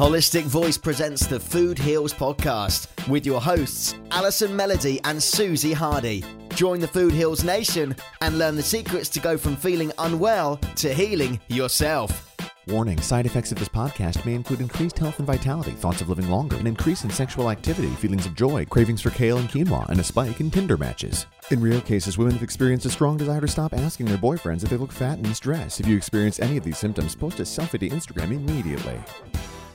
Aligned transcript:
Holistic 0.00 0.44
Voice 0.44 0.78
presents 0.78 1.26
the 1.26 1.38
Food 1.38 1.78
Heals 1.78 2.14
podcast 2.14 2.88
with 3.06 3.26
your 3.26 3.38
hosts, 3.38 3.96
Allison 4.10 4.56
Melody 4.56 4.98
and 5.04 5.22
Suzy 5.22 5.74
Hardy. 5.74 6.24
Join 6.54 6.80
the 6.80 6.88
Food 6.88 7.12
Heals 7.12 7.44
Nation 7.44 7.94
and 8.22 8.38
learn 8.38 8.56
the 8.56 8.62
secrets 8.62 9.10
to 9.10 9.20
go 9.20 9.36
from 9.36 9.56
feeling 9.56 9.92
unwell 9.98 10.56
to 10.76 10.94
healing 10.94 11.38
yourself. 11.48 12.34
Warning 12.66 12.98
side 13.02 13.26
effects 13.26 13.52
of 13.52 13.58
this 13.58 13.68
podcast 13.68 14.24
may 14.24 14.32
include 14.32 14.62
increased 14.62 14.98
health 14.98 15.18
and 15.18 15.26
vitality, 15.26 15.72
thoughts 15.72 16.00
of 16.00 16.08
living 16.08 16.30
longer, 16.30 16.56
an 16.56 16.66
increase 16.66 17.04
in 17.04 17.10
sexual 17.10 17.50
activity, 17.50 17.90
feelings 17.96 18.24
of 18.24 18.34
joy, 18.34 18.64
cravings 18.64 19.02
for 19.02 19.10
kale 19.10 19.36
and 19.36 19.50
quinoa, 19.50 19.86
and 19.90 20.00
a 20.00 20.04
spike 20.04 20.40
in 20.40 20.50
Tinder 20.50 20.78
matches. 20.78 21.26
In 21.50 21.60
rare 21.60 21.82
cases, 21.82 22.16
women 22.16 22.32
have 22.32 22.42
experienced 22.42 22.86
a 22.86 22.90
strong 22.90 23.18
desire 23.18 23.42
to 23.42 23.48
stop 23.48 23.74
asking 23.74 24.06
their 24.06 24.16
boyfriends 24.16 24.62
if 24.62 24.70
they 24.70 24.78
look 24.78 24.92
fat 24.92 25.18
and 25.18 25.26
in. 25.26 25.78
If 25.78 25.86
you 25.86 25.94
experience 25.94 26.40
any 26.40 26.56
of 26.56 26.64
these 26.64 26.78
symptoms, 26.78 27.14
post 27.14 27.38
a 27.40 27.42
selfie 27.42 27.80
to 27.80 27.90
Instagram 27.90 28.32
immediately. 28.32 28.98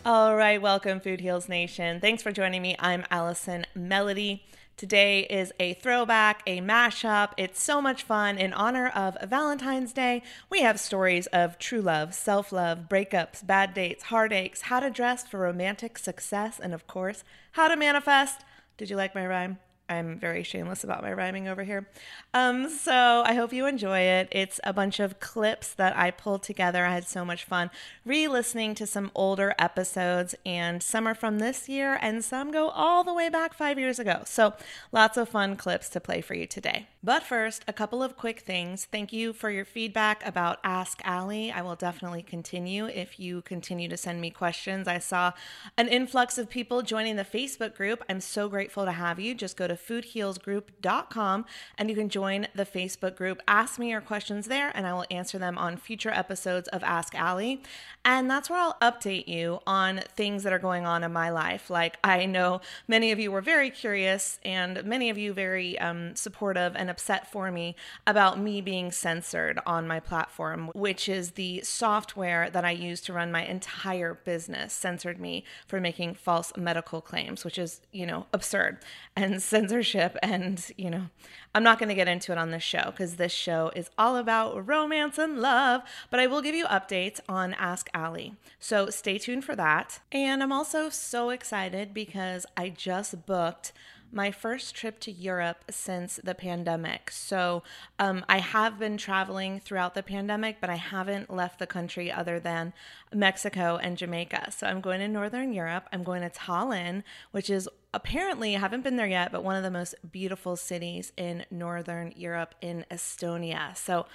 All 0.05 0.35
right, 0.35 0.61
welcome, 0.61 0.99
Food 0.99 1.19
Heals 1.19 1.49
Nation. 1.49 1.99
Thanks 1.99 2.21
for 2.21 2.31
joining 2.31 2.61
me. 2.61 2.75
I'm 2.77 3.05
Allison 3.09 3.65
Melody. 3.73 4.45
Today 4.77 5.21
is 5.21 5.51
a 5.59 5.73
throwback, 5.73 6.43
a 6.45 6.61
mashup. 6.61 7.31
It's 7.37 7.59
so 7.59 7.81
much 7.81 8.03
fun. 8.03 8.37
In 8.37 8.53
honor 8.53 8.89
of 8.89 9.17
Valentine's 9.27 9.93
Day, 9.93 10.21
we 10.47 10.61
have 10.61 10.79
stories 10.79 11.25
of 11.33 11.57
true 11.57 11.81
love, 11.81 12.13
self 12.13 12.51
love, 12.51 12.81
breakups, 12.87 13.47
bad 13.47 13.73
dates, 13.73 14.03
heartaches, 14.03 14.61
how 14.61 14.79
to 14.79 14.91
dress 14.91 15.25
for 15.25 15.39
romantic 15.39 15.97
success, 15.97 16.59
and 16.59 16.75
of 16.75 16.85
course, 16.85 17.23
how 17.53 17.67
to 17.67 17.75
manifest. 17.75 18.41
Did 18.77 18.91
you 18.91 18.97
like 18.97 19.15
my 19.15 19.25
rhyme? 19.25 19.57
I'm 19.87 20.17
very 20.19 20.43
shameless 20.43 20.83
about 20.83 21.03
my 21.03 21.13
rhyming 21.13 21.47
over 21.47 21.63
here. 21.63 21.87
Um, 22.33 22.69
so 22.69 23.23
I 23.25 23.33
hope 23.33 23.53
you 23.53 23.65
enjoy 23.65 23.99
it. 23.99 24.27
It's 24.31 24.59
a 24.63 24.73
bunch 24.73 24.99
of 24.99 25.19
clips 25.19 25.73
that 25.73 25.95
I 25.95 26.11
pulled 26.11 26.43
together. 26.43 26.85
I 26.85 26.93
had 26.93 27.07
so 27.07 27.23
much 27.23 27.43
fun 27.43 27.69
re 28.03 28.27
listening 28.27 28.73
to 28.75 28.87
some 28.87 29.11
older 29.13 29.53
episodes, 29.59 30.33
and 30.45 30.81
some 30.81 31.07
are 31.07 31.15
from 31.15 31.39
this 31.39 31.69
year, 31.69 31.99
and 32.01 32.23
some 32.23 32.51
go 32.51 32.69
all 32.69 33.03
the 33.03 33.13
way 33.13 33.29
back 33.29 33.53
five 33.53 33.77
years 33.77 33.99
ago. 33.99 34.23
So 34.25 34.53
lots 34.91 35.17
of 35.17 35.29
fun 35.29 35.55
clips 35.55 35.89
to 35.89 35.99
play 35.99 36.21
for 36.21 36.33
you 36.33 36.47
today. 36.47 36.87
But 37.05 37.21
first, 37.21 37.63
a 37.67 37.73
couple 37.73 38.01
of 38.01 38.17
quick 38.17 38.39
things. 38.39 38.85
Thank 38.85 39.13
you 39.13 39.31
for 39.31 39.51
your 39.51 39.63
feedback 39.63 40.25
about 40.25 40.57
Ask 40.63 41.01
Allie. 41.03 41.51
I 41.51 41.61
will 41.61 41.75
definitely 41.75 42.23
continue 42.23 42.87
if 42.87 43.19
you 43.19 43.43
continue 43.43 43.87
to 43.89 43.95
send 43.95 44.19
me 44.19 44.31
questions. 44.31 44.87
I 44.87 44.97
saw 44.97 45.33
an 45.77 45.87
influx 45.87 46.39
of 46.39 46.49
people 46.49 46.81
joining 46.81 47.15
the 47.15 47.23
Facebook 47.23 47.75
group. 47.75 48.03
I'm 48.09 48.21
so 48.21 48.49
grateful 48.49 48.85
to 48.85 48.91
have 48.91 49.19
you. 49.19 49.35
Just 49.35 49.55
go 49.55 49.67
to 49.67 49.75
foodhealsgroup.com 49.75 51.45
and 51.77 51.89
you 51.91 51.95
can 51.95 52.09
join 52.09 52.47
the 52.55 52.65
Facebook 52.65 53.15
group. 53.15 53.39
Ask 53.47 53.77
me 53.77 53.91
your 53.91 54.01
questions 54.01 54.47
there 54.47 54.71
and 54.73 54.87
I 54.87 54.93
will 54.93 55.05
answer 55.11 55.37
them 55.37 55.59
on 55.59 55.77
future 55.77 56.09
episodes 56.09 56.67
of 56.69 56.81
Ask 56.83 57.13
Allie. 57.13 57.61
And 58.03 58.31
that's 58.31 58.49
where 58.49 58.59
I'll 58.59 58.77
update 58.81 59.27
you 59.27 59.59
on 59.67 60.01
things 60.15 60.41
that 60.41 60.53
are 60.53 60.59
going 60.59 60.87
on 60.87 61.03
in 61.03 61.13
my 61.13 61.29
life. 61.29 61.69
Like 61.69 61.97
I 62.03 62.25
know 62.25 62.61
many 62.87 63.11
of 63.11 63.19
you 63.19 63.31
were 63.31 63.41
very 63.41 63.69
curious 63.69 64.39
and 64.43 64.83
many 64.83 65.11
of 65.11 65.19
you 65.19 65.33
very 65.33 65.77
um, 65.77 66.15
supportive 66.15 66.75
and 66.75 66.94
upset 66.95 67.29
for 67.29 67.51
me 67.51 67.75
about 68.07 68.39
me 68.39 68.61
being 68.61 68.89
censored 68.89 69.59
on 69.65 69.85
my 69.85 69.99
platform, 69.99 70.71
which 70.73 71.09
is 71.09 71.31
the 71.31 71.59
software 71.61 72.49
that 72.49 72.63
I 72.63 72.71
use 72.71 73.01
to 73.01 73.11
run 73.11 73.33
my 73.33 73.43
entire 73.45 74.13
business, 74.13 74.71
censored 74.71 75.19
me 75.19 75.43
for 75.67 75.81
making 75.81 76.13
false 76.13 76.53
medical 76.55 77.01
claims, 77.01 77.43
which 77.43 77.57
is, 77.57 77.81
you 77.91 78.05
know, 78.05 78.27
absurd. 78.33 78.77
And 79.17 79.41
censorship 79.41 80.17
and, 80.21 80.71
you 80.77 80.89
know, 80.89 81.05
I'm 81.53 81.63
not 81.63 81.79
going 81.79 81.87
to 81.87 81.95
get 81.95 82.09
into 82.09 82.33
it 82.33 82.37
on 82.37 82.51
this 82.51 82.63
show 82.63 82.91
because 82.91 83.15
this 83.15 83.31
show 83.31 83.71
is 83.73 83.89
all 83.97 84.17
about 84.17 84.67
romance 84.67 85.17
and 85.17 85.39
love, 85.39 85.83
but 86.09 86.19
I 86.19 86.27
will 86.27 86.41
give 86.41 86.53
you 86.53 86.65
updates 86.65 87.21
on 87.29 87.53
Ask 87.53 87.89
Allie. 87.93 88.35
So 88.59 88.89
stay 88.89 89.17
tuned 89.17 89.45
for 89.45 89.55
that. 89.55 89.99
And 90.11 90.43
I'm 90.43 90.51
also 90.51 90.89
so 90.89 91.29
excited 91.29 91.93
because 91.93 92.45
I 92.57 92.67
just 92.69 93.25
booked 93.25 93.71
my 94.15 94.31
first 94.31 94.73
trip 94.73 94.97
to 95.01 95.11
Europe 95.11 95.65
since 95.69 96.21
the 96.23 96.33
pandemic. 96.33 97.11
So 97.11 97.63
um, 97.99 98.23
I 98.29 98.39
have 98.39 98.79
been 98.79 98.95
traveling 98.95 99.59
throughout 99.59 99.93
the 99.93 100.01
pandemic, 100.01 100.57
but 100.61 100.69
I 100.69 100.75
haven't 100.75 101.29
left 101.29 101.59
the 101.59 101.67
country 101.67 102.09
other 102.09 102.39
than 102.39 102.71
Mexico 103.13 103.75
and 103.75 103.97
Jamaica. 103.97 104.51
So 104.51 104.67
I'm 104.67 104.79
going 104.79 105.01
to 105.01 105.09
Northern 105.09 105.51
Europe. 105.51 105.89
I'm 105.91 106.03
going 106.03 106.21
to 106.21 106.29
Tallinn, 106.29 107.03
which 107.31 107.49
is 107.49 107.67
apparently, 107.93 108.55
I 108.55 108.59
haven't 108.59 108.85
been 108.85 108.95
there 108.95 109.05
yet, 109.05 109.33
but 109.33 109.43
one 109.43 109.57
of 109.57 109.63
the 109.63 109.71
most 109.71 109.95
beautiful 110.09 110.55
cities 110.55 111.11
in 111.17 111.45
Northern 111.51 112.13
Europe 112.15 112.55
in 112.61 112.85
Estonia. 112.89 113.75
So 113.75 114.05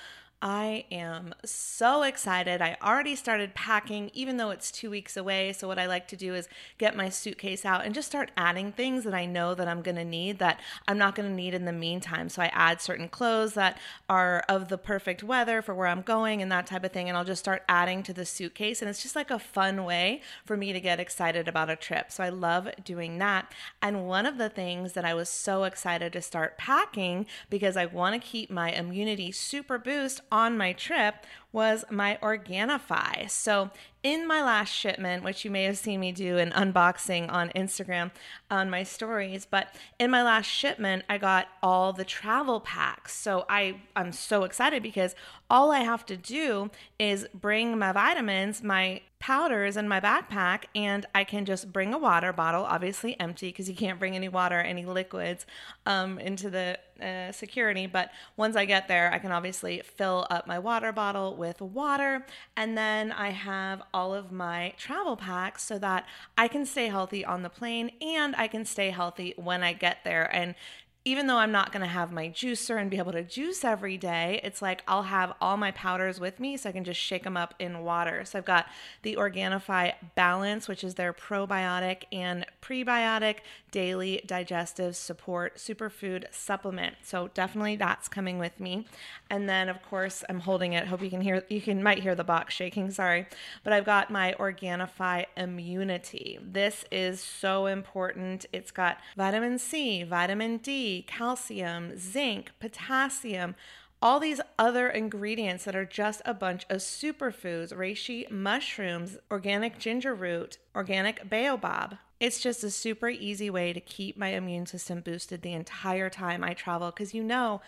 I 0.42 0.86
am 0.90 1.34
so 1.44 2.02
excited. 2.02 2.62
I 2.62 2.78
already 2.82 3.14
started 3.14 3.54
packing, 3.54 4.10
even 4.14 4.38
though 4.38 4.48
it's 4.48 4.70
two 4.70 4.88
weeks 4.88 5.14
away. 5.14 5.52
So, 5.52 5.68
what 5.68 5.78
I 5.78 5.84
like 5.84 6.08
to 6.08 6.16
do 6.16 6.34
is 6.34 6.48
get 6.78 6.96
my 6.96 7.10
suitcase 7.10 7.66
out 7.66 7.84
and 7.84 7.94
just 7.94 8.08
start 8.08 8.30
adding 8.38 8.72
things 8.72 9.04
that 9.04 9.12
I 9.12 9.26
know 9.26 9.54
that 9.54 9.68
I'm 9.68 9.82
going 9.82 9.96
to 9.96 10.04
need 10.04 10.38
that 10.38 10.58
I'm 10.88 10.96
not 10.96 11.14
going 11.14 11.28
to 11.28 11.34
need 11.34 11.52
in 11.52 11.66
the 11.66 11.72
meantime. 11.72 12.30
So, 12.30 12.40
I 12.40 12.46
add 12.54 12.80
certain 12.80 13.08
clothes 13.08 13.52
that 13.52 13.78
are 14.08 14.42
of 14.48 14.70
the 14.70 14.78
perfect 14.78 15.22
weather 15.22 15.60
for 15.60 15.74
where 15.74 15.88
I'm 15.88 16.00
going 16.00 16.40
and 16.40 16.50
that 16.50 16.66
type 16.66 16.84
of 16.84 16.92
thing. 16.92 17.10
And 17.10 17.18
I'll 17.18 17.24
just 17.24 17.40
start 17.40 17.62
adding 17.68 18.02
to 18.04 18.14
the 18.14 18.24
suitcase. 18.24 18.80
And 18.80 18.88
it's 18.88 19.02
just 19.02 19.16
like 19.16 19.30
a 19.30 19.38
fun 19.38 19.84
way 19.84 20.22
for 20.46 20.56
me 20.56 20.72
to 20.72 20.80
get 20.80 20.98
excited 20.98 21.48
about 21.48 21.68
a 21.68 21.76
trip. 21.76 22.10
So, 22.10 22.24
I 22.24 22.30
love 22.30 22.66
doing 22.82 23.18
that. 23.18 23.52
And 23.82 24.08
one 24.08 24.24
of 24.24 24.38
the 24.38 24.48
things 24.48 24.94
that 24.94 25.04
I 25.04 25.12
was 25.12 25.28
so 25.28 25.64
excited 25.64 26.14
to 26.14 26.22
start 26.22 26.56
packing 26.56 27.26
because 27.50 27.76
I 27.76 27.84
want 27.84 28.14
to 28.14 28.26
keep 28.26 28.50
my 28.50 28.72
immunity 28.72 29.32
super 29.32 29.76
boost 29.76 30.22
on 30.30 30.56
my 30.56 30.72
trip 30.72 31.14
was 31.52 31.84
my 31.90 32.18
Organifi. 32.22 33.28
So, 33.30 33.70
in 34.02 34.26
my 34.26 34.42
last 34.42 34.72
shipment, 34.72 35.22
which 35.24 35.44
you 35.44 35.50
may 35.50 35.64
have 35.64 35.76
seen 35.76 36.00
me 36.00 36.10
do 36.10 36.38
an 36.38 36.52
unboxing 36.52 37.30
on 37.30 37.50
Instagram 37.50 38.10
on 38.50 38.70
my 38.70 38.82
stories, 38.82 39.46
but 39.50 39.74
in 39.98 40.10
my 40.10 40.22
last 40.22 40.46
shipment, 40.46 41.04
I 41.06 41.18
got 41.18 41.48
all 41.62 41.92
the 41.92 42.04
travel 42.04 42.60
packs. 42.60 43.14
So, 43.14 43.44
I, 43.48 43.76
I'm 43.96 44.12
so 44.12 44.44
excited 44.44 44.82
because 44.82 45.14
all 45.50 45.70
I 45.70 45.80
have 45.80 46.06
to 46.06 46.16
do 46.16 46.70
is 46.98 47.26
bring 47.34 47.78
my 47.78 47.92
vitamins, 47.92 48.62
my 48.62 49.02
powders 49.20 49.76
in 49.76 49.86
my 49.86 50.00
backpack, 50.00 50.64
and 50.74 51.04
I 51.14 51.24
can 51.24 51.44
just 51.44 51.72
bring 51.72 51.92
a 51.92 51.98
water 51.98 52.32
bottle, 52.32 52.64
obviously 52.64 53.20
empty 53.20 53.48
because 53.48 53.68
you 53.68 53.76
can't 53.76 53.98
bring 53.98 54.16
any 54.16 54.28
water, 54.28 54.58
any 54.58 54.86
liquids 54.86 55.44
um, 55.84 56.18
into 56.18 56.48
the 56.48 56.78
uh, 57.02 57.30
security. 57.30 57.86
But 57.86 58.10
once 58.36 58.56
I 58.56 58.64
get 58.64 58.88
there, 58.88 59.12
I 59.12 59.18
can 59.18 59.30
obviously 59.30 59.82
fill 59.84 60.26
up 60.30 60.46
my 60.46 60.58
water 60.58 60.90
bottle 60.90 61.36
with 61.40 61.60
water. 61.60 62.24
And 62.56 62.78
then 62.78 63.10
I 63.10 63.30
have 63.30 63.82
all 63.92 64.14
of 64.14 64.30
my 64.30 64.74
travel 64.76 65.16
packs 65.16 65.64
so 65.64 65.78
that 65.78 66.06
I 66.38 66.46
can 66.46 66.64
stay 66.66 66.86
healthy 66.86 67.24
on 67.24 67.42
the 67.42 67.48
plane 67.48 67.90
and 68.00 68.36
I 68.36 68.46
can 68.46 68.64
stay 68.64 68.90
healthy 68.90 69.34
when 69.36 69.64
I 69.64 69.72
get 69.72 70.04
there. 70.04 70.32
And 70.32 70.54
even 71.02 71.26
though 71.26 71.36
I'm 71.36 71.52
not 71.52 71.72
going 71.72 71.80
to 71.80 71.88
have 71.88 72.12
my 72.12 72.28
juicer 72.28 72.78
and 72.78 72.90
be 72.90 72.98
able 72.98 73.12
to 73.12 73.22
juice 73.22 73.64
every 73.64 73.96
day, 73.96 74.38
it's 74.44 74.60
like 74.60 74.82
I'll 74.86 75.04
have 75.04 75.32
all 75.40 75.56
my 75.56 75.70
powders 75.70 76.20
with 76.20 76.38
me 76.38 76.58
so 76.58 76.68
I 76.68 76.72
can 76.72 76.84
just 76.84 77.00
shake 77.00 77.22
them 77.22 77.38
up 77.38 77.54
in 77.58 77.84
water. 77.84 78.24
So 78.26 78.38
I've 78.38 78.44
got 78.44 78.66
the 79.02 79.16
Organifi 79.16 79.94
Balance, 80.14 80.68
which 80.68 80.84
is 80.84 80.96
their 80.96 81.14
probiotic 81.14 82.02
and 82.12 82.44
prebiotic 82.60 83.36
daily 83.70 84.20
digestive 84.26 84.94
support 84.94 85.56
superfood 85.56 86.24
supplement. 86.32 86.96
So 87.02 87.30
definitely 87.32 87.76
that's 87.76 88.08
coming 88.08 88.38
with 88.38 88.60
me. 88.60 88.86
And 89.30 89.48
then 89.48 89.70
of 89.70 89.82
course 89.82 90.22
I'm 90.28 90.40
holding 90.40 90.74
it. 90.74 90.86
Hope 90.86 91.02
you 91.02 91.10
can 91.10 91.22
hear 91.22 91.44
you 91.48 91.62
can 91.62 91.82
might 91.82 92.02
hear 92.02 92.14
the 92.14 92.24
box 92.24 92.52
shaking, 92.52 92.90
sorry. 92.90 93.26
But 93.64 93.72
I've 93.72 93.86
got 93.86 94.10
my 94.10 94.34
Organifi 94.38 95.24
Immunity. 95.34 96.38
This 96.42 96.84
is 96.90 97.22
so 97.22 97.66
important. 97.66 98.44
It's 98.52 98.70
got 98.70 98.98
vitamin 99.16 99.58
C, 99.58 100.02
vitamin 100.02 100.58
D, 100.58 100.89
calcium, 101.06 101.98
zinc, 101.98 102.50
potassium, 102.60 103.54
all 104.02 104.18
these 104.18 104.40
other 104.58 104.88
ingredients 104.88 105.64
that 105.64 105.76
are 105.76 105.84
just 105.84 106.22
a 106.24 106.32
bunch 106.32 106.64
of 106.70 106.78
superfoods 106.78 107.74
reishi 107.74 108.30
mushrooms, 108.30 109.18
organic 109.30 109.78
ginger 109.78 110.14
root, 110.14 110.58
organic 110.74 111.28
baobab. 111.28 111.98
It's 112.18 112.40
just 112.40 112.64
a 112.64 112.70
super 112.70 113.08
easy 113.08 113.50
way 113.50 113.72
to 113.72 113.80
keep 113.80 114.16
my 114.16 114.28
immune 114.28 114.66
system 114.66 115.00
boosted 115.00 115.42
the 115.42 115.52
entire 115.52 116.10
time 116.10 116.44
I 116.44 116.54
travel 116.54 116.90
because 116.90 117.14
you 117.14 117.22
know 117.22 117.60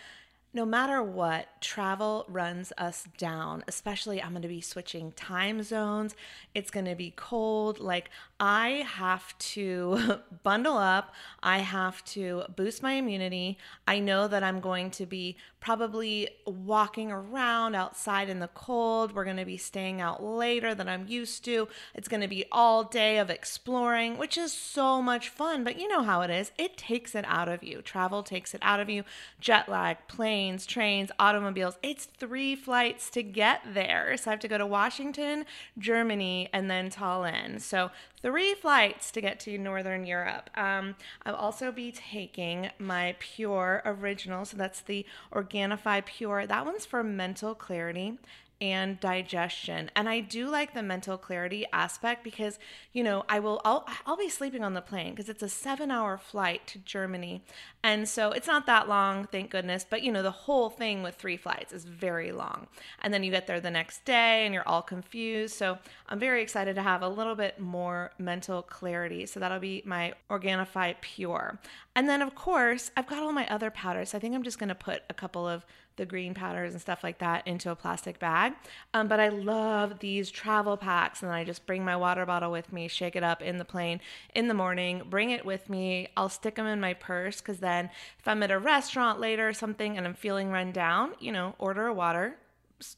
no 0.55 0.67
matter 0.67 1.03
what, 1.03 1.47
travel 1.63 2.27
runs 2.29 2.75
us 2.77 3.05
down, 3.17 3.65
especially 3.67 4.23
I'm 4.23 4.33
going 4.33 4.43
to 4.43 4.49
be 4.49 4.61
switching 4.61 5.13
time 5.13 5.63
zones. 5.63 6.15
It's 6.55 6.71
going 6.71 6.85
to 6.85 6.95
be 6.95 7.15
cold. 7.17 7.79
Like, 7.81 8.11
I 8.39 8.87
have 8.87 9.37
to 9.39 10.19
bundle 10.43 10.77
up. 10.77 11.15
I 11.43 11.61
have 11.61 12.05
to 12.07 12.43
boost 12.55 12.83
my 12.83 12.95
immunity. 12.95 13.57
I 13.87 13.99
know 13.99 14.29
that 14.29 14.43
I'm 14.43 14.61
going 14.61 14.91
to 14.93 15.07
be 15.07 15.39
probably 15.59 16.29
walking 16.45 17.11
around 17.11 17.75
outside 17.75 18.29
in 18.29 18.41
the 18.41 18.49
cold. 18.49 19.15
We're 19.15 19.25
going 19.25 19.37
to 19.37 19.45
be 19.47 19.57
staying 19.57 20.03
out 20.03 20.23
later 20.23 20.75
than 20.75 20.89
I'm 20.89 21.07
used 21.07 21.47
to. 21.47 21.69
It's 21.95 22.09
going 22.09 22.21
to 22.21 22.29
be 22.29 22.45
all 22.53 22.85
day 22.85 23.19
of 23.19 23.31
exploring, 23.31 24.19
which 24.19 24.37
is 24.37 24.53
so 24.53 25.01
much 25.01 25.31
fun. 25.31 25.65
But 25.65 25.79
you 25.79 25.89
know 25.89 26.03
how 26.03 26.21
it 26.21 26.31
is. 26.31 26.53
It 26.59 26.77
takes 26.77 27.15
it 27.15 27.25
out 27.27 27.49
of 27.49 27.63
you. 27.63 27.81
Travel 27.81 28.23
takes 28.23 28.55
it 28.55 28.61
out 28.63 28.81
of 28.81 28.91
you. 28.91 29.05
Jet 29.41 29.69
lag, 29.69 29.97
plane 30.09 30.42
planes, 30.43 30.67
trains, 30.67 31.11
automobiles. 31.21 31.77
It's 31.85 32.05
three 32.05 32.57
flights 32.57 33.11
to 33.11 33.23
get 33.23 33.61
there. 33.75 34.17
So 34.17 34.29
I 34.29 34.33
have 34.33 34.41
to 34.41 34.49
go 34.49 34.59
to 34.59 34.67
Washington, 34.67 35.45
Germany, 35.79 36.49
and 36.53 36.69
then 36.69 36.91
Tallinn. 36.91 37.61
So 37.61 37.93
three 38.21 38.55
flights 38.55 39.13
to 39.13 39.21
get 39.21 39.39
to 39.41 39.57
Northern 39.57 40.05
Europe. 40.05 40.51
Um, 40.57 40.97
I'll 41.25 41.37
also 41.37 41.71
be 41.71 41.93
taking 41.93 42.71
my 42.81 43.15
Pure 43.21 43.83
Original. 43.85 44.45
So 44.45 44.57
that's 44.57 44.81
the 44.81 45.07
Organifi 45.33 46.05
Pure. 46.05 46.49
That 46.49 46.67
one's 46.67 46.87
for 46.87 47.05
mental 47.05 47.55
clarity 47.55 48.19
and 48.63 49.01
digestion. 49.01 49.91
And 49.97 50.09
I 50.09 50.21
do 50.21 50.49
like 50.49 50.73
the 50.73 50.85
mental 50.85 51.19
clarity 51.19 51.67
aspect 51.73 52.23
because, 52.23 52.61
you 52.93 53.03
know, 53.03 53.25
I 53.29 53.41
will 53.41 53.61
I'll, 53.65 53.85
I'll 54.07 54.17
be 54.17 54.29
sleeping 54.29 54.63
on 54.63 54.73
the 54.73 54.81
plane 54.81 55.11
because 55.11 55.29
it's 55.29 55.43
a 55.43 55.47
7-hour 55.47 56.17
flight 56.17 56.65
to 56.69 56.79
Germany. 56.79 57.43
And 57.83 58.09
so 58.09 58.31
it's 58.31 58.47
not 58.47 58.67
that 58.67 58.89
long, 58.89 59.27
thank 59.27 59.51
goodness, 59.51 59.85
but 59.89 60.05
you 60.05 60.13
know, 60.13 60.23
the 60.23 60.31
whole 60.31 60.71
thing 60.71 61.03
with 61.03 61.17
three 61.17 61.37
flights 61.37 61.73
is 61.73 61.85
very 61.85 62.31
long. 62.31 62.69
And 63.03 63.13
then 63.13 63.25
you 63.25 63.33
get 63.33 63.49
there 63.49 63.61
the 63.61 63.69
next 63.69 64.05
day 64.05 64.45
and 64.45 64.55
you're 64.55 64.69
all 64.69 64.83
confused. 64.83 65.57
So 65.57 65.79
I'm 66.09 66.21
very 66.21 66.41
excited 66.41 66.77
to 66.77 66.83
have 66.83 67.03
a 67.03 67.09
little 67.09 67.35
bit 67.35 67.59
more 67.59 68.13
mental 68.17 68.63
clarity. 68.63 69.27
So 69.27 69.41
that'll 69.41 69.59
be 69.59 69.83
my 69.85 70.15
Organifi 70.31 70.95
Pure. 71.01 71.59
And 71.95 72.09
then, 72.09 72.23
of 72.23 72.35
course, 72.35 72.91
I've 72.97 73.07
got 73.07 73.23
all 73.23 73.33
my 73.33 73.47
other 73.49 73.71
powders. 73.71 74.15
I 74.15 74.19
think 74.19 74.35
I'm 74.35 74.43
just 74.43 74.59
going 74.59 74.71
to 74.71 74.75
put 74.75 75.03
a 75.11 75.15
couple 75.15 75.47
of 75.47 75.67
the 75.97 76.07
green 76.07 76.33
powders 76.33 76.73
and 76.73 76.81
stuff 76.81 77.05
like 77.05 77.19
that 77.19 77.47
into 77.47 77.71
a 77.71 77.77
plastic 77.77 78.19
bag. 78.19 78.55
Um, 78.95 79.09
but 79.09 79.21
I 79.21 79.29
love 79.29 79.99
these 79.99 80.31
travel 80.31 80.79
packs, 80.79 81.23
and 81.23 81.31
I 81.31 81.45
just 81.45 81.67
bring 81.67 81.85
my 81.85 81.97
water 81.97 82.25
bottle 82.25 82.51
with 82.51 82.73
me, 82.73 82.89
shake 82.89 83.15
it 83.15 83.23
up 83.23 83.43
in 83.43 83.59
the 83.59 83.65
plane 83.65 84.01
in 84.35 84.49
the 84.49 84.55
morning, 84.55 85.03
bring 85.11 85.31
it 85.31 85.45
with 85.45 85.69
me. 85.69 86.09
I'll 86.17 86.31
stick 86.31 86.55
them 86.55 86.67
in 86.67 86.81
my 86.81 86.95
purse 86.95 87.43
because 87.43 87.59
then 87.59 87.91
if 88.19 88.27
I'm 88.27 88.43
at 88.43 88.51
a 88.51 88.59
restaurant 88.59 89.21
later 89.21 89.49
or 89.49 89.53
something 89.53 89.99
and 89.99 90.07
I'm 90.07 90.15
feeling 90.15 90.51
run 90.51 90.73
down, 90.73 91.13
you 91.21 91.31
know, 91.31 91.55
order 91.59 91.87
a 91.87 91.93
water, 91.93 92.39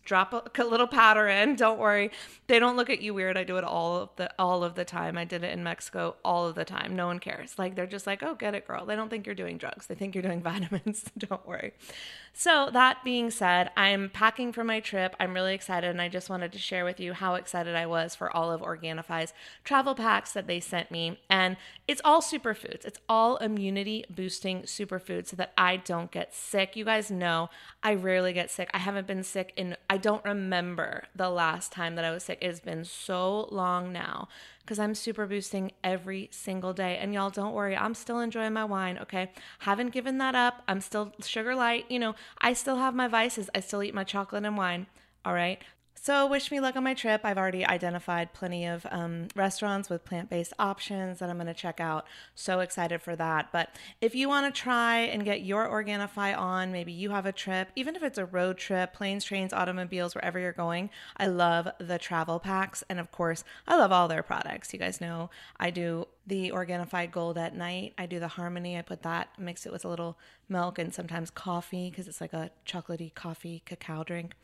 drop 0.05 0.59
a, 0.59 0.65
little 0.65 0.87
powder 0.87 1.29
in. 1.29 1.57
Don't 1.57 1.79
worry, 1.79 2.11
they 2.47 2.59
don't 2.59 2.77
look 2.77 2.91
at 2.91 3.01
you 3.01 3.15
weird. 3.15 3.37
I 3.37 3.45
do 3.45 3.57
it 3.59 3.65
all 3.65 3.97
of 3.97 4.11
the 4.17 4.31
all 4.39 4.65
of 4.65 4.75
the 4.75 4.85
time. 4.85 5.17
I 5.17 5.25
did 5.25 5.45
it 5.45 5.53
in 5.53 5.63
Mexico 5.63 6.17
all 6.25 6.47
of 6.47 6.55
the 6.55 6.65
time. 6.65 6.97
No 6.97 7.07
one 7.07 7.19
cares. 7.19 7.59
Like 7.59 7.75
they're 7.75 7.87
just 7.87 8.07
like, 8.07 8.23
oh, 8.23 8.35
get 8.35 8.55
it, 8.55 8.67
girl. 8.67 8.87
They 8.87 8.97
don't 8.97 9.09
think 9.09 9.27
you're 9.27 9.35
doing 9.35 9.59
drugs. 9.59 9.87
They 9.87 9.95
think 9.95 10.15
you're 10.15 10.23
doing 10.23 10.43
vitamins. 10.43 11.05
don't 11.19 11.47
worry. 11.47 11.73
So 12.37 12.69
that 12.73 13.05
being 13.05 13.31
said, 13.31 13.71
I'm 13.77 14.11
packing 14.11 14.53
for 14.53 14.65
my 14.65 14.81
trip. 14.81 15.15
I'm 15.21 15.35
really 15.35 15.55
excited, 15.55 15.89
and 15.89 16.03
I 16.03 16.09
just 16.09 16.29
wanted 16.29 16.51
to 16.53 16.59
share 16.59 16.85
with 16.85 16.99
you 16.99 17.13
how 17.13 17.37
excited 17.37 17.77
I 17.77 17.87
was 17.87 18.17
for 18.17 18.35
all 18.37 18.51
of 18.51 18.61
Organifi's 18.61 19.33
travel 19.63 19.95
packs 19.95 20.33
that 20.33 20.49
they 20.49 20.59
sent 20.59 20.91
me. 20.91 21.21
And 21.31 21.57
it's 21.87 22.01
all 22.05 22.21
superfoods. 22.21 22.85
It's 22.85 22.99
all 23.09 23.37
immunity 23.37 24.05
boosting 24.11 24.63
superfoods 24.63 25.29
so 25.29 25.37
that 25.37 25.53
I 25.57 25.77
don't 25.77 26.11
get 26.11 26.35
sick. 26.35 26.75
You 26.75 26.85
guys 26.85 27.09
know 27.09 27.51
I 27.85 27.95
rarely 27.95 28.33
get 28.33 28.51
sick. 28.51 28.69
I 28.75 28.79
haven't 28.79 29.07
been 29.07 29.23
sick 29.23 29.53
in 29.57 29.77
I 29.89 29.99
don't 29.99 30.25
remember 30.25 31.05
the 31.15 31.31
last 31.31 31.71
time 31.71 31.95
that 31.95 32.05
I 32.05 32.11
was 32.11 32.25
sick. 32.25 32.39
It's 32.43 32.59
been 32.59 32.85
so 32.85 33.49
long 33.53 33.93
now 33.93 34.29
because 34.65 34.79
I'm 34.79 34.95
super 34.95 35.27
boosting 35.27 35.73
every 35.83 36.29
single 36.33 36.73
day. 36.73 36.97
And 36.97 37.13
y'all, 37.13 37.31
don't 37.31 37.53
worry, 37.53 37.77
I'm 37.77 37.95
still 37.95 38.21
enjoying 38.21 38.55
my 38.55 38.65
wine, 38.65 38.99
okay? 38.99 39.31
Haven't 39.61 39.93
given 39.93 40.19
that 40.19 40.35
up. 40.35 40.63
I'm 40.67 40.81
still 40.81 41.13
sugar 41.23 41.55
light. 41.55 41.85
You 41.91 41.99
know, 41.99 42.15
I 42.41 42.55
still 42.55 42.77
have 42.77 42.95
my 42.95 43.07
vices. 43.07 43.51
I 43.55 43.61
still 43.61 43.83
eat 43.83 43.95
my 43.95 44.05
chocolate 44.05 44.45
and 44.45 44.57
wine, 44.57 44.87
all 45.25 45.35
right? 45.35 45.61
So, 46.05 46.27
wish 46.27 46.51
me 46.51 46.61
luck 46.61 46.77
on 46.77 46.85
my 46.85 46.93
trip. 46.93 47.23
I've 47.25 47.39
already 47.39 47.65
identified 47.65 48.35
plenty 48.35 48.67
of 48.67 48.87
um, 48.91 49.29
restaurants 49.35 49.89
with 49.89 50.05
plant 50.05 50.29
based 50.29 50.53
options 50.59 51.19
that 51.19 51.31
I'm 51.31 51.37
going 51.37 51.47
to 51.47 51.55
check 51.55 51.81
out. 51.81 52.05
So 52.35 52.61
excited 52.61 53.01
for 53.01 53.17
that. 53.17 53.49
But 53.53 53.71
if 54.03 54.15
you 54.15 54.29
want 54.29 54.55
to 54.55 54.61
try 54.61 54.99
and 54.99 55.25
get 55.25 55.45
your 55.45 55.67
Organifi 55.67 56.37
on, 56.37 56.73
maybe 56.73 56.93
you 56.93 57.09
have 57.09 57.25
a 57.25 57.33
trip, 57.33 57.71
even 57.75 57.97
if 57.97 58.03
it's 58.03 58.19
a 58.19 58.27
road 58.27 58.59
trip, 58.59 58.93
planes, 58.93 59.25
trains, 59.25 59.55
automobiles, 59.55 60.15
wherever 60.15 60.39
you're 60.39 60.53
going, 60.53 60.91
I 61.17 61.27
love 61.27 61.69
the 61.79 61.97
travel 61.97 62.39
packs. 62.39 62.85
And 62.91 63.01
of 63.01 63.11
course, 63.11 63.43
I 63.67 63.79
love 63.79 63.91
all 63.91 64.07
their 64.07 64.23
products. 64.23 64.75
You 64.75 64.79
guys 64.81 65.01
know 65.01 65.31
I 65.59 65.71
do 65.71 66.07
the 66.27 66.51
Organifi 66.51 67.11
Gold 67.11 67.37
at 67.37 67.55
night. 67.55 67.95
I 67.99 68.07
do 68.07 68.19
the 68.19 68.29
Harmony. 68.29 68.79
I 68.79 68.83
put 68.83 69.03
that, 69.03 69.29
mix 69.39 69.67
it 69.67 69.73
with 69.73 69.85
a 69.85 69.89
little 69.89 70.19
milk 70.49 70.79
and 70.79 70.93
sometimes 70.93 71.31
coffee 71.31 71.91
because 71.91 72.09
it's 72.09 72.21
like 72.21 72.33
a 72.33 72.51
chocolatey 72.67 73.15
coffee 73.15 73.63
cacao 73.67 74.05
drink. 74.05 74.35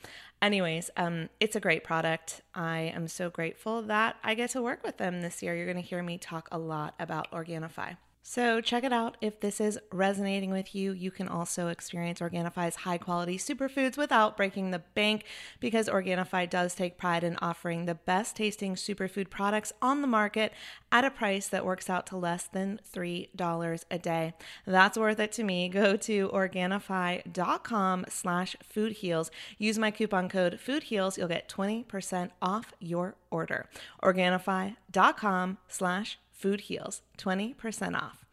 Anyways, 0.42 0.90
um, 0.96 1.28
it's 1.40 1.56
a 1.56 1.60
great 1.60 1.84
product. 1.84 2.42
I 2.54 2.92
am 2.94 3.08
so 3.08 3.30
grateful 3.30 3.82
that 3.82 4.16
I 4.22 4.34
get 4.34 4.50
to 4.50 4.62
work 4.62 4.84
with 4.84 4.98
them 4.98 5.22
this 5.22 5.42
year. 5.42 5.54
You're 5.54 5.66
going 5.66 5.82
to 5.82 5.88
hear 5.88 6.02
me 6.02 6.18
talk 6.18 6.48
a 6.52 6.58
lot 6.58 6.94
about 6.98 7.30
Organifi. 7.32 7.96
So 8.22 8.60
check 8.60 8.84
it 8.84 8.92
out. 8.92 9.16
If 9.20 9.40
this 9.40 9.60
is 9.60 9.78
resonating 9.90 10.50
with 10.50 10.74
you, 10.74 10.92
you 10.92 11.10
can 11.10 11.26
also 11.26 11.68
experience 11.68 12.20
Organifi's 12.20 12.76
high 12.76 12.98
quality 12.98 13.38
superfoods 13.38 13.96
without 13.96 14.36
breaking 14.36 14.70
the 14.70 14.80
bank 14.94 15.24
because 15.58 15.88
Organifi 15.88 16.48
does 16.48 16.74
take 16.74 16.98
pride 16.98 17.24
in 17.24 17.38
offering 17.40 17.86
the 17.86 17.94
best 17.94 18.36
tasting 18.36 18.74
superfood 18.74 19.30
products 19.30 19.72
on 19.80 20.02
the 20.02 20.06
market 20.06 20.52
at 20.92 21.04
a 21.04 21.10
price 21.10 21.48
that 21.48 21.64
works 21.64 21.88
out 21.88 22.06
to 22.08 22.16
less 22.16 22.44
than 22.44 22.78
$3 22.94 23.84
a 23.90 23.98
day. 23.98 24.34
That's 24.66 24.98
worth 24.98 25.18
it 25.18 25.32
to 25.32 25.44
me. 25.44 25.68
Go 25.68 25.96
to 25.96 26.28
Organifi.com 26.28 28.04
slash 28.08 28.56
foodheals. 28.62 29.30
Use 29.58 29.78
my 29.78 29.90
coupon 29.90 30.28
code 30.28 30.58
foodheals. 30.64 31.16
You'll 31.16 31.28
get 31.28 31.48
20% 31.48 32.30
off 32.42 32.74
your 32.78 33.16
order. 33.30 33.66
Organifi.com 34.02 35.58
slash 35.68 36.18
Food 36.40 36.62
Heals, 36.62 37.02
20% 37.18 37.94
off. 37.94 38.24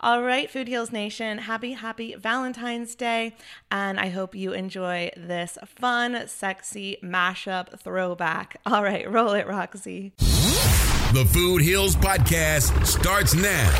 All 0.00 0.22
right, 0.22 0.48
Food 0.48 0.68
Heals 0.68 0.92
Nation, 0.92 1.38
happy, 1.38 1.72
happy 1.72 2.14
Valentine's 2.14 2.94
Day. 2.94 3.34
And 3.72 3.98
I 3.98 4.10
hope 4.10 4.36
you 4.36 4.52
enjoy 4.52 5.10
this 5.16 5.58
fun, 5.66 6.28
sexy 6.28 6.98
mashup 7.02 7.80
throwback. 7.80 8.60
All 8.64 8.84
right, 8.84 9.10
roll 9.10 9.32
it, 9.32 9.48
Roxy. 9.48 10.12
The 10.18 11.28
Food 11.32 11.62
Heals 11.62 11.96
Podcast 11.96 12.86
starts 12.86 13.34
now. 13.34 13.72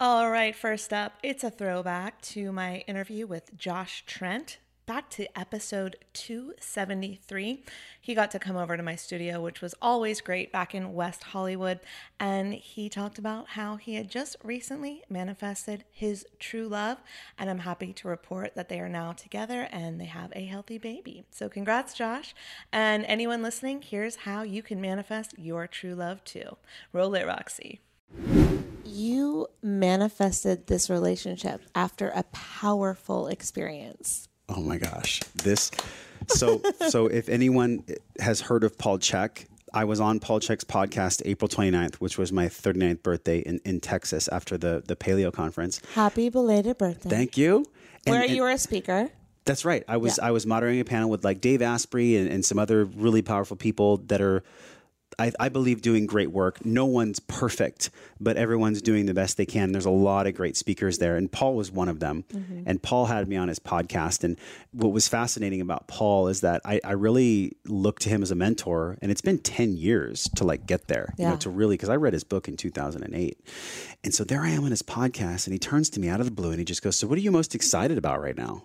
All 0.00 0.30
right, 0.30 0.56
first 0.56 0.94
up, 0.94 1.12
it's 1.22 1.44
a 1.44 1.50
throwback 1.50 2.22
to 2.22 2.52
my 2.52 2.84
interview 2.86 3.26
with 3.26 3.54
Josh 3.54 4.02
Trent 4.06 4.58
back 4.86 5.10
to 5.10 5.26
episode 5.38 5.96
273. 6.12 7.64
He 8.00 8.14
got 8.14 8.30
to 8.30 8.38
come 8.38 8.56
over 8.56 8.76
to 8.76 8.82
my 8.82 8.94
studio, 8.94 9.40
which 9.40 9.60
was 9.60 9.74
always 9.82 10.20
great 10.20 10.52
back 10.52 10.74
in 10.76 10.94
West 10.94 11.24
Hollywood. 11.24 11.80
And 12.20 12.54
he 12.54 12.88
talked 12.88 13.18
about 13.18 13.48
how 13.48 13.76
he 13.76 13.96
had 13.96 14.08
just 14.08 14.36
recently 14.44 15.02
manifested 15.10 15.84
his 15.90 16.24
true 16.38 16.68
love. 16.68 16.98
And 17.36 17.50
I'm 17.50 17.58
happy 17.58 17.92
to 17.94 18.08
report 18.08 18.54
that 18.54 18.68
they 18.68 18.78
are 18.78 18.88
now 18.88 19.12
together 19.12 19.68
and 19.72 20.00
they 20.00 20.04
have 20.04 20.32
a 20.36 20.44
healthy 20.44 20.78
baby. 20.78 21.24
So, 21.30 21.48
congrats, 21.48 21.92
Josh. 21.92 22.32
And 22.72 23.04
anyone 23.06 23.42
listening, 23.42 23.82
here's 23.82 24.16
how 24.16 24.42
you 24.42 24.62
can 24.62 24.80
manifest 24.80 25.34
your 25.36 25.66
true 25.66 25.96
love 25.96 26.22
too. 26.22 26.56
Roll 26.92 27.14
it, 27.16 27.26
Roxy. 27.26 27.80
You 28.84 29.48
manifested 29.62 30.68
this 30.68 30.88
relationship 30.88 31.62
after 31.74 32.08
a 32.10 32.22
powerful 32.32 33.26
experience. 33.26 34.28
Oh 34.48 34.60
my 34.60 34.78
gosh. 34.78 35.20
This 35.34 35.70
so 36.28 36.62
so 36.88 37.06
if 37.06 37.28
anyone 37.28 37.84
has 38.20 38.40
heard 38.40 38.64
of 38.64 38.78
Paul 38.78 38.98
Chek, 38.98 39.46
I 39.74 39.84
was 39.84 40.00
on 40.00 40.20
Paul 40.20 40.40
Chek's 40.40 40.64
podcast 40.64 41.22
April 41.24 41.48
29th, 41.48 41.96
which 41.96 42.16
was 42.16 42.32
my 42.32 42.46
39th 42.46 43.02
birthday 43.02 43.40
in, 43.40 43.60
in 43.64 43.80
Texas 43.80 44.28
after 44.28 44.56
the, 44.56 44.82
the 44.86 44.96
paleo 44.96 45.32
conference. 45.32 45.80
Happy 45.94 46.28
belated 46.30 46.78
birthday. 46.78 47.10
Thank 47.10 47.36
you. 47.36 47.66
And, 48.06 48.14
Where 48.14 48.24
you 48.24 48.42
were 48.42 48.50
a 48.50 48.58
speaker. 48.58 49.10
That's 49.44 49.64
right. 49.64 49.84
I 49.86 49.96
was 49.96 50.18
yeah. 50.18 50.28
I 50.28 50.30
was 50.30 50.46
moderating 50.46 50.80
a 50.80 50.84
panel 50.84 51.10
with 51.10 51.24
like 51.24 51.40
Dave 51.40 51.62
Asprey 51.62 52.16
and, 52.16 52.28
and 52.28 52.44
some 52.44 52.58
other 52.58 52.84
really 52.84 53.22
powerful 53.22 53.56
people 53.56 53.98
that 54.08 54.20
are 54.20 54.42
I, 55.18 55.32
I, 55.40 55.48
believe 55.48 55.80
doing 55.80 56.06
great 56.06 56.30
work. 56.30 56.64
No 56.66 56.84
one's 56.84 57.20
perfect, 57.20 57.90
but 58.20 58.36
everyone's 58.36 58.82
doing 58.82 59.06
the 59.06 59.14
best 59.14 59.36
they 59.36 59.46
can. 59.46 59.72
There's 59.72 59.86
a 59.86 59.90
lot 59.90 60.26
of 60.26 60.34
great 60.34 60.56
speakers 60.56 60.98
there, 60.98 61.16
and 61.16 61.30
Paul 61.30 61.54
was 61.54 61.70
one 61.70 61.88
of 61.88 62.00
them. 62.00 62.24
Mm-hmm. 62.32 62.64
And 62.66 62.82
Paul 62.82 63.06
had 63.06 63.26
me 63.26 63.36
on 63.36 63.48
his 63.48 63.58
podcast. 63.58 64.24
And 64.24 64.38
what 64.72 64.92
was 64.92 65.08
fascinating 65.08 65.60
about 65.60 65.88
Paul 65.88 66.28
is 66.28 66.42
that 66.42 66.60
I, 66.64 66.80
I, 66.84 66.92
really 66.92 67.56
look 67.64 67.98
to 68.00 68.08
him 68.08 68.22
as 68.22 68.30
a 68.30 68.34
mentor, 68.34 68.98
and 69.00 69.10
it's 69.10 69.22
been 69.22 69.38
10 69.38 69.76
years 69.76 70.28
to 70.36 70.44
like 70.44 70.66
get 70.66 70.88
there, 70.88 71.14
yeah. 71.16 71.26
you 71.26 71.30
know, 71.32 71.38
to 71.38 71.50
really, 71.50 71.74
because 71.74 71.88
I 71.88 71.96
read 71.96 72.12
his 72.12 72.24
book 72.24 72.46
in 72.46 72.56
2008. 72.56 73.40
And 74.04 74.14
so 74.14 74.24
there 74.24 74.42
I 74.42 74.50
am 74.50 74.64
on 74.64 74.70
his 74.70 74.82
podcast, 74.82 75.46
and 75.46 75.54
he 75.54 75.58
turns 75.58 75.88
to 75.90 76.00
me 76.00 76.08
out 76.08 76.20
of 76.20 76.26
the 76.26 76.32
blue 76.32 76.50
and 76.50 76.58
he 76.58 76.64
just 76.64 76.82
goes, 76.82 76.98
So, 76.98 77.06
what 77.06 77.16
are 77.16 77.22
you 77.22 77.30
most 77.30 77.54
excited 77.54 77.96
about 77.96 78.20
right 78.20 78.36
now? 78.36 78.64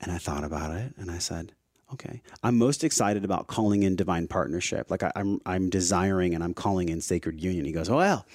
And 0.00 0.12
I 0.12 0.18
thought 0.18 0.44
about 0.44 0.72
it, 0.72 0.94
and 0.96 1.10
I 1.10 1.18
said, 1.18 1.52
Okay. 1.92 2.22
I'm 2.42 2.56
most 2.58 2.84
excited 2.84 3.24
about 3.24 3.46
calling 3.46 3.82
in 3.82 3.96
divine 3.96 4.26
partnership. 4.26 4.90
Like 4.90 5.02
I, 5.02 5.12
am 5.14 5.40
I'm, 5.46 5.64
I'm 5.64 5.70
desiring 5.70 6.34
and 6.34 6.42
I'm 6.42 6.54
calling 6.54 6.88
in 6.88 7.00
sacred 7.00 7.40
union. 7.40 7.64
He 7.64 7.72
goes, 7.72 7.88
oh, 7.88 7.96
well, 7.96 8.26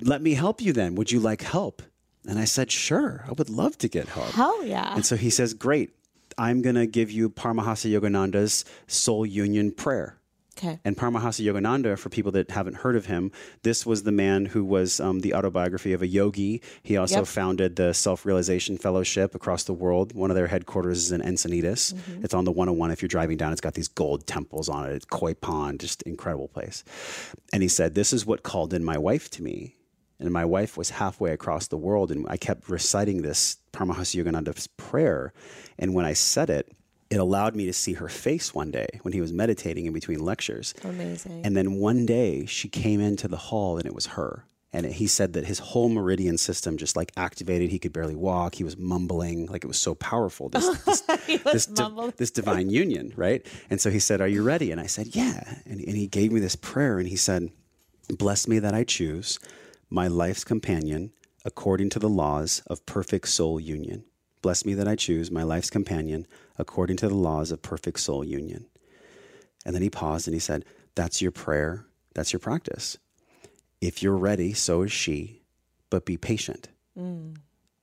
let 0.00 0.22
me 0.22 0.34
help 0.34 0.60
you 0.60 0.72
then. 0.72 0.94
Would 0.96 1.10
you 1.10 1.20
like 1.20 1.42
help? 1.42 1.82
And 2.26 2.38
I 2.38 2.44
said, 2.44 2.70
sure, 2.70 3.24
I 3.28 3.32
would 3.32 3.50
love 3.50 3.78
to 3.78 3.88
get 3.88 4.08
help. 4.08 4.30
Hell 4.30 4.64
yeah. 4.64 4.94
And 4.94 5.04
so 5.04 5.16
he 5.16 5.30
says, 5.30 5.54
great. 5.54 5.90
I'm 6.38 6.62
going 6.62 6.76
to 6.76 6.86
give 6.86 7.10
you 7.10 7.28
Paramahansa 7.28 7.90
Yogananda's 7.92 8.64
soul 8.86 9.26
union 9.26 9.72
prayer. 9.72 10.16
Okay. 10.58 10.78
And 10.84 10.96
Paramahansa 10.96 11.44
Yogananda, 11.44 11.98
for 11.98 12.08
people 12.08 12.32
that 12.32 12.50
haven't 12.50 12.76
heard 12.76 12.96
of 12.96 13.06
him, 13.06 13.32
this 13.62 13.86
was 13.86 14.02
the 14.02 14.12
man 14.12 14.46
who 14.46 14.64
was 14.64 15.00
um, 15.00 15.20
the 15.20 15.34
autobiography 15.34 15.92
of 15.92 16.02
a 16.02 16.06
yogi. 16.06 16.62
He 16.82 16.96
also 16.96 17.18
yep. 17.18 17.26
founded 17.26 17.76
the 17.76 17.94
Self 17.94 18.26
Realization 18.26 18.76
Fellowship 18.76 19.34
across 19.34 19.64
the 19.64 19.72
world. 19.72 20.14
One 20.14 20.30
of 20.30 20.36
their 20.36 20.46
headquarters 20.46 20.98
is 20.98 21.12
in 21.12 21.22
Encinitas. 21.22 21.94
Mm-hmm. 21.94 22.24
It's 22.24 22.34
on 22.34 22.44
the 22.44 22.52
101. 22.52 22.90
If 22.90 23.02
you're 23.02 23.08
driving 23.08 23.36
down, 23.36 23.52
it's 23.52 23.60
got 23.60 23.74
these 23.74 23.88
gold 23.88 24.26
temples 24.26 24.68
on 24.68 24.88
it. 24.88 24.94
It's 24.94 25.04
koi 25.04 25.34
pond, 25.34 25.80
just 25.80 26.02
incredible 26.02 26.48
place. 26.48 26.84
And 27.52 27.62
he 27.62 27.68
said, 27.68 27.94
This 27.94 28.12
is 28.12 28.26
what 28.26 28.42
called 28.42 28.74
in 28.74 28.84
my 28.84 28.98
wife 28.98 29.30
to 29.30 29.42
me. 29.42 29.76
And 30.18 30.32
my 30.32 30.44
wife 30.44 30.76
was 30.76 30.90
halfway 30.90 31.32
across 31.32 31.66
the 31.66 31.76
world, 31.76 32.12
and 32.12 32.26
I 32.28 32.36
kept 32.36 32.68
reciting 32.68 33.22
this 33.22 33.56
Paramahansa 33.72 34.22
Yogananda's 34.22 34.68
prayer. 34.68 35.32
And 35.80 35.94
when 35.94 36.04
I 36.04 36.12
said 36.12 36.48
it, 36.48 36.70
it 37.12 37.20
allowed 37.20 37.54
me 37.54 37.66
to 37.66 37.74
see 37.74 37.92
her 37.92 38.08
face 38.08 38.54
one 38.54 38.70
day 38.70 38.86
when 39.02 39.12
he 39.12 39.20
was 39.20 39.34
meditating 39.34 39.84
in 39.84 39.92
between 39.92 40.24
lectures. 40.24 40.72
Amazing. 40.82 41.42
And 41.44 41.54
then 41.54 41.74
one 41.74 42.06
day 42.06 42.46
she 42.46 42.70
came 42.70 43.02
into 43.02 43.28
the 43.28 43.36
hall 43.36 43.76
and 43.76 43.84
it 43.84 43.94
was 43.94 44.06
her. 44.06 44.46
And 44.72 44.86
he 44.86 45.06
said 45.06 45.34
that 45.34 45.44
his 45.44 45.58
whole 45.58 45.90
meridian 45.90 46.38
system 46.38 46.78
just 46.78 46.96
like 46.96 47.12
activated. 47.14 47.68
He 47.68 47.78
could 47.78 47.92
barely 47.92 48.16
walk. 48.16 48.54
He 48.54 48.64
was 48.64 48.78
mumbling, 48.78 49.44
like 49.44 49.62
it 49.62 49.66
was 49.66 49.78
so 49.78 49.94
powerful. 49.94 50.48
This, 50.48 50.66
this, 50.86 51.00
this, 51.44 51.66
di- 51.66 52.12
this 52.16 52.30
divine 52.30 52.70
union, 52.70 53.12
right? 53.14 53.46
And 53.68 53.78
so 53.78 53.90
he 53.90 53.98
said, 53.98 54.22
Are 54.22 54.28
you 54.28 54.42
ready? 54.42 54.72
And 54.72 54.80
I 54.80 54.86
said, 54.86 55.08
Yeah. 55.14 55.58
And, 55.66 55.80
and 55.80 55.94
he 55.94 56.06
gave 56.06 56.32
me 56.32 56.40
this 56.40 56.56
prayer 56.56 56.98
and 56.98 57.06
he 57.06 57.16
said, 57.16 57.50
Bless 58.08 58.48
me 58.48 58.58
that 58.60 58.72
I 58.72 58.84
choose 58.84 59.38
my 59.90 60.08
life's 60.08 60.44
companion 60.44 61.12
according 61.44 61.90
to 61.90 61.98
the 61.98 62.08
laws 62.08 62.62
of 62.68 62.86
perfect 62.86 63.28
soul 63.28 63.60
union. 63.60 64.04
Bless 64.40 64.64
me 64.64 64.72
that 64.72 64.88
I 64.88 64.96
choose 64.96 65.30
my 65.30 65.42
life's 65.42 65.68
companion 65.68 66.26
according 66.58 66.96
to 66.98 67.08
the 67.08 67.14
laws 67.14 67.50
of 67.50 67.62
perfect 67.62 68.00
soul 68.00 68.24
union. 68.24 68.66
And 69.64 69.74
then 69.74 69.82
he 69.82 69.90
paused 69.90 70.26
and 70.26 70.34
he 70.34 70.40
said, 70.40 70.64
That's 70.94 71.22
your 71.22 71.32
prayer. 71.32 71.86
That's 72.14 72.32
your 72.32 72.40
practice. 72.40 72.98
If 73.80 74.02
you're 74.02 74.16
ready, 74.16 74.52
so 74.52 74.82
is 74.82 74.92
she, 74.92 75.42
but 75.90 76.04
be 76.04 76.16
patient. 76.16 76.68
Mm. 76.98 77.36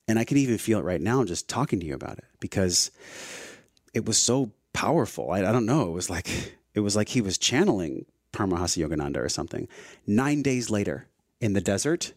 And 0.08 0.20
I 0.20 0.24
can 0.24 0.38
even 0.38 0.58
feel 0.58 0.80
it 0.80 0.86
right 0.86 1.02
now 1.02 1.24
just 1.24 1.48
talking 1.48 1.80
to 1.80 1.86
you 1.86 1.94
about 1.94 2.18
it 2.18 2.26
because 2.40 2.92
it 3.94 4.06
was 4.06 4.18
so 4.18 4.52
powerful. 4.74 5.32
I, 5.32 5.40
I 5.40 5.52
don't 5.52 5.66
know. 5.66 5.88
It 5.88 5.94
was 5.94 6.10
like 6.10 6.58
it 6.74 6.80
was 6.80 6.96
like 6.96 7.10
he 7.10 7.22
was 7.22 7.38
channeling 7.38 8.06
Paramahansa 8.34 8.88
Yogananda 8.88 9.18
or 9.18 9.30
something. 9.30 9.68
Nine 10.06 10.42
days 10.42 10.70
later 10.70 11.08
in 11.42 11.54
the 11.54 11.62
desert, 11.62 12.14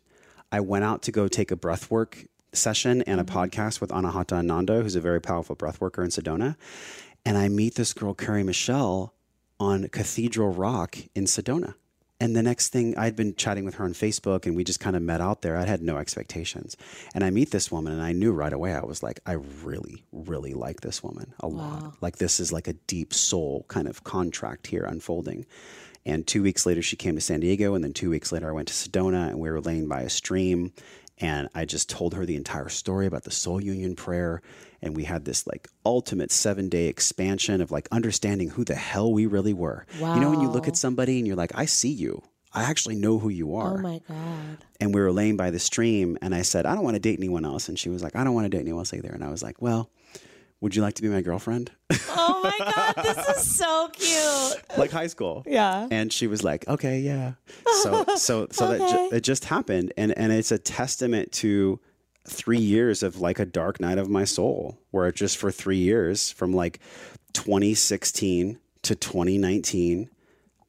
I 0.50 0.60
went 0.60 0.84
out 0.84 1.02
to 1.02 1.12
go 1.12 1.28
take 1.28 1.50
a 1.50 1.56
breath 1.56 1.90
work 1.90 2.26
session 2.52 3.02
and 3.02 3.20
a 3.20 3.24
mm-hmm. 3.24 3.38
podcast 3.38 3.80
with 3.80 3.90
Anahata 3.90 4.32
Ananda, 4.32 4.82
who's 4.82 4.96
a 4.96 5.00
very 5.00 5.20
powerful 5.20 5.54
breath 5.54 5.80
worker 5.80 6.02
in 6.02 6.10
Sedona. 6.10 6.56
And 7.24 7.38
I 7.38 7.48
meet 7.48 7.76
this 7.76 7.92
girl, 7.92 8.14
Carrie 8.14 8.42
Michelle, 8.42 9.14
on 9.60 9.88
Cathedral 9.88 10.52
Rock 10.52 10.98
in 11.14 11.24
Sedona. 11.24 11.74
And 12.22 12.36
the 12.36 12.42
next 12.42 12.68
thing, 12.68 12.96
I'd 12.96 13.16
been 13.16 13.34
chatting 13.34 13.64
with 13.64 13.74
her 13.74 13.84
on 13.84 13.94
Facebook 13.94 14.46
and 14.46 14.54
we 14.54 14.62
just 14.62 14.78
kind 14.78 14.94
of 14.94 15.02
met 15.02 15.20
out 15.20 15.42
there. 15.42 15.56
I 15.56 15.64
had 15.64 15.82
no 15.82 15.96
expectations. 15.96 16.76
And 17.16 17.24
I 17.24 17.30
meet 17.30 17.50
this 17.50 17.72
woman 17.72 17.92
and 17.92 18.00
I 18.00 18.12
knew 18.12 18.30
right 18.30 18.52
away, 18.52 18.72
I 18.72 18.84
was 18.84 19.02
like, 19.02 19.18
I 19.26 19.32
really, 19.64 20.04
really 20.12 20.54
like 20.54 20.82
this 20.82 21.02
woman 21.02 21.34
a 21.40 21.48
lot. 21.48 21.96
Like, 22.00 22.18
this 22.18 22.38
is 22.38 22.52
like 22.52 22.68
a 22.68 22.74
deep 22.74 23.12
soul 23.12 23.64
kind 23.66 23.88
of 23.88 24.04
contract 24.04 24.68
here 24.68 24.84
unfolding. 24.84 25.46
And 26.06 26.24
two 26.24 26.44
weeks 26.44 26.64
later, 26.64 26.80
she 26.80 26.94
came 26.94 27.16
to 27.16 27.20
San 27.20 27.40
Diego. 27.40 27.74
And 27.74 27.82
then 27.82 27.92
two 27.92 28.10
weeks 28.10 28.30
later, 28.30 28.48
I 28.48 28.52
went 28.52 28.68
to 28.68 28.74
Sedona 28.74 29.28
and 29.28 29.40
we 29.40 29.50
were 29.50 29.60
laying 29.60 29.88
by 29.88 30.02
a 30.02 30.08
stream. 30.08 30.72
And 31.18 31.48
I 31.54 31.64
just 31.64 31.88
told 31.88 32.14
her 32.14 32.26
the 32.26 32.36
entire 32.36 32.68
story 32.68 33.06
about 33.06 33.24
the 33.24 33.30
soul 33.30 33.60
union 33.60 33.94
prayer. 33.94 34.42
And 34.80 34.96
we 34.96 35.04
had 35.04 35.24
this 35.24 35.46
like 35.46 35.68
ultimate 35.86 36.32
seven 36.32 36.68
day 36.68 36.86
expansion 36.88 37.60
of 37.60 37.70
like 37.70 37.88
understanding 37.92 38.50
who 38.50 38.64
the 38.64 38.74
hell 38.74 39.12
we 39.12 39.26
really 39.26 39.52
were. 39.52 39.86
You 39.98 40.20
know, 40.20 40.30
when 40.30 40.40
you 40.40 40.48
look 40.48 40.66
at 40.68 40.76
somebody 40.76 41.18
and 41.18 41.26
you're 41.26 41.36
like, 41.36 41.52
I 41.54 41.66
see 41.66 41.92
you. 41.92 42.22
I 42.54 42.64
actually 42.64 42.96
know 42.96 43.18
who 43.18 43.28
you 43.30 43.54
oh 43.54 43.60
are. 43.60 43.78
oh 43.78 43.82
my 43.82 44.00
God. 44.06 44.58
And 44.80 44.94
we 44.94 45.00
were 45.00 45.12
laying 45.12 45.38
by 45.38 45.50
the 45.50 45.58
stream, 45.58 46.18
and 46.20 46.34
I 46.34 46.42
said, 46.42 46.66
I 46.66 46.74
don't 46.74 46.84
want 46.84 46.96
to 46.96 47.00
date 47.00 47.18
anyone 47.18 47.46
else. 47.46 47.68
And 47.68 47.78
she 47.78 47.88
was 47.88 48.02
like, 48.02 48.14
I 48.14 48.24
don't 48.24 48.34
want 48.34 48.44
to 48.44 48.50
date 48.50 48.60
anyone 48.60 48.80
else 48.80 48.92
either. 48.92 49.08
And 49.08 49.24
I 49.24 49.30
was 49.30 49.42
like, 49.42 49.62
Well, 49.62 49.90
would 50.62 50.74
you 50.74 50.80
like 50.80 50.94
to 50.94 51.02
be 51.02 51.08
my 51.08 51.20
girlfriend? 51.20 51.70
Oh 52.08 52.40
my 52.42 52.72
God. 52.94 52.94
This 53.04 53.28
is 53.36 53.56
so 53.58 53.88
cute. 53.92 54.78
like 54.78 54.90
high 54.90 55.08
school. 55.08 55.42
Yeah. 55.46 55.86
And 55.90 56.10
she 56.10 56.26
was 56.26 56.42
like, 56.42 56.66
"Okay, 56.68 57.00
yeah." 57.00 57.32
So 57.82 58.04
so 58.16 58.46
so 58.50 58.70
that 58.70 58.78
ju- 58.90 59.16
it 59.16 59.20
just 59.20 59.44
happened, 59.44 59.92
and 59.98 60.16
and 60.16 60.32
it's 60.32 60.50
a 60.52 60.58
testament 60.58 61.32
to 61.32 61.78
three 62.26 62.60
years 62.60 63.02
of 63.02 63.20
like 63.20 63.38
a 63.40 63.44
dark 63.44 63.80
night 63.80 63.98
of 63.98 64.08
my 64.08 64.24
soul, 64.24 64.78
where 64.92 65.08
it 65.08 65.16
just 65.16 65.36
for 65.36 65.50
three 65.50 65.78
years, 65.78 66.30
from 66.30 66.52
like 66.52 66.78
2016 67.32 68.58
to 68.82 68.94
2019, 68.94 70.08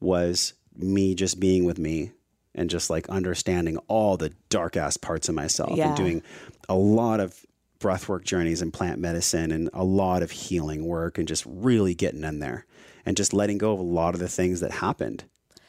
was 0.00 0.54
me 0.76 1.14
just 1.14 1.38
being 1.40 1.64
with 1.64 1.78
me 1.78 2.10
and 2.54 2.68
just 2.70 2.90
like 2.90 3.08
understanding 3.08 3.76
all 3.88 4.16
the 4.16 4.32
dark 4.48 4.76
ass 4.76 4.96
parts 4.96 5.28
of 5.28 5.34
myself 5.34 5.76
Yeah. 5.76 5.88
and 5.88 5.96
doing 5.96 6.22
a 6.68 6.74
lot 6.74 7.20
of 7.20 7.44
breathwork 7.84 8.24
journeys 8.24 8.62
and 8.62 8.72
plant 8.72 8.98
medicine 8.98 9.52
and 9.52 9.68
a 9.74 9.84
lot 9.84 10.22
of 10.22 10.30
healing 10.30 10.86
work 10.86 11.18
and 11.18 11.28
just 11.28 11.44
really 11.46 11.94
getting 11.94 12.24
in 12.24 12.38
there 12.38 12.64
and 13.04 13.14
just 13.14 13.34
letting 13.34 13.58
go 13.58 13.74
of 13.74 13.78
a 13.78 13.82
lot 13.82 14.14
of 14.14 14.20
the 14.20 14.28
things 14.28 14.60
that 14.60 14.70
happened 14.70 15.24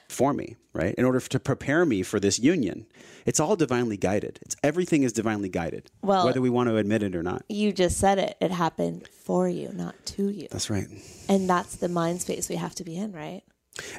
for 0.07 0.33
me, 0.33 0.55
right? 0.71 0.95
In 0.95 1.03
order 1.03 1.19
to 1.19 1.39
prepare 1.39 1.85
me 1.85 2.03
for 2.03 2.21
this 2.21 2.39
union. 2.39 2.85
It's 3.25 3.39
all 3.39 3.57
divinely 3.57 3.97
guided. 3.97 4.39
It's 4.43 4.55
everything 4.63 5.03
is 5.03 5.11
divinely 5.11 5.49
guided. 5.49 5.91
Well- 6.01 6.25
whether 6.25 6.39
we 6.39 6.49
want 6.49 6.69
to 6.69 6.77
admit 6.77 7.03
it 7.03 7.15
or 7.17 7.23
not. 7.23 7.43
You 7.49 7.73
just 7.73 7.97
said 7.97 8.17
it. 8.17 8.37
It 8.39 8.51
happened 8.51 9.09
for 9.09 9.49
you, 9.49 9.73
not 9.73 9.95
to 10.05 10.29
you. 10.29 10.47
That's 10.49 10.69
right. 10.69 10.87
And 11.27 11.49
that's 11.49 11.75
the 11.75 11.89
mind 11.89 12.21
space 12.21 12.47
we 12.47 12.55
have 12.55 12.75
to 12.75 12.85
be 12.85 12.95
in, 12.95 13.11
right? 13.11 13.43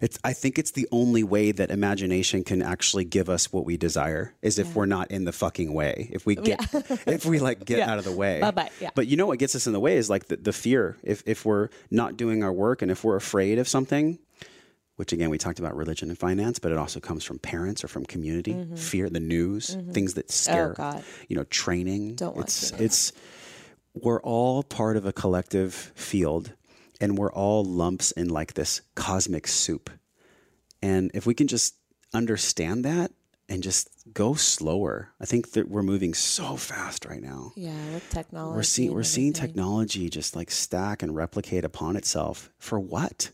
It's 0.00 0.18
I 0.24 0.32
think 0.32 0.58
it's 0.58 0.70
the 0.70 0.88
only 0.90 1.22
way 1.22 1.52
that 1.52 1.70
imagination 1.70 2.44
can 2.44 2.62
actually 2.62 3.04
give 3.04 3.28
us 3.28 3.52
what 3.52 3.64
we 3.66 3.76
desire 3.76 4.32
is 4.40 4.58
if 4.58 4.74
we're 4.74 4.86
not 4.86 5.10
in 5.10 5.24
the 5.24 5.32
fucking 5.32 5.72
way. 5.74 6.08
If 6.12 6.24
we 6.24 6.34
get 6.34 6.60
if 7.06 7.26
we 7.26 7.38
like 7.38 7.64
get 7.64 7.78
Yeah. 7.78 7.90
out 7.92 7.98
of 7.98 8.04
the 8.04 8.12
way. 8.12 8.40
Bye-bye, 8.40 8.70
yeah. 8.80 8.90
But 8.94 9.06
you 9.06 9.16
know 9.18 9.26
what 9.26 9.38
gets 9.38 9.54
us 9.54 9.66
in 9.66 9.72
the 9.74 9.80
way 9.80 9.96
is 9.98 10.08
like 10.08 10.26
the, 10.28 10.36
the 10.36 10.52
fear. 10.52 10.96
If 11.02 11.22
if 11.26 11.44
we're 11.44 11.68
not 11.90 12.16
doing 12.16 12.42
our 12.42 12.52
work 12.52 12.80
and 12.80 12.90
if 12.90 13.04
we're 13.04 13.16
afraid 13.16 13.58
of 13.58 13.68
something, 13.68 14.18
which 14.96 15.12
again 15.12 15.28
we 15.28 15.36
talked 15.36 15.58
about 15.58 15.76
religion 15.76 16.08
and 16.08 16.18
finance, 16.18 16.58
but 16.58 16.72
it 16.72 16.78
also 16.78 16.98
comes 16.98 17.22
from 17.22 17.38
parents 17.38 17.84
or 17.84 17.88
from 17.88 18.06
community, 18.06 18.56
fear, 18.76 19.10
the 19.10 19.20
news, 19.20 19.76
things 19.92 20.14
that 20.14 20.30
scare 20.30 20.72
Mm-hmm. 20.72 20.82
Oh, 20.82 20.92
God. 20.92 21.04
you 21.28 21.36
know, 21.36 21.44
training. 21.44 22.14
Don't 22.14 22.34
want 22.34 22.48
it's 22.48 22.70
to. 22.70 22.82
it's 22.82 23.12
we're 23.94 24.20
all 24.22 24.62
part 24.62 24.96
of 24.96 25.04
a 25.04 25.12
collective 25.12 25.74
field 25.94 26.52
and 27.00 27.18
we're 27.18 27.32
all 27.32 27.64
lumps 27.64 28.10
in 28.12 28.28
like 28.28 28.54
this 28.54 28.80
cosmic 28.94 29.46
soup. 29.46 29.90
And 30.82 31.10
if 31.14 31.26
we 31.26 31.34
can 31.34 31.46
just 31.46 31.74
understand 32.14 32.84
that 32.84 33.12
and 33.48 33.62
just 33.62 33.88
go 34.12 34.34
slower, 34.34 35.10
I 35.20 35.24
think 35.24 35.52
that 35.52 35.68
we're 35.68 35.82
moving 35.82 36.14
so 36.14 36.56
fast 36.56 37.04
right 37.04 37.22
now. 37.22 37.52
Yeah, 37.56 37.72
with 37.92 38.08
technology. 38.10 38.56
We're 38.56 38.62
seeing 38.62 38.94
we're 38.94 39.02
seeing 39.02 39.32
technology 39.32 40.08
just 40.08 40.36
like 40.36 40.50
stack 40.50 41.02
and 41.02 41.14
replicate 41.14 41.64
upon 41.64 41.96
itself 41.96 42.50
for 42.58 42.78
what? 42.78 43.30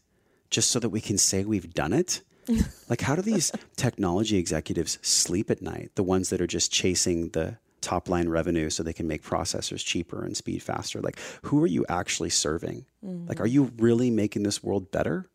Just 0.51 0.71
so 0.71 0.79
that 0.81 0.91
we 0.91 1.01
can 1.01 1.19
say 1.19 1.45
we've 1.45 1.73
done 1.73 1.93
it? 1.93 2.23
like 2.89 3.03
how 3.03 3.15
do 3.15 3.23
these 3.23 3.53
technology 3.77 4.37
executives 4.37 4.99
sleep 5.03 5.51
at 5.51 5.63
night? 5.63 5.93
The 5.95 6.03
ones 6.03 6.31
that 6.31 6.41
are 6.41 6.47
just 6.47 6.73
chasing 6.73 7.31
the 7.31 7.59
top 7.83 8.09
line 8.09 8.29
revenue 8.29 8.71
so 8.71 8.83
they 8.83 8.93
can 8.93 9.07
make 9.07 9.23
processors 9.23 9.85
cheaper 9.85 10.25
and 10.25 10.37
speed 10.37 10.63
faster. 10.63 11.01
Like 11.01 11.19
who 11.43 11.63
are 11.63 11.67
you 11.67 11.85
actually 11.89 12.31
serving? 12.31 12.87
Mm-hmm. 13.05 13.27
Like 13.29 13.41
are 13.41 13.47
you 13.47 13.73
really 13.77 14.11
making 14.11 14.45
this 14.45 14.63
world 14.63 14.91
better? 14.91 15.29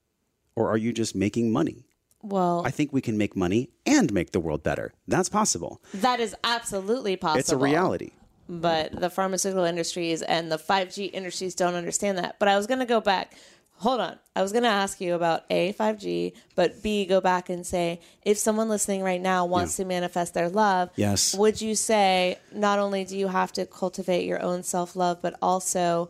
Or 0.56 0.70
are 0.70 0.78
you 0.78 0.92
just 0.92 1.16
making 1.16 1.52
money? 1.52 1.86
Well, 2.24 2.64
I 2.66 2.72
think 2.72 2.92
we 2.92 3.00
can 3.02 3.16
make 3.18 3.36
money 3.36 3.70
and 3.86 4.12
make 4.12 4.32
the 4.32 4.40
world 4.40 4.64
better. 4.64 4.92
That's 5.08 5.30
possible. 5.30 5.82
that 5.94 6.20
is 6.20 6.36
absolutely 6.44 7.16
possible. 7.16 7.40
It's 7.40 7.52
a 7.52 7.58
reality. 7.58 8.12
but 8.50 8.92
the 9.00 9.10
pharmaceutical 9.10 9.66
industries 9.66 10.24
and 10.24 10.52
the 10.52 10.58
5G 10.58 11.12
industries 11.14 11.54
don't 11.54 11.76
understand 11.76 12.18
that. 12.18 12.38
But 12.40 12.48
I 12.48 12.58
was 12.58 12.66
going 12.66 12.80
to 12.80 12.86
go 12.86 13.00
back. 13.02 13.36
Hold 13.80 14.02
on. 14.02 14.18
I 14.36 14.42
was 14.42 14.52
going 14.52 14.64
to 14.64 14.70
ask 14.70 15.00
you 15.00 15.14
about 15.14 15.44
A, 15.52 15.72
5G, 15.74 16.34
but 16.56 16.82
B, 16.82 17.06
go 17.06 17.22
back 17.22 17.50
and 17.50 17.66
say 17.66 18.02
if 18.24 18.38
someone 18.38 18.70
listening 18.70 19.04
right 19.04 19.22
now 19.22 19.46
wants 19.46 19.76
to 19.78 19.86
manifest 19.86 20.34
their 20.34 20.50
love, 20.50 20.90
Yes. 20.96 21.36
would 21.36 21.62
you 21.62 21.76
say 21.76 22.40
not 22.54 22.80
only 22.80 23.04
do 23.06 23.16
you 23.18 23.28
have 23.28 23.52
to 23.54 23.66
cultivate 23.68 24.26
your 24.26 24.42
own 24.42 24.64
self 24.64 24.96
love, 24.96 25.22
but 25.22 25.36
also 25.42 26.10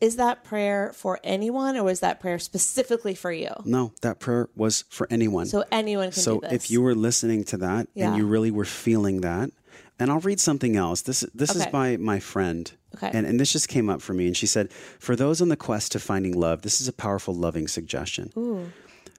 is 0.00 0.16
that 0.16 0.44
prayer 0.44 0.92
for 0.94 1.18
anyone 1.24 1.76
or 1.78 1.88
is 1.88 2.00
that 2.00 2.20
prayer 2.20 2.38
specifically 2.38 3.14
for 3.14 3.32
you? 3.32 3.50
No, 3.64 3.92
that 4.02 4.18
prayer 4.18 4.48
was 4.56 4.84
for 4.90 5.06
anyone. 5.08 5.46
So 5.46 5.64
anyone 5.70 6.10
can 6.10 6.20
so 6.20 6.40
if 6.50 6.70
you 6.70 6.82
were 6.82 6.94
listening 6.96 7.44
to 7.44 7.56
that 7.58 7.86
Yeah. 7.94 8.08
and 8.08 8.16
you 8.16 8.26
really 8.26 8.50
were 8.50 8.64
feeling 8.66 9.20
that 9.22 9.50
and 9.98 10.10
i'll 10.10 10.20
read 10.20 10.40
something 10.40 10.76
else 10.76 11.02
this 11.02 11.24
this 11.34 11.54
is 11.54 11.66
by 11.66 11.96
my 11.96 12.18
friend 12.20 12.72
Okay. 12.96 13.10
and, 13.12 13.26
and 13.26 13.40
this 13.40 13.52
just 13.52 13.68
came 13.68 13.90
up 13.90 14.00
for 14.00 14.14
me 14.14 14.26
and 14.28 14.36
she 14.36 14.46
said 14.46 14.70
for 15.00 15.16
those 15.16 15.42
on 15.42 15.48
the 15.48 15.56
quest 15.56 15.90
to 15.92 15.98
finding 15.98 16.32
love 16.38 16.62
this 16.62 16.80
is 16.80 16.86
a 16.86 16.92
powerful 16.92 17.34
loving 17.34 17.66
suggestion 17.66 18.30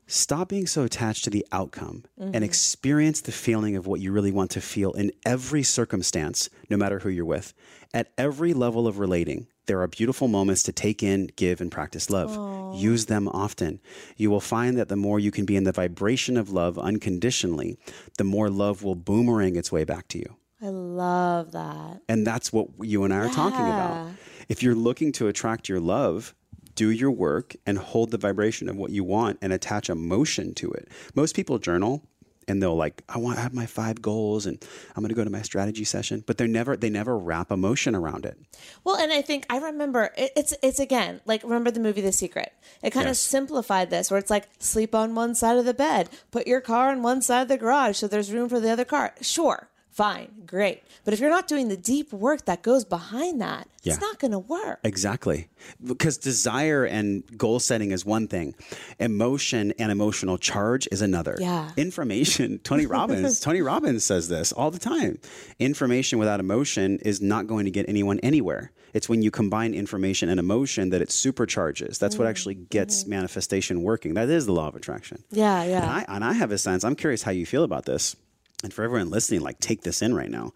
stop 0.08 0.50
being 0.50 0.68
so 0.68 0.84
attached 0.84 1.24
to 1.24 1.30
the 1.30 1.46
outcome 1.52 2.04
Mm-hmm. 2.20 2.32
and 2.34 2.44
experience 2.46 3.20
the 3.22 3.34
feeling 3.34 3.76
of 3.76 3.86
what 3.88 4.00
you 4.00 4.14
really 4.14 4.32
want 4.32 4.52
to 4.52 4.62
feel 4.62 4.92
in 4.94 5.12
every 5.26 5.64
circumstance 5.64 6.50
no 6.70 6.78
matter 6.78 7.00
who 7.00 7.10
you're 7.10 7.26
with 7.26 7.54
at 7.94 8.12
every 8.18 8.54
level 8.54 8.88
of 8.88 8.98
relating 9.00 9.48
there 9.66 9.82
are 9.82 9.88
beautiful 9.88 10.28
moments 10.28 10.62
to 10.64 10.72
take 10.72 11.02
in, 11.02 11.26
give, 11.38 11.60
and 11.60 11.72
practice 11.72 12.12
love. 12.12 12.76
Use 12.80 13.08
them 13.08 13.28
often. 13.28 13.80
You 14.16 14.30
will 14.30 14.40
find 14.40 14.78
that 14.78 14.90
the 14.90 14.96
more 14.96 15.20
you 15.20 15.32
can 15.32 15.44
be 15.44 15.56
in 15.56 15.64
the 15.64 15.72
vibration 15.72 16.38
of 16.38 16.52
love 16.52 16.78
unconditionally, 16.78 17.76
the 18.20 18.24
more 18.24 18.48
love 18.52 18.84
will 18.84 18.94
boomerang 18.94 19.56
its 19.56 19.72
way 19.72 19.84
back 19.84 20.08
to 20.10 20.20
you. 20.20 20.36
I 20.62 20.68
love 20.68 21.52
that. 21.52 22.02
And 22.08 22.26
that's 22.26 22.54
what 22.54 22.68
you 22.82 23.04
and 23.04 23.13
I 23.13 23.18
are 23.18 23.30
talking 23.30 23.60
about. 23.60 24.12
If 24.48 24.63
you're 24.63 24.76
looking 24.76 25.12
to 25.13 25.28
attract 25.28 25.68
your 25.70 25.80
love, 25.80 26.34
do 26.76 26.89
your 26.89 27.12
work 27.12 27.56
and 27.65 27.78
hold 27.78 28.12
the 28.12 28.18
vibration 28.18 28.70
of 28.70 28.76
what 28.76 28.91
you 28.91 29.04
want 29.04 29.38
and 29.41 29.52
attach 29.52 29.89
emotion 29.89 30.54
to 30.56 30.72
it. 30.72 30.88
Most 31.13 31.36
people 31.36 31.58
journal 31.60 32.04
and 32.48 32.62
they'll 32.62 32.76
like 32.76 33.04
i 33.10 33.18
want 33.18 33.38
to 33.38 33.41
have 33.41 33.54
my 33.54 33.65
five 33.65 34.02
goals 34.04 34.46
and 34.46 34.63
i'm 34.96 35.02
going 35.02 35.10
to 35.10 35.15
go 35.15 35.24
to 35.24 35.30
my 35.32 35.41
strategy 35.41 35.84
session 35.84 36.24
but 36.28 36.38
they're 36.38 36.48
never 36.48 36.78
they 36.78 36.89
never 36.89 37.18
wrap 37.18 37.52
emotion 37.52 37.96
around 37.96 38.24
it 38.24 38.38
Well, 38.84 38.96
and 38.96 39.12
I 39.12 39.22
think 39.22 39.46
I 39.50 39.58
remember 39.58 40.12
it, 40.18 40.32
it's 40.36 40.54
it's 40.62 40.80
again 40.80 41.22
like 41.26 41.44
remember 41.44 41.72
the 41.72 41.80
movie 41.80 42.02
The 42.02 42.12
Secret. 42.12 42.54
It 42.84 42.91
kind 42.91 43.10
of 43.10 43.18
simplified 43.18 43.89
this, 43.89 44.10
where 44.10 44.20
it's 44.20 44.30
like 44.30 44.48
sleep 44.60 44.94
on 44.96 45.15
one 45.15 45.36
side 45.36 45.58
of 45.58 45.65
the 45.65 45.74
bed, 45.74 46.10
put 46.32 46.48
your 46.48 46.62
car 46.62 46.91
on 46.91 47.02
one 47.02 47.22
side 47.22 47.41
of 47.41 47.48
the 47.48 47.58
garage, 47.58 47.98
so 47.98 48.08
there's 48.08 48.32
room 48.32 48.48
for 48.48 48.60
the 48.60 48.70
other 48.70 48.86
car. 48.86 49.13
Sure, 49.22 49.70
fine, 49.96 50.28
great. 50.46 50.84
But 51.06 51.14
if 51.14 51.22
you're 51.22 51.30
not 51.30 51.48
doing 51.48 51.70
the 51.70 51.78
deep 51.78 52.12
work 52.12 52.44
that 52.46 52.62
goes 52.62 52.84
behind 52.84 53.40
that, 53.40 53.70
Yeah. 53.82 53.94
it's 53.94 54.02
not 54.02 54.20
going 54.20 54.32
to 54.32 54.40
work. 54.40 54.80
Exactly. 54.84 55.48
Because 55.82 56.18
desire 56.18 56.84
and 56.84 57.24
goal 57.38 57.62
setting 57.62 57.92
is 57.92 58.06
one 58.06 58.28
thing, 58.28 58.56
emotion 59.00 59.74
and 59.80 59.94
emotional 59.94 60.38
charge 60.38 60.86
is 60.92 61.02
another. 61.02 61.38
Yeah. 61.40 61.72
Information, 61.78 62.60
Tony 62.64 62.86
Robbins, 62.86 63.40
Tony 63.40 63.62
Robbins 63.62 64.04
says 64.04 64.28
this 64.28 64.52
all 64.52 64.70
the 64.70 64.80
time. 64.80 65.18
Information 65.60 66.20
without 66.20 66.42
emotion 66.42 67.00
is 67.00 67.22
not 67.22 67.48
going 67.48 67.64
to 67.64 67.72
get 67.72 67.88
anyone 67.88 68.20
anywhere. 68.20 68.72
It's 68.94 69.08
when 69.08 69.22
you 69.22 69.32
combine 69.32 69.74
information 69.74 70.28
and 70.28 70.40
emotion 70.42 70.90
that 70.90 71.02
it 71.02 71.10
supercharges. 71.10 72.00
That's 72.00 72.18
what 72.18 72.24
mm-hmm. 72.24 72.30
actually 72.32 72.56
gets 72.56 73.04
mm-hmm. 73.04 73.12
manifestation 73.12 73.82
working. 73.82 74.14
That 74.16 74.30
is 74.30 74.46
the 74.46 74.54
law 74.54 74.68
of 74.68 74.76
attraction. 74.76 75.24
Yeah, 75.32 75.64
yeah. 75.64 75.82
And 75.82 75.92
I, 75.92 76.06
and 76.10 76.24
I 76.26 76.34
have 76.34 76.52
a 76.52 76.58
sense, 76.58 76.84
I'm 76.84 76.96
curious 76.96 77.22
how 77.22 77.32
you 77.32 77.46
feel 77.46 77.64
about 77.64 77.86
this. 77.86 78.16
And 78.65 78.73
for 78.73 78.84
everyone 78.84 79.12
listening, 79.12 79.41
like 79.41 79.60
take 79.60 79.84
this 79.84 80.01
in 80.01 80.15
right 80.15 80.30
now. 80.32 80.51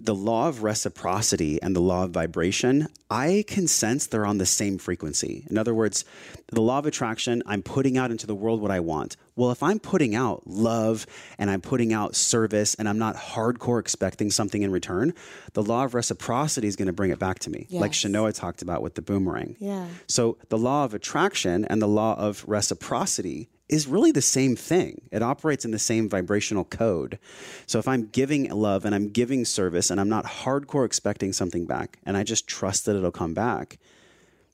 The 0.00 0.14
law 0.16 0.48
of 0.48 0.64
reciprocity 0.64 1.62
and 1.62 1.76
the 1.76 1.80
law 1.80 2.02
of 2.02 2.10
vibration, 2.10 2.88
I 3.08 3.44
can 3.46 3.68
sense 3.68 4.08
they're 4.08 4.26
on 4.26 4.38
the 4.38 4.46
same 4.46 4.76
frequency. 4.78 5.46
In 5.48 5.56
other 5.56 5.72
words, 5.72 6.04
the 6.48 6.60
law 6.60 6.80
of 6.80 6.86
attraction, 6.86 7.40
I'm 7.46 7.62
putting 7.62 7.96
out 7.96 8.10
into 8.10 8.26
the 8.26 8.34
world 8.34 8.60
what 8.60 8.72
I 8.72 8.80
want. 8.80 9.16
Well, 9.36 9.52
if 9.52 9.62
I'm 9.62 9.78
putting 9.78 10.16
out 10.16 10.44
love 10.44 11.06
and 11.38 11.48
I'm 11.48 11.60
putting 11.60 11.92
out 11.92 12.16
service 12.16 12.74
and 12.74 12.88
I'm 12.88 12.98
not 12.98 13.14
hardcore 13.14 13.78
expecting 13.78 14.32
something 14.32 14.62
in 14.62 14.72
return, 14.72 15.14
the 15.52 15.62
law 15.62 15.84
of 15.84 15.94
reciprocity 15.94 16.66
is 16.66 16.74
going 16.74 16.86
to 16.86 16.92
bring 16.92 17.12
it 17.12 17.20
back 17.20 17.38
to 17.38 17.50
me. 17.50 17.68
Like 17.70 17.92
Yes. 17.92 18.02
Shanoa 18.02 18.34
talked 18.34 18.62
about 18.62 18.82
with 18.82 18.96
the 18.96 19.02
boomerang. 19.02 19.54
Yeah. 19.60 19.86
So 20.08 20.36
the 20.48 20.58
law 20.58 20.84
of 20.84 20.94
attraction 20.94 21.64
and 21.66 21.80
the 21.80 21.86
law 21.86 22.16
of 22.18 22.44
reciprocity 22.48 23.50
is 23.72 23.86
really 23.88 24.12
the 24.12 24.20
same 24.20 24.54
thing. 24.54 25.00
It 25.10 25.22
operates 25.22 25.64
in 25.64 25.70
the 25.70 25.78
same 25.78 26.06
vibrational 26.06 26.64
code. 26.64 27.18
So 27.66 27.78
if 27.78 27.88
I'm 27.88 28.06
giving 28.08 28.50
love 28.50 28.84
and 28.84 28.94
I'm 28.94 29.08
giving 29.08 29.46
service 29.46 29.90
and 29.90 29.98
I'm 29.98 30.10
not 30.10 30.26
hardcore 30.26 30.84
expecting 30.84 31.32
something 31.32 31.64
back 31.64 31.98
and 32.04 32.14
I 32.14 32.22
just 32.22 32.46
trust 32.46 32.84
that 32.84 32.96
it'll 32.96 33.10
come 33.10 33.32
back, 33.32 33.78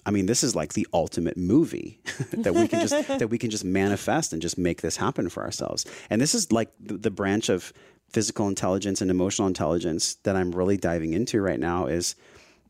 I 0.06 0.12
mean, 0.12 0.26
this 0.26 0.44
is 0.44 0.54
like 0.54 0.74
the 0.74 0.86
ultimate 0.92 1.36
movie 1.36 2.00
that 2.30 2.54
we 2.54 2.68
can 2.68 2.86
just 2.86 3.08
that 3.18 3.28
we 3.28 3.38
can 3.38 3.50
just 3.50 3.64
manifest 3.64 4.32
and 4.32 4.40
just 4.40 4.56
make 4.56 4.82
this 4.82 4.96
happen 4.96 5.28
for 5.28 5.42
ourselves. 5.42 5.84
And 6.08 6.20
this 6.20 6.32
is 6.32 6.52
like 6.52 6.70
the, 6.78 6.96
the 6.96 7.10
branch 7.10 7.48
of 7.48 7.72
physical 8.10 8.46
intelligence 8.46 9.02
and 9.02 9.10
emotional 9.10 9.48
intelligence 9.48 10.14
that 10.22 10.36
I'm 10.36 10.52
really 10.52 10.76
diving 10.76 11.12
into 11.12 11.40
right 11.40 11.58
now 11.58 11.86
is 11.86 12.14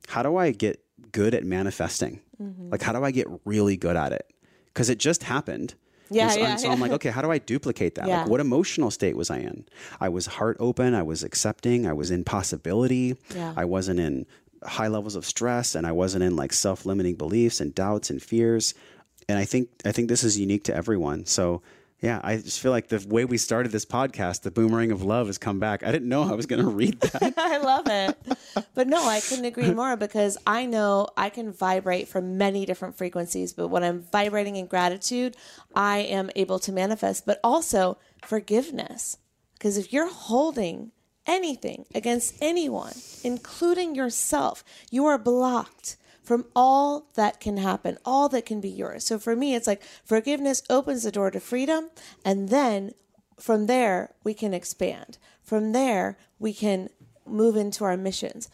how 0.08 0.22
do 0.22 0.38
I 0.38 0.50
get 0.52 0.82
good 1.12 1.34
at 1.34 1.44
manifesting? 1.44 2.20
Mm-hmm. 2.42 2.70
Like 2.70 2.80
how 2.80 2.94
do 2.94 3.04
I 3.04 3.10
get 3.10 3.26
really 3.44 3.76
good 3.76 3.96
at 3.96 4.12
it? 4.12 4.32
Because 4.68 4.88
it 4.88 4.98
just 4.98 5.24
happened. 5.24 5.74
Yeah, 6.10 6.28
so, 6.28 6.40
yeah, 6.40 6.56
so 6.56 6.70
I'm 6.70 6.80
like, 6.80 6.92
okay, 6.92 7.10
how 7.10 7.22
do 7.22 7.30
I 7.30 7.38
duplicate 7.38 7.94
that? 7.96 8.08
Yeah. 8.08 8.20
Like, 8.20 8.28
what 8.30 8.40
emotional 8.40 8.90
state 8.90 9.16
was 9.16 9.30
I 9.30 9.38
in? 9.38 9.64
I 10.00 10.08
was 10.08 10.26
heart 10.26 10.56
open. 10.60 10.94
I 10.94 11.02
was 11.02 11.22
accepting. 11.22 11.86
I 11.86 11.92
was 11.92 12.10
in 12.10 12.24
possibility. 12.24 13.16
Yeah. 13.34 13.52
I 13.56 13.64
wasn't 13.64 14.00
in 14.00 14.26
high 14.64 14.88
levels 14.88 15.14
of 15.14 15.24
stress, 15.24 15.74
and 15.74 15.86
I 15.86 15.92
wasn't 15.92 16.24
in 16.24 16.36
like 16.36 16.52
self 16.52 16.86
limiting 16.86 17.14
beliefs 17.14 17.60
and 17.60 17.74
doubts 17.74 18.10
and 18.10 18.22
fears. 18.22 18.74
And 19.28 19.38
I 19.38 19.44
think 19.44 19.68
I 19.84 19.92
think 19.92 20.08
this 20.08 20.24
is 20.24 20.38
unique 20.38 20.64
to 20.64 20.74
everyone. 20.74 21.26
So 21.26 21.62
yeah, 22.00 22.20
I 22.22 22.36
just 22.36 22.60
feel 22.60 22.70
like 22.70 22.88
the 22.88 23.04
way 23.08 23.24
we 23.24 23.38
started 23.38 23.72
this 23.72 23.84
podcast, 23.84 24.42
the 24.42 24.52
boomerang 24.52 24.92
of 24.92 25.02
love 25.02 25.26
has 25.26 25.36
come 25.36 25.58
back. 25.58 25.82
I 25.82 25.90
didn't 25.90 26.08
know 26.08 26.22
I 26.22 26.34
was 26.34 26.46
going 26.46 26.62
to 26.62 26.70
read 26.70 27.00
that. 27.00 27.34
I 27.36 27.58
love 27.58 27.88
it. 27.88 28.16
But 28.74 28.86
no, 28.86 29.04
I 29.04 29.20
couldn't 29.20 29.46
agree 29.46 29.72
more 29.72 29.96
because 29.96 30.38
I 30.46 30.64
know 30.64 31.08
I 31.16 31.28
can 31.28 31.52
vibrate 31.52 32.06
from 32.06 32.38
many 32.38 32.64
different 32.64 32.96
frequencies, 32.96 33.52
but 33.52 33.68
when 33.68 33.82
I'm 33.82 34.02
vibrating 34.12 34.54
in 34.54 34.66
gratitude, 34.66 35.36
I 35.74 35.98
am 35.98 36.30
able 36.36 36.60
to 36.60 36.72
manifest, 36.72 37.26
but 37.26 37.40
also 37.42 37.98
forgiveness. 38.24 39.18
Because 39.54 39.76
if 39.76 39.92
you're 39.92 40.10
holding 40.10 40.92
anything 41.26 41.84
against 41.96 42.36
anyone, 42.40 42.94
including 43.24 43.96
yourself, 43.96 44.62
you 44.90 45.04
are 45.06 45.18
blocked 45.18 45.96
from 46.28 46.44
all 46.54 47.08
that 47.14 47.40
can 47.40 47.56
happen, 47.56 47.96
all 48.04 48.28
that 48.28 48.44
can 48.44 48.60
be 48.60 48.68
yours. 48.68 49.02
So 49.06 49.18
for 49.18 49.34
me, 49.34 49.54
it's 49.54 49.66
like 49.66 49.82
forgiveness 50.04 50.62
opens 50.68 51.02
the 51.02 51.10
door 51.10 51.30
to 51.30 51.40
freedom, 51.40 51.88
and 52.22 52.50
then 52.50 52.92
from 53.40 53.64
there, 53.64 54.12
we 54.24 54.34
can 54.34 54.52
expand. 54.52 55.16
From 55.42 55.72
there, 55.72 56.18
we 56.38 56.52
can 56.52 56.90
move 57.24 57.56
into 57.56 57.82
our 57.84 57.96
missions. 57.96 58.50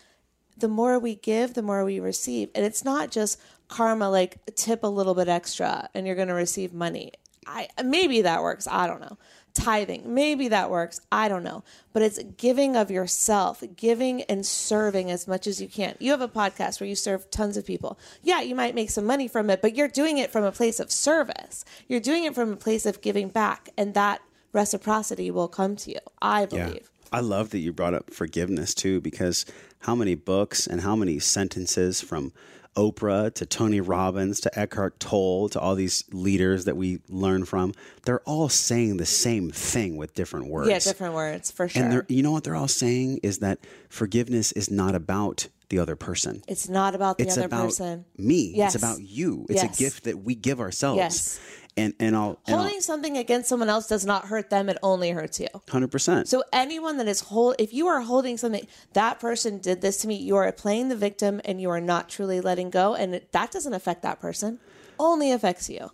The 0.56 0.68
more 0.68 1.00
we 1.00 1.16
give, 1.16 1.54
the 1.54 1.62
more 1.62 1.84
we 1.84 1.98
receive. 1.98 2.48
And 2.54 2.64
it's 2.64 2.84
not 2.84 3.10
just 3.10 3.40
karma, 3.66 4.08
like 4.08 4.38
tip 4.54 4.84
a 4.84 4.86
little 4.86 5.16
bit 5.16 5.26
extra 5.26 5.88
and 5.94 6.06
you're 6.06 6.14
going 6.14 6.28
to 6.28 6.34
receive 6.34 6.72
money. 6.72 7.10
I 7.44 7.68
maybe 7.84 8.22
that 8.22 8.42
works. 8.42 8.68
I 8.70 8.86
don't 8.86 9.00
know. 9.00 9.18
Tithing, 9.54 10.12
maybe 10.12 10.48
that 10.48 10.68
works. 10.68 11.00
I 11.12 11.28
don't 11.28 11.44
know. 11.44 11.62
But 11.92 12.02
it's 12.02 12.20
giving 12.36 12.76
of 12.76 12.90
yourself, 12.90 13.62
giving 13.76 14.22
and 14.22 14.44
serving 14.44 15.12
as 15.12 15.28
much 15.28 15.46
as 15.46 15.62
you 15.62 15.68
can. 15.68 15.94
You 16.00 16.10
have 16.10 16.20
a 16.20 16.28
podcast 16.28 16.80
where 16.80 16.88
you 16.88 16.96
serve 16.96 17.30
tons 17.30 17.56
of 17.56 17.64
people. 17.64 17.96
Yeah, 18.22 18.40
you 18.40 18.56
might 18.56 18.74
make 18.74 18.90
some 18.90 19.06
money 19.06 19.28
from 19.28 19.48
it, 19.50 19.62
but 19.62 19.76
you're 19.76 19.88
doing 19.88 20.18
it 20.18 20.32
from 20.32 20.42
a 20.42 20.52
place 20.52 20.80
of 20.80 20.90
service. 20.90 21.64
You're 21.86 22.00
doing 22.00 22.24
it 22.24 22.34
from 22.34 22.52
a 22.52 22.56
place 22.56 22.84
of 22.84 23.00
giving 23.00 23.28
back, 23.28 23.70
and 23.76 23.94
that 23.94 24.20
reciprocity 24.52 25.30
will 25.30 25.48
come 25.48 25.76
to 25.76 25.92
you. 25.92 26.00
I 26.20 26.46
believe. 26.46 26.90
I 27.12 27.20
love 27.20 27.50
that 27.50 27.60
you 27.60 27.72
brought 27.72 27.94
up 27.94 28.12
forgiveness 28.12 28.74
too, 28.74 29.00
because 29.00 29.46
how 29.80 29.94
many 29.94 30.16
books 30.16 30.66
and 30.66 30.80
how 30.80 30.96
many 30.96 31.20
sentences 31.20 32.00
from 32.00 32.32
Oprah 32.76 33.32
to 33.34 33.46
Tony 33.46 33.80
Robbins 33.80 34.40
to 34.40 34.58
Eckhart 34.58 34.98
Tolle 35.00 35.48
to 35.50 35.60
all 35.60 35.74
these 35.74 36.04
leaders 36.12 36.64
that 36.64 36.76
we 36.76 37.00
learn 37.08 37.44
from, 37.44 37.72
they're 38.04 38.20
all 38.20 38.48
saying 38.48 38.96
the 38.96 39.06
same 39.06 39.50
thing 39.50 39.96
with 39.96 40.14
different 40.14 40.48
words. 40.48 40.68
Yeah, 40.70 40.78
different 40.78 41.14
words 41.14 41.50
for 41.50 41.68
sure. 41.68 41.82
And 41.84 42.04
you 42.08 42.22
know 42.22 42.32
what 42.32 42.44
they're 42.44 42.56
all 42.56 42.68
saying 42.68 43.20
is 43.22 43.38
that 43.38 43.58
forgiveness 43.88 44.52
is 44.52 44.70
not 44.70 44.94
about 44.94 45.48
the 45.70 45.78
other 45.78 45.96
person. 45.96 46.42
it's 46.46 46.68
not 46.68 46.94
about 46.94 47.16
the 47.18 47.24
it's 47.24 47.36
other 47.38 47.46
about 47.46 47.64
person. 47.66 48.04
me. 48.18 48.52
Yes. 48.54 48.74
It's 48.74 48.84
about 48.84 49.00
you. 49.00 49.46
It's 49.48 49.62
Yes. 49.62 49.74
a 49.74 49.82
gift 49.82 50.04
that 50.04 50.18
we 50.22 50.34
give 50.34 50.60
ourselves. 50.60 50.98
Yes. 50.98 51.40
And 51.76 51.94
and 51.98 52.14
I'll 52.14 52.38
and 52.46 52.54
I'll- 52.54 52.62
Holding 52.62 52.80
something 52.80 53.16
against 53.16 53.48
someone 53.48 53.68
else 53.68 53.88
does 53.88 54.06
not 54.06 54.26
hurt 54.26 54.48
them; 54.50 54.68
it 54.68 54.78
only 54.82 55.10
hurts 55.10 55.40
you. 55.40 55.48
100%. 55.66 56.28
So 56.28 56.44
anyone 56.52 56.98
that 56.98 57.08
is 57.08 57.20
hold, 57.20 57.56
if 57.58 57.74
you 57.74 57.88
are 57.88 58.02
holding 58.02 58.36
something, 58.36 58.66
that 58.92 59.18
person 59.18 59.58
did 59.58 59.80
this 59.80 59.96
to 59.98 60.08
me. 60.08 60.14
You 60.16 60.36
are 60.36 60.50
playing 60.52 60.88
the 60.88 60.96
victim, 60.96 61.40
and 61.44 61.60
you 61.60 61.70
are 61.70 61.80
not 61.80 62.08
truly 62.08 62.40
letting 62.40 62.70
go, 62.70 62.94
and 62.94 63.16
it, 63.16 63.32
that 63.32 63.50
doesn't 63.50 63.74
affect 63.74 64.02
that 64.02 64.20
person. 64.20 64.60
Only 64.98 65.32
affects 65.32 65.68
you. 65.68 65.90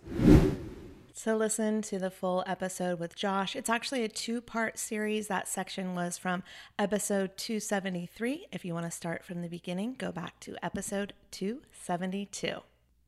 So, 1.13 1.35
listen 1.35 1.81
to 1.83 1.99
the 1.99 2.09
full 2.09 2.43
episode 2.47 2.99
with 2.99 3.15
Josh, 3.15 3.55
it's 3.55 3.69
actually 3.69 4.03
a 4.03 4.07
two 4.07 4.41
part 4.41 4.79
series. 4.79 5.27
That 5.27 5.47
section 5.47 5.93
was 5.93 6.17
from 6.17 6.41
episode 6.79 7.37
273. 7.37 8.47
If 8.51 8.65
you 8.65 8.73
want 8.73 8.85
to 8.85 8.91
start 8.91 9.23
from 9.23 9.41
the 9.41 9.47
beginning, 9.47 9.95
go 9.99 10.11
back 10.11 10.39
to 10.41 10.55
episode 10.63 11.13
272. 11.31 12.61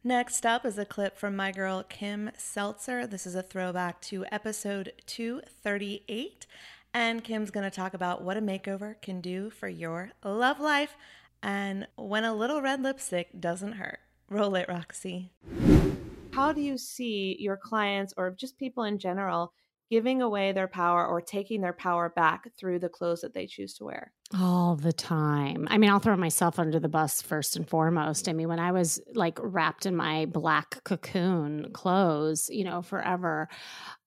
Next 0.06 0.46
up 0.46 0.66
is 0.66 0.78
a 0.78 0.84
clip 0.84 1.18
from 1.18 1.38
my 1.38 1.54
girl 1.54 1.82
Kim 1.82 2.30
Seltzer. 2.38 3.08
This 3.08 3.26
is 3.26 3.36
a 3.36 3.42
throwback 3.42 4.02
to 4.02 4.26
episode 4.34 4.92
238. 5.06 6.46
And 6.94 7.24
Kim's 7.24 7.52
going 7.52 7.64
to 7.64 7.74
talk 7.74 7.94
about 7.94 8.22
what 8.22 8.36
a 8.36 8.42
makeover 8.42 9.02
can 9.02 9.22
do 9.22 9.50
for 9.50 9.70
your 9.70 10.12
love 10.22 10.60
life 10.60 10.98
and 11.42 11.88
when 11.96 12.26
a 12.26 12.36
little 12.36 12.62
red 12.62 12.84
lipstick 12.84 13.40
doesn't 13.40 13.74
hurt. 13.74 14.00
Roll 14.28 14.56
it, 14.56 14.68
Roxy. 14.68 15.32
How 16.34 16.52
do 16.52 16.60
you 16.60 16.78
see 16.78 17.38
your 17.40 17.56
clients 17.56 18.14
or 18.18 18.32
just 18.32 18.60
people 18.60 18.84
in 18.84 19.00
general 19.00 19.54
giving 19.90 20.22
away 20.22 20.52
their 20.52 20.68
power 20.68 21.06
or 21.06 21.22
taking 21.22 21.62
their 21.62 21.74
power 21.74 22.10
back 22.10 22.48
through 22.58 22.80
the 22.80 22.90
clothes 22.90 23.22
that 23.22 23.34
they 23.34 23.48
choose 23.48 23.74
to 23.76 23.86
wear? 23.86 24.12
all 24.40 24.76
the 24.76 24.94
time. 24.94 25.68
I 25.70 25.78
mean, 25.78 25.90
I'll 25.90 26.00
throw 26.00 26.16
myself 26.16 26.58
under 26.60 26.80
the 26.80 26.90
bus 26.90 27.22
first 27.22 27.56
and 27.56 27.68
foremost. 27.68 28.28
I 28.28 28.34
mean, 28.34 28.48
when 28.48 28.60
I 28.60 28.72
was 28.72 29.00
like 29.14 29.38
wrapped 29.42 29.86
in 29.86 29.96
my 29.96 30.26
black 30.26 30.84
cocoon 30.84 31.72
clothes, 31.74 32.50
you 32.50 32.64
know, 32.64 32.82
forever, 32.82 33.48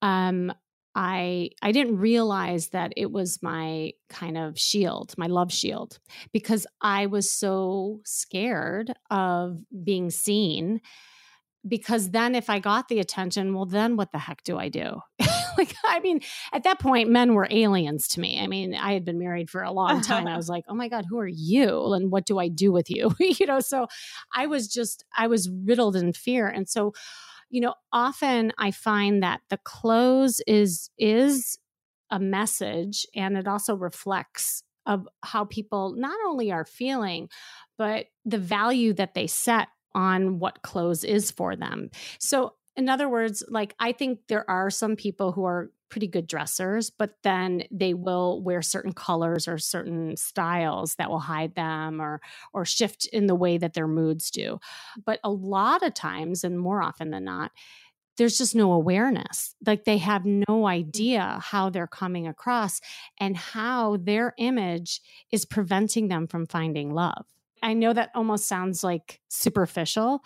um, 0.01 0.51
I 0.95 1.51
I 1.61 1.71
didn't 1.71 1.99
realize 1.99 2.69
that 2.69 2.91
it 2.97 3.11
was 3.11 3.41
my 3.43 3.93
kind 4.09 4.37
of 4.37 4.59
shield, 4.59 5.13
my 5.17 5.27
love 5.27 5.51
shield, 5.51 5.99
because 6.33 6.65
I 6.81 7.05
was 7.05 7.29
so 7.29 8.01
scared 8.03 8.93
of 9.11 9.59
being 9.83 10.09
seen. 10.09 10.81
Because 11.67 12.11
then, 12.11 12.33
if 12.33 12.49
I 12.49 12.59
got 12.59 12.87
the 12.87 12.99
attention, 12.99 13.53
well, 13.53 13.65
then 13.65 13.97
what 13.97 14.11
the 14.13 14.19
heck 14.19 14.43
do 14.43 14.57
I 14.57 14.69
do? 14.69 15.01
like, 15.69 15.75
I 15.83 15.99
mean, 15.99 16.21
at 16.53 16.63
that 16.63 16.79
point, 16.79 17.09
men 17.09 17.33
were 17.33 17.47
aliens 17.49 18.07
to 18.09 18.19
me. 18.19 18.39
I 18.39 18.47
mean, 18.47 18.75
I 18.75 18.93
had 18.93 19.05
been 19.05 19.19
married 19.19 19.49
for 19.49 19.61
a 19.61 19.71
long 19.73 20.01
time. 20.01 20.27
I 20.27 20.37
was 20.37 20.49
like, 20.49 20.65
oh 20.67 20.75
my 20.75 20.87
God, 20.87 21.05
who 21.09 21.19
are 21.19 21.27
you? 21.27 21.93
And 21.93 22.11
what 22.11 22.25
do 22.25 22.39
I 22.39 22.47
do 22.47 22.71
with 22.71 22.89
you? 22.89 23.11
you 23.19 23.45
know, 23.45 23.59
so 23.59 23.87
I 24.35 24.47
was 24.47 24.67
just, 24.67 25.03
I 25.17 25.27
was 25.27 25.49
riddled 25.49 25.95
in 25.95 26.13
fear. 26.13 26.47
And 26.47 26.67
so, 26.69 26.93
you 27.49 27.61
know, 27.61 27.73
often 27.91 28.51
I 28.57 28.71
find 28.71 29.23
that 29.23 29.41
the 29.49 29.57
clothes 29.57 30.41
is, 30.45 30.89
is, 30.97 31.57
a 32.09 32.19
message 32.19 33.05
and 33.15 33.37
it 33.37 33.47
also 33.47 33.75
reflects 33.75 34.63
of 34.85 35.07
how 35.23 35.43
people 35.45 35.93
not 35.97 36.17
only 36.27 36.51
are 36.51 36.65
feeling 36.65 37.29
but 37.77 38.05
the 38.25 38.37
value 38.37 38.93
that 38.93 39.13
they 39.13 39.27
set 39.27 39.67
on 39.93 40.39
what 40.39 40.61
clothes 40.61 41.03
is 41.03 41.31
for 41.31 41.55
them 41.55 41.89
so 42.19 42.53
in 42.77 42.87
other 42.87 43.09
words 43.09 43.43
like 43.49 43.75
i 43.79 43.91
think 43.91 44.19
there 44.27 44.49
are 44.49 44.69
some 44.69 44.95
people 44.95 45.31
who 45.31 45.43
are 45.43 45.69
pretty 45.89 46.07
good 46.07 46.27
dressers 46.27 46.89
but 46.89 47.15
then 47.23 47.63
they 47.71 47.93
will 47.93 48.41
wear 48.41 48.61
certain 48.61 48.91
colors 48.91 49.47
or 49.47 49.57
certain 49.57 50.17
styles 50.17 50.95
that 50.95 51.09
will 51.09 51.19
hide 51.19 51.55
them 51.55 52.01
or 52.01 52.21
or 52.53 52.65
shift 52.65 53.05
in 53.07 53.27
the 53.27 53.35
way 53.35 53.57
that 53.57 53.73
their 53.73 53.87
moods 53.87 54.29
do 54.29 54.59
but 55.05 55.19
a 55.23 55.31
lot 55.31 55.83
of 55.83 55.93
times 55.93 56.43
and 56.43 56.59
more 56.59 56.81
often 56.81 57.09
than 57.09 57.23
not 57.23 57.51
there's 58.17 58.37
just 58.37 58.55
no 58.55 58.71
awareness. 58.73 59.55
Like 59.65 59.85
they 59.85 59.99
have 59.99 60.25
no 60.25 60.45
mm. 60.47 60.69
idea 60.69 61.39
how 61.41 61.69
they're 61.69 61.87
coming 61.87 62.27
across 62.27 62.81
and 63.19 63.37
how 63.37 63.97
their 63.97 64.33
image 64.37 65.01
is 65.31 65.45
preventing 65.45 66.07
them 66.07 66.27
from 66.27 66.45
finding 66.45 66.93
love. 66.93 67.25
I 67.61 67.73
know 67.73 67.93
that 67.93 68.11
almost 68.15 68.47
sounds 68.47 68.83
like 68.83 69.21
superficial, 69.29 70.21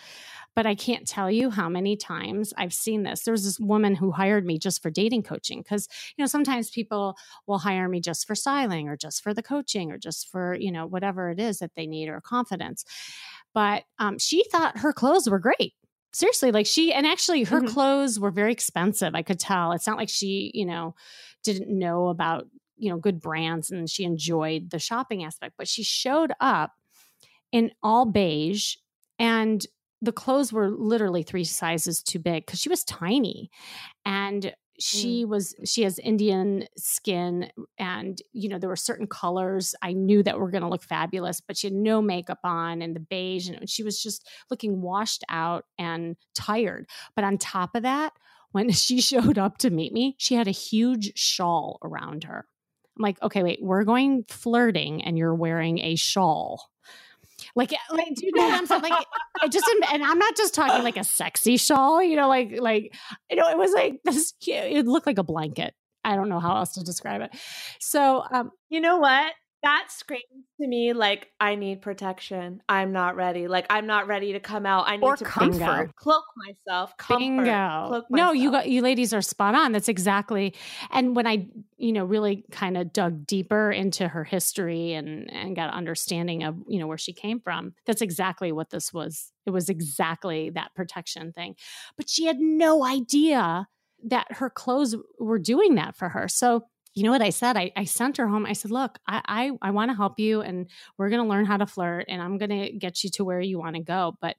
but 0.55 0.65
I 0.65 0.75
can't 0.75 1.07
tell 1.07 1.31
you 1.31 1.49
how 1.49 1.69
many 1.69 1.95
times 1.95 2.53
I've 2.57 2.73
seen 2.73 3.03
this. 3.03 3.23
There 3.23 3.31
was 3.31 3.43
this 3.43 3.59
woman 3.59 3.95
who 3.95 4.11
hired 4.11 4.45
me 4.45 4.59
just 4.59 4.81
for 4.81 4.89
dating 4.89 5.23
coaching 5.23 5.59
because, 5.59 5.87
you 6.15 6.21
know, 6.21 6.27
sometimes 6.27 6.69
people 6.69 7.15
will 7.47 7.59
hire 7.59 7.87
me 7.87 8.01
just 8.01 8.27
for 8.27 8.35
styling 8.35 8.89
or 8.89 8.97
just 8.97 9.23
for 9.23 9.33
the 9.33 9.43
coaching 9.43 9.91
or 9.91 9.97
just 9.97 10.29
for, 10.29 10.55
you 10.55 10.71
know, 10.71 10.85
whatever 10.85 11.29
it 11.29 11.39
is 11.39 11.59
that 11.59 11.75
they 11.75 11.87
need 11.87 12.09
or 12.09 12.21
confidence. 12.21 12.83
But 13.53 13.83
um, 13.99 14.17
she 14.19 14.43
thought 14.51 14.79
her 14.79 14.93
clothes 14.93 15.29
were 15.29 15.39
great 15.39 15.73
seriously 16.13 16.51
like 16.51 16.65
she 16.65 16.91
and 16.91 17.07
actually 17.07 17.43
her 17.43 17.59
mm-hmm. 17.59 17.67
clothes 17.67 18.19
were 18.19 18.31
very 18.31 18.51
expensive 18.51 19.15
i 19.15 19.21
could 19.21 19.39
tell 19.39 19.71
it's 19.71 19.87
not 19.87 19.95
like 19.95 20.09
she 20.09 20.51
you 20.53 20.65
know 20.65 20.93
didn't 21.43 21.69
know 21.69 22.09
about 22.09 22.47
you 22.77 22.89
know 22.89 22.97
good 22.97 23.21
brands 23.21 23.71
and 23.71 23.89
she 23.89 24.03
enjoyed 24.03 24.69
the 24.71 24.79
shopping 24.79 25.23
aspect 25.23 25.53
but 25.57 25.67
she 25.67 25.83
showed 25.83 26.33
up 26.41 26.73
in 27.51 27.71
all 27.83 28.05
beige 28.05 28.75
and 29.19 29.65
the 30.01 30.11
clothes 30.11 30.51
were 30.51 30.69
literally 30.69 31.23
three 31.23 31.43
sizes 31.43 32.01
too 32.01 32.19
big 32.19 32.45
because 32.45 32.59
she 32.59 32.69
was 32.69 32.83
tiny 32.83 33.51
and 34.05 34.53
she 34.79 35.25
mm. 35.25 35.29
was 35.29 35.53
she 35.63 35.83
has 35.83 35.99
indian 35.99 36.65
skin 36.75 37.51
and 37.77 38.21
you 38.33 38.49
know 38.49 38.57
there 38.57 38.69
were 38.69 38.75
certain 38.75 39.05
colors 39.05 39.75
i 39.81 39.93
knew 39.93 40.23
that 40.23 40.39
were 40.39 40.49
going 40.49 40.63
to 40.63 40.69
look 40.69 40.83
fabulous 40.83 41.39
but 41.39 41.55
she 41.55 41.67
had 41.67 41.73
no 41.73 42.01
makeup 42.01 42.39
on 42.43 42.81
and 42.81 42.95
the 42.95 42.99
beige 42.99 43.47
and 43.47 43.69
she 43.69 43.83
was 43.83 44.01
just 44.01 44.27
looking 44.49 44.81
washed 44.81 45.23
out 45.29 45.65
and 45.77 46.15
tired. 46.33 46.87
But 47.15 47.25
on 47.25 47.37
top 47.37 47.75
of 47.75 47.83
that 47.83 48.13
when 48.51 48.69
she 48.71 49.01
showed 49.01 49.37
up 49.37 49.57
to 49.59 49.69
meet 49.69 49.93
me 49.93 50.15
she 50.17 50.35
had 50.35 50.47
a 50.47 50.51
huge 50.51 51.11
shawl 51.15 51.77
around 51.83 52.23
her. 52.23 52.45
I'm 52.97 53.03
like 53.03 53.21
okay 53.21 53.43
wait 53.43 53.59
we're 53.61 53.83
going 53.83 54.25
flirting 54.27 55.03
and 55.03 55.17
you're 55.17 55.35
wearing 55.35 55.79
a 55.79 55.95
shawl 55.95 56.70
like, 57.55 57.73
like, 57.91 58.15
do 58.15 58.25
you 58.25 58.31
know 58.35 58.43
what 58.43 58.53
I'm 58.53 58.65
saying? 58.65 58.81
Like, 58.81 59.05
it 59.43 59.51
just, 59.51 59.69
and 59.91 60.03
I'm 60.03 60.19
not 60.19 60.35
just 60.35 60.53
talking 60.53 60.83
like 60.83 60.97
a 60.97 61.03
sexy 61.03 61.57
shawl, 61.57 62.01
you 62.01 62.15
know, 62.15 62.27
like, 62.27 62.59
like, 62.59 62.95
you 63.29 63.37
know, 63.37 63.49
it 63.49 63.57
was 63.57 63.73
like 63.73 63.99
this, 64.03 64.33
it 64.47 64.85
looked 64.85 65.07
like 65.07 65.17
a 65.17 65.23
blanket. 65.23 65.73
I 66.03 66.15
don't 66.15 66.29
know 66.29 66.39
how 66.39 66.55
else 66.57 66.73
to 66.73 66.83
describe 66.83 67.21
it. 67.21 67.31
So, 67.79 68.23
um, 68.31 68.51
you 68.69 68.81
know 68.81 68.97
what? 68.97 69.33
That 69.63 69.87
screams 69.89 70.23
to 70.59 70.67
me 70.67 70.93
like 70.93 71.29
I 71.39 71.55
need 71.55 71.81
protection. 71.81 72.63
I'm 72.67 72.91
not 72.91 73.15
ready. 73.15 73.47
Like 73.47 73.67
I'm 73.69 73.85
not 73.85 74.07
ready 74.07 74.33
to 74.33 74.39
come 74.39 74.65
out. 74.65 74.87
I 74.87 74.97
need 74.97 75.03
or 75.03 75.15
to 75.15 75.23
comfort. 75.23 75.95
cloak 75.95 76.23
myself. 76.35 76.97
Comfort, 76.97 77.19
Bingo. 77.19 77.85
Cloak 77.87 78.05
no, 78.09 78.31
you 78.31 78.51
got 78.51 78.69
you 78.69 78.81
ladies 78.81 79.13
are 79.13 79.21
spot 79.21 79.53
on. 79.53 79.71
That's 79.71 79.89
exactly. 79.89 80.55
And 80.89 81.15
when 81.15 81.27
I, 81.27 81.47
you 81.77 81.93
know, 81.93 82.05
really 82.05 82.43
kind 82.51 82.75
of 82.75 82.91
dug 82.91 83.27
deeper 83.27 83.71
into 83.71 84.07
her 84.07 84.23
history 84.23 84.93
and 84.93 85.31
and 85.31 85.55
got 85.55 85.73
understanding 85.73 86.43
of 86.43 86.55
you 86.67 86.79
know 86.79 86.87
where 86.87 86.97
she 86.97 87.13
came 87.13 87.39
from, 87.39 87.73
that's 87.85 88.01
exactly 88.01 88.51
what 88.51 88.71
this 88.71 88.91
was. 88.91 89.31
It 89.45 89.51
was 89.51 89.69
exactly 89.69 90.49
that 90.51 90.73
protection 90.75 91.33
thing. 91.33 91.55
But 91.97 92.09
she 92.09 92.25
had 92.25 92.39
no 92.39 92.83
idea 92.83 93.67
that 94.03 94.27
her 94.31 94.49
clothes 94.49 94.95
were 95.19 95.39
doing 95.39 95.75
that 95.75 95.95
for 95.95 96.09
her. 96.09 96.27
So 96.27 96.65
you 96.93 97.03
know 97.03 97.11
what 97.11 97.21
I 97.21 97.29
said? 97.29 97.57
I, 97.57 97.71
I 97.75 97.85
sent 97.85 98.17
her 98.17 98.27
home. 98.27 98.45
I 98.45 98.53
said, 98.53 98.71
look, 98.71 98.99
I, 99.07 99.21
I, 99.25 99.51
I 99.61 99.71
want 99.71 99.91
to 99.91 99.95
help 99.95 100.19
you 100.19 100.41
and 100.41 100.69
we're 100.97 101.09
going 101.09 101.23
to 101.23 101.29
learn 101.29 101.45
how 101.45 101.57
to 101.57 101.65
flirt 101.65 102.05
and 102.09 102.21
I'm 102.21 102.37
going 102.37 102.49
to 102.49 102.71
get 102.77 103.03
you 103.03 103.09
to 103.11 103.23
where 103.23 103.39
you 103.39 103.59
want 103.59 103.75
to 103.75 103.81
go. 103.81 104.17
But 104.19 104.35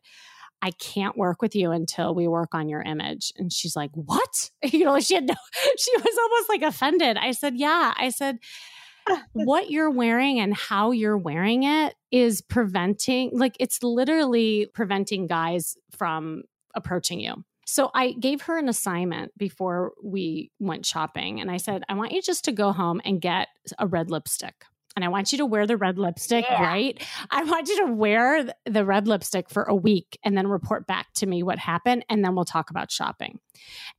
I 0.61 0.71
can't 0.73 1.17
work 1.17 1.43
with 1.43 1.57
you 1.57 1.73
until 1.73 2.15
we 2.15 2.29
work 2.29 2.55
on 2.55 2.69
your 2.69 2.83
image. 2.83 3.33
And 3.37 3.53
she's 3.53 3.75
like, 3.75 3.91
what? 3.95 4.51
You 4.65 4.85
know, 4.85 5.01
she 5.01 5.15
had 5.15 5.27
no, 5.27 5.35
she 5.79 5.91
was 5.97 6.19
almost 6.23 6.49
like 6.49 6.63
offended. 6.63 7.17
I 7.17 7.33
said, 7.33 7.57
yeah. 7.57 7.95
I 7.97 8.11
said, 8.11 8.39
what 9.33 9.71
you're 9.71 9.91
wearing 9.91 10.39
and 10.39 10.55
how 10.55 10.93
you're 10.93 11.19
wearing 11.19 11.65
it 11.65 11.95
is 12.13 12.41
preventing, 12.41 13.31
like, 13.33 13.57
it's 13.59 13.83
literally 13.83 14.69
preventing 14.73 15.27
guys 15.27 15.77
from 15.97 16.43
approaching 16.75 17.19
you. 17.19 17.45
So 17.67 17.91
I 17.95 18.13
gave 18.13 18.43
her 18.43 18.59
an 18.59 18.69
assignment 18.69 19.37
before 19.39 19.93
we 20.03 20.51
went 20.59 20.85
shopping. 20.85 21.41
And 21.41 21.51
I 21.51 21.57
said, 21.57 21.83
I 21.89 21.95
want 21.95 22.13
you 22.13 22.23
just 22.23 22.45
to 22.45 22.53
go 22.53 22.73
home 22.73 23.01
and 23.05 23.21
get 23.21 23.49
a 23.79 23.87
red 23.87 24.11
lipstick. 24.11 24.65
And 24.95 25.05
I 25.05 25.09
want 25.09 25.33
you 25.33 25.39
to 25.39 25.47
wear 25.47 25.67
the 25.67 25.77
red 25.77 25.99
lipstick, 25.99 26.45
yeah. 26.49 26.63
right? 26.63 27.03
I 27.31 27.45
want 27.45 27.69
you 27.69 27.87
to 27.87 27.93
wear 27.93 28.53
the 28.67 28.85
red 28.85 29.09
lipstick 29.09 29.49
for 29.49 29.63
a 29.63 29.75
week 29.75 30.19
and 30.23 30.37
then 30.37 30.47
report 30.47 30.87
back 30.87 31.13
to 31.15 31.27
me 31.27 31.43
what 31.43 31.59
happened. 31.59 32.05
And 32.11 32.25
then 32.25 32.35
we'll 32.35 32.45
talk 32.45 32.71
about 32.71 32.91
shopping. 32.91 33.39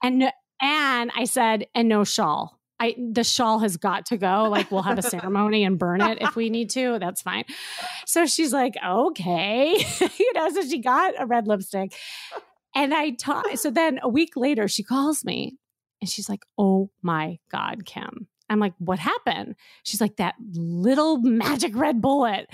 And, 0.03 0.31
and 0.61 1.11
I 1.15 1.23
said, 1.23 1.65
and 1.73 1.89
no 1.89 2.03
shawl. 2.03 2.59
I, 2.79 2.95
the 2.97 3.23
shawl 3.23 3.59
has 3.59 3.77
got 3.77 4.07
to 4.07 4.17
go. 4.17 4.49
Like 4.49 4.69
we'll 4.69 4.81
have 4.81 4.97
a 4.97 5.01
ceremony 5.03 5.63
and 5.63 5.79
burn 5.79 6.01
it 6.01 6.21
if 6.21 6.35
we 6.35 6.49
need 6.49 6.69
to. 6.71 6.99
That's 6.99 7.21
fine. 7.21 7.45
So 8.05 8.25
she's 8.25 8.51
like, 8.51 8.73
okay, 8.85 9.75
you 10.17 10.33
know. 10.33 10.49
So 10.49 10.63
she 10.63 10.79
got 10.79 11.13
a 11.17 11.25
red 11.25 11.47
lipstick, 11.47 11.93
and 12.75 12.93
I 12.93 13.11
taught. 13.11 13.59
So 13.59 13.69
then 13.69 13.99
a 14.01 14.09
week 14.09 14.35
later, 14.35 14.67
she 14.67 14.83
calls 14.83 15.23
me 15.23 15.57
and 16.01 16.09
she's 16.09 16.29
like, 16.29 16.43
Oh 16.57 16.89
my 17.01 17.39
God, 17.51 17.85
Kim. 17.85 18.27
I'm 18.49 18.59
like, 18.59 18.73
What 18.79 18.99
happened? 18.99 19.55
She's 19.83 20.01
like, 20.01 20.17
That 20.17 20.35
little 20.53 21.17
magic 21.19 21.75
red 21.75 22.01
bullet. 22.01 22.49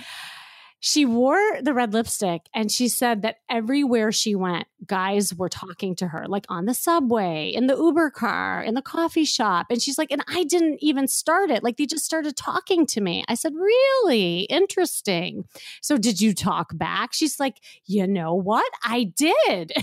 She 0.82 1.04
wore 1.04 1.60
the 1.60 1.74
red 1.74 1.92
lipstick 1.92 2.40
and 2.54 2.72
she 2.72 2.88
said 2.88 3.20
that 3.20 3.36
everywhere 3.50 4.10
she 4.12 4.34
went, 4.34 4.66
guys 4.86 5.34
were 5.34 5.50
talking 5.50 5.94
to 5.96 6.08
her, 6.08 6.24
like 6.26 6.46
on 6.48 6.64
the 6.64 6.72
subway, 6.72 7.50
in 7.54 7.66
the 7.66 7.76
Uber 7.76 8.08
car, 8.08 8.62
in 8.62 8.72
the 8.72 8.80
coffee 8.80 9.26
shop. 9.26 9.66
And 9.68 9.82
she's 9.82 9.98
like, 9.98 10.10
and 10.10 10.24
I 10.26 10.44
didn't 10.44 10.78
even 10.80 11.06
start 11.06 11.50
it. 11.50 11.62
Like 11.62 11.76
they 11.76 11.84
just 11.84 12.06
started 12.06 12.34
talking 12.34 12.86
to 12.86 13.02
me. 13.02 13.26
I 13.28 13.34
said, 13.34 13.52
really 13.54 14.40
interesting. 14.44 15.44
So 15.82 15.98
did 15.98 16.18
you 16.18 16.32
talk 16.32 16.70
back? 16.78 17.12
She's 17.12 17.38
like, 17.38 17.58
you 17.84 18.06
know 18.06 18.32
what? 18.32 18.70
I 18.82 19.12
did. 19.14 19.72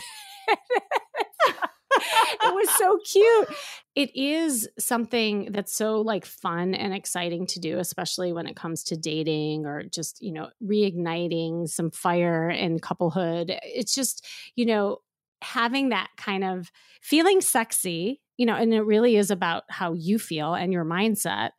it 2.00 2.54
was 2.54 2.70
so 2.78 2.98
cute. 3.06 3.48
It 3.96 4.16
is 4.16 4.70
something 4.78 5.52
that's 5.52 5.76
so 5.76 6.02
like 6.02 6.26
fun 6.26 6.74
and 6.74 6.94
exciting 6.94 7.48
to 7.48 7.60
do, 7.60 7.80
especially 7.80 8.34
when 8.34 8.48
it 8.48 8.56
comes 8.56 8.84
to 8.86 8.98
dating 8.98 9.66
or 9.66 9.84
just, 9.84 10.22
you 10.22 10.32
know, 10.32 10.50
reigniting 10.64 11.68
some 11.68 11.92
fire 11.92 12.50
in 12.50 12.80
couplehood. 12.80 13.52
It's 13.64 13.96
just, 13.96 14.26
you 14.56 14.66
know, 14.66 15.00
having 15.42 15.90
that 15.90 16.10
kind 16.18 16.44
of 16.44 16.72
feeling 17.02 17.42
sexy, 17.42 18.22
you 18.38 18.46
know, 18.46 18.56
and 18.56 18.74
it 18.74 18.82
really 18.82 19.16
is 19.16 19.32
about 19.32 19.64
how 19.70 19.94
you 19.94 20.20
feel 20.20 20.54
and 20.54 20.72
your 20.74 20.86
mindset 20.86 21.52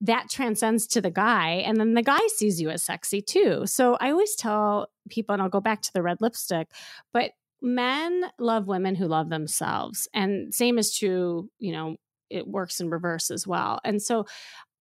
that 0.00 0.28
transcends 0.30 0.86
to 0.86 1.00
the 1.00 1.10
guy 1.10 1.62
and 1.66 1.78
then 1.78 1.94
the 1.94 2.02
guy 2.02 2.20
sees 2.28 2.60
you 2.60 2.70
as 2.70 2.84
sexy 2.84 3.20
too 3.20 3.66
so 3.66 3.96
i 4.00 4.12
always 4.12 4.36
tell 4.36 4.88
people 5.08 5.32
and 5.32 5.42
i'll 5.42 5.48
go 5.48 5.60
back 5.60 5.82
to 5.82 5.92
the 5.92 6.02
red 6.02 6.20
lipstick 6.20 6.68
but 7.12 7.32
men 7.60 8.24
love 8.38 8.66
women 8.66 8.94
who 8.94 9.06
love 9.06 9.28
themselves 9.28 10.08
and 10.14 10.54
same 10.54 10.78
is 10.78 10.96
true 10.96 11.48
you 11.58 11.72
know 11.72 11.96
it 12.30 12.46
works 12.46 12.80
in 12.80 12.90
reverse 12.90 13.30
as 13.30 13.46
well 13.46 13.80
and 13.84 14.02
so 14.02 14.24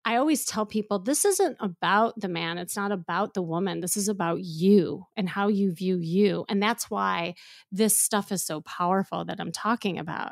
I 0.07 0.15
always 0.15 0.45
tell 0.45 0.65
people 0.65 0.99
this 0.99 1.25
isn't 1.25 1.57
about 1.59 2.17
the 2.17 2.29
man. 2.29 2.57
It's 2.57 2.77
not 2.77 2.93
about 2.93 3.33
the 3.33 3.41
woman. 3.41 3.81
This 3.81 3.97
is 3.97 4.07
about 4.07 4.39
you 4.41 5.03
and 5.17 5.27
how 5.27 5.49
you 5.49 5.73
view 5.73 5.99
you. 5.99 6.45
And 6.47 6.63
that's 6.63 6.89
why 6.89 7.33
this 7.73 7.99
stuff 7.99 8.31
is 8.31 8.41
so 8.41 8.61
powerful 8.61 9.25
that 9.25 9.41
I'm 9.41 9.51
talking 9.51 9.99
about. 9.99 10.31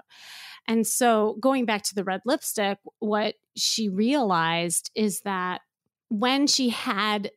And 0.66 0.88
so, 0.88 1.36
going 1.42 1.66
back 1.66 1.84
to 1.84 1.94
the 1.94 2.06
red 2.06 2.22
lipstick, 2.26 2.78
what 3.00 3.36
she 3.58 3.90
realized 3.90 4.92
is 4.96 5.20
that 5.26 5.60
when 6.08 6.48
she 6.48 6.70
had 6.70 7.32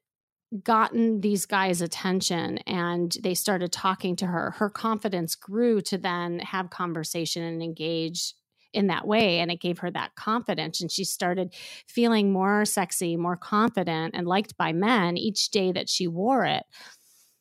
gotten 0.63 1.21
these 1.21 1.47
guys' 1.47 1.83
attention 1.83 2.59
and 2.59 3.17
they 3.23 3.35
started 3.35 3.73
talking 3.73 4.17
to 4.17 4.27
her, 4.27 4.53
her 4.53 4.71
confidence 4.71 5.35
grew 5.35 5.81
to 5.83 5.99
then 5.99 6.39
have 6.41 6.71
conversation 6.71 7.43
and 7.43 7.63
engage 7.63 8.35
in 8.73 8.89
that 8.89 9.07
way. 9.07 9.41
And 9.41 9.51
it 9.51 9.61
gave 9.61 9.79
her 9.79 9.91
that 9.91 10.15
confidence. 10.15 10.81
And 10.81 10.91
she 10.91 11.05
started 11.05 11.55
feeling 11.87 12.33
more 12.33 12.65
sexy, 12.65 13.17
more 13.17 13.37
confident, 13.37 14.15
and 14.15 14.27
liked 14.27 14.57
by 14.57 14.73
men 14.73 15.17
each 15.17 15.51
day 15.51 15.73
that 15.73 15.89
she 15.89 16.07
wore 16.07 16.45
it. 16.45 16.65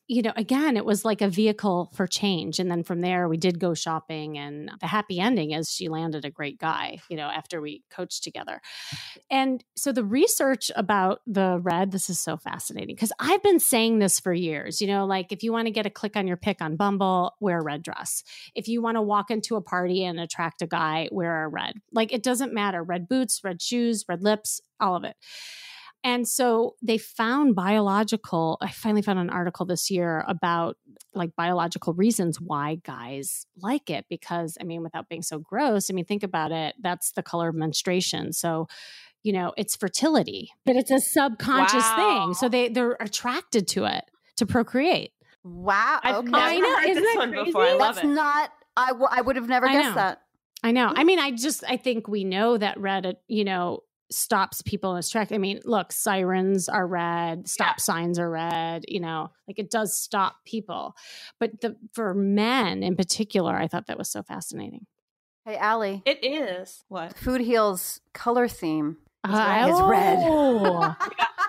You 0.08 0.22
know, 0.22 0.32
again, 0.36 0.78
it 0.78 0.86
was 0.86 1.04
like 1.04 1.20
a 1.20 1.28
vehicle 1.28 1.90
for 1.94 2.06
change. 2.06 2.58
And 2.58 2.70
then 2.70 2.82
from 2.82 3.02
there, 3.02 3.28
we 3.28 3.36
did 3.36 3.60
go 3.60 3.74
shopping. 3.74 4.38
And 4.38 4.70
the 4.80 4.86
happy 4.86 5.20
ending 5.20 5.50
is 5.50 5.70
she 5.70 5.88
landed 5.90 6.24
a 6.24 6.30
great 6.30 6.58
guy, 6.58 6.98
you 7.10 7.16
know, 7.16 7.28
after 7.28 7.60
we 7.60 7.82
coached 7.90 8.24
together. 8.24 8.62
And 9.30 9.62
so 9.76 9.92
the 9.92 10.04
research 10.04 10.70
about 10.74 11.20
the 11.26 11.60
red, 11.62 11.92
this 11.92 12.08
is 12.08 12.18
so 12.18 12.38
fascinating 12.38 12.96
because 12.96 13.12
I've 13.20 13.42
been 13.42 13.60
saying 13.60 13.98
this 13.98 14.18
for 14.18 14.32
years. 14.32 14.80
You 14.80 14.86
know, 14.86 15.04
like 15.04 15.30
if 15.30 15.42
you 15.42 15.52
want 15.52 15.66
to 15.66 15.72
get 15.72 15.84
a 15.84 15.90
click 15.90 16.16
on 16.16 16.26
your 16.26 16.38
pick 16.38 16.62
on 16.62 16.76
Bumble, 16.76 17.34
wear 17.38 17.58
a 17.58 17.62
red 17.62 17.82
dress. 17.82 18.24
If 18.54 18.66
you 18.66 18.80
want 18.80 18.96
to 18.96 19.02
walk 19.02 19.30
into 19.30 19.56
a 19.56 19.62
party 19.62 20.04
and 20.04 20.18
attract 20.18 20.62
a 20.62 20.66
guy, 20.66 21.10
wear 21.12 21.44
a 21.44 21.48
red. 21.48 21.74
Like 21.92 22.14
it 22.14 22.22
doesn't 22.22 22.54
matter 22.54 22.82
red 22.82 23.08
boots, 23.08 23.42
red 23.44 23.60
shoes, 23.60 24.06
red 24.08 24.22
lips, 24.22 24.62
all 24.80 24.96
of 24.96 25.04
it. 25.04 25.16
And 26.04 26.28
so 26.28 26.76
they 26.80 26.96
found 26.96 27.54
biological, 27.56 28.56
I 28.60 28.70
finally 28.70 29.02
found 29.02 29.18
an 29.18 29.30
article 29.30 29.66
this 29.66 29.90
year 29.90 30.24
about 30.28 30.76
like 31.12 31.34
biological 31.36 31.92
reasons 31.92 32.40
why 32.40 32.76
guys 32.84 33.46
like 33.60 33.90
it. 33.90 34.06
Because, 34.08 34.56
I 34.60 34.64
mean, 34.64 34.82
without 34.82 35.08
being 35.08 35.22
so 35.22 35.38
gross, 35.38 35.90
I 35.90 35.94
mean, 35.94 36.04
think 36.04 36.22
about 36.22 36.52
it. 36.52 36.76
That's 36.80 37.12
the 37.12 37.22
color 37.22 37.48
of 37.48 37.56
menstruation. 37.56 38.32
So, 38.32 38.68
you 39.24 39.32
know, 39.32 39.52
it's 39.56 39.74
fertility, 39.74 40.50
but 40.64 40.76
it's 40.76 40.90
a 40.92 41.00
subconscious 41.00 41.82
Wow. 41.82 41.96
thing. 41.96 42.34
So 42.34 42.48
they, 42.48 42.68
they're 42.68 42.96
attracted 43.00 43.66
to 43.68 43.84
it 43.84 44.04
to 44.36 44.46
procreate. 44.46 45.10
Wow. 45.42 45.98
I've 46.02 46.16
okay. 46.16 46.28
never 46.28 46.44
I 46.44 46.58
know, 46.58 46.76
heard 46.76 46.88
isn't 46.90 47.02
this 47.02 47.16
one 47.16 47.32
crazy? 47.32 47.44
before. 47.46 47.64
I 47.64 47.72
love 47.72 47.96
That's 47.96 48.06
it. 48.06 48.08
not. 48.08 48.50
I, 48.76 48.86
w- 48.88 49.08
I 49.10 49.20
would 49.20 49.34
have 49.36 49.48
never 49.48 49.66
I 49.66 49.72
guessed 49.72 49.88
know. 49.90 49.94
that. 49.96 50.20
I 50.62 50.72
know. 50.72 50.92
I 50.94 51.04
mean, 51.04 51.18
I 51.18 51.32
just 51.32 51.64
I 51.68 51.76
think 51.76 52.08
we 52.08 52.24
know 52.24 52.56
that 52.58 52.80
red, 52.80 53.06
uh, 53.06 53.12
you 53.28 53.44
know, 53.44 53.82
stops 54.10 54.62
people 54.62 54.92
in 54.92 54.98
its 54.98 55.10
track. 55.10 55.32
I 55.32 55.38
mean, 55.38 55.60
look, 55.64 55.92
sirens 55.92 56.68
are 56.68 56.86
red, 56.86 57.48
stop 57.48 57.78
signs 57.80 58.18
are 58.18 58.30
red. 58.30 58.84
You 58.88 59.00
know, 59.00 59.30
like 59.46 59.58
it 59.58 59.70
does 59.70 59.96
stop 59.96 60.36
people. 60.44 60.94
But 61.38 61.60
the 61.60 61.76
for 61.92 62.14
men 62.14 62.82
in 62.82 62.96
particular, 62.96 63.54
I 63.54 63.66
thought 63.68 63.86
that 63.86 63.98
was 63.98 64.08
so 64.10 64.22
fascinating. 64.22 64.86
Hey, 65.44 65.56
Allie. 65.56 66.02
It 66.04 66.18
is. 66.22 66.84
What? 66.88 67.16
Food 67.16 67.40
Heals 67.40 68.00
color 68.12 68.48
theme 68.48 68.98
Uh, 69.24 69.66
is 69.72 69.80
red. 69.82 70.18
oh, 70.20 70.94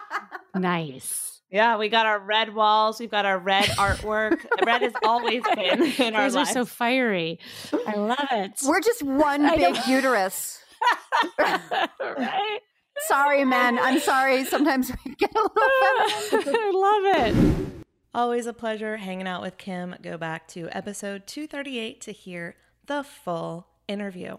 nice. 0.55 1.41
Yeah, 1.51 1.77
we 1.77 1.89
got 1.89 2.05
our 2.05 2.19
red 2.19 2.53
walls. 2.53 2.99
We've 2.99 3.09
got 3.09 3.25
our 3.25 3.39
red 3.39 3.65
artwork. 3.77 4.45
red 4.65 4.83
has 4.83 4.93
always 5.03 5.41
been 5.55 5.81
in 5.99 6.15
our 6.15 6.23
Those 6.29 6.35
are 6.35 6.45
so 6.45 6.65
fiery. 6.65 7.39
I 7.87 7.95
love 7.95 8.27
it. 8.31 8.59
We're 8.65 8.81
just 8.81 9.01
one 9.03 9.45
I 9.45 9.55
big 9.57 9.75
uterus. 9.87 10.61
right? 11.39 12.59
Sorry, 13.07 13.45
men. 13.45 13.79
I'm 13.79 13.99
sorry. 14.11 14.45
Sometimes 14.45 14.91
we 15.05 15.15
get 15.15 15.31
a 15.35 15.41
little 15.41 16.29
feminine. 16.31 16.55
I 16.55 16.71
love 16.73 17.35
it. 17.35 17.85
Always 18.13 18.47
a 18.47 18.53
pleasure 18.53 18.97
hanging 18.97 19.27
out 19.27 19.41
with 19.41 19.57
Kim. 19.57 19.95
Go 20.01 20.17
back 20.17 20.47
to 20.49 20.69
episode 20.71 21.27
238 21.27 22.01
to 22.01 22.11
hear 22.11 22.55
the 22.87 23.03
full 23.03 23.67
interview. 23.87 24.37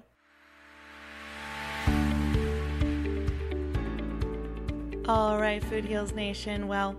All 5.06 5.40
right, 5.40 5.62
Food 5.64 5.84
Heals 5.84 6.12
Nation. 6.12 6.68
Well, 6.68 6.96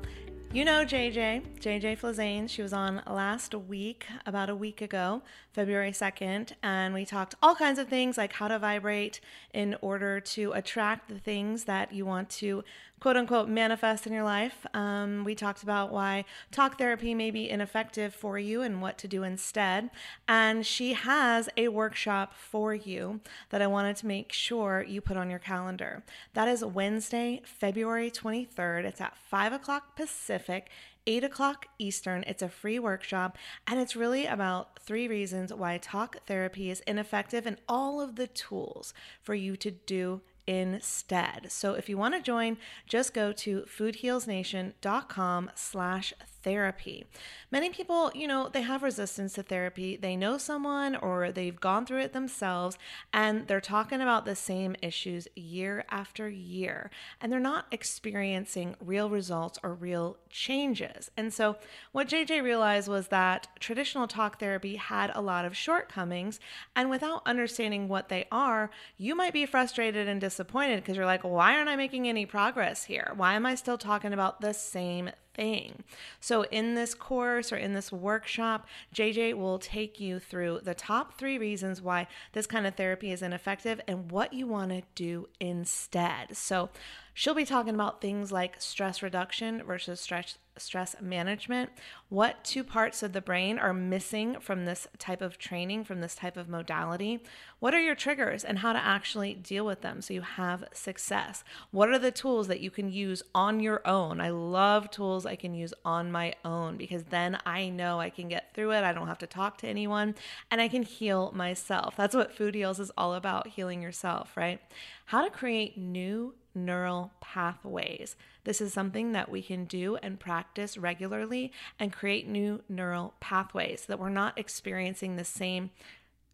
you 0.54 0.66
know 0.66 0.84
JJ, 0.84 1.60
JJ 1.62 1.98
Flizanes. 1.98 2.50
She 2.50 2.62
was 2.62 2.74
on 2.74 3.02
last 3.08 3.56
week, 3.56 4.06
about 4.26 4.50
a 4.50 4.56
week 4.56 4.82
ago, 4.82 5.22
February 5.54 5.92
2nd, 5.92 6.52
and 6.62 6.94
we 6.94 7.06
talked 7.06 7.36
all 7.42 7.56
kinds 7.56 7.80
of 7.80 7.88
things 7.88 8.18
like 8.18 8.34
how 8.34 8.50
to 8.50 8.60
vibrate 8.60 9.22
in 9.54 9.78
order 9.80 10.20
to 10.20 10.52
attract 10.52 11.08
the 11.08 11.20
things 11.20 11.64
that 11.64 11.94
you 11.94 12.06
want 12.06 12.30
to 12.32 12.66
quote 13.02 13.18
unquote 13.18 13.50
manifest 13.50 14.06
in 14.06 14.14
your 14.14 14.24
life. 14.24 14.66
Um, 14.74 15.24
we 15.26 15.34
talked 15.34 15.64
about 15.64 15.92
why 15.92 16.24
talk 16.52 16.78
therapy 16.78 17.16
may 17.16 17.32
be 17.32 17.50
ineffective 17.50 18.14
for 18.14 18.38
you 18.38 18.62
and 18.62 18.82
what 18.82 18.98
to 19.00 19.08
do 19.08 19.24
instead. 19.24 19.90
And 20.28 20.66
she 20.66 20.94
has 20.94 21.50
a 21.58 21.70
workshop 21.70 22.34
for 22.36 22.74
you 22.76 23.20
that 23.50 23.62
I 23.62 23.68
wanted 23.68 23.96
to 23.98 24.08
make 24.08 24.32
sure 24.32 24.86
you 24.88 25.02
put 25.02 25.18
on 25.18 25.32
your 25.32 25.40
calendar. 25.40 26.04
That 26.36 26.48
is 26.48 26.64
Wednesday, 26.64 27.42
February 27.44 28.12
23rd. 28.12 28.86
It's 28.86 29.02
at 29.02 29.18
5 29.18 29.54
o'clock 29.54 29.96
Pacific. 29.98 30.70
8 31.08 31.24
o'clock 31.24 31.66
Eastern. 31.80 32.24
It's 32.28 32.44
a 32.44 32.48
free 32.48 32.78
workshop, 32.78 33.36
and 33.66 33.80
it's 33.80 33.96
really 33.96 34.28
about 34.28 34.78
three 34.80 35.08
reasons 35.08 35.52
why 35.52 35.80
talk 35.80 36.18
therapy 36.28 36.70
is 36.70 36.82
ineffective 36.82 37.48
and 37.48 37.58
all 37.68 38.00
of 38.00 38.18
the 38.18 38.28
tools 38.28 38.94
for 39.24 39.34
you 39.34 39.56
to 39.58 39.72
do 39.72 40.22
instead. 40.52 41.50
So 41.50 41.76
if 41.76 41.88
you 41.88 41.98
want 41.98 42.14
to 42.16 42.22
join, 42.22 42.58
just 42.86 43.14
go 43.14 43.32
to 43.32 43.62
foodhealsnation.com 43.62 45.52
slash 45.56 46.14
therapy. 46.43 47.06
Many 47.51 47.69
people, 47.69 48.12
you 48.15 48.27
know, 48.27 48.49
they 48.49 48.62
have 48.62 48.84
resistance 48.84 49.34
to 49.34 49.43
therapy. 49.43 49.97
They 49.97 50.15
know 50.15 50.38
someone 50.38 50.95
or 50.95 51.32
they've 51.32 51.60
gone 51.60 51.86
through 51.86 52.01
it 52.01 52.13
themselves 52.13 52.77
and 53.13 53.47
they're 53.47 53.62
talking 53.62 54.01
about 54.01 54.25
the 54.25 54.36
same 54.36 54.75
issues 54.82 55.27
year 55.36 55.84
after 55.89 56.30
year 56.30 56.91
and 57.19 57.32
they're 57.32 57.39
not 57.39 57.65
experiencing 57.71 58.75
real 58.80 59.10
results 59.10 59.60
or 59.63 59.73
real 59.73 60.17
changes. 60.30 61.12
And 61.17 61.34
so 61.34 61.58
what 61.91 62.08
JJ 62.08 62.41
realized 62.41 62.88
was 62.88 63.10
that 63.10 63.47
traditional 63.60 64.08
talk 64.08 64.39
therapy 64.39 64.77
had 64.77 65.12
a 65.13 65.21
lot 65.21 65.45
of 65.45 65.58
shortcomings 65.58 66.39
and 66.75 66.89
without 66.89 67.21
understanding 67.25 67.88
what 67.88 68.10
they 68.10 68.25
are, 68.32 68.69
you 68.97 69.15
might 69.15 69.34
be 69.34 69.45
frustrated 69.45 70.08
and 70.08 70.21
disappointed 70.21 70.77
because 70.77 70.95
you're 70.95 71.06
like, 71.06 71.23
why 71.23 71.56
aren't 71.56 71.69
I 71.69 71.75
making 71.75 72.08
any 72.08 72.25
progress 72.25 72.86
here? 72.86 73.12
Why 73.15 73.34
am 73.34 73.45
I 73.45 73.56
still 73.56 73.77
talking 73.77 74.13
about 74.13 74.41
the 74.41 74.54
same 74.54 75.12
thing. 75.34 75.84
So, 76.20 76.44
in 76.44 76.76
this 76.76 76.94
course 76.94 77.52
or 77.52 77.58
in 77.58 77.74
this 77.74 77.91
workshop, 77.91 78.67
JJ 78.94 79.34
will 79.36 79.60
take 79.60 80.00
you 80.00 80.20
through 80.20 80.62
the 80.63 80.74
top 80.74 81.17
three 81.17 81.38
reasons 81.38 81.82
why 81.82 82.08
this 82.34 82.48
kind 82.48 82.67
of 82.67 82.76
therapy 82.76 83.12
is 83.12 83.22
ineffective 83.22 83.82
and 83.88 84.12
what 84.12 84.34
you 84.34 84.48
want 84.48 84.72
to 84.72 84.82
do 84.96 85.28
instead. 85.39 86.36
So, 86.36 86.70
she'll 87.13 87.34
be 87.34 87.45
talking 87.45 87.76
about 87.76 88.02
things 88.02 88.32
like 88.32 88.62
stress 88.62 89.02
reduction 89.02 89.63
versus 89.63 90.00
stress 90.00 90.38
stress 90.58 90.95
management, 91.02 91.69
what 92.10 92.43
two 92.43 92.63
parts 92.63 93.02
of 93.04 93.13
the 93.13 93.21
brain 93.21 93.58
are 93.58 93.74
missing 93.74 94.38
from 94.39 94.65
this 94.65 94.88
type 94.97 95.21
of 95.21 95.38
training, 95.38 95.84
from 95.84 96.02
this 96.02 96.15
type 96.15 96.36
of 96.36 96.50
modality, 96.50 97.19
what 97.60 97.74
are 97.74 97.80
your 97.80 97.95
triggers 97.95 98.43
and 98.43 98.60
how 98.60 98.74
to 98.74 98.84
actually 98.84 99.34
deal 99.34 99.65
with 99.65 99.82
them 99.82 100.02
so 100.02 100.13
you 100.13 100.21
have 100.21 100.65
success. 100.74 101.43
What 101.71 101.89
are 101.89 102.00
the 102.00 102.12
tools 102.12 102.47
that 102.47 102.60
you 102.60 102.69
can 102.69 102.91
use 102.91 103.24
on 103.34 103.60
your 103.60 103.86
own? 103.88 104.19
I 104.19 104.30
love 104.30 104.91
tools 104.91 105.26
I 105.26 105.36
can 105.36 105.54
use 105.54 105.74
on 105.86 106.12
my 106.12 106.34
own 106.43 106.78
because 106.78 107.06
then 107.06 107.38
I 107.45 107.69
know 107.69 108.00
I 108.00 108.10
can 108.10 108.28
get 108.28 108.54
through 108.54 108.71
it. 108.71 108.84
I 108.84 108.93
don't 108.93 109.08
have 109.08 109.19
to 109.19 109.28
talk 109.28 109.58
to 109.60 109.67
anyone 109.67 110.15
and 110.50 110.60
I 110.60 110.67
can 110.67 110.84
heal 110.84 111.32
myself. 111.34 111.95
That's 111.95 112.15
what 112.15 112.36
Food 112.36 112.56
Heals 112.56 112.80
is 112.80 112.91
all 112.97 113.13
about 113.13 113.47
healing 113.47 113.82
yourself, 113.82 114.36
right? 114.36 114.60
How 115.06 115.24
to 115.24 115.30
create 115.30 115.78
new 115.78 116.34
neural 116.54 117.12
pathways. 117.22 118.16
This 118.44 118.62
is 118.62 118.74
something 118.74 119.12
that 119.12 119.30
we 119.30 119.42
can 119.42 119.66
do 119.66 119.98
and 119.98 120.20
practice 120.20 120.78
regularly 120.78 121.52
and 121.80 121.94
create 121.94 122.28
new 122.28 122.62
neural 122.68 123.14
pathways 123.20 123.82
so 123.82 123.86
that 123.90 124.00
we're 124.00 124.10
not 124.10 124.38
experiencing 124.38 125.16
the 125.16 125.24
same 125.24 125.72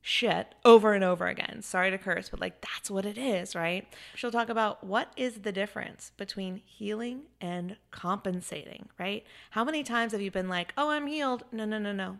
shit 0.01 0.56
over 0.63 0.93
and 0.93 1.03
over 1.03 1.27
again. 1.27 1.62
Sorry 1.62 1.91
to 1.91 1.97
curse, 1.97 2.30
but 2.30 2.39
like 2.39 2.62
that's 2.62 2.89
what 2.89 3.06
it 3.06 3.17
is, 3.17 3.56
right? 3.56 3.86
She'll 4.15 4.32
talk 4.32 4.47
about 4.47 4.84
what 4.84 5.12
is 5.17 5.41
the 5.41 5.51
difference 5.51 6.13
between 6.15 6.62
healing 6.65 7.23
and 7.41 7.75
compensating, 7.91 8.88
right? 8.97 9.25
How 9.51 9.65
many 9.65 9.84
times 9.84 10.13
have 10.13 10.21
you 10.21 10.32
been 10.32 10.47
like, 10.47 10.73
oh, 10.77 10.91
I'm 10.91 11.08
healed? 11.08 11.43
No, 11.51 11.65
no, 11.65 11.77
no, 11.77 11.91
no. 11.91 12.19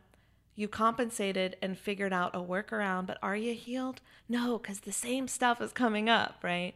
You 0.54 0.68
compensated 0.68 1.56
and 1.62 1.78
figured 1.78 2.12
out 2.12 2.36
a 2.36 2.40
workaround, 2.40 3.06
but 3.08 3.20
are 3.22 3.38
you 3.38 3.54
healed? 3.54 4.02
No, 4.28 4.58
because 4.58 4.82
the 4.82 4.92
same 4.92 5.28
stuff 5.28 5.62
is 5.62 5.72
coming 5.72 6.10
up, 6.10 6.40
right? 6.44 6.74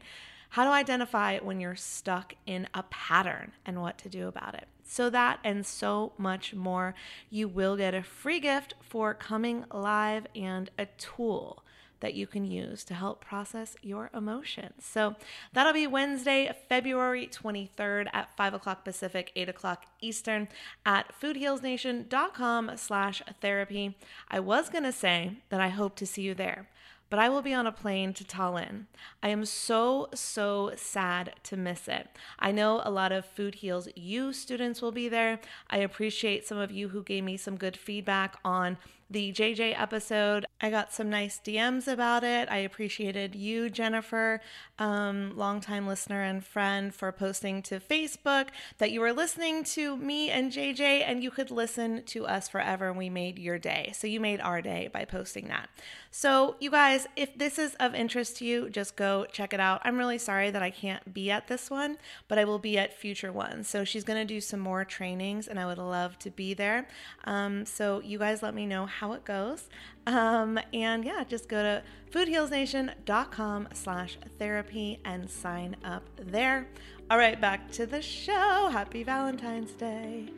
How 0.52 0.66
to 0.66 0.70
identify 0.72 1.40
when 1.40 1.62
you're 1.62 1.78
stuck 1.78 2.36
in 2.46 2.68
a 2.74 2.84
pattern 2.84 3.54
and 3.66 3.82
what 3.82 3.98
to 4.00 4.10
do 4.10 4.28
about 4.28 4.54
it. 4.54 4.68
So, 4.84 5.10
that 5.10 5.40
and 5.46 5.66
so 5.66 6.12
much 6.18 6.54
more, 6.54 6.94
you 7.30 7.48
will 7.48 7.78
get 7.78 7.94
a 7.94 8.04
free 8.04 8.42
gift 8.42 8.74
for 8.82 9.14
coming 9.14 9.64
live 9.72 10.28
and 10.36 10.70
a 10.78 10.88
tool 10.98 11.64
that 12.02 12.16
you 12.16 12.28
can 12.28 12.44
use 12.44 12.84
to 12.84 12.94
help 12.94 13.24
process 13.24 13.78
your 13.82 14.10
emotions. 14.14 14.84
So 14.84 15.16
that'll 15.54 15.72
be 15.72 15.88
Wednesday, 15.88 16.54
February 16.68 17.28
23rd 17.32 18.08
at 18.12 18.36
5 18.36 18.54
o'clock 18.56 18.84
Pacific, 18.84 19.32
8 19.36 19.48
o'clock 19.48 19.86
Eastern 20.02 20.50
at 20.86 21.14
foodhealsnation.com 21.22 22.72
slash 22.76 23.22
therapy. 23.40 23.96
I 24.30 24.42
was 24.42 24.70
going 24.70 24.84
to 24.84 24.92
say 24.92 25.38
that 25.50 25.62
I 25.62 25.70
hope 25.70 25.96
to 25.98 26.06
see 26.06 26.24
you 26.24 26.34
there 26.34 26.68
but 27.12 27.20
I 27.20 27.28
will 27.28 27.42
be 27.42 27.54
on 27.54 27.68
a 27.68 27.74
plane 27.74 28.14
to 28.14 28.24
Tallinn. 28.24 28.86
I 29.22 29.28
am 29.28 29.44
so, 29.44 30.08
so 30.16 30.72
sad 30.78 31.34
to 31.44 31.58
miss 31.58 31.90
it. 31.90 32.08
I 32.40 32.54
know 32.54 32.82
a 32.86 32.90
lot 32.90 33.12
of 33.12 33.26
Food 33.26 33.56
Heals 33.56 33.90
You 33.98 34.32
students 34.32 34.82
will 34.82 34.94
be 34.94 35.10
there. 35.10 35.42
I 35.70 35.80
appreciate 35.80 36.48
some 36.48 36.58
of 36.58 36.72
you 36.72 36.88
who 36.88 37.04
gave 37.04 37.26
me 37.26 37.36
some 37.36 37.58
good 37.58 37.76
feedback 37.76 38.38
on 38.46 38.78
the 39.12 39.34
JJ 39.34 39.80
episode. 39.80 40.46
I 40.62 40.70
got 40.70 40.94
some 40.94 41.10
nice 41.10 41.40
DMs 41.44 41.88
about 41.88 42.24
it. 42.24 42.50
I 42.50 42.58
appreciated 42.58 43.36
you, 43.36 43.70
Jennifer, 43.70 44.40
um, 44.80 45.36
longtime 45.36 45.86
listener 45.86 46.22
and 46.24 46.44
friend, 46.44 46.96
for 46.96 47.12
posting 47.12 47.62
to 47.64 47.80
Facebook 47.80 48.48
that 48.78 48.92
you 48.92 49.02
were 49.02 49.12
listening 49.12 49.64
to 49.66 49.98
me 49.98 50.30
and 50.30 50.52
JJ 50.52 51.04
and 51.06 51.22
you 51.22 51.30
could 51.30 51.52
listen 51.52 52.04
to 52.06 52.26
us 52.26 52.48
forever 52.48 52.90
and 52.90 52.98
we 52.98 53.10
made 53.10 53.38
your 53.38 53.60
day. 53.60 53.92
So 53.94 54.08
you 54.08 54.20
made 54.20 54.40
our 54.40 54.62
day 54.62 54.90
by 54.94 55.04
posting 55.04 55.48
that. 55.50 55.70
So, 56.14 56.58
you 56.60 56.70
guys, 56.70 57.08
if 57.16 57.38
this 57.38 57.58
is 57.58 57.74
of 57.76 57.96
interest 57.96 58.36
to 58.38 58.46
you, 58.46 58.70
just 58.70 58.98
go 58.98 59.26
check 59.32 59.54
it 59.54 59.62
out. 59.62 59.80
I'm 59.86 59.98
really 59.98 60.18
sorry 60.18 60.52
that 60.52 60.62
I 60.62 60.70
can't 60.70 61.14
be 61.14 61.32
at 61.32 61.48
this 61.48 61.72
one, 61.72 61.98
but 62.28 62.38
I 62.38 62.44
will 62.44 62.60
be 62.60 62.78
at 62.78 63.00
future 63.00 63.32
ones. 63.32 63.70
So, 63.70 63.86
she's 63.86 64.04
going 64.04 64.20
to 64.20 64.34
do 64.34 64.42
some 64.42 64.60
more 64.60 64.84
trainings 64.84 65.48
and 65.48 65.58
I 65.58 65.66
would 65.66 65.78
love 65.78 66.20
to 66.20 66.30
be 66.30 66.54
there. 66.54 66.86
Um, 67.24 67.66
so, 67.66 68.02
you 68.02 68.20
guys 68.20 68.44
let 68.44 68.54
me 68.54 68.66
know 68.66 68.88
how 68.88 69.01
it 69.14 69.26
goes. 69.26 69.70
Um, 70.06 70.60
and 70.74 71.04
yeah, 71.04 71.24
just 71.24 71.50
go 71.50 71.62
to 71.64 71.84
foodhealsnation.com 72.12 73.70
slash 73.74 74.18
therapy 74.38 75.00
and 75.04 75.30
sign 75.30 75.76
up 75.84 76.04
there. 76.18 76.68
All 77.10 77.18
right, 77.18 77.40
back 77.40 77.72
to 77.72 77.86
the 77.86 78.02
show. 78.02 78.70
Happy 78.72 79.04
Valentine's 79.04 79.72
Day. 79.72 80.30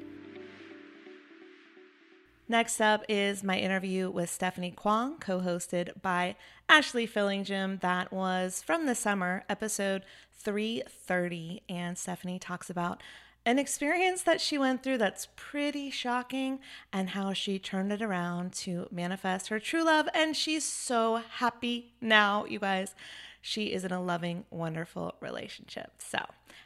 Next 2.47 2.81
up 2.81 3.03
is 3.07 3.43
my 3.43 3.57
interview 3.57 4.09
with 4.09 4.29
Stephanie 4.29 4.71
Kwong, 4.71 5.17
co 5.17 5.39
hosted 5.39 6.01
by 6.01 6.35
Ashley 6.67 7.07
Fillingham. 7.07 7.79
That 7.79 8.11
was 8.11 8.61
from 8.61 8.85
the 8.85 8.95
summer, 8.95 9.43
episode 9.49 10.03
330. 10.39 11.63
And 11.69 11.97
Stephanie 11.97 12.39
talks 12.39 12.69
about 12.69 13.01
an 13.45 13.59
experience 13.59 14.23
that 14.23 14.39
she 14.39 14.57
went 14.57 14.83
through 14.83 14.97
that's 14.97 15.27
pretty 15.35 15.89
shocking 15.89 16.59
and 16.91 17.09
how 17.09 17.33
she 17.33 17.59
turned 17.59 17.91
it 17.91 18.01
around 18.01 18.53
to 18.53 18.87
manifest 18.91 19.49
her 19.49 19.59
true 19.59 19.83
love. 19.83 20.07
And 20.13 20.35
she's 20.35 20.63
so 20.63 21.21
happy 21.37 21.93
now, 21.99 22.45
you 22.45 22.59
guys. 22.59 22.95
She 23.41 23.73
is 23.73 23.83
in 23.83 23.91
a 23.91 24.01
loving, 24.01 24.45
wonderful 24.49 25.15
relationship. 25.19 25.91
So 25.97 26.19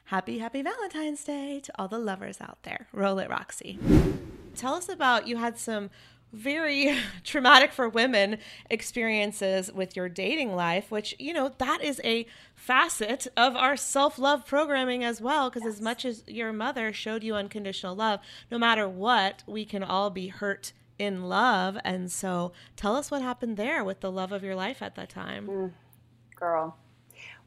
happy, 0.06 0.38
happy 0.38 0.62
Valentine's 0.62 1.24
Day 1.24 1.60
to 1.64 1.72
all 1.80 1.88
the 1.88 1.98
lovers 1.98 2.40
out 2.40 2.60
there. 2.62 2.88
Roll 2.92 3.18
it, 3.18 3.30
Roxy. 3.30 3.80
Tell 4.56 4.76
us 4.76 4.88
about 4.88 5.28
you 5.28 5.38
had 5.38 5.58
some 5.58 5.90
very 6.34 6.98
traumatic 7.24 7.72
for 7.72 7.90
women 7.90 8.38
experiences 8.70 9.72
with 9.72 9.96
your 9.96 10.10
dating 10.10 10.56
life, 10.56 10.92
which, 10.92 11.16
you 11.20 11.34
know, 11.34 11.52
that 11.58 11.84
is 11.84 12.02
a 12.04 12.26
facet 12.56 13.28
of 13.38 13.56
our 13.56 13.78
self 13.78 14.20
love 14.20 14.46
programming 14.46 15.04
as 15.04 15.22
well. 15.22 15.50
Because 15.50 15.64
yes. 15.64 15.76
as 15.76 15.82
much 15.82 16.06
as 16.06 16.24
your 16.28 16.52
mother 16.54 16.92
showed 16.92 17.24
you 17.24 17.36
unconditional 17.36 17.96
love, 17.96 18.20
no 18.52 18.58
matter 18.58 18.88
what, 18.88 19.44
we 19.48 19.66
can 19.66 19.84
all 19.84 20.10
be 20.10 20.28
hurt 20.28 20.74
in 21.00 21.30
love. 21.30 21.78
And 21.84 22.12
so 22.12 22.52
tell 22.76 22.96
us 22.96 23.12
what 23.12 23.22
happened 23.22 23.58
there 23.58 23.84
with 23.84 24.02
the 24.02 24.12
love 24.12 24.32
of 24.32 24.44
your 24.44 24.56
life 24.56 24.82
at 24.82 24.96
that 24.96 25.10
time. 25.10 25.48
Mm, 25.48 25.74
girl. 26.36 26.78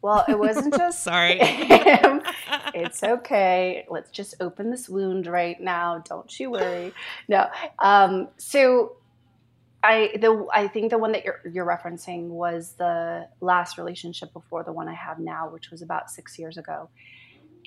Well, 0.02 0.24
it 0.28 0.38
wasn't 0.38 0.74
just 0.76 1.02
sorry. 1.02 1.38
it's 1.40 3.02
okay. 3.02 3.86
Let's 3.88 4.10
just 4.10 4.34
open 4.40 4.70
this 4.70 4.88
wound 4.88 5.26
right 5.26 5.60
now. 5.60 5.98
Don't 5.98 6.40
you 6.40 6.50
worry. 6.50 6.92
No. 7.28 7.48
Um, 7.78 8.28
so 8.36 8.96
I 9.82 10.16
the 10.20 10.46
I 10.52 10.68
think 10.68 10.90
the 10.90 10.98
one 10.98 11.12
that 11.12 11.24
you're 11.24 11.40
you're 11.50 11.66
referencing 11.66 12.28
was 12.28 12.74
the 12.78 13.28
last 13.40 13.78
relationship 13.78 14.32
before 14.32 14.64
the 14.64 14.72
one 14.72 14.88
I 14.88 14.94
have 14.94 15.18
now, 15.18 15.48
which 15.48 15.70
was 15.70 15.82
about 15.82 16.10
six 16.10 16.38
years 16.38 16.58
ago. 16.58 16.88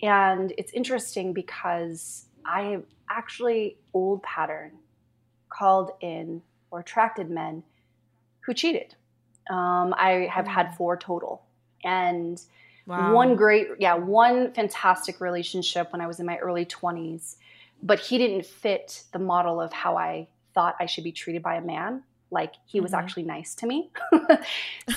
And 0.02 0.54
it's 0.58 0.72
interesting 0.74 1.34
because 1.34 2.26
I 2.46 2.80
actually 3.10 3.78
old 3.94 4.22
pattern 4.24 4.72
called 5.50 5.92
in 6.02 6.42
or 6.72 6.80
attracted 6.80 7.30
men 7.30 7.64
who 8.42 8.54
cheated. 8.54 8.96
Um, 9.50 9.94
I 9.98 10.28
have 10.32 10.48
had 10.48 10.68
mm. 10.68 10.78
four 10.78 10.98
total 10.98 11.44
and 11.84 12.42
wow. 12.86 13.14
one 13.14 13.36
great 13.36 13.68
yeah 13.80 13.96
one 13.96 14.52
fantastic 14.54 15.22
relationship 15.22 15.92
when 15.92 16.02
i 16.02 16.08
was 16.08 16.20
in 16.20 16.26
my 16.26 16.38
early 16.38 16.66
20s 16.66 17.36
but 17.82 18.00
he 18.00 18.18
didn't 18.18 18.46
fit 18.46 19.04
the 19.12 19.20
model 19.20 19.60
of 19.60 19.72
how 19.74 19.98
i 19.98 20.28
thought 20.54 20.76
i 20.80 20.86
should 20.86 21.04
be 21.04 21.12
treated 21.12 21.42
by 21.42 21.56
a 21.56 21.62
man 21.62 22.04
like 22.34 22.56
he 22.66 22.82
was 22.82 22.92
mm-hmm. 22.92 23.00
actually 23.00 23.24
nice 23.24 23.56
to 23.56 23.68
me. 23.68 23.92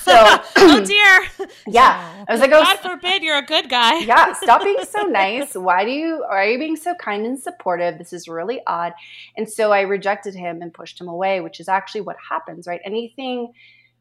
so, 0.01 0.11
oh 0.57 0.83
dear. 1.37 1.47
Yeah, 1.67 2.25
I 2.27 2.31
was 2.31 2.41
like, 2.41 2.51
oh, 2.51 2.63
God 2.63 2.79
forbid 2.79 3.21
you're 3.21 3.37
a 3.37 3.45
good 3.45 3.69
guy. 3.69 3.99
yeah, 3.99 4.33
stop 4.33 4.63
being 4.63 4.83
so 4.83 5.03
nice. 5.03 5.53
Why 5.53 5.85
do 5.85 5.91
you? 5.91 6.25
Are 6.27 6.43
you 6.43 6.57
being 6.57 6.75
so 6.75 6.95
kind 6.95 7.25
and 7.25 7.39
supportive? 7.39 7.97
This 7.99 8.11
is 8.11 8.27
really 8.27 8.59
odd. 8.67 8.93
And 9.37 9.49
so 9.49 9.71
I 9.71 9.81
rejected 9.81 10.33
him 10.33 10.61
and 10.61 10.73
pushed 10.73 10.99
him 10.99 11.07
away, 11.07 11.39
which 11.39 11.59
is 11.59 11.69
actually 11.69 12.01
what 12.01 12.17
happens, 12.29 12.67
right? 12.67 12.81
Anything, 12.83 13.53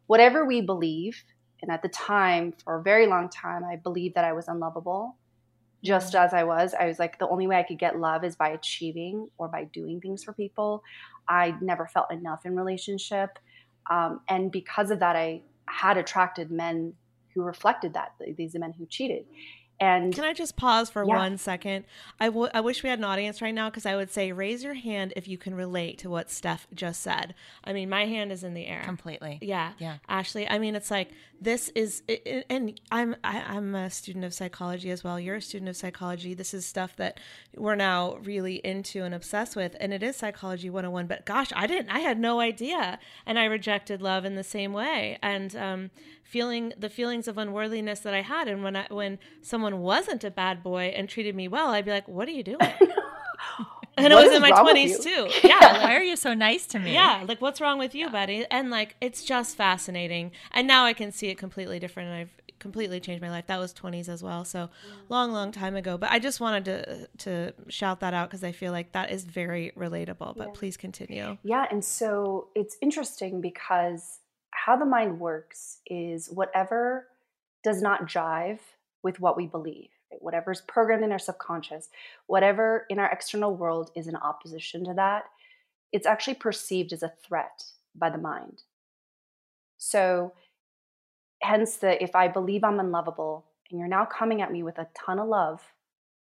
whatever 0.06 0.44
we 0.44 0.62
believe 0.62 1.22
and 1.66 1.74
at 1.74 1.82
the 1.82 1.88
time, 1.88 2.54
for 2.62 2.76
a 2.76 2.82
very 2.82 3.08
long 3.08 3.28
time, 3.28 3.64
I 3.64 3.74
believed 3.74 4.14
that 4.14 4.24
I 4.24 4.32
was 4.32 4.46
unlovable 4.46 5.16
just 5.82 6.14
as 6.14 6.32
I 6.32 6.44
was. 6.44 6.74
I 6.78 6.86
was 6.86 7.00
like, 7.00 7.18
the 7.18 7.26
only 7.26 7.48
way 7.48 7.56
I 7.56 7.64
could 7.64 7.78
get 7.78 7.98
love 7.98 8.22
is 8.22 8.36
by 8.36 8.50
achieving 8.50 9.28
or 9.36 9.48
by 9.48 9.64
doing 9.64 10.00
things 10.00 10.22
for 10.22 10.32
people. 10.32 10.84
I 11.28 11.56
never 11.60 11.88
felt 11.88 12.12
enough 12.12 12.46
in 12.46 12.54
relationship. 12.54 13.38
Um, 13.90 14.20
and 14.28 14.52
because 14.52 14.92
of 14.92 15.00
that, 15.00 15.16
I 15.16 15.42
had 15.66 15.96
attracted 15.96 16.52
men 16.52 16.94
who 17.34 17.42
reflected 17.42 17.94
that, 17.94 18.12
these 18.36 18.54
are 18.54 18.60
men 18.60 18.72
who 18.72 18.86
cheated. 18.86 19.26
And 19.78 20.14
can 20.14 20.24
I 20.24 20.32
just 20.32 20.56
pause 20.56 20.88
for 20.88 21.04
yeah. 21.04 21.16
one 21.16 21.36
second? 21.36 21.84
I, 22.18 22.26
w- 22.26 22.48
I 22.54 22.60
wish 22.60 22.82
we 22.82 22.88
had 22.88 22.98
an 22.98 23.04
audience 23.04 23.42
right 23.42 23.54
now 23.54 23.68
because 23.68 23.84
I 23.84 23.94
would 23.94 24.10
say 24.10 24.32
raise 24.32 24.64
your 24.64 24.74
hand 24.74 25.12
if 25.16 25.28
you 25.28 25.36
can 25.36 25.54
relate 25.54 25.98
to 25.98 26.10
what 26.10 26.30
Steph 26.30 26.66
just 26.74 27.02
said. 27.02 27.34
I 27.62 27.72
mean, 27.72 27.90
my 27.90 28.06
hand 28.06 28.32
is 28.32 28.42
in 28.42 28.54
the 28.54 28.66
air 28.66 28.82
completely. 28.84 29.38
Yeah, 29.42 29.72
yeah. 29.78 29.98
Ashley, 30.08 30.48
I 30.48 30.58
mean, 30.58 30.74
it's 30.74 30.90
like 30.90 31.10
this 31.40 31.68
is, 31.74 32.02
and 32.48 32.80
I'm 32.90 33.16
I, 33.22 33.36
am 33.36 33.44
i 33.52 33.56
am 33.56 33.74
a 33.74 33.90
student 33.90 34.24
of 34.24 34.32
psychology 34.32 34.90
as 34.90 35.04
well. 35.04 35.20
You're 35.20 35.36
a 35.36 35.42
student 35.42 35.68
of 35.68 35.76
psychology. 35.76 36.32
This 36.32 36.54
is 36.54 36.64
stuff 36.64 36.96
that 36.96 37.20
we're 37.54 37.74
now 37.74 38.16
really 38.22 38.56
into 38.56 39.02
and 39.04 39.14
obsessed 39.14 39.56
with, 39.56 39.76
and 39.78 39.92
it 39.92 40.02
is 40.02 40.16
psychology 40.16 40.70
101. 40.70 41.06
But 41.06 41.26
gosh, 41.26 41.52
I 41.54 41.66
didn't, 41.66 41.90
I 41.90 41.98
had 41.98 42.18
no 42.18 42.40
idea, 42.40 42.98
and 43.26 43.38
I 43.38 43.44
rejected 43.44 44.00
love 44.00 44.24
in 44.24 44.36
the 44.36 44.44
same 44.44 44.72
way, 44.72 45.18
and 45.22 45.54
um, 45.54 45.90
feeling 46.28 46.72
the 46.78 46.88
feelings 46.88 47.28
of 47.28 47.36
unworthiness 47.36 48.00
that 48.00 48.14
I 48.14 48.22
had, 48.22 48.48
and 48.48 48.62
when 48.62 48.76
I 48.76 48.86
when 48.90 49.18
someone 49.42 49.66
someone 49.66 49.82
wasn't 49.82 50.22
a 50.22 50.30
bad 50.30 50.62
boy 50.62 50.92
and 50.96 51.08
treated 51.08 51.34
me 51.34 51.48
well, 51.48 51.70
I'd 51.70 51.84
be 51.84 51.90
like, 51.90 52.06
"What 52.06 52.28
are 52.28 52.32
you 52.32 52.42
doing?" 52.42 52.58
and 53.96 54.12
what 54.12 54.12
it 54.12 54.14
was 54.14 54.32
in 54.32 54.42
my 54.42 54.52
20s 54.52 55.02
too. 55.02 55.28
Yeah. 55.48 55.58
Like, 55.60 55.82
Why 55.82 55.96
are 55.96 56.02
you 56.02 56.16
so 56.16 56.34
nice 56.34 56.66
to 56.68 56.78
me? 56.78 56.92
Yeah. 56.92 57.24
Like, 57.26 57.40
what's 57.40 57.60
wrong 57.60 57.78
with 57.78 57.94
you, 57.94 58.10
buddy? 58.10 58.46
And 58.50 58.70
like, 58.70 58.96
it's 59.00 59.24
just 59.24 59.56
fascinating. 59.56 60.32
And 60.52 60.68
now 60.68 60.84
I 60.84 60.92
can 60.92 61.10
see 61.10 61.28
it 61.28 61.38
completely 61.38 61.78
different. 61.78 62.10
And 62.10 62.18
I've 62.18 62.34
completely 62.58 63.00
changed 63.00 63.22
my 63.22 63.30
life. 63.30 63.46
That 63.46 63.58
was 63.58 63.72
20s 63.72 64.08
as 64.08 64.22
well. 64.22 64.44
So 64.44 64.68
long, 65.08 65.32
long 65.32 65.50
time 65.50 65.74
ago. 65.74 65.96
But 65.96 66.10
I 66.10 66.18
just 66.18 66.40
wanted 66.40 66.64
to, 66.66 67.08
to 67.18 67.54
shout 67.68 68.00
that 68.00 68.12
out 68.12 68.28
because 68.28 68.44
I 68.44 68.52
feel 68.52 68.72
like 68.72 68.92
that 68.92 69.10
is 69.10 69.24
very 69.24 69.72
relatable. 69.76 70.36
But 70.36 70.48
yeah. 70.48 70.54
please 70.54 70.76
continue. 70.76 71.38
Yeah. 71.42 71.66
And 71.70 71.82
so 71.84 72.48
it's 72.54 72.76
interesting 72.82 73.40
because 73.40 74.20
how 74.66 74.74
the 74.74 74.84
mind 74.84 75.20
works 75.20 75.78
is 75.86 76.26
whatever 76.28 77.06
does 77.62 77.80
not 77.80 78.08
jive 78.08 78.58
with 79.04 79.20
what 79.20 79.36
we 79.36 79.46
believe. 79.46 79.90
Right? 80.10 80.20
Whatever's 80.20 80.60
programmed 80.62 81.04
in 81.04 81.12
our 81.12 81.20
subconscious, 81.20 81.88
whatever 82.26 82.84
in 82.90 82.98
our 82.98 83.08
external 83.08 83.54
world 83.54 83.92
is 83.94 84.08
in 84.08 84.16
opposition 84.16 84.84
to 84.86 84.94
that, 84.94 85.26
it's 85.92 86.04
actually 86.04 86.34
perceived 86.34 86.92
as 86.92 87.04
a 87.04 87.12
threat 87.24 87.62
by 87.94 88.10
the 88.10 88.18
mind. 88.18 88.62
So, 89.78 90.32
hence 91.42 91.76
the 91.76 92.02
if 92.02 92.16
I 92.16 92.26
believe 92.26 92.64
I'm 92.64 92.80
unlovable 92.80 93.44
and 93.70 93.78
you're 93.78 93.86
now 93.86 94.04
coming 94.04 94.42
at 94.42 94.50
me 94.50 94.64
with 94.64 94.78
a 94.78 94.88
ton 94.96 95.20
of 95.20 95.28
love, 95.28 95.62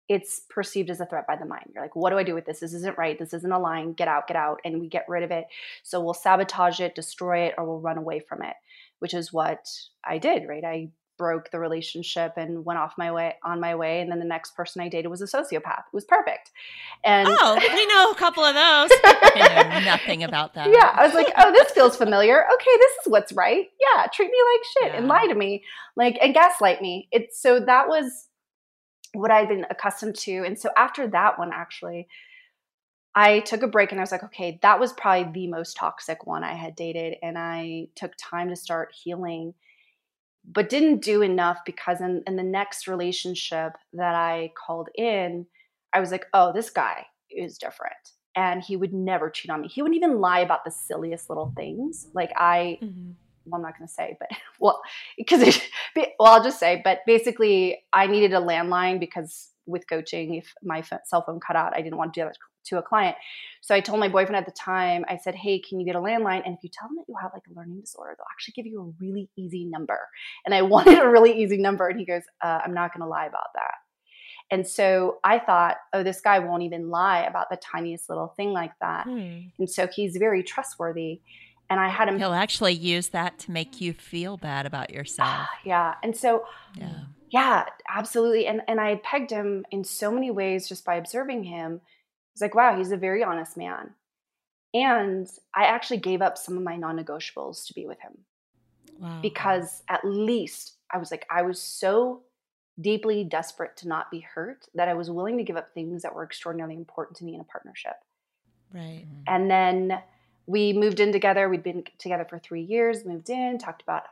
it's 0.07 0.41
perceived 0.49 0.89
as 0.89 1.01
a 1.01 1.05
threat 1.05 1.25
by 1.27 1.35
the 1.35 1.45
mind. 1.45 1.71
You're 1.73 1.83
like, 1.83 1.95
what 1.95 2.11
do 2.11 2.17
I 2.17 2.23
do 2.23 2.35
with 2.35 2.45
this? 2.45 2.59
This 2.59 2.73
isn't 2.73 2.97
right. 2.97 3.17
This 3.17 3.33
isn't 3.33 3.51
a 3.51 3.59
line. 3.59 3.93
Get 3.93 4.07
out, 4.07 4.27
get 4.27 4.37
out. 4.37 4.59
And 4.63 4.79
we 4.79 4.87
get 4.87 5.09
rid 5.09 5.23
of 5.23 5.31
it. 5.31 5.47
So 5.83 6.01
we'll 6.01 6.13
sabotage 6.13 6.79
it, 6.79 6.95
destroy 6.95 7.45
it, 7.47 7.55
or 7.57 7.65
we'll 7.65 7.79
run 7.79 7.97
away 7.97 8.19
from 8.19 8.43
it, 8.43 8.55
which 8.99 9.13
is 9.13 9.33
what 9.33 9.67
I 10.03 10.19
did, 10.19 10.47
right? 10.47 10.63
I 10.63 10.89
broke 11.17 11.49
the 11.51 11.59
relationship 11.59 12.33
and 12.35 12.65
went 12.65 12.77
off 12.77 12.93
my 12.97 13.11
way 13.11 13.35
on 13.43 13.59
my 13.59 13.73
way 13.73 14.01
and 14.01 14.11
then 14.11 14.19
the 14.19 14.25
next 14.25 14.55
person 14.55 14.81
i 14.81 14.89
dated 14.89 15.09
was 15.09 15.21
a 15.21 15.25
sociopath 15.25 15.79
it 15.79 15.93
was 15.93 16.03
perfect 16.03 16.51
and 17.05 17.27
oh 17.29 17.55
we 17.73 17.85
know 17.85 18.11
a 18.11 18.15
couple 18.15 18.43
of 18.43 18.53
those 18.53 18.89
i 19.05 19.65
know 19.69 19.85
nothing 19.85 20.23
about 20.23 20.53
that 20.55 20.69
yeah 20.69 20.93
i 20.93 21.05
was 21.05 21.15
like 21.15 21.31
oh 21.37 21.51
this 21.53 21.71
feels 21.71 21.95
familiar 21.95 22.43
okay 22.53 22.77
this 22.77 22.91
is 23.05 23.11
what's 23.11 23.31
right 23.31 23.67
yeah 23.79 24.05
treat 24.07 24.29
me 24.29 24.37
like 24.53 24.61
shit 24.73 24.93
yeah. 24.93 24.97
and 24.99 25.07
lie 25.07 25.25
to 25.25 25.35
me 25.35 25.63
like 25.95 26.17
and 26.21 26.33
gaslight 26.33 26.81
me 26.81 27.07
it's 27.11 27.39
so 27.39 27.61
that 27.61 27.87
was 27.87 28.27
what 29.15 29.31
i'd 29.31 29.47
been 29.49 29.65
accustomed 29.69 30.15
to 30.15 30.43
and 30.45 30.59
so 30.59 30.69
after 30.77 31.07
that 31.07 31.37
one 31.39 31.51
actually 31.53 32.07
I 33.17 33.39
took 33.39 33.63
a 33.63 33.67
break 33.67 33.91
and 33.91 33.99
I 34.01 34.03
was 34.03 34.11
like, 34.11 34.25
okay, 34.25 34.59
that 34.61 34.77
was 34.77 34.91
probably 34.91 35.31
the 35.31 35.47
most 35.47 35.77
toxic 35.77 36.27
one 36.27 36.43
I 36.43 36.53
had 36.53 36.75
dated. 36.75 37.15
And 37.23 37.37
I 37.37 37.87
took 37.95 38.11
time 38.17 38.49
to 38.49 38.57
start 38.57 38.93
healing 38.93 39.53
but 40.45 40.67
didn't 40.67 41.01
do 41.01 41.21
enough 41.21 41.59
because 41.65 42.01
in, 42.01 42.23
in 42.27 42.35
the 42.35 42.43
next 42.43 42.89
relationship 42.89 43.71
that 43.93 44.15
I 44.15 44.51
called 44.57 44.89
in, 44.95 45.45
I 45.93 46.01
was 46.01 46.11
like, 46.11 46.25
oh, 46.33 46.51
this 46.51 46.69
guy 46.69 47.05
is 47.31 47.57
different. 47.57 47.95
and 48.35 48.61
he 48.61 48.75
would 48.75 48.93
never 48.93 49.29
cheat 49.29 49.49
on 49.49 49.61
me. 49.61 49.69
He 49.69 49.81
wouldn't 49.81 49.95
even 49.95 50.19
lie 50.19 50.41
about 50.41 50.65
the 50.65 50.71
silliest 50.71 51.29
little 51.29 51.53
things. 51.55 52.07
Like 52.13 52.31
I, 52.35 52.79
Mm-hmm. 52.83 53.11
Well, 53.45 53.57
I'm 53.57 53.61
not 53.61 53.77
going 53.77 53.87
to 53.87 53.93
say, 53.93 54.17
but 54.19 54.29
well, 54.59 54.81
because 55.17 55.41
it, 55.41 55.61
well, 56.19 56.33
I'll 56.33 56.43
just 56.43 56.59
say, 56.59 56.81
but 56.83 56.99
basically, 57.05 57.83
I 57.93 58.07
needed 58.07 58.33
a 58.33 58.39
landline 58.39 58.99
because 58.99 59.49
with 59.67 59.87
coaching, 59.89 60.35
if 60.35 60.53
my 60.63 60.83
cell 61.05 61.23
phone 61.25 61.39
cut 61.39 61.55
out, 61.55 61.73
I 61.75 61.81
didn't 61.81 61.97
want 61.97 62.13
to 62.13 62.21
do 62.21 62.25
that 62.25 62.37
to 62.65 62.77
a 62.77 62.81
client. 62.81 63.15
So 63.61 63.73
I 63.73 63.79
told 63.79 63.99
my 63.99 64.09
boyfriend 64.09 64.35
at 64.35 64.45
the 64.45 64.51
time, 64.51 65.05
I 65.07 65.17
said, 65.17 65.35
Hey, 65.35 65.59
can 65.59 65.79
you 65.79 65.85
get 65.85 65.95
a 65.95 65.99
landline? 65.99 66.41
And 66.45 66.55
if 66.55 66.63
you 66.63 66.69
tell 66.71 66.87
them 66.87 66.97
that 66.97 67.05
you 67.07 67.15
have 67.21 67.31
like 67.33 67.43
a 67.49 67.57
learning 67.57 67.81
disorder, 67.81 68.15
they'll 68.17 68.25
actually 68.31 68.53
give 68.55 68.65
you 68.65 68.81
a 68.81 69.03
really 69.03 69.29
easy 69.37 69.65
number. 69.65 69.99
And 70.45 70.53
I 70.53 70.61
wanted 70.63 70.99
a 70.99 71.09
really 71.09 71.41
easy 71.41 71.57
number. 71.57 71.87
And 71.87 71.99
he 71.99 72.05
goes, 72.05 72.23
uh, 72.43 72.59
I'm 72.63 72.73
not 72.73 72.93
going 72.93 73.01
to 73.01 73.07
lie 73.09 73.25
about 73.25 73.53
that. 73.55 73.75
And 74.51 74.67
so 74.67 75.17
I 75.23 75.39
thought, 75.39 75.77
oh, 75.93 76.03
this 76.03 76.21
guy 76.21 76.37
won't 76.37 76.61
even 76.61 76.89
lie 76.89 77.21
about 77.21 77.49
the 77.49 77.57
tiniest 77.57 78.09
little 78.09 78.27
thing 78.37 78.51
like 78.51 78.73
that. 78.79 79.05
Hmm. 79.05 79.47
And 79.57 79.69
so 79.69 79.87
he's 79.87 80.17
very 80.17 80.43
trustworthy. 80.43 81.21
And 81.69 81.79
I 81.79 81.87
had 81.89 82.07
him. 82.07 82.19
He'll 82.19 82.33
actually 82.33 82.73
use 82.73 83.09
that 83.09 83.39
to 83.39 83.51
make 83.51 83.81
you 83.81 83.93
feel 83.93 84.37
bad 84.37 84.65
about 84.65 84.91
yourself. 84.91 85.47
Yeah. 85.63 85.95
And 86.03 86.15
so, 86.15 86.45
Yeah. 86.75 86.99
yeah, 87.31 87.65
absolutely. 87.89 88.45
And 88.47 88.61
and 88.67 88.79
I 88.79 88.95
pegged 89.03 89.31
him 89.31 89.65
in 89.71 89.83
so 89.83 90.11
many 90.11 90.29
ways 90.31 90.67
just 90.69 90.85
by 90.85 90.95
observing 90.95 91.45
him. 91.45 91.81
It's 92.33 92.41
like, 92.41 92.53
wow, 92.55 92.77
he's 92.77 92.91
a 92.91 92.97
very 92.97 93.23
honest 93.23 93.57
man. 93.57 93.91
And 94.73 95.27
I 95.55 95.65
actually 95.65 95.97
gave 95.97 96.21
up 96.21 96.37
some 96.37 96.57
of 96.57 96.63
my 96.63 96.75
non-negotiables 96.75 97.65
to 97.67 97.73
be 97.73 97.85
with 97.87 97.99
him 98.01 98.17
Wow. 98.99 99.19
because 99.21 99.83
at 99.89 100.01
least 100.03 100.73
I 100.93 100.97
was 100.97 101.11
like, 101.11 101.25
I 101.31 101.41
was 101.43 101.61
so 101.61 102.23
deeply 102.81 103.23
desperate 103.23 103.77
to 103.77 103.87
not 103.87 104.11
be 104.11 104.19
hurt 104.19 104.65
that 104.75 104.89
I 104.89 104.93
was 104.93 105.09
willing 105.09 105.37
to 105.37 105.43
give 105.45 105.55
up 105.55 105.73
things 105.73 106.03
that 106.03 106.13
were 106.13 106.23
extraordinarily 106.25 106.75
important 106.75 107.17
to 107.17 107.23
me 107.25 107.33
in 107.35 107.39
a 107.41 107.45
partnership. 107.45 107.95
right. 108.73 109.05
And 109.27 109.49
then 109.49 109.97
we 110.47 110.73
moved 110.73 110.99
in 110.99 111.11
together. 111.11 111.49
We'd 111.49 111.63
been 111.63 111.83
together 111.97 112.25
for 112.29 112.39
three 112.39 112.61
years, 112.61 113.05
moved 113.05 113.29
in, 113.29 113.57
talked 113.57 113.81
about 113.81 114.03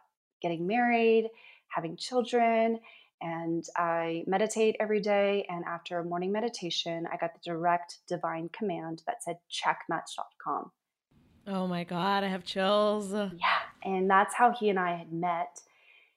getting 0.42 0.68
married, 0.68 1.30
having 1.68 1.98
children. 1.98 2.80
And 3.22 3.64
I 3.78 4.24
meditate 4.28 4.76
every 4.80 5.00
day. 5.00 5.46
And 5.50 5.64
after 5.66 6.00
a 6.00 6.04
morning 6.04 6.32
meditation, 6.32 7.08
I 7.12 7.18
got 7.18 7.34
the 7.34 7.40
direct 7.44 8.00
divine 8.08 8.50
command 8.50 9.04
that 9.08 9.24
said, 9.24 9.38
checkmatch.com. 9.50 10.72
Oh 11.48 11.68
my 11.68 11.84
God, 11.84 12.24
I 12.24 12.28
have 12.28 12.46
chills. 12.46 13.14
Yeah. 13.14 13.30
And 13.84 14.10
that's 14.10 14.36
how 14.36 14.52
he 14.52 14.70
and 14.70 14.80
I 14.80 14.96
had 14.96 15.12
met. 15.12 15.62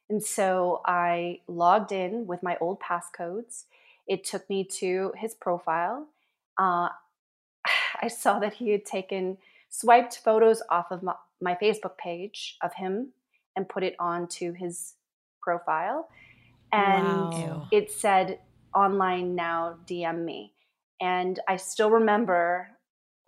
And 0.08 0.22
so 0.22 0.82
I 0.86 1.40
logged 1.48 1.92
in 1.92 2.26
with 2.26 2.42
my 2.42 2.56
old 2.60 2.80
passcodes. 2.80 3.64
It 4.06 4.24
took 4.24 4.48
me 4.48 4.64
to 4.78 5.12
his 5.16 5.34
profile. 5.34 6.06
Uh, 6.58 6.88
I 8.02 8.08
saw 8.08 8.38
that 8.38 8.54
he 8.54 8.70
had 8.70 8.84
taken, 8.84 9.38
swiped 9.68 10.18
photos 10.18 10.62
off 10.70 10.86
of 10.90 11.02
my, 11.02 11.14
my 11.40 11.54
Facebook 11.60 11.96
page 11.98 12.56
of 12.62 12.72
him 12.74 13.08
and 13.56 13.68
put 13.68 13.82
it 13.82 13.96
onto 13.98 14.52
his 14.52 14.94
profile. 15.42 16.08
And 16.72 17.32
Wow. 17.32 17.68
it 17.70 17.90
said, 17.90 18.40
online 18.74 19.34
now, 19.34 19.76
DM 19.86 20.24
me. 20.24 20.52
And 21.00 21.38
I 21.48 21.56
still 21.56 21.90
remember 21.90 22.68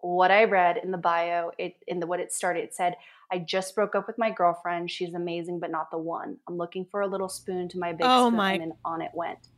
what 0.00 0.30
I 0.30 0.44
read 0.44 0.76
in 0.78 0.90
the 0.90 0.98
bio, 0.98 1.50
it 1.58 1.74
in 1.86 2.00
the 2.00 2.06
what 2.06 2.20
it 2.20 2.32
started. 2.32 2.64
It 2.64 2.74
said, 2.74 2.96
I 3.30 3.38
just 3.40 3.74
broke 3.74 3.94
up 3.94 4.06
with 4.06 4.16
my 4.18 4.30
girlfriend. 4.30 4.90
She's 4.90 5.14
amazing, 5.14 5.60
but 5.60 5.70
not 5.70 5.90
the 5.90 5.98
one. 5.98 6.38
I'm 6.48 6.56
looking 6.56 6.86
for 6.90 7.02
a 7.02 7.06
little 7.06 7.28
spoon 7.28 7.68
to 7.70 7.78
my 7.78 7.92
big 7.92 8.06
Oh 8.06 8.28
spoon, 8.28 8.36
my- 8.36 8.52
and 8.54 8.72
on 8.84 9.02
it 9.02 9.10
went. 9.14 9.48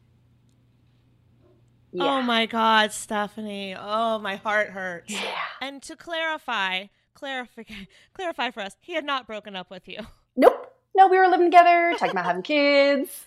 Oh 1.99 2.23
my 2.23 2.47
God, 2.47 2.93
Stephanie. 2.93 3.75
Oh, 3.79 4.19
my 4.19 4.37
heart 4.37 4.71
hurts. 4.71 5.13
Yeah. 5.13 5.35
And 5.61 5.83
to 5.83 5.97
clarify, 5.97 6.87
clarify, 7.15 7.63
clarify 8.15 8.51
for 8.51 8.61
us, 8.61 8.77
he 8.81 8.95
had 8.95 9.05
not 9.05 9.27
broken 9.27 9.57
up 9.57 9.71
with 9.71 9.89
you. 9.89 9.99
Nope. 10.37 10.73
No, 10.95 11.09
we 11.09 11.19
were 11.19 11.27
living 11.29 11.51
together, 11.51 11.93
talking 11.99 12.13
about 12.13 12.25
having 12.25 12.43
kids, 12.43 13.27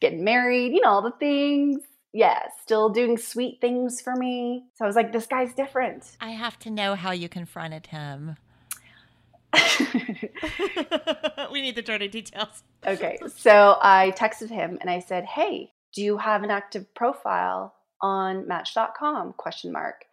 getting 0.00 0.24
married, 0.24 0.72
you 0.72 0.80
know, 0.80 0.88
all 0.90 1.02
the 1.02 1.10
things. 1.10 1.82
Yeah, 2.12 2.38
still 2.62 2.88
doing 2.88 3.18
sweet 3.18 3.60
things 3.60 4.00
for 4.00 4.14
me. 4.14 4.64
So 4.76 4.84
I 4.84 4.86
was 4.86 4.96
like, 4.96 5.12
this 5.12 5.26
guy's 5.26 5.52
different. 5.52 6.16
I 6.20 6.30
have 6.30 6.58
to 6.60 6.70
know 6.70 6.94
how 6.94 7.10
you 7.10 7.28
confronted 7.28 7.88
him. 7.88 8.36
we 11.52 11.60
need 11.62 11.74
the 11.74 11.82
dirty 11.84 12.08
details. 12.08 12.62
okay, 12.86 13.18
so 13.36 13.76
I 13.82 14.12
texted 14.16 14.48
him 14.48 14.78
and 14.80 14.88
I 14.88 15.00
said, 15.00 15.24
"Hey, 15.24 15.72
do 15.92 16.02
you 16.02 16.18
have 16.18 16.42
an 16.42 16.50
active 16.50 16.94
profile 16.94 17.74
on 18.06 18.46
Match.com?" 18.46 19.34
Question 19.44 19.72
mark. 19.72 20.04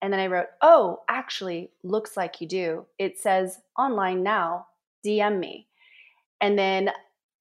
And 0.00 0.12
then 0.12 0.20
I 0.20 0.26
wrote, 0.26 0.48
"Oh, 0.60 1.02
actually, 1.08 1.70
looks 1.82 2.16
like 2.16 2.40
you 2.40 2.46
do. 2.46 2.86
It 2.98 3.18
says 3.18 3.60
online 3.76 4.22
now. 4.22 4.66
DM 5.04 5.38
me." 5.38 5.68
And 6.40 6.58
then 6.58 6.90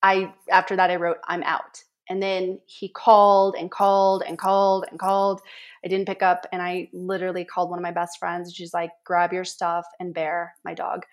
I, 0.02 0.34
after 0.50 0.76
that, 0.76 0.92
I 0.92 0.98
wrote, 0.98 1.20
"I'm 1.26 1.44
out." 1.44 1.84
And 2.10 2.22
then 2.22 2.60
he 2.66 2.90
called 2.90 3.56
and 3.56 3.72
called 3.72 4.24
and 4.28 4.38
called 4.38 4.86
and 4.90 5.00
called. 5.00 5.42
I 5.84 5.88
didn't 5.88 6.08
pick 6.08 6.22
up, 6.22 6.46
and 6.52 6.62
I 6.62 6.90
literally 6.94 7.46
called 7.46 7.70
one 7.70 7.80
of 7.80 7.84
my 7.90 7.92
best 7.92 8.20
friends. 8.20 8.54
She's 8.54 8.74
like, 8.74 8.92
"Grab 9.06 9.32
your 9.34 9.46
stuff 9.46 9.86
and 10.00 10.14
Bear, 10.14 10.56
my 10.66 10.74
dog, 10.74 11.06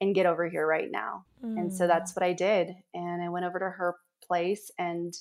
and 0.00 0.14
get 0.14 0.26
over 0.26 0.48
here 0.48 0.66
right 0.66 0.90
now." 0.90 1.24
And 1.56 1.72
so 1.72 1.84
Mm. 1.84 1.88
that's 1.88 2.16
what 2.16 2.22
I 2.22 2.32
did. 2.32 2.74
And 2.94 3.22
I 3.22 3.28
went 3.28 3.46
over 3.46 3.58
to 3.58 3.70
her 3.70 3.96
place 4.26 4.70
and 4.78 5.14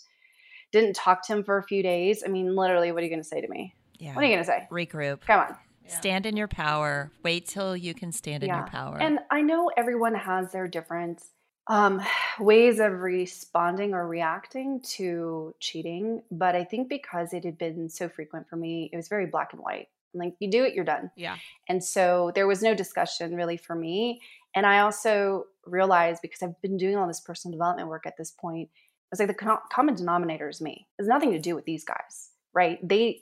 didn't 0.71 0.95
talk 0.95 1.25
to 1.27 1.33
him 1.33 1.43
for 1.43 1.57
a 1.57 1.63
few 1.63 1.81
days. 1.83 2.23
I 2.25 2.29
mean, 2.29 2.55
literally, 2.55 2.91
what 2.91 3.01
are 3.01 3.05
you 3.05 3.09
going 3.09 3.21
to 3.21 3.27
say 3.27 3.41
to 3.41 3.47
me? 3.47 3.75
Yeah. 3.99 4.13
What 4.15 4.23
are 4.23 4.27
you 4.27 4.33
going 4.33 4.45
to 4.45 4.47
say? 4.47 4.67
Regroup. 4.71 5.21
Come 5.21 5.39
on. 5.39 5.55
Stand 5.87 6.25
in 6.25 6.35
your 6.35 6.49
power. 6.49 7.11
Wait 7.23 7.47
till 7.47 7.75
you 7.75 7.93
can 7.93 8.11
stand 8.11 8.43
in 8.43 8.49
your 8.49 8.67
power. 8.67 8.97
And 8.99 9.19
I 9.31 9.41
know 9.41 9.71
everyone 9.77 10.15
has 10.15 10.51
their 10.51 10.67
different 10.67 11.23
um, 11.67 12.01
ways 12.39 12.79
of 12.79 12.91
responding 12.91 13.93
or 13.93 14.07
reacting 14.07 14.81
to 14.81 15.55
cheating, 15.59 16.23
but 16.31 16.55
I 16.55 16.63
think 16.63 16.89
because 16.89 17.33
it 17.33 17.45
had 17.45 17.57
been 17.57 17.89
so 17.89 18.09
frequent 18.09 18.49
for 18.49 18.55
me, 18.55 18.89
it 18.91 18.97
was 18.97 19.07
very 19.07 19.27
black 19.27 19.53
and 19.53 19.61
white. 19.61 19.87
Like, 20.13 20.35
you 20.39 20.49
do 20.49 20.63
it, 20.63 20.73
you're 20.73 20.85
done. 20.85 21.11
Yeah. 21.15 21.35
And 21.69 21.83
so 21.83 22.31
there 22.35 22.47
was 22.47 22.61
no 22.61 22.73
discussion 22.73 23.35
really 23.35 23.57
for 23.57 23.75
me. 23.75 24.21
And 24.55 24.65
I 24.65 24.79
also 24.79 25.45
realized 25.65 26.21
because 26.21 26.41
I've 26.41 26.59
been 26.61 26.77
doing 26.77 26.95
all 26.95 27.07
this 27.07 27.19
personal 27.19 27.51
development 27.51 27.89
work 27.89 28.05
at 28.05 28.17
this 28.17 28.31
point, 28.31 28.69
I 29.07 29.13
was 29.13 29.19
like 29.19 29.29
the 29.29 29.59
common 29.71 29.95
denominator 29.95 30.49
is 30.49 30.61
me. 30.61 30.87
It 30.97 31.03
has 31.03 31.07
nothing 31.07 31.31
to 31.31 31.39
do 31.39 31.55
with 31.55 31.65
these 31.65 31.85
guys, 31.85 32.31
right? 32.53 32.85
They 32.87 33.21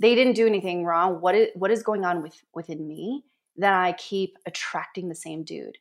they 0.00 0.14
didn't 0.14 0.34
do 0.34 0.46
anything 0.46 0.84
wrong. 0.84 1.20
What 1.20 1.34
is 1.34 1.48
what 1.54 1.70
is 1.70 1.82
going 1.82 2.04
on 2.04 2.22
with 2.22 2.42
within 2.54 2.86
me 2.86 3.24
that 3.56 3.74
I 3.74 3.92
keep 3.92 4.38
attracting 4.46 5.08
the 5.08 5.14
same 5.14 5.42
dude? 5.42 5.78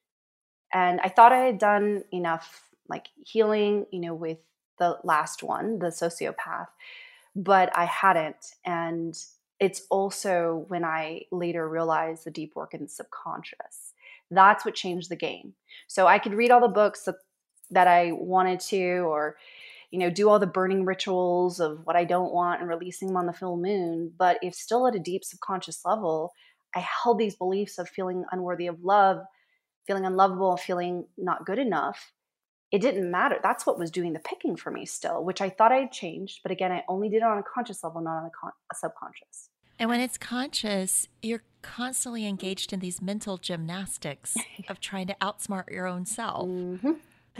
And 0.73 1.01
I 1.01 1.09
thought 1.09 1.33
I 1.33 1.39
had 1.39 1.57
done 1.57 2.03
enough 2.11 2.69
like 2.87 3.07
healing, 3.25 3.85
you 3.91 3.99
know, 3.99 4.13
with 4.13 4.37
the 4.79 4.97
last 5.03 5.43
one, 5.43 5.79
the 5.79 5.87
sociopath, 5.87 6.67
but 7.35 7.75
I 7.75 7.85
hadn't. 7.85 8.55
And 8.65 9.17
it's 9.59 9.83
also 9.89 10.65
when 10.69 10.83
I 10.83 11.23
later 11.31 11.69
realized 11.69 12.25
the 12.25 12.31
deep 12.31 12.55
work 12.55 12.73
in 12.73 12.83
the 12.83 12.89
subconscious. 12.89 13.93
That's 14.31 14.65
what 14.65 14.75
changed 14.75 15.09
the 15.09 15.15
game. 15.15 15.53
So 15.87 16.07
I 16.07 16.19
could 16.19 16.33
read 16.33 16.51
all 16.51 16.61
the 16.61 16.67
books 16.67 17.03
that, 17.03 17.15
that 17.71 17.87
I 17.87 18.11
wanted 18.11 18.59
to, 18.61 18.99
or 18.99 19.37
you 19.91 19.99
know, 19.99 20.09
do 20.09 20.29
all 20.29 20.39
the 20.39 20.47
burning 20.47 20.85
rituals 20.85 21.59
of 21.59 21.85
what 21.85 21.97
I 21.97 22.05
don't 22.05 22.33
want 22.33 22.61
and 22.61 22.69
releasing 22.69 23.09
them 23.09 23.17
on 23.17 23.25
the 23.25 23.33
full 23.33 23.57
moon. 23.57 24.13
But 24.17 24.39
if 24.41 24.55
still 24.55 24.87
at 24.87 24.95
a 24.95 24.99
deep 24.99 25.25
subconscious 25.25 25.83
level, 25.83 26.33
I 26.73 26.79
held 26.79 27.19
these 27.19 27.35
beliefs 27.35 27.77
of 27.77 27.89
feeling 27.89 28.23
unworthy 28.31 28.67
of 28.67 28.83
love, 28.83 29.19
feeling 29.85 30.05
unlovable, 30.05 30.55
feeling 30.55 31.07
not 31.17 31.45
good 31.45 31.59
enough. 31.59 32.13
It 32.71 32.81
didn't 32.81 33.11
matter. 33.11 33.37
That's 33.43 33.65
what 33.65 33.77
was 33.77 33.91
doing 33.91 34.13
the 34.13 34.19
picking 34.19 34.55
for 34.55 34.71
me 34.71 34.85
still, 34.85 35.25
which 35.25 35.41
I 35.41 35.49
thought 35.49 35.73
I 35.73 35.79
had 35.79 35.91
changed. 35.91 36.39
But 36.41 36.53
again, 36.53 36.71
I 36.71 36.85
only 36.87 37.09
did 37.09 37.17
it 37.17 37.23
on 37.23 37.37
a 37.37 37.43
conscious 37.43 37.83
level, 37.83 37.99
not 37.99 38.17
on 38.17 38.25
a, 38.27 38.29
con- 38.29 38.53
a 38.71 38.75
subconscious. 38.75 39.49
And 39.77 39.89
when 39.89 39.99
it's 39.99 40.17
conscious, 40.17 41.09
you're 41.21 41.43
constantly 41.61 42.25
engaged 42.25 42.71
in 42.71 42.79
these 42.79 43.01
mental 43.01 43.37
gymnastics 43.37 44.37
of 44.69 44.79
trying 44.79 45.07
to 45.07 45.15
outsmart 45.21 45.69
your 45.69 45.85
own 45.85 46.05
self. 46.05 46.47
Mm-hmm. 46.47 46.91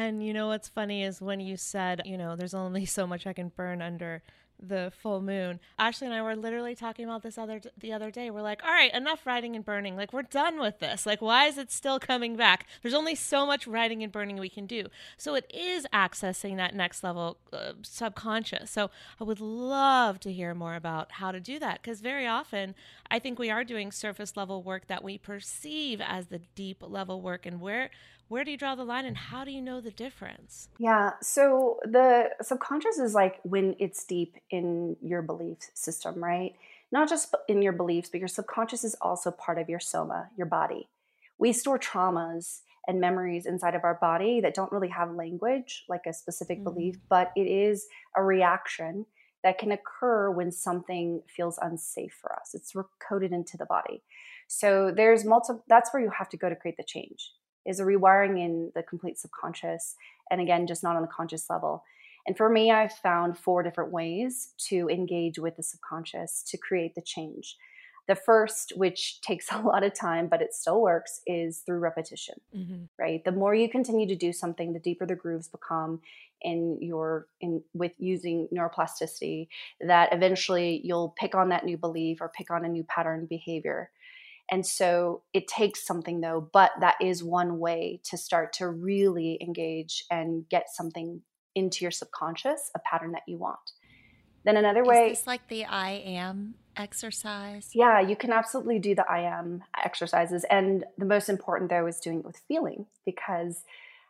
And 0.02 0.26
you 0.26 0.34
know 0.34 0.48
what's 0.48 0.68
funny 0.68 1.04
is 1.04 1.22
when 1.22 1.40
you 1.40 1.58
said, 1.58 2.02
you 2.06 2.18
know, 2.18 2.36
there's 2.36 2.56
only 2.56 2.86
so 2.98 3.06
much 3.06 3.28
I 3.28 3.34
can 3.34 3.50
burn 3.50 3.82
under 3.82 4.24
the 4.64 4.92
full 5.02 5.22
moon. 5.22 5.60
Ashley 5.80 6.06
and 6.06 6.16
I 6.16 6.22
were 6.22 6.36
literally 6.36 6.76
talking 6.76 7.06
about 7.06 7.24
this 7.24 7.38
other 7.38 7.62
the 7.78 7.94
other 7.94 8.12
day. 8.12 8.30
We're 8.30 8.44
like, 8.44 8.64
all 8.64 8.72
right, 8.72 8.94
enough 8.94 9.26
writing 9.26 9.56
and 9.56 9.66
burning. 9.66 9.96
Like 9.96 10.14
we're 10.14 10.22
done 10.22 10.60
with 10.60 10.80
this. 10.80 11.06
Like 11.06 11.22
why 11.22 11.46
is 11.48 11.58
it 11.58 11.72
still 11.72 12.00
coming 12.00 12.36
back? 12.36 12.68
There's 12.82 12.94
only 12.94 13.16
so 13.16 13.46
much 13.46 13.66
writing 13.66 14.04
and 14.04 14.12
burning 14.12 14.38
we 14.38 14.50
can 14.50 14.68
do. 14.68 14.88
So 15.18 15.34
it 15.34 15.52
is 15.52 15.88
accessing 15.92 16.58
that 16.58 16.76
next 16.76 17.04
level 17.04 17.38
uh, 17.52 17.74
subconscious. 17.82 18.70
So 18.70 18.92
I 19.20 19.24
would 19.24 19.40
love 19.40 20.20
to 20.22 20.32
hear 20.32 20.54
more 20.54 20.76
about 20.76 21.14
how 21.14 21.32
to 21.32 21.40
do 21.40 21.58
that 21.60 21.82
because 21.82 22.02
very 22.02 22.28
often 22.28 22.76
I 23.10 23.18
think 23.18 23.40
we 23.40 23.50
are 23.50 23.64
doing 23.64 23.92
surface 23.92 24.38
level 24.38 24.62
work 24.62 24.88
that 24.88 25.04
we 25.04 25.18
perceive 25.18 26.02
as 26.02 26.28
the 26.28 26.42
deep 26.54 26.84
level 26.86 27.22
work 27.22 27.48
and 27.48 27.60
where 27.60 27.90
where 28.32 28.44
do 28.44 28.52
you 28.52 28.58
draw 28.58 28.76
the 28.76 28.84
line 28.84 29.06
and 29.06 29.18
how 29.18 29.44
do 29.44 29.52
you 29.52 29.62
know 29.62 29.82
the 29.82 29.92
difference? 29.92 30.70
Yeah. 30.80 31.12
So 31.22 31.80
the 31.84 32.30
subconscious 32.42 32.98
is 32.98 33.14
like 33.14 33.40
when 33.44 33.76
it's 33.78 34.04
deep 34.06 34.38
in 34.50 34.96
your 35.02 35.22
belief 35.22 35.58
system, 35.74 36.24
right? 36.24 36.56
not 36.92 37.10
just 37.10 37.34
in 37.48 37.62
your 37.62 37.74
beliefs, 37.74 38.10
but 38.10 38.20
your 38.20 38.28
subconscious 38.28 38.84
is 38.84 38.96
also 39.02 39.32
part 39.32 39.58
of 39.58 39.70
your 39.70 39.80
soma, 39.80 40.30
your 40.38 40.48
body. 40.48 40.90
We 41.38 41.54
store 41.54 41.80
traumas 41.80 42.62
and 42.88 43.00
memories 43.00 43.46
inside 43.46 43.76
of 43.76 43.84
our 43.84 43.96
body 43.96 44.42
that 44.42 44.54
don't 44.54 44.72
really 44.72 44.90
have 44.90 45.12
language, 45.12 45.86
like 45.88 46.06
a 46.06 46.14
specific 46.14 46.58
mm-hmm. 46.58 46.66
belief, 46.66 46.98
but 47.10 47.32
it 47.36 47.48
is 47.48 47.88
a 48.16 48.24
reaction 48.24 49.06
that 49.44 49.58
can 49.58 49.72
occur 49.72 50.30
when 50.30 50.52
something 50.52 51.22
feels 51.28 51.58
unsafe 51.62 52.16
for 52.22 52.34
us. 52.34 52.52
It's 52.54 52.74
coded 53.08 53.32
into 53.32 53.58
the 53.58 53.66
body. 53.66 54.04
So 54.48 54.92
there's 54.96 55.24
multiple, 55.24 55.64
that's 55.68 55.94
where 55.94 56.04
you 56.04 56.12
have 56.12 56.30
to 56.30 56.38
go 56.38 56.50
to 56.50 56.56
create 56.56 56.78
the 56.78 56.84
change, 56.84 57.32
is 57.66 57.80
a 57.80 57.84
rewiring 57.84 58.40
in 58.40 58.72
the 58.76 58.84
complete 58.84 59.18
subconscious. 59.18 59.96
And 60.30 60.42
again, 60.42 60.68
just 60.68 60.84
not 60.84 60.96
on 60.96 61.02
the 61.02 61.08
conscious 61.08 61.50
level. 61.50 61.84
And 62.26 62.38
for 62.38 62.50
me, 62.50 62.72
I've 62.72 62.94
found 62.94 63.38
four 63.38 63.64
different 63.64 63.92
ways 63.92 64.54
to 64.70 64.88
engage 64.90 65.40
with 65.40 65.58
the 65.58 65.64
subconscious 65.64 66.44
to 66.48 66.58
create 66.58 66.96
the 66.96 67.02
change. 67.02 67.58
The 68.08 68.16
first, 68.16 68.74
which 68.76 69.22
takes 69.22 69.48
a 69.52 69.60
lot 69.60 69.84
of 69.84 69.94
time, 69.94 70.28
but 70.28 70.42
it 70.42 70.54
still 70.54 70.82
works, 70.82 71.22
is 71.26 71.60
through 71.60 71.80
repetition, 71.80 72.36
mm-hmm. 72.56 72.84
right? 73.00 73.24
The 73.24 73.32
more 73.32 73.56
you 73.56 73.70
continue 73.70 74.08
to 74.08 74.16
do 74.16 74.34
something, 74.34 74.74
the 74.74 74.80
deeper 74.80 75.06
the 75.06 75.16
grooves 75.16 75.48
become 75.48 76.02
in 76.44 76.80
your 76.82 77.28
in 77.40 77.62
with 77.76 77.92
using 78.00 78.48
neuroplasticity 78.52 79.48
that 79.80 80.10
eventually 80.12 80.82
you'll 80.84 81.14
pick 81.16 81.36
on 81.36 81.50
that 81.50 81.66
new 81.66 81.78
belief 81.78 82.20
or 82.20 82.32
pick 82.36 82.50
on 82.50 82.66
a 82.66 82.68
new 82.68 82.84
pattern 82.84 83.28
behavior 83.30 83.92
and 84.52 84.66
so 84.66 85.24
it 85.34 85.48
takes 85.48 85.86
something 85.86 86.22
though 86.22 86.50
but 86.54 86.72
that 86.82 86.96
is 87.02 87.24
one 87.24 87.58
way 87.58 88.00
to 88.04 88.18
start 88.18 88.54
to 88.54 88.68
really 88.68 89.40
engage 89.42 90.06
and 90.12 90.48
get 90.50 90.66
something 90.70 91.22
into 91.56 91.84
your 91.84 91.92
subconscious 91.92 92.72
a 92.76 92.80
pattern 92.80 93.12
that 93.12 93.24
you 93.28 93.38
want. 93.38 93.60
Then 94.44 94.58
another 94.58 94.84
way 94.84 95.16
like 95.28 95.48
the 95.48 95.66
I 95.66 95.92
am 95.92 96.56
exercise? 96.78 97.70
Yeah, 97.74 98.00
you 98.00 98.16
can 98.16 98.32
absolutely 98.32 98.80
do 98.80 98.96
the 98.96 99.06
I 99.10 99.22
am 99.22 99.64
exercises. 99.84 100.46
And 100.50 100.86
the 100.98 101.06
most 101.06 101.30
important 101.30 101.70
though 101.70 101.86
is 101.88 102.00
doing 102.00 102.20
it 102.20 102.26
with 102.26 102.42
feeling 102.48 102.86
because 103.06 103.64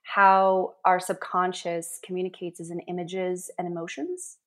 how 0.03 0.75
our 0.85 0.99
subconscious 0.99 1.99
communicates 2.03 2.59
is 2.59 2.71
in 2.71 2.79
images 2.81 3.51
and 3.57 3.67
emotions 3.67 4.37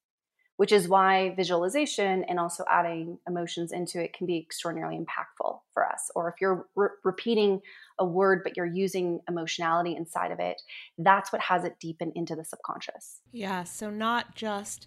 which 0.57 0.73
is 0.73 0.89
why 0.89 1.35
visualization 1.35 2.25
and 2.25 2.39
also 2.39 2.65
adding 2.71 3.19
emotions 3.29 3.73
into 3.73 4.03
it 4.03 4.13
can 4.13 4.27
be 4.27 4.39
extraordinarily 4.39 4.97
impactful 4.97 5.59
for 5.73 5.87
us. 5.87 6.11
Or 6.15 6.29
if 6.29 6.41
you're 6.41 6.67
re- 6.77 6.89
repeating 7.03 7.61
a 7.99 8.05
word, 8.05 8.43
but 8.45 8.57
you're 8.57 8.67
using 8.67 9.21
emotionality 9.29 9.97
inside 9.97 10.31
of 10.31 10.39
it, 10.39 10.63
that's 10.99 11.33
what 11.33 11.43
has 11.43 11.65
it 11.65 11.79
deepen 11.81 12.13
into 12.15 12.37
the 12.37 12.45
subconscious. 12.45 13.21
Yeah. 13.33 13.65
So, 13.65 13.91
not 13.91 14.35
just 14.35 14.87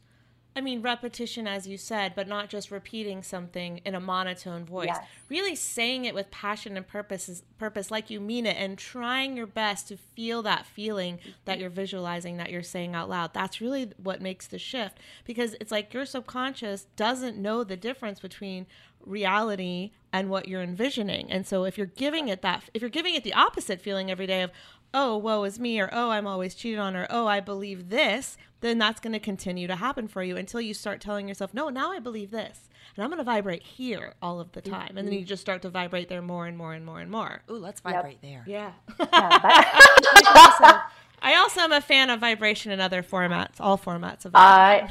I 0.58 0.62
mean, 0.62 0.82
repetition, 0.82 1.46
as 1.46 1.68
you 1.68 1.78
said, 1.78 2.14
but 2.16 2.28
not 2.28 2.50
just 2.50 2.72
repeating 2.72 3.22
something 3.22 3.80
in 3.86 3.94
a 3.94 4.00
monotone 4.00 4.66
voice. 4.66 4.88
Yes. 4.88 5.06
Really 5.30 5.56
saying 5.56 6.06
it 6.06 6.16
with 6.16 6.32
passion 6.32 6.76
and 6.76 6.88
purpose, 6.88 7.44
purpose 7.60 7.92
like 7.92 8.10
you 8.10 8.20
mean 8.20 8.48
it, 8.48 8.58
and 8.58 8.76
trying 8.76 9.38
your 9.38 9.46
best 9.46 9.88
to 9.90 9.98
feel 9.98 10.42
that 10.42 10.66
feeling 10.66 11.20
that 11.46 11.60
you're 11.60 11.70
visualizing, 11.70 12.38
that 12.38 12.50
you're 12.50 12.64
saying 12.64 12.96
out 12.96 13.08
loud. 13.08 13.36
That's 13.36 13.62
really 13.62 13.92
what 14.02 14.20
makes 14.20 14.48
the 14.48 14.58
shift 14.58 14.98
because 15.26 15.56
it's 15.62 15.72
like 15.72 15.94
your 15.94 16.08
subconscious 16.08 16.88
doesn't 16.96 17.38
know 17.38 17.64
the 17.64 17.78
difference 17.78 18.20
between 18.20 18.66
reality 19.06 19.92
and 20.12 20.30
what 20.30 20.48
you're 20.48 20.64
envisioning. 20.64 21.32
And 21.32 21.46
so 21.46 21.66
if 21.66 21.78
you're 21.78 21.86
giving 21.86 22.30
it 22.30 22.42
that, 22.42 22.64
if 22.74 22.82
you're 22.82 22.90
giving 22.90 23.14
it 23.14 23.24
the 23.24 23.34
opposite 23.34 23.80
feeling 23.80 24.10
every 24.10 24.26
day 24.26 24.42
of, 24.42 24.52
oh, 24.94 25.18
woe 25.18 25.44
is 25.44 25.60
me, 25.60 25.80
or 25.80 25.90
oh, 25.92 26.10
I'm 26.10 26.28
always 26.28 26.56
cheated 26.56 26.80
on, 26.80 26.96
or 26.96 27.08
oh, 27.10 27.28
I 27.28 27.40
believe 27.40 27.90
this, 27.90 28.38
then 28.62 28.78
that's 28.78 29.00
going 29.00 29.14
to 29.14 29.20
continue 29.20 29.68
to 29.68 29.76
happen 29.76 30.08
for 30.08 30.24
you 30.24 30.38
until 30.38 30.62
you 30.62 30.74
start 30.74 31.02
telling 31.02 31.28
yourself, 31.28 31.54
no, 31.54 31.70
now 31.70 31.92
I 31.92 32.00
believe 32.00 32.32
this. 32.32 32.70
And 32.96 33.04
I'm 33.04 33.10
going 33.10 33.20
to 33.20 33.24
vibrate 33.24 33.62
here 33.62 34.14
all 34.22 34.40
of 34.40 34.52
the 34.54 34.62
time. 34.62 34.90
Mm-hmm. 34.90 34.98
And 34.98 35.08
then 35.08 35.14
you 35.14 35.24
just 35.24 35.42
start 35.42 35.62
to 35.62 35.70
vibrate 35.70 36.10
there 36.10 36.22
more 36.22 36.48
and 36.48 36.58
more 36.58 36.74
and 36.74 36.84
more 36.84 37.00
and 37.00 37.12
more. 37.12 37.44
Ooh, 37.52 37.58
let's 37.58 37.80
vibrate 37.80 38.18
yep. 38.24 38.44
there. 38.46 38.46
Yeah. 38.48 38.72
yeah 39.00 40.82
I 41.22 41.36
also 41.36 41.62
am 41.62 41.72
a 41.72 41.82
fan 41.82 42.10
of 42.10 42.20
vibration 42.20 42.72
in 42.72 42.80
other 42.80 43.02
formats, 43.02 43.56
all 43.60 43.78
formats 43.78 44.26
of 44.26 44.32
I 44.36 44.90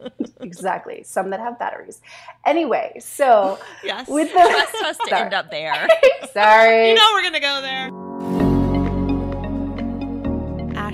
exactly. 0.40 1.02
Some 1.04 1.30
that 1.30 1.40
have 1.40 1.58
batteries. 1.58 2.00
Anyway, 2.44 2.96
so 2.98 3.58
yes, 3.84 4.08
with 4.08 4.32
the 4.32 4.38
trust 4.38 4.74
us 4.84 4.98
to 5.08 5.16
end 5.16 5.34
up 5.34 5.50
there. 5.50 5.88
sorry, 6.32 6.90
you 6.90 6.94
know 6.94 7.10
we're 7.14 7.22
gonna 7.22 7.40
go 7.40 7.60
there. 7.62 8.35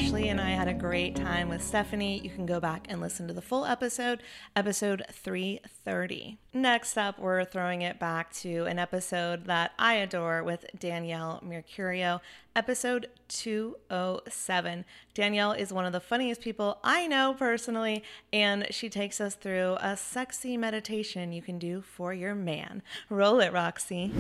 Ashley 0.03 0.22
and 0.33 0.41
I 0.41 0.53
had 0.53 0.67
a 0.67 0.73
great 0.73 1.15
time 1.15 1.51
with 1.51 1.63
Stephanie. 1.63 2.19
You 2.25 2.31
can 2.31 2.47
go 2.47 2.59
back 2.59 2.87
and 2.89 3.03
listen 3.03 3.29
to 3.29 3.35
the 3.35 3.43
full 3.43 3.67
episode, 3.67 4.23
episode 4.57 5.03
330. 5.13 6.39
Next 6.55 6.97
up, 6.97 7.19
we're 7.19 7.45
throwing 7.45 7.83
it 7.83 8.01
back 8.01 8.33
to 8.37 8.65
an 8.65 8.79
episode 8.79 9.45
that 9.45 9.73
I 9.79 9.97
adore 9.97 10.43
with 10.43 10.65
Danielle 10.79 11.43
Mercurio 11.45 12.23
episode 12.55 13.09
207. 13.29 14.85
Danielle 15.15 15.53
is 15.53 15.73
one 15.73 15.85
of 15.85 15.93
the 15.93 16.01
funniest 16.01 16.41
people 16.41 16.79
I 16.85 17.07
know 17.07 17.35
personally, 17.39 18.03
and 18.33 18.67
she 18.71 18.89
takes 18.89 19.21
us 19.21 19.35
through 19.35 19.77
a 19.81 19.97
sexy 19.97 20.57
meditation 20.57 21.33
you 21.33 21.43
can 21.43 21.59
do 21.59 21.83
for 21.83 22.13
your 22.13 22.35
man. 22.35 22.83
Roll 23.09 23.41
it, 23.41 23.53
Roxy. 23.53 24.13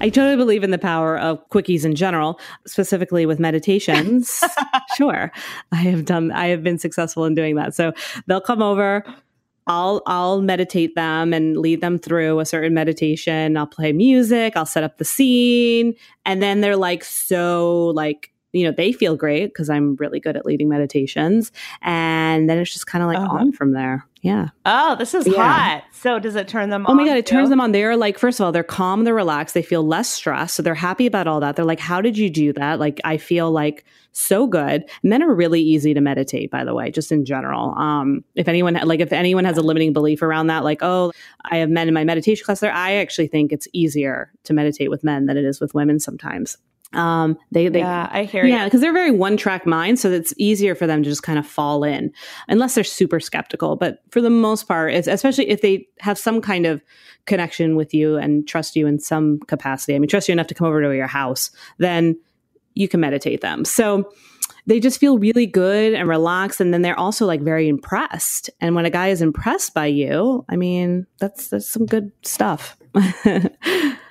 I 0.00 0.08
totally 0.08 0.36
believe 0.36 0.64
in 0.64 0.70
the 0.70 0.78
power 0.78 1.18
of 1.18 1.48
quickies 1.50 1.84
in 1.84 1.94
general, 1.94 2.38
specifically 2.66 3.26
with 3.26 3.38
meditations. 3.38 4.42
sure. 4.96 5.30
I 5.72 5.76
have 5.76 6.04
done 6.04 6.32
I 6.32 6.48
have 6.48 6.62
been 6.62 6.78
successful 6.78 7.24
in 7.24 7.34
doing 7.34 7.56
that. 7.56 7.74
So 7.74 7.92
they'll 8.26 8.40
come 8.40 8.62
over 8.62 9.04
I'll 9.66 10.02
I'll 10.06 10.42
meditate 10.42 10.94
them 10.94 11.32
and 11.32 11.56
lead 11.56 11.80
them 11.80 11.98
through 11.98 12.38
a 12.40 12.44
certain 12.44 12.74
meditation. 12.74 13.56
I'll 13.56 13.66
play 13.66 13.92
music, 13.92 14.56
I'll 14.56 14.66
set 14.66 14.84
up 14.84 14.98
the 14.98 15.04
scene, 15.04 15.94
and 16.26 16.42
then 16.42 16.60
they're 16.60 16.76
like 16.76 17.02
so 17.02 17.92
like 17.94 18.33
you 18.54 18.64
know 18.64 18.72
they 18.74 18.92
feel 18.92 19.16
great 19.16 19.46
because 19.46 19.68
i'm 19.68 19.96
really 19.96 20.20
good 20.20 20.36
at 20.36 20.46
leading 20.46 20.68
meditations. 20.68 21.52
And 21.82 22.48
then 22.48 22.58
it's 22.58 22.72
just 22.72 22.86
kind 22.86 23.02
of 23.02 23.08
like 23.08 23.18
uh-huh. 23.18 23.36
on 23.38 23.52
from 23.52 23.72
there. 23.72 24.06
Yeah. 24.22 24.48
Oh 24.64 24.96
this 24.96 25.12
is 25.12 25.26
yeah. 25.26 25.42
hot. 25.42 25.84
So 25.92 26.18
does 26.18 26.34
it 26.34 26.48
turn 26.48 26.70
them 26.70 26.86
on? 26.86 26.90
oh 26.90 26.92
on 26.92 26.96
my 26.96 27.04
god 27.06 27.18
it 27.18 27.26
too? 27.26 27.34
turns 27.36 27.50
them 27.50 27.60
on. 27.60 27.72
They're 27.72 27.96
like 27.96 28.18
first 28.18 28.40
of 28.40 28.44
all 28.44 28.52
they're 28.52 28.62
calm 28.62 29.04
they're 29.04 29.14
relaxed 29.14 29.54
they 29.54 29.62
feel 29.62 29.86
less 29.86 30.08
stressed 30.08 30.54
so 30.54 30.62
they're 30.62 30.74
happy 30.74 31.06
about 31.06 31.26
all 31.26 31.40
that. 31.40 31.56
They're 31.56 31.64
like 31.64 31.80
how 31.80 32.00
did 32.00 32.16
you 32.16 32.30
do 32.30 32.52
that? 32.54 32.78
Like 32.78 33.00
i 33.04 33.16
feel 33.16 33.50
like 33.50 33.84
so 34.12 34.46
good. 34.46 34.88
Men 35.02 35.22
are 35.22 35.34
really 35.34 35.60
easy 35.60 35.92
to 35.92 36.00
meditate 36.00 36.50
by 36.50 36.64
the 36.64 36.74
way 36.74 36.90
just 36.90 37.12
in 37.12 37.24
general. 37.24 37.74
Um 37.76 38.24
if 38.34 38.48
anyone 38.48 38.74
like 38.74 39.00
if 39.00 39.12
anyone 39.12 39.44
has 39.44 39.58
a 39.58 39.62
limiting 39.62 39.92
belief 39.92 40.22
around 40.22 40.46
that 40.46 40.64
like 40.64 40.82
oh 40.82 41.12
i 41.44 41.58
have 41.58 41.68
men 41.68 41.88
in 41.88 41.94
my 41.94 42.04
meditation 42.04 42.44
class 42.44 42.60
there 42.60 42.72
i 42.72 42.94
actually 42.94 43.26
think 43.26 43.52
it's 43.52 43.68
easier 43.72 44.32
to 44.44 44.52
meditate 44.52 44.90
with 44.90 45.04
men 45.04 45.26
than 45.26 45.36
it 45.36 45.44
is 45.44 45.60
with 45.60 45.74
women 45.74 45.98
sometimes 45.98 46.56
um, 46.94 47.38
they, 47.50 47.68
they, 47.68 47.80
yeah, 47.80 48.08
I 48.10 48.24
hear 48.24 48.44
yeah, 48.44 48.64
because 48.64 48.80
they're 48.80 48.92
very 48.92 49.10
one 49.10 49.36
track 49.36 49.66
mind, 49.66 49.98
so 49.98 50.10
it's 50.10 50.34
easier 50.38 50.74
for 50.74 50.86
them 50.86 51.02
to 51.02 51.08
just 51.08 51.22
kind 51.22 51.38
of 51.38 51.46
fall 51.46 51.84
in, 51.84 52.12
unless 52.48 52.74
they're 52.74 52.84
super 52.84 53.20
skeptical. 53.20 53.76
But 53.76 54.02
for 54.10 54.20
the 54.20 54.30
most 54.30 54.68
part, 54.68 54.92
it's 54.92 55.08
especially 55.08 55.48
if 55.48 55.60
they 55.60 55.86
have 56.00 56.18
some 56.18 56.40
kind 56.40 56.66
of 56.66 56.82
connection 57.26 57.76
with 57.76 57.94
you 57.94 58.16
and 58.16 58.46
trust 58.46 58.76
you 58.76 58.86
in 58.86 58.98
some 58.98 59.38
capacity. 59.46 59.94
I 59.94 59.98
mean, 59.98 60.08
trust 60.08 60.28
you 60.28 60.32
enough 60.32 60.48
to 60.48 60.54
come 60.54 60.66
over 60.66 60.82
to 60.82 60.94
your 60.94 61.06
house, 61.06 61.50
then 61.78 62.18
you 62.74 62.88
can 62.88 63.00
meditate 63.00 63.40
them. 63.40 63.64
So 63.64 64.12
they 64.66 64.80
just 64.80 64.98
feel 64.98 65.18
really 65.18 65.46
good 65.46 65.94
and 65.94 66.08
relaxed, 66.08 66.60
and 66.60 66.72
then 66.72 66.82
they're 66.82 66.98
also 66.98 67.26
like 67.26 67.42
very 67.42 67.68
impressed. 67.68 68.50
And 68.60 68.74
when 68.74 68.86
a 68.86 68.90
guy 68.90 69.08
is 69.08 69.22
impressed 69.22 69.74
by 69.74 69.86
you, 69.86 70.44
I 70.48 70.56
mean, 70.56 71.06
that's 71.18 71.48
that's 71.48 71.68
some 71.68 71.86
good 71.86 72.12
stuff. 72.22 72.76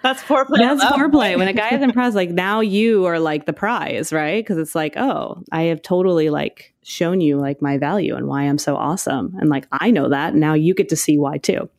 That's 0.03 0.21
foreplay. 0.21 0.57
That's 0.57 0.83
foreplay. 0.83 1.37
when 1.37 1.47
a 1.47 1.53
guy 1.53 1.69
is 1.69 1.81
impressed, 1.81 2.15
like 2.15 2.29
now 2.29 2.59
you 2.59 3.05
are 3.05 3.19
like 3.19 3.45
the 3.45 3.53
prize, 3.53 4.11
right? 4.11 4.43
Because 4.43 4.57
it's 4.57 4.75
like, 4.75 4.97
oh, 4.97 5.41
I 5.51 5.63
have 5.63 5.81
totally 5.81 6.29
like 6.29 6.73
shown 6.83 7.21
you 7.21 7.37
like 7.37 7.61
my 7.61 7.77
value 7.77 8.15
and 8.15 8.27
why 8.27 8.43
I'm 8.43 8.57
so 8.57 8.75
awesome. 8.75 9.35
And 9.39 9.49
like 9.49 9.67
I 9.71 9.91
know 9.91 10.09
that. 10.09 10.35
Now 10.35 10.53
you 10.53 10.73
get 10.73 10.89
to 10.89 10.97
see 10.97 11.17
why 11.17 11.37
too. 11.37 11.69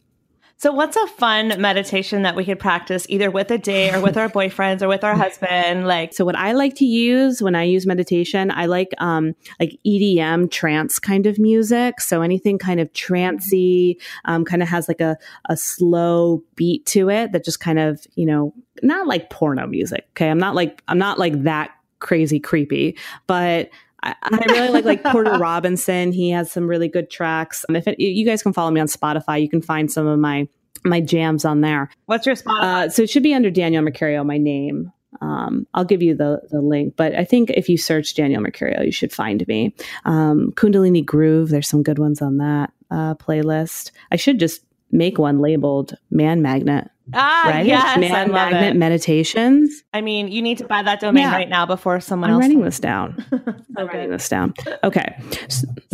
So, 0.56 0.72
what's 0.72 0.96
a 0.96 1.06
fun 1.08 1.60
meditation 1.60 2.22
that 2.22 2.36
we 2.36 2.44
could 2.44 2.58
practice 2.58 3.06
either 3.08 3.30
with 3.30 3.50
a 3.50 3.58
date 3.58 3.94
or 3.94 4.00
with 4.00 4.16
our 4.16 4.28
boyfriends 4.30 4.82
or 4.82 4.88
with 4.88 5.04
our 5.04 5.14
husband? 5.14 5.86
Like, 5.86 6.14
so 6.14 6.24
what 6.24 6.36
I 6.36 6.52
like 6.52 6.74
to 6.76 6.84
use 6.84 7.42
when 7.42 7.54
I 7.54 7.64
use 7.64 7.86
meditation, 7.86 8.50
I 8.50 8.66
like 8.66 8.94
um 8.98 9.34
like 9.58 9.78
EDM 9.86 10.50
trance 10.50 10.98
kind 10.98 11.26
of 11.26 11.38
music. 11.38 12.00
So 12.00 12.22
anything 12.22 12.58
kind 12.58 12.80
of 12.80 12.92
trancey, 12.92 13.96
um, 14.24 14.44
kind 14.44 14.62
of 14.62 14.68
has 14.68 14.88
like 14.88 15.00
a 15.00 15.16
a 15.48 15.56
slow 15.56 16.42
beat 16.54 16.86
to 16.86 17.10
it 17.10 17.32
that 17.32 17.44
just 17.44 17.60
kind 17.60 17.78
of 17.78 18.06
you 18.14 18.26
know 18.26 18.54
not 18.82 19.06
like 19.06 19.30
porno 19.30 19.66
music. 19.66 20.06
Okay, 20.10 20.30
I'm 20.30 20.38
not 20.38 20.54
like 20.54 20.82
I'm 20.88 20.98
not 20.98 21.18
like 21.18 21.42
that 21.42 21.72
crazy 21.98 22.38
creepy, 22.38 22.96
but 23.26 23.70
I, 24.04 24.44
really 24.48 24.68
like 24.68 24.84
like 24.84 25.02
Porter 25.04 25.32
Robinson. 25.38 26.12
He 26.12 26.30
has 26.30 26.50
some 26.50 26.66
really 26.66 26.88
good 26.88 27.10
tracks. 27.10 27.64
Um, 27.68 27.76
if 27.76 27.88
it, 27.88 27.98
you 28.00 28.24
guys 28.26 28.42
can 28.42 28.52
follow 28.52 28.70
me 28.70 28.80
on 28.80 28.86
Spotify, 28.86 29.40
you 29.40 29.48
can 29.48 29.62
find 29.62 29.90
some 29.90 30.06
of 30.06 30.18
my 30.18 30.48
my 30.84 31.00
jams 31.00 31.44
on 31.44 31.62
there. 31.62 31.90
What's 32.06 32.26
your 32.26 32.36
Spotify? 32.36 32.60
Uh, 32.62 32.88
so 32.90 33.02
it 33.02 33.10
should 33.10 33.22
be 33.22 33.34
under 33.34 33.50
Danielle 33.50 33.82
Mercurio, 33.82 34.24
my 34.24 34.38
name. 34.38 34.92
Um, 35.20 35.66
I'll 35.74 35.84
give 35.84 36.02
you 36.02 36.14
the 36.14 36.42
the 36.50 36.60
link, 36.60 36.94
but 36.96 37.14
I 37.14 37.24
think 37.24 37.50
if 37.50 37.68
you 37.68 37.78
search 37.78 38.14
Danielle 38.14 38.42
Mercurio, 38.42 38.84
you 38.84 38.92
should 38.92 39.12
find 39.12 39.46
me. 39.46 39.74
Um, 40.04 40.52
Kundalini 40.56 41.04
Groove, 41.04 41.48
there's 41.48 41.68
some 41.68 41.82
good 41.82 41.98
ones 41.98 42.20
on 42.20 42.38
that 42.38 42.72
uh, 42.90 43.14
playlist. 43.14 43.90
I 44.12 44.16
should 44.16 44.38
just 44.38 44.62
make 44.90 45.18
one 45.18 45.40
labeled 45.40 45.94
man 46.10 46.42
magnet. 46.42 46.90
Ah, 47.12 47.42
right? 47.46 47.66
yes, 47.66 47.98
man 47.98 48.12
I 48.14 48.22
love 48.24 48.32
magnet 48.52 48.74
it. 48.74 48.76
meditations. 48.78 49.82
I 49.92 50.00
mean, 50.00 50.28
you 50.28 50.40
need 50.40 50.58
to 50.58 50.64
buy 50.64 50.82
that 50.82 51.00
domain 51.00 51.24
Yeah. 51.24 51.32
right 51.32 51.48
now 51.48 51.66
before 51.66 52.00
someone 52.00 52.30
else. 52.30 52.38
I'm 52.38 52.42
else. 52.42 52.48
writing 52.48 52.64
this 52.64 52.80
down. 52.80 53.24
I'm 53.76 53.86
writing 53.86 54.10
this 54.10 54.28
down. 54.28 54.54
Okay. 54.82 55.16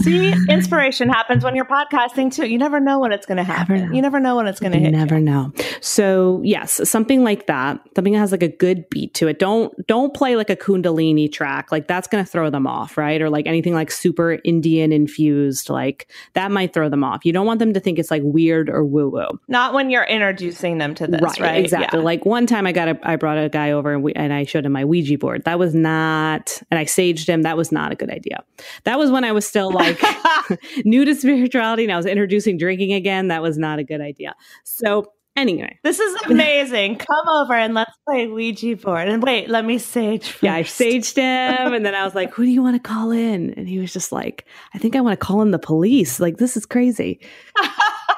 See, 0.03 0.33
inspiration 0.49 1.09
happens 1.09 1.43
when 1.45 1.55
you're 1.57 1.65
podcasting 1.65 2.33
too. 2.33 2.47
You 2.47 2.59
never 2.59 2.79
know 2.81 3.01
when 3.01 3.13
it's 3.13 3.27
going 3.27 3.37
to 3.39 3.43
happen. 3.45 3.93
You 3.93 4.01
never 4.03 4.21
know 4.21 4.37
when 4.37 4.47
it's 4.47 4.61
going 4.61 4.73
to 4.73 4.79
hit. 4.79 4.93
never 4.93 5.19
know. 5.21 5.53
So 5.81 6.41
yes, 6.45 6.89
something 6.89 7.25
like 7.25 7.47
that, 7.49 7.81
something 7.97 8.13
that 8.13 8.19
has 8.21 8.33
like 8.33 8.43
a 8.43 8.49
good 8.49 8.89
beat 8.91 9.13
to 9.15 9.29
it. 9.29 9.39
Don't 9.39 9.73
don't 9.87 10.15
play 10.15 10.37
like 10.37 10.49
a 10.51 10.57
Kundalini 10.57 11.31
track. 11.31 11.73
Like 11.73 11.89
that's 11.89 12.07
gonna 12.09 12.25
throw 12.25 12.51
them 12.51 12.67
off, 12.67 12.97
right? 12.97 13.21
Or 13.21 13.29
like 13.31 13.47
anything 13.47 13.75
like 13.75 13.91
super 13.91 14.39
Indian 14.45 14.93
infused, 14.93 15.69
like 15.69 16.11
that 16.35 16.51
might 16.51 16.73
throw 16.73 16.89
them 16.89 17.03
off. 17.05 17.25
You 17.25 17.33
don't 17.33 17.47
want 17.47 17.59
them 17.59 17.73
to 17.75 17.81
think 17.81 17.99
it's 17.99 18.11
like 18.11 18.23
weird 18.25 18.69
or 18.71 18.85
woo 18.85 19.09
woo. 19.11 19.27
Not 19.49 19.75
when 19.75 19.91
you're 19.91 20.05
introducing 20.05 20.79
them 20.79 20.95
to 21.01 21.07
this, 21.07 21.41
right? 21.41 21.59
Exactly. 21.59 21.99
Yeah. 21.99 22.05
Like 22.05 22.25
one 22.25 22.47
time 22.47 22.67
I 22.67 22.73
got 22.73 22.89
a, 22.89 22.99
I 23.03 23.17
brought 23.17 23.39
a 23.39 23.49
guy 23.49 23.73
over 23.73 23.93
and, 23.93 24.03
we, 24.03 24.13
and 24.15 24.33
I 24.33 24.45
showed 24.45 24.65
him 24.67 24.73
my 24.73 24.85
Ouija 24.85 25.19
board. 25.19 25.45
That 25.45 25.59
was 25.59 25.75
not, 25.75 26.63
and 26.71 26.79
I 26.79 26.85
saged 26.85 27.27
him. 27.29 27.43
That 27.43 27.57
was 27.57 27.73
not 27.73 27.93
a 27.93 27.95
good 27.95 28.11
idea. 28.11 28.45
That 28.85 28.99
was 28.99 29.11
when 29.11 29.25
I 29.25 29.33
was 29.33 29.47
still 29.47 29.71
like 29.71 30.01
new 30.85 31.05
to 31.05 31.15
spirituality 31.15 31.85
and 31.85 31.93
I 31.93 31.97
was 31.97 32.07
introducing 32.07 32.59
drinking 32.59 32.93
again. 32.93 33.29
That 33.29 33.43
was 33.43 33.59
not 33.59 33.79
a 33.79 33.85
good 33.85 34.01
idea. 34.01 34.35
So 34.65 35.13
anyway, 35.37 35.79
This 35.83 36.01
is 36.01 36.23
amazing. 36.27 36.97
Come 36.97 37.29
over 37.29 37.55
and 37.55 37.75
let's 37.75 37.93
play 38.07 38.27
Ouija 38.27 38.77
board. 38.77 39.09
And 39.09 39.23
wait, 39.23 39.49
let 39.49 39.65
me 39.65 39.79
sage. 39.79 40.31
First. 40.31 40.43
yeah, 40.43 40.55
I 40.55 40.63
saged 40.63 41.17
him 41.17 41.73
and 41.73 41.85
then 41.85 41.95
I 41.95 42.05
was 42.05 42.15
like, 42.15 42.33
who 42.33 42.45
do 42.45 42.51
you 42.51 42.63
want 42.63 42.83
to 42.83 42.89
call 42.89 43.11
in? 43.11 43.55
And 43.55 43.69
he 43.69 43.79
was 43.79 43.93
just 43.93 44.13
like, 44.13 44.47
I 44.75 44.79
think 44.79 44.97
I 44.97 45.01
want 45.01 45.19
to 45.19 45.25
call 45.25 45.43
in 45.43 45.51
the 45.51 45.59
police. 45.59 46.21
Like, 46.21 46.37
this 46.37 46.57
is 46.57 46.67
crazy. 46.67 47.21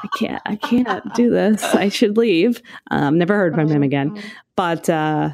I 0.02 0.08
can't, 0.16 0.42
I 0.46 0.56
can't 0.56 1.14
do 1.14 1.30
this. 1.30 1.62
I 1.62 1.88
should 1.88 2.16
leave. 2.16 2.60
Um, 2.90 3.18
never 3.18 3.36
heard 3.36 3.54
from 3.54 3.68
him 3.68 3.82
again. 3.82 4.22
But, 4.56 4.88
uh, 4.90 5.30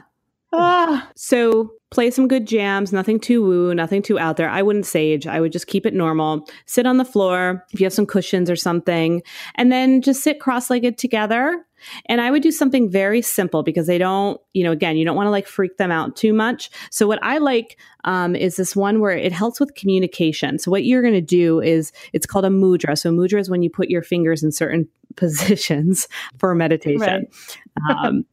Ah. 0.53 1.11
So 1.15 1.73
play 1.91 2.11
some 2.11 2.29
good 2.29 2.47
jams, 2.47 2.93
nothing 2.93 3.21
too 3.21 3.43
woo, 3.43 3.75
nothing 3.75 4.03
too 4.03 4.19
out 4.19 4.37
there. 4.37 4.49
I 4.49 4.63
wouldn't 4.63 4.87
sage. 4.87 5.27
I 5.27 5.41
would 5.41 5.53
just 5.53 5.67
keep 5.67 5.85
it 5.85 5.95
normal. 5.95 6.47
Sit 6.67 6.87
on 6.87 6.97
the 6.97 7.05
floor 7.05 7.65
if 7.73 7.81
you 7.81 7.85
have 7.85 7.93
some 7.93 8.07
cushions 8.07 8.51
or 8.51 8.57
something, 8.57 9.23
and 9.57 9.71
then 9.71 10.01
just 10.01 10.23
sit 10.23 10.41
cross-legged 10.41 10.97
together. 10.97 11.65
And 12.07 12.21
I 12.21 12.31
would 12.31 12.43
do 12.43 12.51
something 12.51 12.91
very 12.91 13.23
simple 13.23 13.63
because 13.63 13.87
they 13.87 13.99
don't, 13.99 14.41
you 14.53 14.65
know, 14.65 14.73
again, 14.73 14.97
you 14.97 15.05
don't 15.05 15.17
want 15.17 15.27
to 15.27 15.31
like 15.31 15.47
freak 15.47 15.77
them 15.77 15.93
out 15.93 16.17
too 16.17 16.33
much. 16.33 16.71
So 16.91 17.07
what 17.07 17.23
I 17.23 17.39
like 17.39 17.79
um, 18.09 18.35
is 18.35 18.57
this 18.57 18.75
one 18.75 19.01
where 19.01 19.11
it 19.11 19.33
helps 19.33 19.61
with 19.61 19.75
communication. 19.75 20.59
So 20.59 20.71
what 20.71 20.85
you're 20.85 21.03
going 21.03 21.13
to 21.13 21.21
do 21.21 21.61
is 21.61 21.93
it's 22.15 22.25
called 22.25 22.47
a 22.47 22.49
mudra. 22.49 22.97
So 22.97 23.13
mudra 23.13 23.39
is 23.39 23.51
when 23.51 23.63
you 23.63 23.69
put 23.69 23.91
your 23.91 24.03
fingers 24.03 24.43
in 24.43 24.51
certain 24.51 24.89
positions 25.17 26.09
for 26.39 26.55
meditation 26.55 27.27
um, 27.91 28.25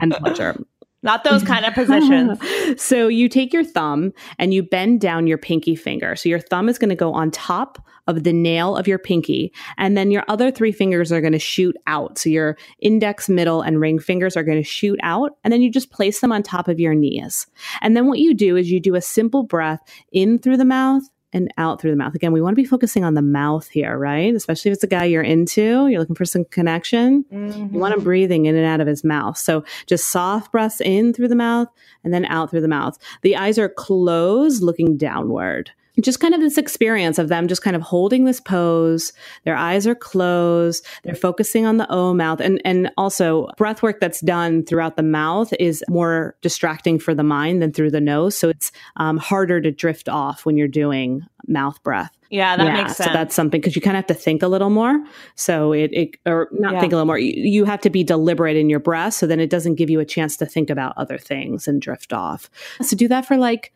and 0.00 0.12
pleasure. 0.14 0.56
Not 1.02 1.24
those 1.24 1.42
kind 1.42 1.64
of 1.64 1.72
positions. 1.72 2.38
so 2.82 3.08
you 3.08 3.28
take 3.28 3.52
your 3.52 3.64
thumb 3.64 4.12
and 4.38 4.52
you 4.52 4.62
bend 4.62 5.00
down 5.00 5.26
your 5.26 5.38
pinky 5.38 5.74
finger. 5.74 6.14
So 6.14 6.28
your 6.28 6.40
thumb 6.40 6.68
is 6.68 6.78
going 6.78 6.90
to 6.90 6.94
go 6.94 7.12
on 7.12 7.30
top 7.30 7.82
of 8.06 8.24
the 8.24 8.32
nail 8.32 8.76
of 8.76 8.88
your 8.88 8.98
pinky, 8.98 9.52
and 9.78 9.96
then 9.96 10.10
your 10.10 10.24
other 10.26 10.50
three 10.50 10.72
fingers 10.72 11.12
are 11.12 11.20
going 11.20 11.32
to 11.32 11.38
shoot 11.38 11.76
out. 11.86 12.18
So 12.18 12.28
your 12.28 12.58
index, 12.80 13.28
middle, 13.28 13.62
and 13.62 13.80
ring 13.80 13.98
fingers 13.98 14.36
are 14.36 14.42
going 14.42 14.58
to 14.58 14.68
shoot 14.68 14.98
out, 15.02 15.38
and 15.44 15.52
then 15.52 15.62
you 15.62 15.70
just 15.70 15.90
place 15.90 16.20
them 16.20 16.32
on 16.32 16.42
top 16.42 16.66
of 16.66 16.80
your 16.80 16.94
knees. 16.94 17.46
And 17.82 17.96
then 17.96 18.08
what 18.08 18.18
you 18.18 18.34
do 18.34 18.56
is 18.56 18.70
you 18.70 18.80
do 18.80 18.96
a 18.96 19.00
simple 19.00 19.44
breath 19.44 19.80
in 20.12 20.38
through 20.38 20.56
the 20.56 20.64
mouth 20.64 21.02
and 21.32 21.52
out 21.58 21.80
through 21.80 21.90
the 21.90 21.96
mouth. 21.96 22.14
Again, 22.14 22.32
we 22.32 22.40
want 22.40 22.52
to 22.52 22.62
be 22.62 22.66
focusing 22.66 23.04
on 23.04 23.14
the 23.14 23.22
mouth 23.22 23.68
here, 23.68 23.96
right? 23.96 24.34
Especially 24.34 24.70
if 24.70 24.74
it's 24.74 24.84
a 24.84 24.88
guy 24.88 25.04
you're 25.04 25.22
into, 25.22 25.86
you're 25.88 26.00
looking 26.00 26.16
for 26.16 26.24
some 26.24 26.44
connection. 26.46 27.24
You 27.30 27.38
want 27.38 27.52
mm-hmm. 27.52 27.84
him 27.84 28.04
breathing 28.04 28.46
in 28.46 28.56
and 28.56 28.66
out 28.66 28.80
of 28.80 28.86
his 28.86 29.04
mouth. 29.04 29.38
So 29.38 29.64
just 29.86 30.10
soft 30.10 30.52
breaths 30.52 30.80
in 30.80 31.12
through 31.12 31.28
the 31.28 31.36
mouth 31.36 31.68
and 32.02 32.12
then 32.12 32.24
out 32.26 32.50
through 32.50 32.62
the 32.62 32.68
mouth. 32.68 32.98
The 33.22 33.36
eyes 33.36 33.58
are 33.58 33.68
closed, 33.68 34.62
looking 34.62 34.96
downward. 34.96 35.70
Just 36.00 36.20
kind 36.20 36.34
of 36.34 36.40
this 36.40 36.56
experience 36.56 37.18
of 37.18 37.28
them 37.28 37.48
just 37.48 37.62
kind 37.62 37.76
of 37.76 37.82
holding 37.82 38.24
this 38.24 38.40
pose. 38.40 39.12
Their 39.44 39.56
eyes 39.56 39.86
are 39.86 39.94
closed. 39.94 40.86
They're 41.02 41.14
focusing 41.14 41.66
on 41.66 41.76
the 41.78 41.90
O 41.90 42.14
mouth. 42.14 42.40
And, 42.40 42.60
and 42.64 42.90
also, 42.96 43.48
breath 43.56 43.82
work 43.82 44.00
that's 44.00 44.20
done 44.20 44.64
throughout 44.64 44.96
the 44.96 45.02
mouth 45.02 45.52
is 45.58 45.84
more 45.88 46.36
distracting 46.42 46.98
for 46.98 47.14
the 47.14 47.24
mind 47.24 47.60
than 47.60 47.72
through 47.72 47.90
the 47.90 48.00
nose. 48.00 48.36
So 48.36 48.48
it's 48.48 48.72
um, 48.96 49.18
harder 49.18 49.60
to 49.60 49.70
drift 49.70 50.08
off 50.08 50.46
when 50.46 50.56
you're 50.56 50.68
doing 50.68 51.26
mouth 51.46 51.82
breath. 51.82 52.16
Yeah, 52.30 52.56
that 52.56 52.72
makes 52.74 52.96
sense. 52.96 53.08
So 53.08 53.12
that's 53.12 53.34
something 53.34 53.60
because 53.60 53.74
you 53.74 53.82
kind 53.82 53.96
of 53.96 54.04
have 54.04 54.16
to 54.16 54.22
think 54.22 54.42
a 54.44 54.48
little 54.48 54.70
more. 54.70 55.04
So 55.34 55.72
it, 55.72 55.90
it 55.92 56.16
or 56.26 56.48
not 56.52 56.74
Yeah. 56.74 56.80
think 56.80 56.92
a 56.92 56.96
little 56.96 57.06
more. 57.06 57.18
You, 57.18 57.32
you 57.34 57.64
have 57.64 57.80
to 57.80 57.90
be 57.90 58.04
deliberate 58.04 58.56
in 58.56 58.70
your 58.70 58.78
breath. 58.78 59.14
So 59.14 59.26
then 59.26 59.40
it 59.40 59.50
doesn't 59.50 59.74
give 59.74 59.90
you 59.90 59.98
a 59.98 60.04
chance 60.04 60.36
to 60.36 60.46
think 60.46 60.70
about 60.70 60.94
other 60.96 61.18
things 61.18 61.66
and 61.66 61.82
drift 61.82 62.12
off. 62.12 62.48
So 62.82 62.96
do 62.96 63.08
that 63.08 63.26
for 63.26 63.36
like, 63.36 63.72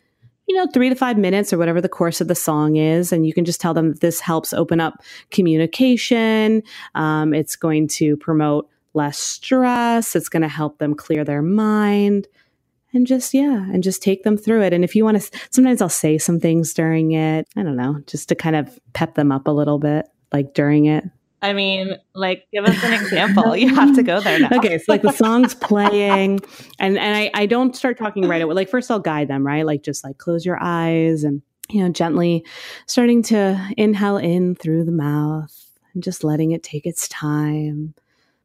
you 0.47 0.55
know, 0.55 0.66
three 0.72 0.88
to 0.88 0.95
five 0.95 1.16
minutes 1.16 1.53
or 1.53 1.59
whatever 1.59 1.80
the 1.80 1.88
course 1.88 2.20
of 2.20 2.28
the 2.28 2.34
song 2.34 2.76
is. 2.76 3.12
And 3.12 3.26
you 3.26 3.32
can 3.32 3.45
just 3.45 3.61
tell 3.61 3.74
them 3.74 3.90
that 3.90 4.01
this 4.01 4.20
helps 4.20 4.53
open 4.53 4.80
up 4.80 5.03
communication. 5.30 6.62
Um, 6.95 7.32
it's 7.32 7.57
going 7.57 7.88
to 7.88 8.16
promote 8.18 8.68
less 8.92 9.18
stress. 9.18 10.14
It's 10.14 10.28
going 10.28 10.42
to 10.42 10.49
help 10.49 10.78
them 10.78 10.95
clear 10.95 11.24
their 11.24 11.42
mind 11.42 12.28
and 12.95 13.07
just 13.07 13.34
yeah 13.34 13.64
and 13.72 13.82
just 13.82 14.03
take 14.03 14.22
them 14.22 14.36
through 14.36 14.62
it 14.62 14.72
and 14.72 14.84
if 14.84 14.95
you 14.95 15.05
want 15.05 15.20
to 15.20 15.38
sometimes 15.51 15.82
i'll 15.82 15.88
say 15.88 16.16
some 16.16 16.40
things 16.40 16.72
during 16.72 17.12
it 17.12 17.47
i 17.57 17.62
don't 17.62 17.76
know 17.76 18.01
just 18.07 18.28
to 18.28 18.34
kind 18.34 18.57
of 18.57 18.78
pep 18.92 19.14
them 19.16 19.32
up 19.32 19.47
a 19.47 19.51
little 19.51 19.78
bit 19.78 20.07
like 20.32 20.55
during 20.55 20.86
it 20.86 21.05
I 21.45 21.53
mean, 21.53 21.97
like, 22.14 22.47
give 22.53 22.64
us 22.64 22.82
an 22.82 22.95
example. 22.95 23.55
You 23.55 23.74
have 23.74 23.95
to 23.97 24.03
go 24.03 24.20
there 24.20 24.38
now. 24.40 24.49
okay 24.57 24.78
so 24.78 24.84
like 24.88 25.03
the 25.03 25.12
song's 25.12 25.55
playing 25.55 26.40
and 26.78 26.99
and 26.99 27.16
I, 27.16 27.30
I 27.34 27.47
don't 27.47 27.76
start 27.76 27.99
talking 27.99 28.26
right 28.26 28.40
away 28.42 28.55
like 28.55 28.68
first 28.68 28.90
i'll 28.90 28.99
guide 29.01 29.28
them 29.28 29.47
right 29.47 29.64
like 29.64 29.82
just 29.82 30.03
like 30.05 30.18
close 30.18 30.45
your 30.45 30.59
eyes 30.61 31.24
and 31.24 31.42
you 31.70 31.82
know 31.82 31.90
gently 31.90 32.45
starting 32.86 33.22
to 33.24 33.70
inhale 33.76 34.16
in 34.16 34.55
through 34.55 34.84
the 34.84 34.92
mouth 34.92 35.55
and 35.92 36.03
just 36.03 36.24
letting 36.24 36.53
it 36.53 36.62
take 36.62 36.86
its 36.86 37.09
time 37.09 37.95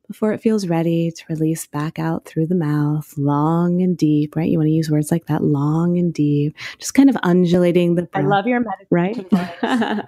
before 0.09 0.33
it 0.33 0.41
feels 0.41 0.67
ready 0.67 1.11
to 1.11 1.23
release 1.29 1.67
back 1.67 1.99
out 1.99 2.25
through 2.25 2.47
the 2.47 2.55
mouth, 2.55 3.13
long 3.15 3.79
and 3.83 3.95
deep, 3.95 4.35
right? 4.35 4.49
You 4.49 4.57
want 4.57 4.67
to 4.67 4.73
use 4.73 4.89
words 4.89 5.11
like 5.11 5.27
that, 5.27 5.43
long 5.43 5.99
and 5.99 6.11
deep, 6.11 6.55
just 6.79 6.95
kind 6.95 7.11
of 7.11 7.17
undulating 7.21 7.93
the 7.93 8.09
I 8.13 8.21
breath, 8.21 8.25
love 8.25 8.47
your 8.47 8.59
meditation. 8.59 9.27
right? 9.31 10.03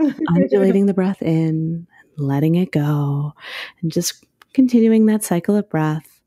undulating 0.28 0.86
the 0.86 0.94
breath 0.94 1.22
in, 1.22 1.86
letting 2.16 2.56
it 2.56 2.72
go, 2.72 3.34
and 3.80 3.92
just 3.92 4.24
continuing 4.52 5.06
that 5.06 5.22
cycle 5.22 5.54
of 5.54 5.70
breath, 5.70 6.20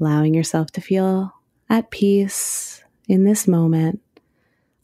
allowing 0.00 0.34
yourself 0.34 0.72
to 0.72 0.80
feel 0.80 1.32
at 1.70 1.92
peace 1.92 2.82
in 3.08 3.22
this 3.24 3.46
moment. 3.46 4.00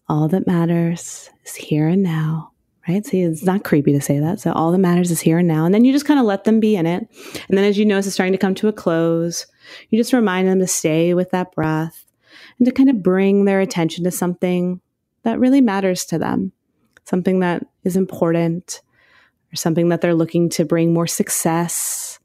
All 0.08 0.28
that 0.28 0.46
matters 0.46 1.30
is 1.44 1.54
here 1.56 1.88
and 1.88 2.02
now 2.02 2.52
right? 2.88 3.04
See, 3.04 3.22
it's 3.22 3.42
not 3.42 3.64
creepy 3.64 3.92
to 3.92 4.00
say 4.00 4.18
that. 4.18 4.40
So 4.40 4.52
all 4.52 4.72
that 4.72 4.78
matters 4.78 5.10
is 5.10 5.20
here 5.20 5.38
and 5.38 5.48
now. 5.48 5.64
And 5.64 5.74
then 5.74 5.84
you 5.84 5.92
just 5.92 6.06
kind 6.06 6.20
of 6.20 6.26
let 6.26 6.44
them 6.44 6.60
be 6.60 6.76
in 6.76 6.86
it. 6.86 7.08
And 7.48 7.56
then 7.56 7.64
as 7.64 7.78
you 7.78 7.84
notice 7.84 8.06
it's 8.06 8.14
starting 8.14 8.32
to 8.32 8.38
come 8.38 8.54
to 8.56 8.68
a 8.68 8.72
close, 8.72 9.46
you 9.90 9.98
just 9.98 10.12
remind 10.12 10.48
them 10.48 10.58
to 10.60 10.66
stay 10.66 11.14
with 11.14 11.30
that 11.30 11.54
breath 11.54 12.04
and 12.58 12.66
to 12.66 12.72
kind 12.72 12.90
of 12.90 13.02
bring 13.02 13.44
their 13.44 13.60
attention 13.60 14.04
to 14.04 14.10
something 14.10 14.80
that 15.22 15.38
really 15.38 15.60
matters 15.60 16.04
to 16.06 16.18
them, 16.18 16.52
something 17.04 17.40
that 17.40 17.66
is 17.84 17.96
important 17.96 18.82
or 19.52 19.56
something 19.56 19.88
that 19.88 20.00
they're 20.00 20.14
looking 20.14 20.48
to 20.50 20.64
bring 20.64 20.92
more 20.92 21.06
success 21.06 22.18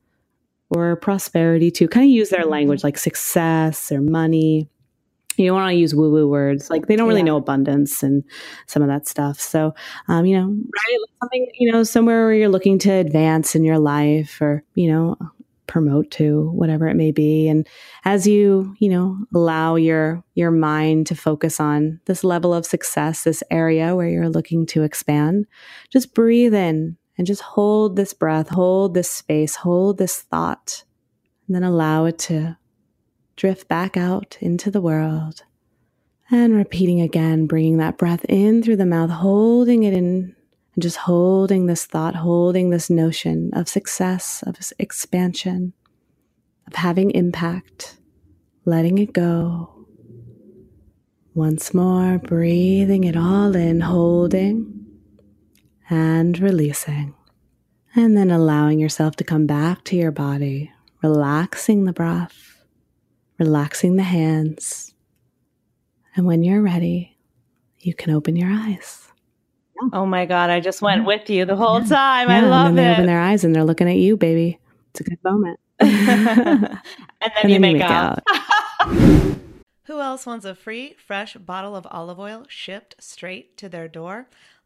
or 0.69 0.95
prosperity 0.97 1.71
to. 1.71 1.87
Kind 1.87 2.05
of 2.05 2.11
use 2.11 2.29
their 2.29 2.45
language 2.45 2.83
like 2.83 2.97
success 2.97 3.91
or 3.91 4.01
money 4.01 4.67
you 5.37 5.45
don't 5.47 5.55
want 5.55 5.71
to 5.71 5.77
use 5.77 5.95
woo 5.95 6.11
woo 6.11 6.27
words. 6.27 6.69
Like 6.69 6.87
they 6.87 6.95
don't 6.95 7.07
really 7.07 7.21
Yeah. 7.21 7.25
know 7.27 7.37
abundance 7.37 8.03
and 8.03 8.23
some 8.67 8.81
of 8.81 8.89
that 8.89 9.07
stuff. 9.07 9.39
So, 9.39 9.73
um, 10.07 10.25
you 10.25 10.37
know, 10.37 10.47
right? 10.47 10.99
Like 10.99 11.09
something, 11.21 11.47
you 11.57 11.71
know, 11.71 11.83
somewhere 11.83 12.25
where 12.25 12.33
you're 12.33 12.49
looking 12.49 12.77
to 12.79 12.91
advance 12.91 13.55
in 13.55 13.63
your 13.63 13.79
life 13.79 14.41
or, 14.41 14.63
you 14.75 14.91
know, 14.91 15.15
promote 15.67 16.09
to 16.09 16.49
whatever 16.49 16.87
it 16.87 16.95
may 16.95 17.11
be. 17.11 17.47
And 17.47 17.67
as 18.03 18.25
you, 18.25 18.75
you 18.79 18.89
know, 18.89 19.17
allow 19.35 19.75
your, 19.75 20.23
your 20.33 20.49
mind 20.51 21.07
to 21.07 21.15
focus 21.15 21.59
on 21.59 22.01
this 22.05 22.23
level 22.23 22.53
of 22.53 22.65
success, 22.65 23.23
this 23.23 23.43
area 23.51 23.95
where 23.95 24.07
you're 24.09 24.29
looking 24.29 24.65
to 24.67 24.81
expand, 24.81 25.45
just 25.91 26.15
breathe 26.15 26.55
in 26.55 26.97
and 27.17 27.27
just 27.27 27.41
hold 27.41 27.95
this 27.95 28.13
breath, 28.13 28.49
hold 28.49 28.93
this 28.95 29.11
space, 29.11 29.55
hold 29.55 29.99
this 29.99 30.21
thought, 30.21 30.83
and 31.47 31.55
then 31.55 31.63
allow 31.63 32.05
it 32.05 32.17
to 32.19 32.57
drift 33.39 33.69
back 33.69 33.95
out 33.95 34.37
into 34.41 34.69
the 34.69 34.81
world. 34.81 35.43
And 36.29 36.53
repeating 36.53 36.99
again, 36.99 37.47
bringing 37.47 37.77
that 37.77 37.97
breath 37.97 38.25
in 38.25 38.61
through 38.61 38.75
the 38.75 38.85
mouth, 38.85 39.09
holding 39.09 39.83
it 39.83 39.93
in, 39.93 40.35
and 40.75 40.83
just 40.83 40.97
holding 40.97 41.65
this 41.65 41.85
thought, 41.85 42.15
holding 42.15 42.69
this 42.69 42.89
notion 42.89 43.49
of 43.53 43.69
success, 43.69 44.43
of 44.45 44.57
expansion, 44.77 45.71
of 46.67 46.75
having 46.75 47.11
impact, 47.11 47.97
letting 48.65 48.97
it 48.97 49.13
go. 49.13 49.87
Once 51.33 51.73
more, 51.73 52.19
breathing 52.19 53.05
it 53.05 53.15
all 53.15 53.55
in, 53.55 53.79
holding 53.79 54.85
and 55.89 56.37
releasing. 56.39 57.15
And 57.95 58.17
then 58.17 58.29
allowing 58.31 58.79
yourself 58.79 59.15
to 59.15 59.23
come 59.23 59.47
back 59.47 59.85
to 59.85 59.95
your 59.95 60.11
body, 60.11 60.71
relaxing 61.01 61.85
the 61.85 61.93
breath, 61.93 62.58
relaxing 63.39 63.95
the 63.95 64.03
hands. 64.03 64.93
And 66.15 66.25
when 66.25 66.43
you're 66.43 66.61
ready, 66.61 67.17
you 67.79 67.93
can 67.93 68.13
open 68.13 68.35
your 68.35 68.49
eyes. 68.51 69.07
Oh 69.93 70.05
my 70.05 70.25
God, 70.25 70.49
I 70.49 70.59
just 70.59 70.81
went 70.81 71.05
with 71.05 71.29
you 71.29 71.45
the 71.45 71.55
whole 71.55 71.81
time. 71.83 72.29
Yeah, 72.29 72.39
I 72.39 72.41
love 72.41 72.67
and 72.67 72.77
then 72.77 72.85
they 72.85 72.89
it. 72.89 72.93
open 72.93 73.05
their 73.05 73.21
eyes 73.21 73.43
and 73.45 73.55
they're 73.55 73.63
looking 73.63 73.89
at 73.89 73.95
you, 73.95 74.17
baby. 74.17 74.59
It's 74.91 74.99
a 74.99 75.03
good 75.05 75.23
moment. 75.23 75.59
and 75.79 75.89
then 75.89 76.81
And 77.21 77.31
you 77.45 77.49
then 77.49 77.49
you 77.51 77.59
make, 77.59 77.77
make 77.77 77.83
out. 77.89 78.21
Who 79.85 80.01
else 80.01 80.25
wants 80.25 80.45
a 80.45 80.53
free, 80.53 80.95
fresh 81.07 81.35
bottle 81.35 81.75
of 81.75 81.87
olive 81.89 82.19
oil 82.19 82.45
shipped 82.49 82.95
straight 82.99 83.55
to 83.57 83.69
their 83.69 83.87
door? 83.87 84.27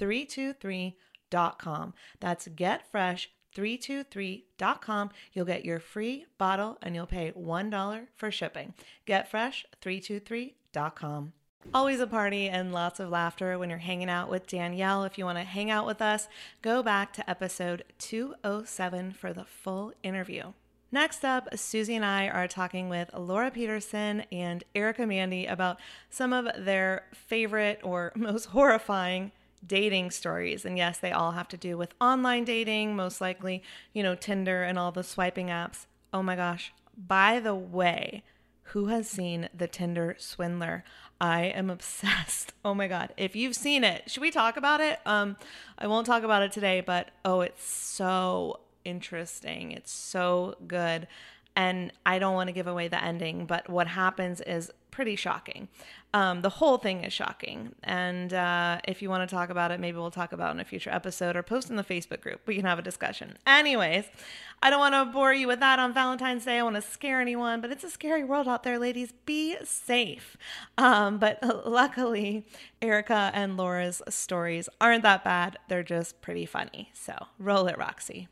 323.com. 0.00 1.94
That's 2.20 2.48
getfresh323.com. 2.48 5.10
You'll 5.32 5.44
get 5.44 5.64
your 5.64 5.80
free 5.80 6.26
bottle 6.38 6.78
and 6.82 6.94
you'll 6.94 7.06
pay 7.06 7.32
$1 7.32 8.06
for 8.16 8.30
shipping. 8.30 8.74
Getfresh323.com. 9.06 11.32
Always 11.74 12.00
a 12.00 12.06
party 12.06 12.48
and 12.48 12.72
lots 12.72 13.00
of 13.00 13.10
laughter 13.10 13.58
when 13.58 13.68
you're 13.68 13.78
hanging 13.78 14.08
out 14.08 14.30
with 14.30 14.46
Danielle. 14.46 15.04
If 15.04 15.18
you 15.18 15.26
want 15.26 15.36
to 15.38 15.44
hang 15.44 15.70
out 15.70 15.86
with 15.86 16.00
us, 16.00 16.26
go 16.62 16.82
back 16.82 17.12
to 17.12 17.30
episode 17.30 17.84
207 17.98 19.12
for 19.12 19.34
the 19.34 19.44
full 19.44 19.92
interview. 20.02 20.54
Next 20.90 21.24
up, 21.24 21.56
Suzy 21.56 21.94
and 21.94 22.04
I 22.04 22.26
are 22.28 22.48
talking 22.48 22.88
with 22.88 23.10
Laura 23.16 23.52
Petersen 23.52 24.24
and 24.32 24.64
Erica 24.74 25.06
Mandy 25.06 25.46
about 25.46 25.78
some 26.08 26.32
of 26.32 26.48
their 26.64 27.04
favorite 27.12 27.78
or 27.84 28.10
most 28.16 28.46
horrifying 28.46 29.30
dating 29.66 30.10
stories. 30.10 30.64
And 30.64 30.76
yes, 30.76 30.98
they 30.98 31.12
all 31.12 31.32
have 31.32 31.48
to 31.48 31.56
do 31.56 31.76
with 31.76 31.94
online 32.00 32.44
dating, 32.44 32.96
most 32.96 33.20
likely, 33.20 33.62
you 33.92 34.02
know, 34.02 34.14
Tinder 34.14 34.62
and 34.62 34.78
all 34.78 34.92
the 34.92 35.02
swiping 35.02 35.48
apps. 35.48 35.86
Oh 36.12 36.22
my 36.22 36.36
gosh. 36.36 36.72
By 36.96 37.40
the 37.40 37.54
way, 37.54 38.22
who 38.64 38.86
has 38.86 39.08
seen 39.08 39.48
The 39.56 39.68
Tinder 39.68 40.16
Swindler? 40.18 40.84
I 41.20 41.42
am 41.44 41.70
obsessed. 41.76 42.52
Oh 42.64 42.74
my 42.74 42.88
god. 42.88 43.12
If 43.16 43.36
you've 43.36 43.56
seen 43.56 43.84
it, 43.84 44.10
should 44.10 44.22
we 44.22 44.30
talk 44.30 44.56
about 44.56 44.80
it? 44.80 44.98
Um 45.06 45.36
I 45.78 45.86
won't 45.86 46.06
talk 46.06 46.22
about 46.22 46.42
it 46.42 46.52
today, 46.52 46.80
but 46.80 47.10
oh, 47.24 47.40
it's 47.40 47.64
so 47.64 48.60
interesting. 48.84 49.72
It's 49.72 49.92
so 49.92 50.56
good. 50.66 51.06
And 51.56 51.92
I 52.06 52.18
don't 52.18 52.34
want 52.34 52.48
to 52.48 52.52
give 52.52 52.66
away 52.66 52.88
the 52.88 53.02
ending, 53.02 53.46
but 53.46 53.68
what 53.68 53.88
happens 53.88 54.40
is 54.40 54.70
pretty 54.90 55.16
shocking. 55.16 55.68
Um, 56.12 56.42
the 56.42 56.48
whole 56.48 56.76
thing 56.78 57.04
is 57.04 57.12
shocking. 57.12 57.74
And 57.82 58.32
uh, 58.34 58.80
if 58.86 59.00
you 59.00 59.08
want 59.08 59.28
to 59.28 59.34
talk 59.34 59.50
about 59.50 59.70
it, 59.70 59.80
maybe 59.80 59.96
we'll 59.96 60.10
talk 60.10 60.32
about 60.32 60.54
in 60.54 60.60
a 60.60 60.64
future 60.64 60.90
episode 60.90 61.36
or 61.36 61.42
post 61.42 61.70
in 61.70 61.76
the 61.76 61.84
Facebook 61.84 62.20
group. 62.20 62.40
We 62.46 62.56
can 62.56 62.64
have 62.64 62.78
a 62.78 62.82
discussion. 62.82 63.36
Anyways, 63.46 64.04
I 64.62 64.70
don't 64.70 64.80
want 64.80 64.94
to 64.94 65.04
bore 65.12 65.32
you 65.32 65.46
with 65.46 65.60
that 65.60 65.78
on 65.78 65.94
Valentine's 65.94 66.44
Day. 66.44 66.58
I 66.58 66.62
want 66.62 66.76
to 66.76 66.82
scare 66.82 67.20
anyone, 67.20 67.60
but 67.60 67.70
it's 67.70 67.84
a 67.84 67.90
scary 67.90 68.24
world 68.24 68.48
out 68.48 68.62
there, 68.62 68.78
ladies. 68.78 69.12
Be 69.24 69.56
safe. 69.64 70.36
Um, 70.76 71.18
but 71.18 71.38
luckily, 71.66 72.44
Erica 72.82 73.30
and 73.32 73.56
Laura's 73.56 74.02
stories 74.08 74.68
aren't 74.80 75.02
that 75.04 75.24
bad. 75.24 75.58
They're 75.68 75.82
just 75.82 76.20
pretty 76.20 76.46
funny. 76.46 76.90
So 76.94 77.26
roll 77.38 77.66
it, 77.68 77.78
Roxy. 77.78 78.28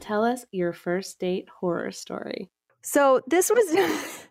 Tell 0.00 0.24
us 0.24 0.44
your 0.52 0.72
first 0.72 1.18
date 1.18 1.48
horror 1.60 1.92
story. 1.92 2.50
So 2.82 3.20
this 3.26 3.50
was 3.50 3.66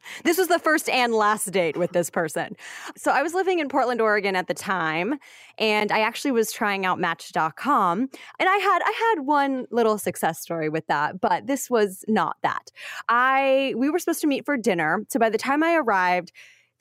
this 0.24 0.38
was 0.38 0.48
the 0.48 0.60
first 0.60 0.90
and 0.90 1.14
last 1.14 1.52
date 1.52 1.78
with 1.78 1.92
this 1.92 2.10
person. 2.10 2.56
So 2.98 3.12
I 3.12 3.22
was 3.22 3.34
living 3.34 3.60
in 3.60 3.70
Portland, 3.70 4.02
Oregon 4.02 4.36
at 4.36 4.48
the 4.48 4.56
time, 4.56 5.20
and 5.60 5.92
I 5.92 6.00
actually 6.00 6.32
was 6.32 6.52
trying 6.52 6.86
out 6.86 7.00
match.com 7.00 8.00
and 8.00 8.50
I 8.50 8.58
had 8.58 8.82
I 8.84 9.14
had 9.16 9.26
one 9.26 9.68
little 9.72 9.98
success 10.00 10.40
story 10.40 10.70
with 10.70 10.88
that, 10.88 11.22
but 11.22 11.46
this 11.46 11.70
was 11.70 12.04
not 12.08 12.38
that. 12.42 12.72
I 13.08 13.76
we 13.78 13.90
were 13.90 14.00
supposed 14.00 14.22
to 14.22 14.28
meet 14.28 14.46
for 14.46 14.58
dinner. 14.58 15.06
So 15.10 15.20
by 15.20 15.30
the 15.30 15.38
time 15.38 15.62
I 15.62 15.76
arrived, 15.76 16.32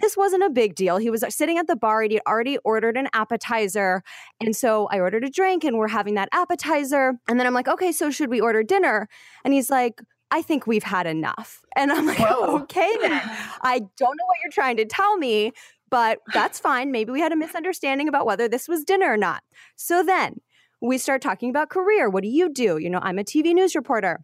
this 0.01 0.17
wasn't 0.17 0.45
a 0.45 0.51
big 0.51 0.75
deal. 0.75 0.97
He 0.97 1.11
was 1.11 1.23
uh, 1.23 1.31
sitting 1.31 1.59
at 1.59 1.67
the 1.67 1.77
bar. 1.77 2.03
And 2.03 2.13
he'd 2.13 2.23
already 2.27 2.59
ordered 2.59 2.97
an 2.97 3.09
appetizer. 3.13 4.03
And 4.41 4.55
so 4.55 4.87
I 4.91 5.01
ordered 5.01 5.25
a 5.25 5.31
drink 5.31 5.65
and 5.65 5.77
we're 5.77 5.89
having 5.89 6.15
that 6.15 6.29
appetizer. 6.33 7.15
And 7.29 7.39
then 7.39 7.47
I'm 7.47 7.55
like, 7.55 7.69
okay, 7.69 7.93
so 7.93 8.11
should 8.11 8.31
we 8.31 8.41
order 8.41 8.63
dinner? 8.63 9.09
And 9.45 9.55
he's 9.55 9.71
like, 9.71 10.01
I 10.31 10.43
think 10.43 10.67
we've 10.67 10.85
had 10.85 11.07
enough. 11.07 11.63
And 11.75 11.91
I'm 11.91 12.07
like, 12.07 12.19
Whoa. 12.19 12.59
okay, 12.63 12.97
then. 13.01 13.21
I 13.63 13.81
don't 13.97 14.17
know 14.17 14.25
what 14.27 14.37
you're 14.43 14.53
trying 14.53 14.77
to 14.77 14.85
tell 14.85 15.17
me, 15.17 15.53
but 15.91 16.19
that's 16.35 16.59
fine. 16.61 16.93
Maybe 16.93 17.13
we 17.13 17.21
had 17.21 17.33
a 17.33 17.37
misunderstanding 17.37 18.09
about 18.09 18.27
whether 18.27 18.49
this 18.49 18.69
was 18.69 18.85
dinner 18.85 19.13
or 19.13 19.17
not. 19.17 19.43
So 19.77 20.03
then 20.03 20.41
we 20.81 20.99
start 20.99 21.23
talking 21.23 21.51
about 21.51 21.71
career. 21.71 22.09
What 22.11 22.23
do 22.23 22.29
you 22.29 22.53
do? 22.53 22.79
You 22.79 22.91
know, 22.91 23.01
I'm 23.03 23.19
a 23.19 23.25
TV 23.25 23.55
news 23.55 23.75
reporter. 23.75 24.21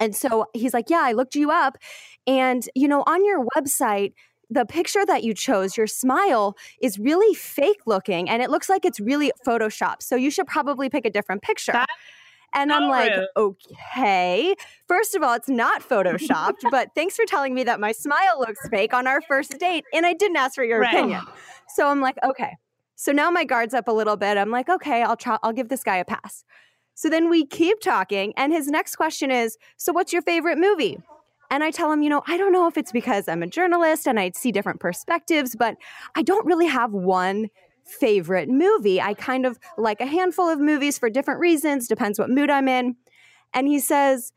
And 0.00 0.16
so 0.16 0.46
he's 0.54 0.74
like, 0.74 0.90
yeah, 0.90 1.02
I 1.02 1.12
looked 1.12 1.36
you 1.36 1.50
up. 1.50 1.78
And, 2.26 2.68
you 2.74 2.88
know, 2.88 3.04
on 3.06 3.24
your 3.24 3.44
website, 3.56 4.14
the 4.50 4.64
picture 4.64 5.04
that 5.06 5.24
you 5.24 5.34
chose, 5.34 5.76
your 5.76 5.86
smile 5.86 6.56
is 6.80 6.98
really 6.98 7.34
fake 7.34 7.80
looking 7.86 8.28
and 8.28 8.42
it 8.42 8.50
looks 8.50 8.68
like 8.68 8.84
it's 8.84 9.00
really 9.00 9.32
photoshopped. 9.46 10.02
So 10.02 10.16
you 10.16 10.30
should 10.30 10.46
probably 10.46 10.88
pick 10.88 11.04
a 11.04 11.10
different 11.10 11.42
picture. 11.42 11.72
That- 11.72 11.88
and 12.54 12.72
I'm 12.72 12.88
like, 12.88 13.12
okay. 13.36 14.54
First 14.86 15.14
of 15.14 15.22
all, 15.22 15.34
it's 15.34 15.48
not 15.48 15.82
photoshopped, 15.82 16.60
but 16.70 16.90
thanks 16.94 17.16
for 17.16 17.24
telling 17.26 17.52
me 17.52 17.64
that 17.64 17.80
my 17.80 17.90
smile 17.92 18.38
looks 18.38 18.68
fake 18.68 18.94
on 18.94 19.06
our 19.06 19.20
first 19.22 19.58
date. 19.58 19.84
And 19.92 20.06
I 20.06 20.14
didn't 20.14 20.36
ask 20.36 20.54
for 20.54 20.64
your 20.64 20.80
right. 20.80 20.94
opinion. 20.94 21.22
So 21.68 21.88
I'm 21.88 22.00
like, 22.00 22.16
okay. 22.22 22.56
So 22.94 23.10
now 23.10 23.30
my 23.30 23.44
guard's 23.44 23.74
up 23.74 23.88
a 23.88 23.92
little 23.92 24.16
bit. 24.16 24.38
I'm 24.38 24.50
like, 24.50 24.68
okay, 24.68 25.02
I'll 25.02 25.16
try, 25.16 25.36
I'll 25.42 25.52
give 25.52 25.68
this 25.68 25.82
guy 25.82 25.96
a 25.96 26.04
pass. 26.04 26.44
So 26.94 27.10
then 27.10 27.28
we 27.28 27.44
keep 27.44 27.80
talking. 27.80 28.32
And 28.36 28.52
his 28.52 28.68
next 28.68 28.96
question 28.96 29.32
is, 29.32 29.58
so 29.76 29.92
what's 29.92 30.12
your 30.12 30.22
favorite 30.22 30.58
movie? 30.58 30.98
And 31.50 31.62
I 31.62 31.70
tell 31.70 31.92
him, 31.92 32.02
you 32.02 32.10
know, 32.10 32.22
I 32.26 32.36
don't 32.36 32.52
know 32.52 32.66
if 32.66 32.76
it's 32.76 32.92
because 32.92 33.28
I'm 33.28 33.42
a 33.42 33.46
journalist 33.46 34.06
and 34.06 34.18
I 34.18 34.32
see 34.34 34.52
different 34.52 34.80
perspectives, 34.80 35.54
but 35.56 35.76
I 36.14 36.22
don't 36.22 36.44
really 36.46 36.66
have 36.66 36.92
one 36.92 37.50
favorite 37.84 38.48
movie. 38.48 39.00
I 39.00 39.14
kind 39.14 39.46
of 39.46 39.58
like 39.76 40.00
a 40.00 40.06
handful 40.06 40.48
of 40.48 40.58
movies 40.58 40.98
for 40.98 41.10
different 41.10 41.40
reasons, 41.40 41.86
depends 41.86 42.18
what 42.18 42.30
mood 42.30 42.50
I'm 42.50 42.68
in. 42.68 42.96
And 43.52 43.68
he 43.68 43.78
says, 43.78 44.32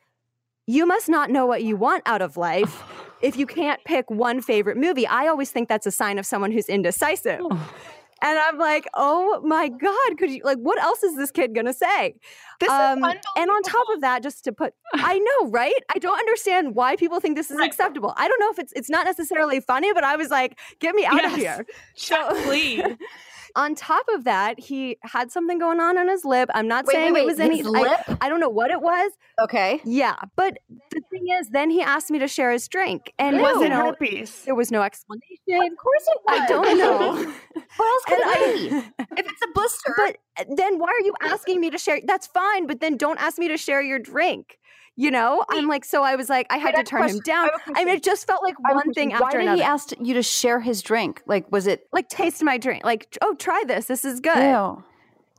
You 0.65 0.85
must 0.85 1.09
not 1.09 1.29
know 1.31 1.45
what 1.45 1.63
you 1.63 1.75
want 1.75 2.03
out 2.05 2.21
of 2.21 2.37
life 2.37 2.83
if 3.21 3.35
you 3.37 3.47
can't 3.47 3.83
pick 3.83 4.09
one 4.11 4.41
favorite 4.41 4.77
movie. 4.77 5.07
I 5.07 5.27
always 5.27 5.49
think 5.49 5.69
that's 5.69 5.87
a 5.87 5.91
sign 5.91 6.19
of 6.19 6.25
someone 6.25 6.51
who's 6.51 6.67
indecisive. 6.67 7.41
Oh. 7.41 7.73
And 8.21 8.37
I'm 8.39 8.57
like, 8.57 8.87
oh 8.95 9.41
my 9.45 9.69
God, 9.69 10.17
could 10.17 10.31
you 10.31 10.41
like 10.43 10.57
what 10.57 10.81
else 10.81 11.03
is 11.03 11.15
this 11.15 11.31
kid 11.31 11.53
gonna 11.53 11.73
say? 11.73 12.15
This 12.59 12.69
is 12.69 12.73
Um, 12.73 13.03
and 13.35 13.49
on 13.51 13.61
top 13.63 13.85
of 13.93 14.01
that, 14.01 14.23
just 14.23 14.43
to 14.45 14.51
put 14.51 14.73
I 14.95 15.19
know, 15.19 15.49
right? 15.49 15.73
I 15.93 15.99
don't 15.99 16.17
understand 16.17 16.73
why 16.75 16.95
people 16.95 17.19
think 17.19 17.35
this 17.35 17.51
is 17.51 17.59
acceptable. 17.59 18.13
I 18.17 18.27
don't 18.27 18.39
know 18.39 18.49
if 18.51 18.59
it's 18.59 18.73
it's 18.73 18.89
not 18.89 19.05
necessarily 19.05 19.59
funny, 19.59 19.93
but 19.93 20.03
I 20.03 20.15
was 20.15 20.29
like, 20.29 20.59
get 20.79 20.95
me 20.95 21.05
out 21.05 21.23
of 21.23 21.31
Yes. 21.31 21.39
here. 21.39 21.65
Shut, 21.95 22.35
please. 22.43 22.81
on 23.57 23.75
top 23.75 24.05
of 24.13 24.23
that, 24.23 24.59
he 24.59 24.97
had 25.01 25.31
something 25.31 25.57
going 25.59 25.79
on 25.81 25.97
on 25.97 26.07
his 26.07 26.23
lip. 26.23 26.49
I'm 26.53 26.67
not 26.67 26.85
Wait, 26.85 26.93
saying 26.93 27.13
wait, 27.13 27.21
it 27.23 27.25
was 27.25 27.37
wait, 27.39 27.45
any 27.45 27.57
his 27.57 27.67
I- 27.67 27.69
lip? 27.71 28.17
I, 28.21 28.29
don't 28.29 28.39
know 28.39 28.47
what 28.49 28.71
it 28.71 28.79
was. 28.81 29.11
Okay. 29.43 29.81
Yeah, 29.83 30.15
but 30.35 30.59
the 30.91 31.01
thing 31.11 31.25
is, 31.39 31.49
then 31.49 31.69
he 31.69 31.81
asked 31.81 32.09
me 32.11 32.19
to 32.19 32.27
share 32.27 32.51
his 32.51 32.67
drink, 32.67 33.11
and 33.19 33.35
it 33.37 33.41
Was 33.41 33.61
you 33.61 33.69
know, 33.69 33.87
herpes? 33.87 34.43
there 34.45 34.55
was 34.55 34.71
no 34.71 34.83
explanation. 34.83 35.25
Of 35.49 35.77
course 35.77 36.05
it 36.07 36.19
was. 36.27 36.39
I 36.41 36.47
don't 36.47 36.77
know. 36.77 37.33
What 37.77 37.87
else 37.89 38.03
could 38.05 38.19
it 38.19 38.25
I- 38.27 38.53
be? 38.53 39.03
If 39.17 39.25
it's 39.25 39.41
a 39.43 39.51
blister. 39.53 39.93
But 39.97 40.17
uh, 40.39 40.43
then 40.55 40.77
why 40.79 40.89
are 40.89 41.01
you 41.05 41.13
asking 41.21 41.59
me 41.59 41.69
to 41.71 41.77
share? 41.77 41.99
That's 42.05 42.27
fine, 42.27 42.67
but 42.67 42.79
then 42.79 42.95
don't 42.97 43.19
ask 43.19 43.37
me 43.39 43.47
to 43.49 43.57
share 43.57 43.81
your 43.81 43.99
drink. 43.99 44.57
You 44.99 45.11
know, 45.11 45.45
I'm 45.47 45.67
like, 45.67 45.85
so 45.85 46.01
I 46.01 46.15
was 46.15 46.27
like, 46.27 46.47
I 46.49 46.57
had 46.57 46.75
to 46.75 46.83
turn 46.83 47.07
him 47.07 47.19
down. 47.19 47.49
I 47.67 47.81
I 47.81 47.85
mean, 47.85 47.95
it 47.95 48.03
just 48.03 48.25
felt 48.25 48.41
like 48.41 48.59
one 48.59 48.91
thing 48.93 49.13
after 49.13 49.25
Why 49.25 49.31
did 49.31 49.41
another. 49.41 49.57
he 49.57 49.63
ask 49.63 49.91
you 50.01 50.15
to 50.15 50.23
share 50.23 50.59
his 50.59 50.81
drink? 50.81 51.21
Like, 51.27 51.51
was 51.51 51.67
it? 51.67 51.87
like, 51.93 52.09
taste 52.09 52.43
my 52.43 52.57
drink. 52.57 52.83
Like, 52.83 53.15
oh, 53.21 53.35
try 53.35 53.63
this. 53.67 53.85
This 53.85 54.03
is 54.03 54.19
good. 54.19 54.37
Ew. 54.37 54.83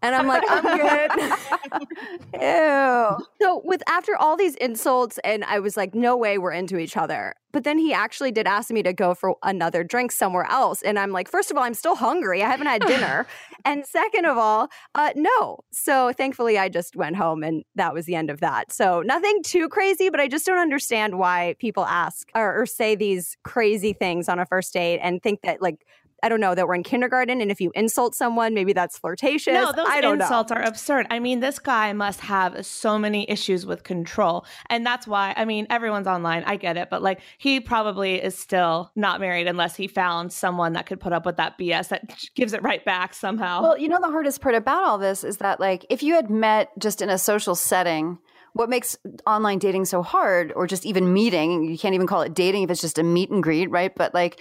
And 0.03 0.14
I'm 0.14 0.26
like, 0.26 0.42
I'm 0.49 0.62
good. 0.62 1.11
Ew. 2.40 3.26
So 3.40 3.62
with 3.64 3.82
after 3.88 4.16
all 4.16 4.36
these 4.36 4.55
insults, 4.57 5.18
and 5.24 5.44
I 5.44 5.59
was 5.59 5.76
like, 5.76 5.94
no 5.94 6.16
way 6.16 6.38
we're 6.38 6.53
into 6.53 6.78
each 6.78 6.96
other. 6.96 7.34
But 7.51 7.64
then 7.64 7.78
he 7.78 7.92
actually 7.94 8.30
did 8.30 8.46
ask 8.46 8.70
me 8.70 8.82
to 8.82 8.92
go 8.92 9.14
for 9.14 9.36
another 9.42 9.82
drink 9.82 10.12
somewhere 10.12 10.46
else. 10.51 10.82
And 10.82 10.99
I'm 10.99 11.12
like, 11.12 11.28
first 11.28 11.51
of 11.51 11.57
all, 11.57 11.62
I'm 11.62 11.74
still 11.74 11.96
hungry. 11.96 12.42
I 12.42 12.49
haven't 12.49 12.66
had 12.66 12.82
dinner. 12.82 13.26
and 13.64 13.86
second 13.86 14.26
of 14.26 14.36
all, 14.36 14.68
uh, 14.94 15.12
no. 15.16 15.59
So 15.72 16.12
thankfully 16.12 16.59
I 16.59 16.68
just 16.68 16.94
went 16.94 17.16
home 17.16 17.42
and 17.42 17.64
that 17.74 17.94
was 17.94 18.05
the 18.05 18.14
end 18.14 18.28
of 18.28 18.40
that. 18.40 18.70
So 18.70 19.01
nothing 19.01 19.42
too 19.42 19.68
crazy, 19.68 20.11
but 20.11 20.20
I 20.20 20.28
just 20.28 20.44
don't 20.44 20.59
understand 20.59 21.18
why 21.18 21.57
people 21.59 21.86
ask 21.86 22.28
or, 22.34 22.61
or 22.61 22.66
say 22.66 22.94
these 22.94 23.36
crazy 23.44 23.94
things 23.94 24.28
on 24.28 24.38
a 24.38 24.46
first 24.46 24.74
date 24.74 25.01
and 25.03 25.22
think 25.22 25.40
that 25.42 25.62
like 25.62 25.86
I 26.22 26.28
don't 26.28 26.40
know 26.40 26.54
that 26.54 26.66
we're 26.66 26.74
in 26.74 26.82
kindergarten, 26.82 27.40
and 27.40 27.50
if 27.50 27.60
you 27.60 27.70
insult 27.74 28.14
someone, 28.14 28.52
maybe 28.52 28.72
that's 28.72 28.98
flirtatious. 28.98 29.54
No, 29.54 29.72
those 29.72 29.86
I 29.88 30.00
don't 30.00 30.20
insults 30.20 30.50
know. 30.50 30.56
are 30.56 30.62
absurd. 30.62 31.06
I 31.10 31.20
mean, 31.20 31.40
this 31.40 31.58
guy 31.58 31.92
must 31.92 32.20
have 32.20 32.66
so 32.66 32.98
many 32.98 33.28
issues 33.30 33.64
with 33.64 33.84
control. 33.84 34.44
And 34.68 34.84
that's 34.84 35.06
why, 35.06 35.32
I 35.36 35.44
mean, 35.44 35.66
everyone's 35.70 36.08
online. 36.08 36.42
I 36.44 36.56
get 36.56 36.76
it. 36.76 36.90
But 36.90 37.02
like, 37.02 37.20
he 37.38 37.60
probably 37.60 38.22
is 38.22 38.36
still 38.36 38.90
not 38.96 39.20
married 39.20 39.46
unless 39.46 39.76
he 39.76 39.86
found 39.86 40.32
someone 40.32 40.72
that 40.72 40.86
could 40.86 40.98
put 40.98 41.12
up 41.12 41.24
with 41.24 41.36
that 41.36 41.56
BS 41.58 41.88
that 41.88 42.12
gives 42.34 42.52
it 42.52 42.62
right 42.62 42.84
back 42.84 43.14
somehow. 43.14 43.62
Well, 43.62 43.78
you 43.78 43.88
know, 43.88 44.00
the 44.00 44.10
hardest 44.10 44.40
part 44.40 44.54
about 44.54 44.84
all 44.84 44.98
this 44.98 45.22
is 45.22 45.36
that, 45.36 45.60
like, 45.60 45.86
if 45.88 46.02
you 46.02 46.14
had 46.14 46.30
met 46.30 46.70
just 46.78 47.00
in 47.00 47.10
a 47.10 47.18
social 47.18 47.54
setting, 47.54 48.18
what 48.54 48.68
makes 48.68 48.96
online 49.26 49.58
dating 49.58 49.84
so 49.84 50.02
hard, 50.02 50.52
or 50.56 50.66
just 50.66 50.84
even 50.84 51.12
meeting, 51.12 51.64
you 51.64 51.78
can't 51.78 51.94
even 51.94 52.06
call 52.06 52.22
it 52.22 52.34
dating 52.34 52.64
if 52.64 52.70
it's 52.70 52.80
just 52.80 52.98
a 52.98 53.04
meet 53.04 53.30
and 53.30 53.42
greet, 53.42 53.70
right? 53.70 53.94
But 53.94 54.14
like, 54.14 54.40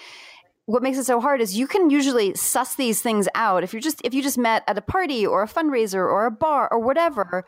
what 0.68 0.84
makes 0.84 0.98
it 0.98 1.06
so 1.06 1.22
hard 1.22 1.40
is 1.40 1.58
you 1.58 1.66
can 1.66 1.90
usually 1.90 2.36
suss 2.36 2.76
these 2.76 3.02
things 3.02 3.30
out. 3.34 3.64
If 3.64 3.72
you're 3.72 3.82
just 3.82 4.02
if 4.04 4.14
you 4.14 4.22
just 4.22 4.38
met 4.38 4.64
at 4.68 4.78
a 4.78 4.82
party 4.82 5.26
or 5.26 5.42
a 5.42 5.48
fundraiser 5.48 5.96
or 5.96 6.26
a 6.26 6.32
bar 6.32 6.68
or 6.70 6.80
whatever, 6.80 7.46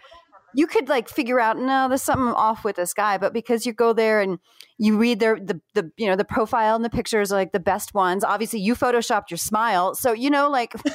you 0.56 0.66
could 0.66 0.88
like 0.88 1.10
figure 1.10 1.38
out 1.38 1.58
no, 1.60 1.90
there's 1.90 2.02
something 2.02 2.34
off 2.34 2.64
with 2.64 2.78
this 2.78 2.94
guy. 2.94 3.18
But 3.18 3.34
because 3.34 3.66
you 3.66 3.74
go 3.74 3.92
there 3.92 4.22
and 4.22 4.40
you 4.78 4.98
read 4.98 5.20
their 5.20 5.38
the 5.38 5.60
the 5.74 5.92
you 5.98 6.08
know 6.08 6.16
the 6.16 6.24
profile 6.24 6.78
and 6.78 6.86
the 6.86 6.90
pictures 6.90 7.30
are 7.34 7.36
like 7.36 7.52
the 7.52 7.60
best 7.60 7.94
ones. 7.94 8.24
Obviously, 8.24 8.62
you 8.62 8.74
photoshopped 8.74 9.30
your 9.30 9.38
smile, 9.38 9.96
so 9.96 10.14
you 10.14 10.30
know 10.30 10.50
like 10.50 10.72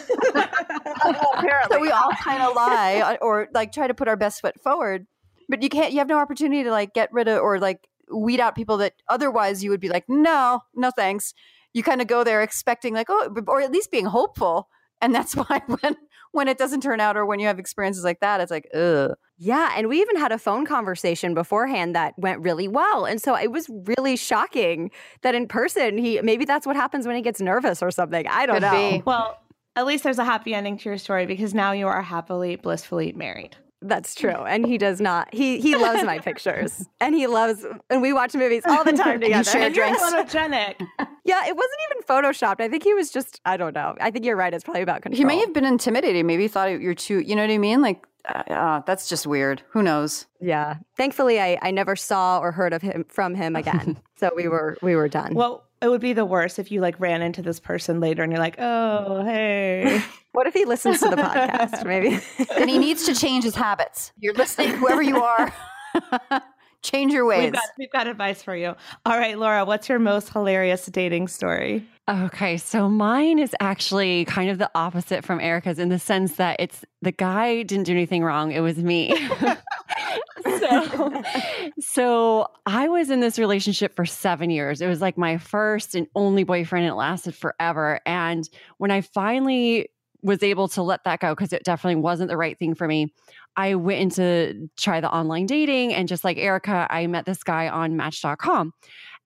so 1.71 1.79
we 1.79 1.91
all 1.91 2.11
kind 2.23 2.43
of 2.43 2.57
lie 2.57 3.19
or 3.21 3.49
like 3.53 3.71
try 3.71 3.87
to 3.87 3.93
put 3.93 4.09
our 4.09 4.17
best 4.17 4.41
foot 4.41 4.59
forward. 4.63 5.07
But 5.51 5.63
you 5.63 5.69
can't. 5.69 5.93
You 5.93 5.99
have 5.99 6.09
no 6.09 6.19
opportunity 6.19 6.65
to 6.65 6.71
like 6.71 6.95
get 6.95 7.13
rid 7.13 7.29
of 7.29 7.43
or 7.43 7.59
like 7.59 7.87
weed 8.11 8.41
out 8.41 8.55
people 8.55 8.79
that 8.79 8.95
otherwise 9.09 9.63
you 9.63 9.69
would 9.71 9.81
be 9.81 9.91
like, 9.91 10.05
no, 10.09 10.61
no 10.75 10.91
thanks. 10.91 11.35
You 11.75 11.83
kind 11.83 12.01
of 12.01 12.07
go 12.07 12.25
there 12.25 12.43
expecting 12.43 12.95
like, 12.95 13.09
oh, 13.11 13.35
or 13.47 13.61
at 13.61 13.71
least 13.71 13.91
being 13.91 14.07
hopeful. 14.07 14.69
And 15.03 15.15
that's 15.15 15.35
why 15.37 15.63
when 15.67 15.97
when 16.33 16.49
it 16.49 16.59
doesn't 16.59 16.81
turn 16.81 16.99
out 17.01 17.17
or 17.17 17.25
when 17.25 17.39
you 17.39 17.47
have 17.47 17.61
experiences 17.61 18.03
like 18.03 18.21
that, 18.21 18.41
it's 18.41 18.51
like, 18.51 18.69
ugh. 18.75 19.13
Yeah, 19.37 19.73
and 19.77 19.89
we 19.89 20.01
even 20.01 20.17
had 20.17 20.33
a 20.33 20.39
phone 20.39 20.65
conversation 20.67 21.35
beforehand 21.35 21.95
that 21.95 22.15
went 22.19 22.41
really 22.41 22.67
well. 22.69 23.05
And 23.05 23.21
so 23.21 23.37
it 23.37 23.53
was 23.53 23.69
really 23.87 24.17
shocking 24.17 24.91
that 25.23 25.35
in 25.35 25.47
person 25.47 25.99
he 25.99 26.21
maybe 26.23 26.45
that's 26.45 26.67
what 26.67 26.77
happens 26.77 27.07
when 27.07 27.17
he 27.17 27.23
gets 27.23 27.41
nervous 27.41 27.83
or 27.83 27.91
something. 27.91 28.27
I 28.27 28.47
don't 28.47 28.57
Could 28.57 28.63
know. 28.63 28.91
be. 28.91 29.03
Well, 29.05 29.39
at 29.77 29.87
least 29.87 30.05
there's 30.05 30.19
a 30.19 30.25
happy 30.25 30.55
ending 30.55 30.79
to 30.79 30.89
your 30.89 30.99
story 30.99 31.27
because 31.27 31.53
now 31.53 31.73
you 31.73 31.89
are 31.89 32.03
happily, 32.03 32.57
blissfully 32.57 33.13
married. 33.13 33.57
That's 33.87 34.15
true. 34.15 34.31
And 34.31 34.65
he 34.65 34.79
does 34.79 34.99
not. 35.01 35.33
He 35.35 35.61
he 35.61 35.77
loves 35.77 36.03
my 36.05 36.19
pictures. 36.19 36.89
And 37.01 37.15
he 37.15 37.27
loves 37.27 37.67
and 37.91 38.01
we 38.01 38.15
watch 38.15 38.35
movies 38.35 38.63
all 38.67 38.83
the 38.83 38.93
time 38.93 39.21
together. 39.21 39.45
share 39.45 39.63
And 39.67 39.77
you're 39.77 39.87
drinks. 39.87 40.03
photogenic. 40.03 40.75
Yeah, 41.27 41.41
it 41.47 41.57
wasn't 41.57 41.79
even 41.91 42.03
photoshopped. 42.03 42.61
I 42.61 42.69
think 42.69 42.83
he 42.85 42.93
was 42.93 43.11
just 43.11 43.41
I 43.47 43.57
don't 43.57 43.75
know. 43.75 43.95
I 44.01 44.11
think 44.11 44.27
you're 44.27 44.37
right. 44.37 44.53
It's 44.53 44.63
probably 44.63 44.83
about 44.83 45.01
control. 45.01 45.17
He 45.17 45.25
may 45.25 45.39
have 45.39 45.55
been 45.55 45.65
intimidated. 45.65 46.27
Maybe 46.27 46.43
he 46.43 46.49
thought 46.49 46.67
you're 46.83 46.95
too. 46.95 47.21
You 47.21 47.35
know 47.35 47.41
what 47.43 47.51
I 47.51 47.57
mean? 47.57 47.81
Like, 47.81 48.05
uh, 48.29 48.43
uh, 48.53 48.81
that's 48.87 49.09
just 49.09 49.27
weird. 49.27 49.63
Who 49.71 49.83
knows? 49.83 50.27
Yeah. 50.41 50.77
Thankfully 50.99 51.41
I, 51.41 51.59
I 51.63 51.71
never 51.71 51.97
saw 51.97 52.41
or 52.41 52.53
heard 52.53 52.75
of 52.75 52.83
him 52.83 53.07
from 53.09 53.35
him 53.35 53.57
again. 53.63 53.99
so 54.17 54.31
we 54.37 54.49
were 54.49 54.77
we 54.83 54.97
were 54.97 55.09
done. 55.09 55.35
Well, 55.35 55.64
it 55.83 55.89
would 55.89 56.01
be 56.01 56.13
the 56.13 56.25
worst 56.25 56.59
if 56.59 56.71
you 56.71 56.81
like 56.81 56.99
ran 56.99 57.23
into 57.23 57.43
this 57.43 57.61
person 57.61 58.01
later 58.01 58.23
and 58.23 58.33
you're 58.33 58.41
like, 58.41 58.57
oh, 58.59 59.25
hey. 59.25 60.03
what 60.33 60.47
if 60.47 60.55
he 60.55 60.65
listens 60.65 61.01
to 61.01 61.11
the 61.11 61.17
podcast? 61.17 61.85
Maybe. 61.87 62.21
then 62.57 62.69
he 62.69 62.79
needs 62.79 63.05
to 63.07 63.15
change 63.15 63.45
his 63.45 63.55
habits. 63.55 64.13
You're 64.19 64.35
listening, 64.35 64.71
whoever 64.71 65.03
you 65.03 65.23
are. 65.23 65.53
change 66.83 67.13
your 67.13 67.25
ways. 67.25 67.45
We've 67.45 67.53
got, 67.53 67.63
we've 67.79 67.93
got 67.93 68.07
advice 68.07 68.43
for 68.43 68.55
you. 68.55 68.75
All 69.05 69.19
right, 69.19 69.39
Laura, 69.39 69.65
what's 69.65 69.89
your 69.89 69.99
most 69.99 70.31
hilarious 70.31 70.87
dating 70.87 71.29
story? 71.29 71.87
Okay, 72.09 72.59
so 72.59 72.89
mine 72.89 73.39
is 73.39 73.55
actually 73.61 74.27
kind 74.27 74.51
of 74.51 74.59
the 74.59 74.71
opposite 74.75 75.25
from 75.25 75.41
Erica's 75.41 75.79
in 75.79 75.89
the 75.89 75.99
sense 75.99 76.37
that 76.37 76.57
it's 76.59 76.85
the 77.01 77.13
guy 77.13 77.63
didn't 77.63 77.85
do 77.85 77.93
anything 77.93 78.23
wrong, 78.23 78.53
it 78.53 78.61
was 78.61 78.77
me. 78.79 79.15
So, 80.45 81.23
so 81.81 82.47
I 82.67 82.89
was 82.89 83.11
in 83.11 83.21
this 83.21 83.39
relationship 83.39 83.95
for 83.95 84.07
seven 84.07 84.51
years. 84.51 84.81
It 84.81 84.89
was 84.89 85.01
like 85.01 85.19
my 85.19 85.39
first 85.39 85.95
and 85.95 86.07
only 86.15 86.45
boyfriend, 86.45 86.85
and 86.85 86.93
it 86.93 86.97
lasted 86.97 87.35
forever. 87.35 88.01
And 88.07 88.49
when 88.79 88.91
I 88.91 89.01
finally 89.01 89.89
was 90.23 90.43
able 90.43 90.69
to 90.69 90.83
let 90.83 91.05
that 91.05 91.21
go, 91.21 91.35
because 91.35 91.53
it 91.53 91.65
definitely 91.65 92.01
wasn't 92.01 92.31
the 92.31 92.37
right 92.37 92.59
thing 92.59 92.75
for 92.75 92.89
me, 92.89 93.13
I 93.57 93.75
went 93.75 94.01
into 94.01 94.71
try 94.77 95.01
the 95.01 95.13
online 95.13 95.47
dating. 95.47 95.95
And 95.95 96.09
just 96.09 96.25
like 96.25 96.39
Erica, 96.39 96.87
I 96.91 97.07
met 97.07 97.27
this 97.27 97.43
guy 97.43 97.69
on 97.69 97.97
Match.com. 97.97 98.73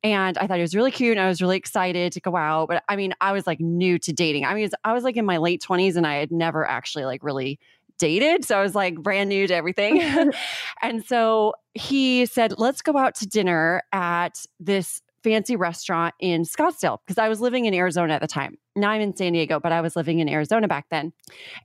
And 0.04 0.38
I 0.38 0.46
thought 0.46 0.56
he 0.56 0.62
was 0.62 0.76
really 0.76 0.92
cute 0.92 1.16
and 1.16 1.20
I 1.20 1.28
was 1.28 1.42
really 1.42 1.56
excited 1.56 2.12
to 2.12 2.20
go 2.20 2.36
out. 2.36 2.68
But 2.68 2.84
I 2.88 2.94
mean, 2.94 3.14
I 3.20 3.32
was 3.32 3.46
like 3.46 3.58
new 3.58 3.98
to 4.00 4.12
dating. 4.12 4.44
I 4.44 4.54
mean, 4.54 4.68
I 4.84 4.92
was 4.92 5.02
like 5.02 5.16
in 5.16 5.24
my 5.24 5.38
late 5.38 5.60
20s 5.66 5.96
and 5.96 6.06
I 6.06 6.16
had 6.16 6.30
never 6.30 6.68
actually 6.68 7.04
like 7.04 7.24
really 7.24 7.58
dated. 7.98 8.44
So 8.44 8.58
I 8.58 8.62
was 8.62 8.74
like 8.74 8.96
brand 8.96 9.28
new 9.28 9.46
to 9.46 9.54
everything. 9.54 10.02
and 10.82 11.04
so 11.04 11.54
he 11.74 12.26
said, 12.26 12.58
let's 12.58 12.82
go 12.82 12.96
out 12.96 13.14
to 13.16 13.26
dinner 13.26 13.82
at 13.92 14.44
this 14.58 15.00
fancy 15.22 15.56
restaurant 15.56 16.14
in 16.20 16.42
Scottsdale 16.42 16.98
because 17.04 17.18
I 17.18 17.28
was 17.28 17.40
living 17.40 17.66
in 17.66 17.74
Arizona 17.74 18.14
at 18.14 18.20
the 18.20 18.26
time. 18.26 18.56
Now 18.76 18.90
I'm 18.90 19.00
in 19.00 19.16
San 19.16 19.32
Diego, 19.32 19.58
but 19.58 19.72
I 19.72 19.80
was 19.80 19.96
living 19.96 20.20
in 20.20 20.28
Arizona 20.28 20.68
back 20.68 20.86
then. 20.90 21.12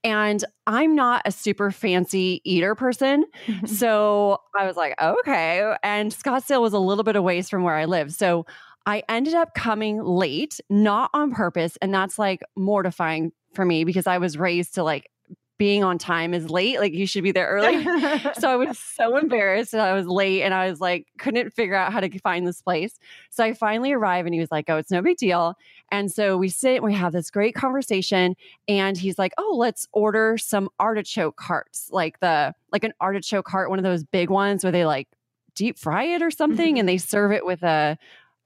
And 0.04 0.44
I'm 0.66 0.96
not 0.96 1.22
a 1.26 1.32
super 1.32 1.72
fancy 1.72 2.42
eater 2.44 2.76
person. 2.76 3.26
Mm-hmm. 3.46 3.68
so 3.68 4.40
I 4.58 4.66
was 4.66 4.76
like, 4.76 4.96
okay. 5.02 5.76
And 5.84 6.12
Scottsdale 6.12 6.62
was 6.62 6.74
a 6.74 6.80
little 6.80 7.04
bit 7.04 7.16
of 7.16 7.24
ways 7.24 7.50
from 7.50 7.64
where 7.64 7.76
I 7.76 7.86
live. 7.86 8.14
So 8.14 8.46
I 8.86 9.04
ended 9.08 9.34
up 9.34 9.54
coming 9.54 10.04
late, 10.04 10.60
not 10.70 11.10
on 11.14 11.32
purpose. 11.32 11.78
And 11.82 11.94
that's 11.94 12.20
like 12.20 12.42
mortifying 12.56 13.32
for 13.54 13.66
me 13.66 13.84
because 13.84 14.08
I 14.08 14.18
was 14.18 14.38
raised 14.38 14.76
to 14.76 14.84
like, 14.84 15.10
being 15.58 15.84
on 15.84 15.98
time 15.98 16.34
is 16.34 16.50
late. 16.50 16.80
Like 16.80 16.94
you 16.94 17.06
should 17.06 17.24
be 17.24 17.32
there 17.32 17.48
early. 17.48 17.84
so 18.40 18.50
I 18.50 18.56
was 18.56 18.78
so 18.98 19.18
embarrassed 19.18 19.72
that 19.72 19.88
I 19.88 19.94
was 19.94 20.08
late 20.08 20.42
and 20.42 20.54
I 20.54 20.70
was 20.70 20.82
like, 20.82 21.08
couldn't 21.18 21.54
figure 21.54 21.76
out 21.76 21.94
how 21.94 22.00
to 22.00 22.20
find 22.20 22.46
this 22.46 22.62
place. 22.62 22.98
So 23.30 23.44
I 23.44 23.54
finally 23.54 23.92
arrive 23.92 24.26
and 24.26 24.34
he 24.34 24.40
was 24.40 24.52
like, 24.52 24.70
oh, 24.70 24.78
it's 24.78 24.92
no 24.92 25.02
big 25.02 25.18
deal. 25.18 25.56
And 25.92 26.12
so 26.12 26.38
we 26.38 26.50
sit 26.50 26.78
and 26.78 26.84
we 26.84 26.94
have 26.94 27.14
this 27.14 27.30
great 27.30 27.54
conversation. 27.56 28.36
And 28.68 28.98
he's 28.98 29.20
like, 29.20 29.34
oh, 29.38 29.56
let's 29.58 29.88
order 29.94 30.38
some 30.38 30.70
artichoke 30.80 31.40
hearts, 31.40 31.90
like 31.92 32.20
the, 32.20 32.54
like 32.72 32.84
an 32.84 32.94
artichoke 33.00 33.48
heart, 33.48 33.70
one 33.70 33.80
of 33.80 33.84
those 33.84 34.04
big 34.04 34.30
ones 34.30 34.64
where 34.64 34.72
they 34.72 34.86
like 34.86 35.08
deep 35.56 35.78
fry 35.78 36.04
it 36.04 36.22
or 36.22 36.32
something 36.32 36.80
and 36.80 36.88
mm-hmm. 36.88 36.94
they 36.94 36.98
serve 36.98 37.32
it 37.32 37.46
with 37.46 37.62
a 37.64 37.98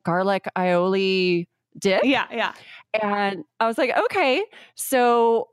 garlic 0.04 0.48
aioli 0.58 1.48
dip. 1.78 2.04
Yeah, 2.04 2.26
yeah. 2.32 2.54
And 3.02 3.44
I 3.60 3.68
was 3.68 3.78
like, 3.78 3.96
okay. 3.98 4.44
So 4.76 5.50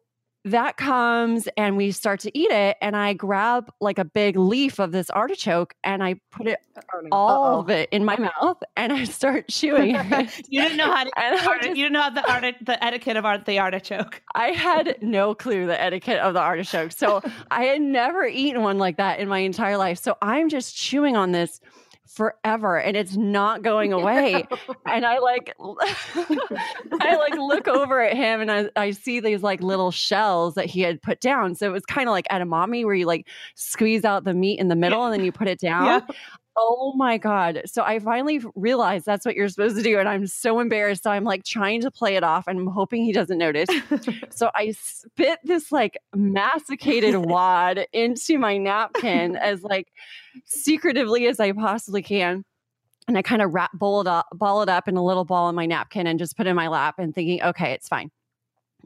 that 0.46 0.76
comes 0.76 1.48
and 1.56 1.76
we 1.76 1.90
start 1.90 2.20
to 2.20 2.38
eat 2.38 2.50
it 2.50 2.76
and 2.82 2.94
i 2.96 3.12
grab 3.14 3.72
like 3.80 3.98
a 3.98 4.04
big 4.04 4.36
leaf 4.36 4.78
of 4.78 4.92
this 4.92 5.08
artichoke 5.10 5.74
and 5.82 6.02
i 6.04 6.14
put 6.30 6.46
it 6.46 6.58
oh, 6.94 7.08
all 7.12 7.44
Uh-oh. 7.54 7.60
of 7.60 7.70
it 7.70 7.88
in 7.92 8.04
my 8.04 8.16
mouth 8.16 8.62
and 8.76 8.92
i 8.92 9.04
start 9.04 9.48
chewing 9.50 9.94
it 9.96 10.42
you 10.48 10.60
didn't 10.60 10.76
know 10.76 10.94
how 10.94 11.04
to 11.04 11.10
art- 11.48 11.62
just- 11.62 11.76
you 11.76 11.84
didn't 11.84 11.92
know 11.94 12.02
how 12.02 12.10
the 12.10 12.30
art 12.30 12.54
the 12.62 12.84
etiquette 12.84 13.16
of 13.16 13.24
art 13.24 13.46
the 13.46 13.58
artichoke. 13.58 14.20
I 14.34 14.48
had 14.48 14.96
no 15.00 15.34
clue 15.34 15.66
the 15.66 15.80
etiquette 15.80 16.18
of 16.18 16.34
the 16.34 16.40
artichoke. 16.40 16.92
So 16.92 17.22
I 17.50 17.64
had 17.64 17.80
never 17.80 18.26
eaten 18.26 18.62
one 18.62 18.78
like 18.78 18.96
that 18.98 19.18
in 19.20 19.28
my 19.28 19.38
entire 19.38 19.76
life. 19.78 19.98
So 19.98 20.16
I'm 20.20 20.48
just 20.48 20.76
chewing 20.76 21.16
on 21.16 21.32
this 21.32 21.60
forever 22.14 22.78
and 22.78 22.96
it's 22.96 23.16
not 23.16 23.62
going 23.62 23.92
away. 24.00 24.46
and 24.86 25.04
I 25.04 25.18
like 25.18 25.54
I 25.60 27.16
like 27.16 27.36
look 27.36 27.68
over 27.68 28.00
at 28.00 28.16
him 28.16 28.40
and 28.40 28.50
I, 28.50 28.70
I 28.76 28.90
see 28.92 29.20
these 29.20 29.42
like 29.42 29.60
little 29.62 29.90
shells 29.90 30.54
that 30.54 30.66
he 30.66 30.80
had 30.80 31.02
put 31.02 31.20
down. 31.20 31.54
So 31.54 31.66
it 31.68 31.72
was 31.72 31.84
kind 31.84 32.08
of 32.08 32.12
like 32.12 32.26
edamame 32.28 32.84
where 32.84 32.94
you 32.94 33.06
like 33.06 33.26
squeeze 33.54 34.04
out 34.04 34.24
the 34.24 34.34
meat 34.34 34.58
in 34.58 34.68
the 34.68 34.76
middle 34.76 35.04
and 35.04 35.12
then 35.12 35.24
you 35.24 35.32
put 35.32 35.48
it 35.48 35.58
down. 35.60 35.84
Yeah. 35.86 36.00
Oh 36.56 36.92
my 36.94 37.18
God. 37.18 37.62
So 37.66 37.82
I 37.82 37.98
finally 37.98 38.40
realized 38.54 39.06
that's 39.06 39.26
what 39.26 39.34
you're 39.34 39.48
supposed 39.48 39.76
to 39.76 39.82
do. 39.82 39.98
And 39.98 40.08
I'm 40.08 40.26
so 40.28 40.60
embarrassed. 40.60 41.02
So 41.02 41.10
I'm 41.10 41.24
like 41.24 41.42
trying 41.44 41.80
to 41.80 41.90
play 41.90 42.14
it 42.14 42.22
off 42.22 42.46
and 42.46 42.60
I'm 42.60 42.66
hoping 42.68 43.04
he 43.04 43.12
doesn't 43.12 43.38
notice. 43.38 43.68
so 44.30 44.50
I 44.54 44.70
spit 44.70 45.40
this 45.42 45.72
like 45.72 45.98
masticated 46.14 47.16
wad 47.26 47.86
into 47.92 48.38
my 48.38 48.56
napkin 48.56 49.34
as 49.34 49.64
like 49.64 49.88
secretively 50.44 51.26
as 51.26 51.40
I 51.40 51.52
possibly 51.52 52.02
can. 52.02 52.44
And 53.08 53.18
I 53.18 53.22
kind 53.22 53.42
of 53.42 53.52
wrap 53.52 53.72
bowl 53.72 54.00
it 54.00 54.06
up, 54.06 54.26
ball 54.32 54.62
it 54.62 54.68
up 54.68 54.86
in 54.86 54.96
a 54.96 55.04
little 55.04 55.24
ball 55.24 55.48
in 55.48 55.56
my 55.56 55.66
napkin 55.66 56.06
and 56.06 56.18
just 56.20 56.36
put 56.36 56.46
it 56.46 56.50
in 56.50 56.56
my 56.56 56.68
lap 56.68 56.94
and 56.98 57.12
thinking, 57.12 57.42
okay, 57.42 57.72
it's 57.72 57.88
fine. 57.88 58.10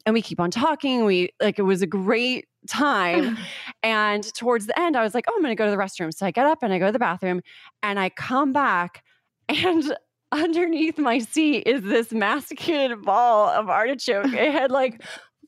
And 0.07 0.15
we 0.15 0.23
keep 0.23 0.41
on 0.41 0.51
talking. 0.51 1.05
We 1.05 1.31
like 1.41 1.59
it 1.59 1.63
was 1.63 1.83
a 1.83 1.87
great 1.87 2.47
time. 2.69 3.39
and 3.83 4.23
towards 4.35 4.67
the 4.67 4.79
end, 4.79 4.97
I 4.97 5.03
was 5.03 5.15
like, 5.15 5.25
oh, 5.29 5.35
I'm 5.37 5.43
gonna 5.43 5.55
go 5.55 5.67
to 5.67 5.71
the 5.71 5.77
restroom. 5.77 6.13
So 6.13 6.27
I 6.27 6.31
get 6.31 6.47
up 6.47 6.63
and 6.63 6.73
I 6.73 6.79
go 6.79 6.87
to 6.87 6.93
the 6.93 6.99
bathroom 6.99 7.41
and 7.83 7.99
I 7.99 8.09
come 8.11 8.53
back 8.53 9.05
and 9.49 9.97
underneath 10.31 10.99
my 10.99 11.19
seat 11.19 11.67
is 11.67 11.83
this 11.83 12.13
masticated 12.13 13.03
ball 13.03 13.49
of 13.49 13.69
artichoke. 13.69 14.33
It 14.33 14.53
had 14.53 14.71
like 14.71 15.03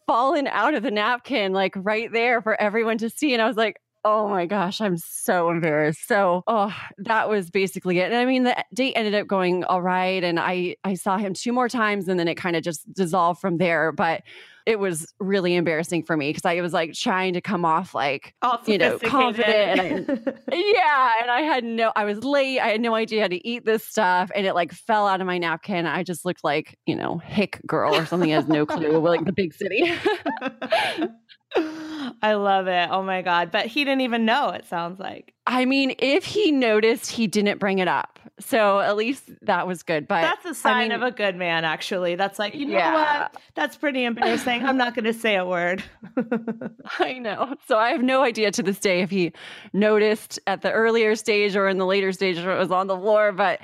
fallen 0.06 0.46
out 0.46 0.74
of 0.74 0.82
the 0.82 0.90
napkin, 0.90 1.52
like 1.52 1.74
right 1.76 2.10
there 2.12 2.40
for 2.42 2.60
everyone 2.60 2.98
to 2.98 3.10
see. 3.10 3.32
And 3.32 3.42
I 3.42 3.46
was 3.46 3.56
like, 3.56 3.76
oh 4.04 4.28
my 4.28 4.46
gosh, 4.46 4.80
I'm 4.80 4.96
so 4.96 5.50
embarrassed. 5.50 6.06
So, 6.06 6.42
oh, 6.46 6.74
that 6.98 7.28
was 7.28 7.50
basically 7.50 7.98
it. 7.98 8.10
And 8.10 8.14
I 8.14 8.24
mean, 8.24 8.44
the 8.44 8.64
date 8.72 8.94
ended 8.94 9.14
up 9.14 9.26
going 9.26 9.64
all 9.64 9.82
right. 9.82 10.22
And 10.22 10.40
I, 10.40 10.76
I 10.84 10.94
saw 10.94 11.18
him 11.18 11.34
two 11.34 11.52
more 11.52 11.68
times 11.68 12.08
and 12.08 12.18
then 12.18 12.28
it 12.28 12.36
kind 12.36 12.56
of 12.56 12.62
just 12.62 12.90
dissolved 12.92 13.40
from 13.40 13.58
there. 13.58 13.92
But 13.92 14.22
it 14.66 14.78
was 14.78 15.12
really 15.18 15.54
embarrassing 15.54 16.04
for 16.04 16.16
me 16.16 16.30
because 16.30 16.44
I 16.44 16.60
was 16.60 16.72
like 16.72 16.92
trying 16.92 17.34
to 17.34 17.40
come 17.40 17.64
off 17.64 17.94
like, 17.94 18.34
All 18.42 18.60
you 18.66 18.78
know, 18.78 18.98
confident. 18.98 19.80
And. 19.80 20.28
I, 20.28 20.32
yeah. 20.52 21.12
And 21.22 21.30
I 21.30 21.40
had 21.42 21.64
no, 21.64 21.92
I 21.96 22.04
was 22.04 22.22
late. 22.24 22.60
I 22.60 22.68
had 22.68 22.80
no 22.80 22.94
idea 22.94 23.22
how 23.22 23.28
to 23.28 23.48
eat 23.48 23.64
this 23.64 23.84
stuff. 23.84 24.30
And 24.34 24.46
it 24.46 24.54
like 24.54 24.72
fell 24.72 25.06
out 25.06 25.20
of 25.20 25.26
my 25.26 25.38
napkin. 25.38 25.86
I 25.86 26.02
just 26.04 26.24
looked 26.24 26.44
like, 26.44 26.78
you 26.86 26.94
know, 26.94 27.18
hick 27.18 27.60
girl 27.66 27.94
or 27.94 28.06
something 28.06 28.30
has 28.30 28.48
no 28.48 28.64
clue, 28.66 28.98
like 28.98 29.24
the 29.24 29.32
big 29.32 29.54
city. 29.54 29.92
I 31.56 32.34
love 32.34 32.66
it. 32.66 32.88
Oh 32.90 33.02
my 33.02 33.22
god! 33.22 33.50
But 33.50 33.66
he 33.66 33.84
didn't 33.84 34.02
even 34.02 34.24
know. 34.24 34.50
It 34.50 34.66
sounds 34.66 34.98
like 35.00 35.34
I 35.46 35.64
mean, 35.64 35.94
if 35.98 36.24
he 36.24 36.52
noticed, 36.52 37.10
he 37.10 37.26
didn't 37.26 37.58
bring 37.58 37.78
it 37.80 37.88
up. 37.88 38.18
So 38.38 38.78
at 38.80 38.96
least 38.96 39.24
that 39.42 39.66
was 39.66 39.82
good. 39.82 40.06
But 40.06 40.22
that's 40.22 40.44
a 40.46 40.54
sign 40.54 40.76
I 40.76 40.80
mean, 40.82 40.92
of 40.92 41.02
a 41.02 41.10
good 41.10 41.36
man. 41.36 41.64
Actually, 41.64 42.14
that's 42.14 42.38
like 42.38 42.54
you 42.54 42.66
know 42.66 42.74
Yeah. 42.78 43.22
what? 43.22 43.36
That's 43.54 43.76
pretty 43.76 44.04
embarrassing. 44.04 44.64
I'm 44.64 44.76
not 44.76 44.94
going 44.94 45.04
to 45.06 45.12
say 45.12 45.36
a 45.36 45.44
word. 45.44 45.82
I 46.98 47.14
know. 47.18 47.54
So 47.66 47.76
I 47.78 47.90
have 47.90 48.02
no 48.02 48.22
idea 48.22 48.50
to 48.52 48.62
this 48.62 48.78
day 48.78 49.00
if 49.02 49.10
he 49.10 49.32
noticed 49.72 50.38
at 50.46 50.62
the 50.62 50.70
earlier 50.72 51.16
stage 51.16 51.56
or 51.56 51.68
in 51.68 51.78
the 51.78 51.86
later 51.86 52.12
stage 52.12 52.38
or 52.38 52.52
it 52.54 52.58
was 52.58 52.70
on 52.70 52.86
the 52.86 52.96
floor. 52.96 53.32
But 53.32 53.60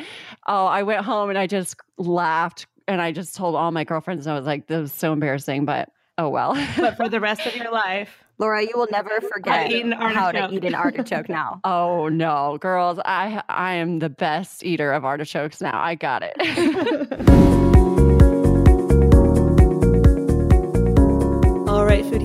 oh, 0.46 0.66
I 0.66 0.82
went 0.82 1.04
home 1.04 1.30
and 1.30 1.38
I 1.38 1.46
just 1.46 1.76
laughed 1.98 2.66
and 2.88 3.00
I 3.00 3.12
just 3.12 3.34
told 3.36 3.54
all 3.54 3.70
my 3.70 3.84
girlfriends 3.84 4.26
and 4.26 4.34
I 4.34 4.36
was 4.38 4.46
like, 4.46 4.66
this 4.66 4.80
was 4.80 4.92
so 4.92 5.12
embarrassing, 5.12 5.64
but 5.64 5.88
oh 6.18 6.28
well. 6.28 6.54
but 6.76 6.96
for 6.96 7.08
the 7.08 7.20
rest 7.20 7.46
of 7.46 7.56
your 7.56 7.70
life, 7.70 8.24
Laura, 8.38 8.62
you 8.62 8.72
will 8.74 8.88
never 8.90 9.20
forget 9.20 9.72
how 9.92 10.32
to 10.32 10.48
eat 10.52 10.64
an 10.64 10.74
artichoke 10.74 11.28
now. 11.28 11.60
Oh 11.64 12.08
no, 12.08 12.58
girls, 12.60 12.98
I 13.04 13.42
I 13.48 13.74
am 13.74 13.98
the 13.98 14.10
best 14.10 14.64
eater 14.64 14.92
of 14.92 15.04
artichokes 15.04 15.60
now. 15.60 15.78
I 15.80 15.94
got 15.94 16.22
it. 16.24 17.86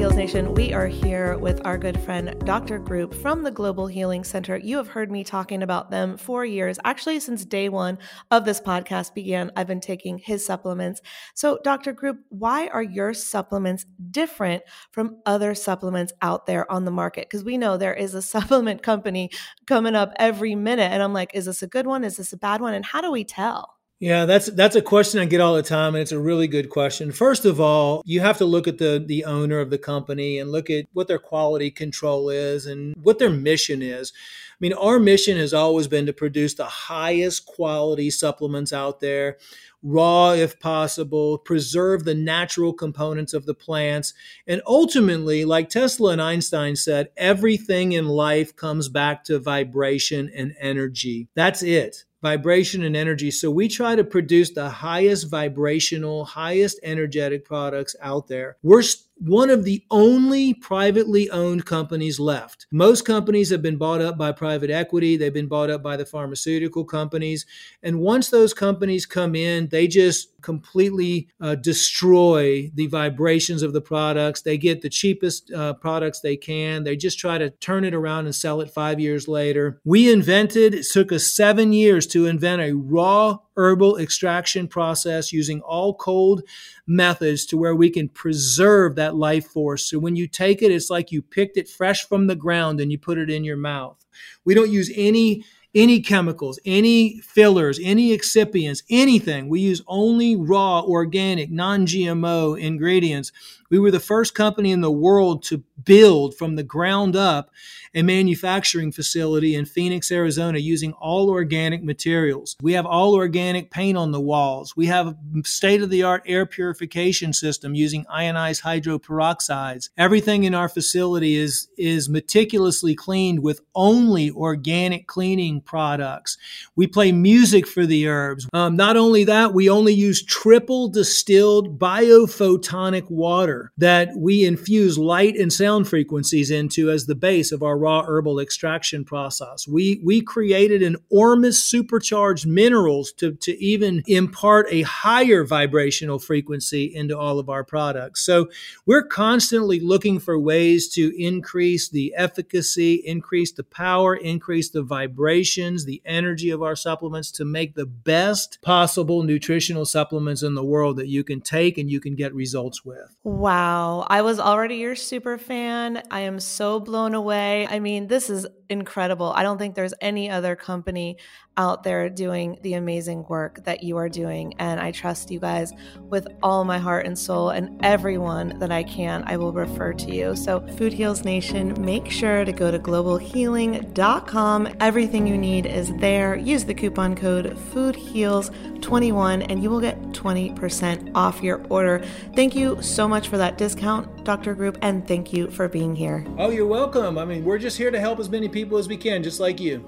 Heals 0.02 0.16
Nation, 0.16 0.56
we 0.56 0.74
are 0.74 0.88
here 0.88 1.38
with 1.38 1.64
our 1.64 1.78
good 1.78 2.00
friend 2.02 2.34
Dr. 2.44 2.80
Group 2.80 3.14
from 3.14 3.44
the 3.44 3.52
Global 3.52 3.86
Healing 3.86 4.24
Center. 4.24 4.58
You 4.58 4.78
have 4.78 4.88
heard 4.88 5.12
me 5.12 5.24
talking 5.24 5.62
about 5.62 5.92
them 5.92 6.18
for 6.18 6.44
years. 6.44 6.80
Actually, 6.84 7.20
since 7.20 7.46
day 7.46 7.70
one 7.70 8.00
of 8.32 8.44
this 8.44 8.60
podcast 8.60 9.14
began, 9.14 9.52
I've 9.56 9.68
been 9.68 9.80
taking 9.80 10.18
his 10.18 10.44
supplements. 10.44 11.02
So, 11.36 11.60
Dr. 11.64 11.94
Group, 11.94 12.18
why 12.30 12.66
are 12.70 12.82
your 12.82 13.14
supplements 13.14 13.86
different 14.10 14.64
from 14.90 15.18
other 15.28 15.54
supplements 15.54 16.14
out 16.24 16.48
there 16.48 16.70
on 16.72 16.86
the 16.86 16.90
market? 16.90 17.30
Because 17.30 17.44
we 17.44 17.60
know 17.60 17.78
there 17.78 17.94
is 17.94 18.16
a 18.16 18.22
supplement 18.24 18.82
company 18.82 19.30
coming 19.68 19.94
up 19.94 20.14
every 20.16 20.56
minute. 20.56 20.92
And 20.92 21.04
I'm 21.04 21.14
like, 21.14 21.36
is 21.36 21.46
this 21.46 21.62
a 21.62 21.68
good 21.68 21.86
one? 21.86 22.04
Is 22.04 22.18
this 22.18 22.34
a 22.34 22.38
bad 22.38 22.60
one? 22.60 22.74
And 22.74 22.88
how 22.88 23.02
do 23.02 23.12
we 23.12 23.24
tell? 23.24 23.76
Yeah, 24.02 24.26
that's 24.26 24.48
that's 24.48 24.76
a 24.76 24.82
question 24.82 25.20
I 25.20 25.26
get 25.26 25.42
all 25.42 25.54
the 25.54 25.62
time, 25.62 25.94
and 25.94 26.02
it's 26.02 26.12
a 26.12 26.18
really 26.18 26.48
good 26.48 26.72
question. 26.72 27.12
First 27.12 27.46
of 27.46 27.62
all, 27.62 28.02
you 28.04 28.20
have 28.20 28.40
to 28.40 28.46
look 28.46 28.68
at 28.68 28.80
the 28.80 29.04
the 29.06 29.26
owner 29.26 29.60
of 29.60 29.70
the 29.70 29.78
company 29.78 30.40
and 30.40 30.52
look 30.52 30.72
at 30.72 30.88
what 30.94 31.08
their 31.08 31.20
quality 31.20 31.70
control 31.70 32.32
is 32.32 32.66
and 32.66 32.96
what 33.04 33.20
their 33.20 33.30
mission 33.30 33.84
is. 33.84 34.12
I 34.54 34.58
mean, 34.60 34.74
our 34.74 34.98
mission 34.98 35.38
has 35.38 35.54
always 35.54 35.88
been 35.88 36.08
to 36.08 36.14
produce 36.14 36.56
the 36.56 36.66
highest 36.66 37.46
quality 37.46 38.10
supplements 38.10 38.74
out 38.74 39.02
there, 39.02 39.38
raw 39.84 40.32
if 40.32 40.60
possible, 40.60 41.38
preserve 41.38 42.04
the 42.04 42.16
natural 42.16 42.74
components 42.74 43.36
of 43.36 43.46
the 43.46 43.54
plants, 43.54 44.16
and 44.48 44.64
ultimately, 44.66 45.46
like 45.46 45.70
Tesla 45.70 46.14
and 46.14 46.22
Einstein 46.24 46.76
said, 46.76 47.10
everything 47.18 47.92
in 47.92 48.08
life 48.08 48.56
comes 48.56 48.90
back 48.90 49.24
to 49.26 49.38
vibration 49.38 50.32
and 50.36 50.56
energy. 50.60 51.28
That's 51.36 51.62
it 51.62 52.06
vibration 52.22 52.84
and 52.84 52.96
energy. 52.96 53.32
So 53.32 53.50
we 53.50 53.68
try 53.68 53.96
to 53.96 54.04
produce 54.04 54.52
the 54.52 54.70
highest 54.70 55.30
vibrational, 55.30 56.26
highest 56.26 56.80
energetic 56.84 57.46
products 57.46 57.96
out 58.02 58.28
there. 58.28 58.58
We're 58.62 58.84
one 59.22 59.52
of 59.52 59.64
the 59.64 59.84
only 59.92 60.54
privately 60.54 61.30
owned 61.30 61.66
companies 61.66 62.20
left. 62.20 62.66
Most 62.72 63.06
companies 63.06 63.52
have 63.52 63.62
been 63.62 63.78
bought 63.78 64.02
up 64.02 64.18
by 64.18 64.32
private 64.32 64.72
equity, 64.72 65.16
they've 65.16 65.34
been 65.34 65.48
bought 65.48 65.70
up 65.70 65.84
by 65.84 65.96
the 65.96 66.06
pharmaceutical 66.06 66.84
companies. 66.84 67.46
And 67.84 68.00
once 68.00 68.30
those 68.30 68.54
companies 68.54 69.06
come 69.06 69.36
in, 69.36 69.68
they 69.68 69.88
just 69.88 70.42
completely 70.42 71.30
uh, 71.40 71.54
destroy 71.56 72.72
the 72.74 72.88
vibrations 72.88 73.62
of 73.62 73.74
the 73.74 73.82
products. 73.82 74.42
They 74.42 74.58
get 74.58 74.82
the 74.82 74.90
cheapest 74.90 75.52
uh, 75.52 75.74
products 75.74 76.20
they 76.20 76.36
can. 76.36 76.84
They 76.84 76.96
just 76.96 77.20
try 77.20 77.38
to 77.38 77.52
turn 77.52 77.86
it 77.86 77.94
around 77.94 78.26
and 78.26 78.34
sell 78.34 78.60
it 78.62 78.72
five 78.72 79.00
years 79.00 79.28
later. 79.28 79.80
We 79.86 80.12
invented, 80.12 80.74
it 80.74 80.88
took 80.92 81.12
us 81.12 81.32
seven 81.32 81.74
years 81.74 82.08
to 82.08 82.26
invent 82.26 82.62
a 82.62 82.74
raw 82.74 83.38
herbal 83.58 83.98
extraction 83.98 84.68
process 84.68 85.32
using 85.32 85.62
all 85.62 85.94
cold 85.94 86.42
methods 86.88 87.46
to 87.46 87.58
where 87.58 87.76
we 87.76 87.90
can 87.90 88.10
preserve 88.10 88.96
that 88.96 89.11
life 89.16 89.48
force. 89.48 89.90
So 89.90 90.00
when 90.00 90.16
you 90.16 90.28
take 90.28 90.62
it, 90.62 90.72
it's 90.72 90.90
like 90.90 91.12
you 91.12 91.22
picked 91.22 91.58
it 91.58 91.70
fresh 91.70 92.08
from 92.08 92.28
the 92.28 92.36
ground 92.36 92.80
and 92.80 92.92
you 92.92 92.98
put 92.98 93.18
it 93.18 93.30
in 93.30 93.44
your 93.44 93.58
mouth. 93.58 94.04
We 94.46 94.54
don't 94.54 94.72
use 94.72 94.92
any 94.96 95.44
any 95.74 96.02
chemicals, 96.02 96.60
any 96.66 97.20
fillers, 97.20 97.80
any 97.82 98.16
excipients, 98.18 98.84
anything. 98.90 99.48
We 99.48 99.62
use 99.62 99.82
only 99.88 100.36
raw, 100.36 100.82
organic, 100.82 101.50
non 101.50 101.86
GMO 101.86 102.60
ingredients. 102.60 103.32
We 103.70 103.80
were 103.80 103.92
the 103.92 104.00
first 104.00 104.36
company 104.36 104.72
in 104.72 104.82
the 104.82 104.92
world 104.92 105.44
to 105.44 105.64
build 105.84 106.36
from 106.36 106.56
the 106.56 106.64
ground 106.64 107.16
up 107.16 107.52
a 107.94 108.02
manufacturing 108.02 108.92
facility 108.92 109.56
in 109.56 109.66
Phoenix, 109.66 110.12
Arizona, 110.12 110.60
using 110.60 110.94
all 110.94 111.30
organic 111.30 111.84
materials. 111.84 112.56
We 112.62 112.74
have 112.74 112.86
all 112.86 113.14
organic 113.16 113.72
paint 113.72 113.98
on 113.98 114.12
the 114.12 114.22
walls. 114.22 114.76
We 114.76 114.88
have 114.88 115.08
a 115.08 115.16
state 115.44 115.82
of 115.82 115.90
the 115.90 116.04
art 116.04 116.24
air 116.26 116.46
purification 116.46 117.34
system 117.34 117.76
using 117.76 118.06
ionized 118.10 118.64
hydroperoxides. 118.64 119.90
Everything 119.98 120.44
in 120.44 120.56
our 120.56 120.70
facility 120.70 121.36
is, 121.36 121.68
is 121.78 122.10
meticulously 122.10 122.96
cleaned 122.96 123.40
with 123.40 123.62
only 123.76 124.32
organic 124.32 125.08
cleaning 125.08 125.62
products. 125.62 126.38
We 126.76 126.88
play 126.88 127.12
music 127.12 127.68
for 127.68 127.86
the 127.86 128.08
herbs. 128.08 128.48
Um, 128.54 128.76
not 128.76 128.98
only 128.98 129.24
that, 129.26 129.54
we 129.54 129.70
only 129.70 129.94
use 129.94 130.24
triple 130.24 130.90
distilled 130.90 131.80
biophotonic 131.80 133.10
water 133.10 133.72
that 133.78 134.10
we 134.16 134.46
infuse 134.46 134.98
light 134.98 135.36
and 135.36 135.52
sound 135.52 135.88
frequencies 135.88 136.52
into 136.52 136.90
as 136.90 137.06
the 137.06 137.16
base 137.16 137.52
of 137.52 137.64
our 137.64 137.78
raw 137.82 138.04
herbal 138.04 138.40
extraction 138.40 139.04
process. 139.04 139.68
We 139.68 140.00
we 140.04 140.22
created 140.22 140.82
an 140.84 140.98
Ormus 141.10 141.64
supercharged 141.64 142.48
minerals 142.48 143.12
to, 143.14 143.34
to 143.34 143.62
even 143.64 144.04
impart 144.08 144.68
a 144.70 144.84
higher 144.84 145.44
vibrational 145.44 146.20
frequency 146.20 146.86
into 146.86 147.18
all 147.18 147.40
of 147.40 147.50
our 147.50 147.64
products. 147.64 148.22
So 148.24 148.50
we're 148.86 149.06
constantly 149.06 149.80
looking 149.80 150.20
for 150.20 150.40
ways 150.40 150.88
to 150.90 151.14
increase 151.22 151.90
the 151.90 152.14
efficacy, 152.16 152.96
increase 152.96 153.52
the 153.52 153.64
power, 153.64 154.16
increase 154.16 154.70
the 154.70 154.84
vibrations, 154.84 155.86
the 155.86 156.02
energy 156.06 156.50
of 156.50 156.62
our 156.62 156.76
supplements 156.76 157.32
to 157.32 157.46
make 157.46 157.76
the 157.76 157.86
best 157.86 158.60
possible 158.62 159.24
nutritional 159.24 159.86
supplements 159.86 160.44
in 160.44 160.56
the 160.56 160.64
world 160.64 160.98
that 160.98 161.08
you 161.08 161.24
can 161.24 161.42
take 161.42 161.78
and 161.78 161.90
you 161.90 162.00
can 162.00 162.16
get 162.16 162.34
results 162.34 162.86
with. 162.86 163.16
Wow. 163.24 164.06
I 164.10 164.22
was 164.22 164.40
already 164.40 164.76
your 164.76 164.96
super 164.96 165.38
fan. 165.38 166.04
I 166.12 166.22
am 166.22 166.40
so 166.40 166.80
blown 166.80 167.14
away. 167.14 167.68
I 167.72 167.80
mean, 167.80 168.08
this 168.08 168.30
is 168.30 168.46
incredible. 168.72 169.32
I 169.36 169.44
don't 169.44 169.58
think 169.58 169.76
there's 169.76 169.94
any 170.02 170.30
other 170.30 170.56
company 170.56 171.18
out 171.58 171.84
there 171.84 172.10
doing 172.10 172.58
the 172.62 172.76
amazing 172.76 173.26
work 173.28 173.64
that 173.66 173.84
you 173.84 173.98
are 173.98 174.08
doing. 174.08 174.54
And 174.58 174.80
I 174.80 174.92
trust 174.92 175.30
you 175.30 175.40
guys 175.40 175.74
with 176.10 176.28
all 176.42 176.64
my 176.64 176.80
heart 176.80 177.06
and 177.06 177.20
soul, 177.20 177.50
and 177.50 177.84
everyone 177.84 178.58
that 178.60 178.72
I 178.72 178.84
can, 178.84 179.24
I 179.28 179.36
will 179.38 179.52
refer 179.52 179.92
to 179.94 180.16
you. 180.16 180.36
So, 180.36 180.66
Food 180.78 180.94
Heals 180.94 181.26
Nation, 181.26 181.76
make 181.84 182.10
sure 182.10 182.46
to 182.46 182.54
go 182.54 182.72
to 182.72 182.80
globalhealing.com. 182.80 184.76
Everything 184.80 185.28
you 185.28 185.38
need 185.38 185.66
is 185.66 185.94
there. 185.98 186.36
Use 186.36 186.64
the 186.64 186.74
coupon 186.74 187.16
code 187.16 187.58
FOODHEALS21 187.74 189.46
and 189.50 189.62
you 189.62 189.70
will 189.70 189.82
get 189.82 190.02
20% 190.14 191.12
off 191.16 191.44
your 191.44 191.62
order. 191.70 192.02
Thank 192.36 192.56
you 192.56 192.82
so 192.82 193.08
much 193.08 193.28
for 193.28 193.38
that 193.38 193.58
discount, 193.58 194.24
Dr. 194.24 194.56
Group, 194.56 194.78
and 194.82 195.06
thank 195.08 195.34
you 195.34 195.52
for 195.52 195.68
being 195.68 195.96
here. 195.96 196.26
Oh, 196.38 196.50
you're 196.50 196.66
welcome. 196.66 197.18
I 197.18 197.26
mean, 197.26 197.44
we're 197.44 197.60
just 197.60 197.78
here 197.78 197.92
to 197.92 198.00
help 198.00 198.20
as 198.20 198.30
many 198.30 198.48
people 198.48 198.61
as 198.78 198.88
we 198.88 198.98
can, 198.98 199.24
just 199.24 199.40
like 199.40 199.60
you. 199.60 199.86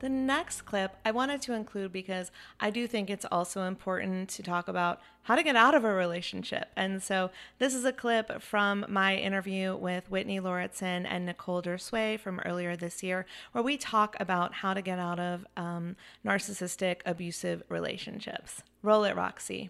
The 0.00 0.08
next 0.08 0.62
clip 0.62 0.96
I 1.04 1.10
wanted 1.10 1.42
to 1.42 1.52
include 1.52 1.92
because 1.92 2.30
I 2.58 2.70
do 2.70 2.86
think 2.86 3.10
it's 3.10 3.26
also 3.30 3.64
important 3.64 4.30
to 4.30 4.42
talk 4.42 4.66
about 4.66 4.98
how 5.24 5.36
to 5.36 5.42
get 5.42 5.56
out 5.56 5.74
of 5.74 5.84
a 5.84 5.92
relationship. 5.92 6.68
And 6.74 7.02
so 7.02 7.30
this 7.58 7.74
is 7.74 7.84
a 7.84 7.92
clip 7.92 8.40
from 8.40 8.86
my 8.88 9.16
interview 9.16 9.76
with 9.76 10.10
Whitney 10.10 10.40
Lauritsen 10.40 11.04
and 11.04 11.26
Nicole 11.26 11.60
Dersweh 11.60 12.18
from 12.18 12.40
earlier 12.46 12.76
this 12.76 13.02
year, 13.02 13.26
where 13.52 13.62
we 13.62 13.76
talk 13.76 14.16
about 14.18 14.54
how 14.54 14.72
to 14.72 14.80
get 14.80 14.98
out 14.98 15.20
of 15.20 15.44
um, 15.58 15.96
narcissistic, 16.24 17.02
abusive 17.04 17.62
relationships. 17.68 18.62
Roll 18.82 19.04
it, 19.04 19.14
Roxy. 19.14 19.68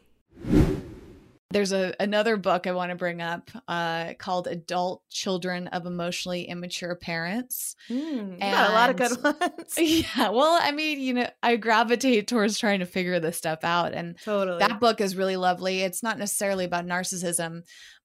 There's 1.52 1.72
a 1.72 1.94
another 1.98 2.36
book 2.36 2.68
I 2.68 2.72
want 2.72 2.90
to 2.90 2.96
bring 2.96 3.20
up 3.20 3.50
uh, 3.66 4.14
called 4.18 4.46
"Adult 4.46 5.02
Children 5.10 5.66
of 5.68 5.84
Emotionally 5.84 6.42
Immature 6.44 6.94
Parents." 6.94 7.74
Mm, 7.88 8.38
yeah, 8.38 8.70
a 8.70 8.72
lot 8.72 8.90
of 8.90 8.96
good 8.96 9.22
ones. 9.40 9.74
Yeah, 9.78 10.28
well, 10.28 10.58
I 10.60 10.70
mean, 10.70 11.00
you 11.00 11.14
know, 11.14 11.30
I 11.42 11.56
gravitate 11.56 12.28
towards 12.28 12.58
trying 12.58 12.80
to 12.80 12.86
figure 12.86 13.18
this 13.18 13.36
stuff 13.36 13.64
out, 13.64 13.94
and 13.94 14.16
totally 14.22 14.60
that 14.60 14.78
book 14.78 15.00
is 15.00 15.16
really 15.16 15.36
lovely. 15.36 15.80
It's 15.80 16.02
not 16.04 16.18
necessarily 16.18 16.64
about 16.64 16.86
narcissism, 16.86 17.62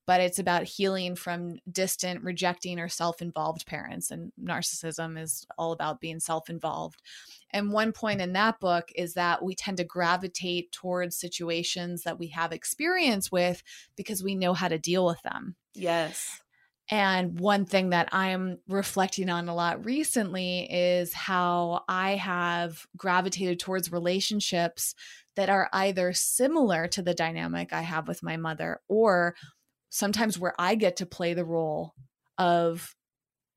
but 0.08 0.22
it's 0.22 0.40
about 0.40 0.64
healing 0.64 1.16
from 1.16 1.58
distant, 1.72 2.24
rejecting, 2.24 2.80
or 2.80 2.88
self-involved 2.88 3.66
parents. 3.66 4.12
And 4.12 4.32
narcissism 4.42 5.20
is 5.20 5.46
all 5.58 5.72
about 5.72 6.00
being 6.00 6.20
self-involved. 6.20 7.02
And 7.52 7.72
one 7.72 7.92
point 7.92 8.22
in 8.22 8.34
that 8.34 8.60
book 8.60 8.90
is 8.96 9.14
that 9.16 9.44
we 9.44 9.56
tend 9.56 9.78
to 9.78 9.84
gravitate 9.84 10.72
towards 10.72 11.18
situations 11.18 12.04
that 12.04 12.20
we 12.20 12.28
have 12.28 12.52
experience 12.52 13.32
with 13.32 13.64
because 13.96 14.24
we 14.24 14.36
know 14.36 14.54
how 14.54 14.68
to 14.68 14.78
deal 14.78 15.06
with 15.06 15.22
them. 15.24 15.56
Yes. 15.74 16.42
And 16.90 17.40
one 17.40 17.66
thing 17.66 17.90
that 17.90 18.10
I'm 18.12 18.60
reflecting 18.68 19.30
on 19.30 19.50
a 19.50 19.56
lot 19.56 19.86
recently 19.86 20.72
is 20.72 21.14
how 21.14 21.84
I 21.90 22.12
have 22.12 22.86
gravitated 22.96 23.60
towards 23.60 23.92
relationships 23.92 24.94
that 25.36 25.50
are 25.50 25.68
either 25.74 26.14
similar 26.14 26.88
to 26.90 27.02
the 27.02 27.16
dynamic 27.16 27.74
I 27.74 27.82
have 27.82 28.08
with 28.08 28.22
my 28.22 28.38
mother 28.38 28.82
or 28.88 29.36
sometimes 29.96 30.38
where 30.38 30.54
I 30.60 30.76
get 30.76 30.98
to 30.98 31.06
play 31.06 31.34
the 31.34 31.46
role 31.46 31.94
of 32.38 32.94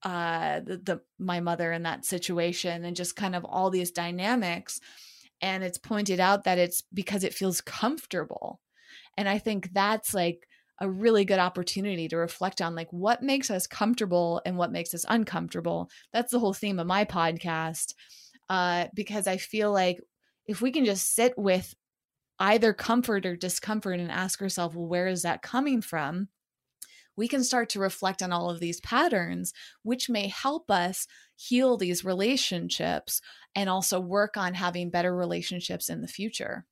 uh 0.04 0.60
the, 0.60 0.76
the 0.76 1.00
my 1.18 1.40
mother 1.40 1.72
in 1.72 1.82
that 1.82 2.04
situation 2.04 2.84
and 2.84 2.94
just 2.94 3.16
kind 3.16 3.34
of 3.34 3.44
all 3.44 3.68
these 3.68 3.90
dynamics 3.90 4.78
and 5.42 5.64
it's 5.64 5.78
pointed 5.78 6.20
out 6.20 6.44
that 6.44 6.56
it's 6.56 6.84
because 6.94 7.24
it 7.24 7.34
feels 7.34 7.60
comfortable 7.60 8.60
and 9.16 9.28
i 9.28 9.36
think 9.38 9.72
that's 9.72 10.14
like 10.14 10.46
a 10.80 10.88
really 10.88 11.24
good 11.24 11.40
opportunity 11.40 12.06
to 12.06 12.16
reflect 12.16 12.62
on 12.62 12.76
like 12.76 12.86
what 12.92 13.24
makes 13.24 13.50
us 13.50 13.66
comfortable 13.66 14.40
and 14.46 14.56
what 14.56 14.70
makes 14.70 14.94
us 14.94 15.04
uncomfortable. 15.08 15.90
That's 16.12 16.30
the 16.30 16.38
whole 16.38 16.52
theme 16.52 16.78
of 16.78 16.86
my 16.86 17.04
podcast 17.04 17.94
uh 18.48 18.86
because 18.94 19.26
i 19.26 19.36
feel 19.36 19.72
like 19.72 19.98
if 20.46 20.62
we 20.62 20.70
can 20.70 20.84
just 20.84 21.14
sit 21.14 21.36
with 21.36 21.74
either 22.38 22.72
comfort 22.72 23.26
or 23.26 23.36
discomfort 23.36 24.00
and 24.00 24.10
ask 24.10 24.40
ourselves 24.40 24.76
well 24.76 24.86
where 24.86 25.08
is 25.08 25.22
that 25.22 25.42
coming 25.42 25.80
from 25.80 26.28
we 27.18 27.26
can 27.26 27.42
start 27.42 27.68
to 27.70 27.80
reflect 27.80 28.22
on 28.22 28.32
all 28.32 28.48
of 28.48 28.60
these 28.60 28.80
patterns, 28.80 29.52
which 29.82 30.08
may 30.08 30.28
help 30.28 30.70
us 30.70 31.08
heal 31.34 31.76
these 31.76 32.04
relationships 32.04 33.20
and 33.56 33.68
also 33.68 33.98
work 33.98 34.36
on 34.36 34.54
having 34.54 34.88
better 34.88 35.14
relationships 35.14 35.88
in 35.88 36.00
the 36.00 36.06
future. 36.06 36.64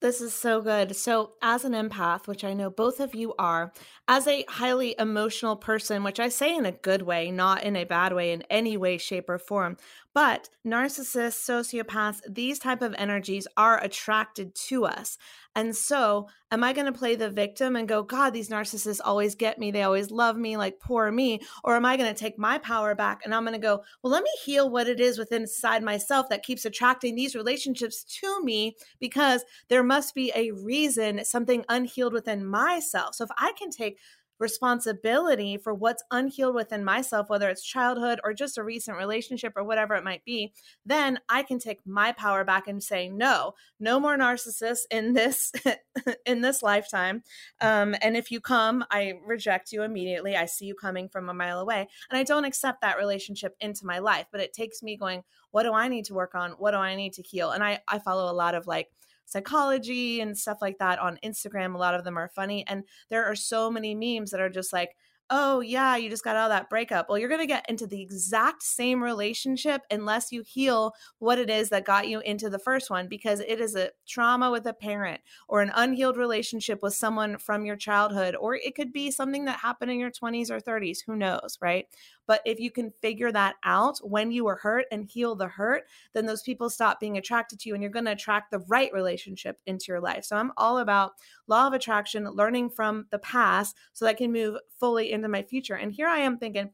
This 0.00 0.20
is 0.22 0.32
so 0.32 0.62
good. 0.62 0.96
So, 0.96 1.34
as 1.42 1.64
an 1.64 1.72
empath, 1.72 2.26
which 2.26 2.42
I 2.42 2.54
know 2.54 2.70
both 2.70 3.00
of 3.00 3.14
you 3.14 3.34
are, 3.38 3.72
as 4.08 4.26
a 4.26 4.46
highly 4.48 4.94
emotional 4.98 5.56
person, 5.56 6.04
which 6.04 6.18
I 6.18 6.30
say 6.30 6.56
in 6.56 6.64
a 6.64 6.72
good 6.72 7.02
way, 7.02 7.30
not 7.30 7.64
in 7.64 7.76
a 7.76 7.84
bad 7.84 8.14
way 8.14 8.32
in 8.32 8.42
any 8.48 8.78
way, 8.78 8.96
shape, 8.96 9.28
or 9.28 9.38
form, 9.38 9.76
but 10.14 10.48
narcissists, 10.66 11.38
sociopaths, 11.38 12.20
these 12.28 12.58
type 12.58 12.82
of 12.82 12.94
energies 12.98 13.46
are 13.56 13.82
attracted 13.82 14.54
to 14.54 14.84
us. 14.84 15.18
And 15.56 15.74
so, 15.74 16.28
am 16.52 16.62
I 16.62 16.72
going 16.72 16.86
to 16.86 16.96
play 16.96 17.16
the 17.16 17.28
victim 17.28 17.74
and 17.74 17.88
go, 17.88 18.04
God, 18.04 18.30
these 18.30 18.48
narcissists 18.48 19.00
always 19.04 19.34
get 19.34 19.58
me. 19.58 19.72
They 19.72 19.82
always 19.82 20.12
love 20.12 20.36
me, 20.36 20.56
like 20.56 20.78
poor 20.78 21.10
me. 21.10 21.40
Or 21.64 21.74
am 21.74 21.84
I 21.84 21.96
going 21.96 22.12
to 22.12 22.18
take 22.18 22.38
my 22.38 22.58
power 22.58 22.94
back 22.94 23.22
and 23.24 23.34
I'm 23.34 23.42
going 23.42 23.54
to 23.54 23.66
go, 23.66 23.82
well, 24.02 24.12
let 24.12 24.22
me 24.22 24.30
heal 24.44 24.70
what 24.70 24.86
it 24.86 25.00
is 25.00 25.18
within 25.18 25.42
inside 25.42 25.82
myself 25.82 26.28
that 26.28 26.44
keeps 26.44 26.64
attracting 26.64 27.14
these 27.14 27.34
relationships 27.34 28.04
to 28.20 28.44
me 28.44 28.76
because 29.00 29.44
there 29.68 29.82
must 29.82 30.14
be 30.14 30.30
a 30.36 30.52
reason, 30.52 31.24
something 31.24 31.64
unhealed 31.68 32.12
within 32.12 32.46
myself. 32.46 33.16
So, 33.16 33.24
if 33.24 33.30
I 33.36 33.52
can 33.58 33.70
take 33.70 33.98
responsibility 34.40 35.58
for 35.58 35.74
what's 35.74 36.02
unhealed 36.10 36.54
within 36.54 36.82
myself, 36.82 37.28
whether 37.28 37.48
it's 37.48 37.62
childhood 37.62 38.18
or 38.24 38.32
just 38.32 38.58
a 38.58 38.64
recent 38.64 38.96
relationship 38.96 39.52
or 39.54 39.62
whatever 39.62 39.94
it 39.94 40.02
might 40.02 40.24
be, 40.24 40.52
then 40.84 41.20
I 41.28 41.42
can 41.42 41.58
take 41.58 41.86
my 41.86 42.12
power 42.12 42.42
back 42.42 42.66
and 42.66 42.82
say, 42.82 43.08
no, 43.08 43.52
no 43.78 44.00
more 44.00 44.16
narcissists 44.16 44.80
in 44.90 45.12
this 45.12 45.52
in 46.26 46.40
this 46.40 46.62
lifetime. 46.62 47.22
Um, 47.60 47.94
and 48.00 48.16
if 48.16 48.30
you 48.30 48.40
come, 48.40 48.84
I 48.90 49.14
reject 49.24 49.72
you 49.72 49.82
immediately. 49.82 50.34
I 50.34 50.46
see 50.46 50.64
you 50.64 50.74
coming 50.74 51.08
from 51.08 51.28
a 51.28 51.34
mile 51.34 51.60
away, 51.60 51.86
and 52.10 52.18
I 52.18 52.22
don't 52.22 52.44
accept 52.44 52.80
that 52.80 52.98
relationship 52.98 53.54
into 53.60 53.84
my 53.84 53.98
life. 53.98 54.26
But 54.32 54.40
it 54.40 54.54
takes 54.54 54.82
me 54.82 54.96
going, 54.96 55.22
what 55.50 55.64
do 55.64 55.74
I 55.74 55.88
need 55.88 56.06
to 56.06 56.14
work 56.14 56.34
on? 56.34 56.52
What 56.52 56.70
do 56.70 56.78
I 56.78 56.94
need 56.96 57.12
to 57.14 57.22
heal? 57.22 57.50
And 57.50 57.62
I 57.62 57.80
I 57.86 57.98
follow 57.98 58.32
a 58.32 58.34
lot 58.34 58.54
of 58.54 58.66
like 58.66 58.88
psychology 59.30 60.20
and 60.20 60.36
stuff 60.36 60.58
like 60.60 60.78
that 60.78 60.98
on 60.98 61.18
Instagram. 61.24 61.74
A 61.74 61.78
lot 61.78 61.94
of 61.94 62.04
them 62.04 62.18
are 62.18 62.28
funny. 62.28 62.66
And 62.66 62.84
there 63.08 63.24
are 63.24 63.34
so 63.34 63.70
many 63.70 63.94
memes 63.94 64.30
that 64.30 64.40
are 64.40 64.50
just 64.50 64.72
like, 64.72 64.96
oh, 65.32 65.60
yeah, 65.60 65.94
you 65.94 66.10
just 66.10 66.24
got 66.24 66.34
out 66.34 66.50
of 66.50 66.56
that 66.56 66.68
breakup. 66.68 67.08
Well, 67.08 67.16
you're 67.16 67.28
going 67.28 67.40
to 67.40 67.46
get 67.46 67.64
into 67.68 67.86
the 67.86 68.02
exact 68.02 68.64
same 68.64 69.00
relationship 69.00 69.82
unless 69.88 70.32
you 70.32 70.42
heal 70.42 70.92
what 71.20 71.38
it 71.38 71.48
is 71.48 71.68
that 71.68 71.84
got 71.84 72.08
you 72.08 72.18
into 72.20 72.50
the 72.50 72.58
first 72.58 72.90
one, 72.90 73.06
because 73.06 73.38
it 73.38 73.60
is 73.60 73.76
a 73.76 73.90
trauma 74.08 74.50
with 74.50 74.66
a 74.66 74.74
parent 74.74 75.20
or 75.46 75.62
an 75.62 75.70
unhealed 75.76 76.16
relationship 76.16 76.82
with 76.82 76.94
someone 76.94 77.38
from 77.38 77.64
your 77.64 77.76
childhood, 77.76 78.34
or 78.34 78.56
it 78.56 78.74
could 78.74 78.92
be 78.92 79.12
something 79.12 79.44
that 79.44 79.60
happened 79.60 79.92
in 79.92 80.00
your 80.00 80.10
20s 80.10 80.50
or 80.50 80.58
30s. 80.58 80.98
Who 81.06 81.14
knows, 81.14 81.56
right? 81.60 81.86
But 82.30 82.42
if 82.44 82.60
you 82.60 82.70
can 82.70 82.92
figure 83.02 83.32
that 83.32 83.56
out 83.64 83.98
when 84.08 84.30
you 84.30 84.44
were 84.44 84.54
hurt 84.54 84.86
and 84.92 85.04
heal 85.04 85.34
the 85.34 85.48
hurt, 85.48 85.88
then 86.12 86.26
those 86.26 86.42
people 86.42 86.70
stop 86.70 87.00
being 87.00 87.18
attracted 87.18 87.58
to 87.58 87.68
you 87.68 87.74
and 87.74 87.82
you're 87.82 87.90
going 87.90 88.04
to 88.04 88.12
attract 88.12 88.52
the 88.52 88.60
right 88.68 88.92
relationship 88.92 89.58
into 89.66 89.86
your 89.88 89.98
life. 89.98 90.24
So 90.24 90.36
I'm 90.36 90.52
all 90.56 90.78
about 90.78 91.14
law 91.48 91.66
of 91.66 91.72
attraction, 91.72 92.30
learning 92.30 92.70
from 92.70 93.06
the 93.10 93.18
past 93.18 93.74
so 93.94 94.04
that 94.04 94.12
I 94.12 94.14
can 94.14 94.30
move 94.30 94.58
fully 94.78 95.10
into 95.10 95.26
my 95.26 95.42
future. 95.42 95.74
And 95.74 95.92
here 95.92 96.06
I 96.06 96.20
am 96.20 96.38
thinking, 96.38 96.70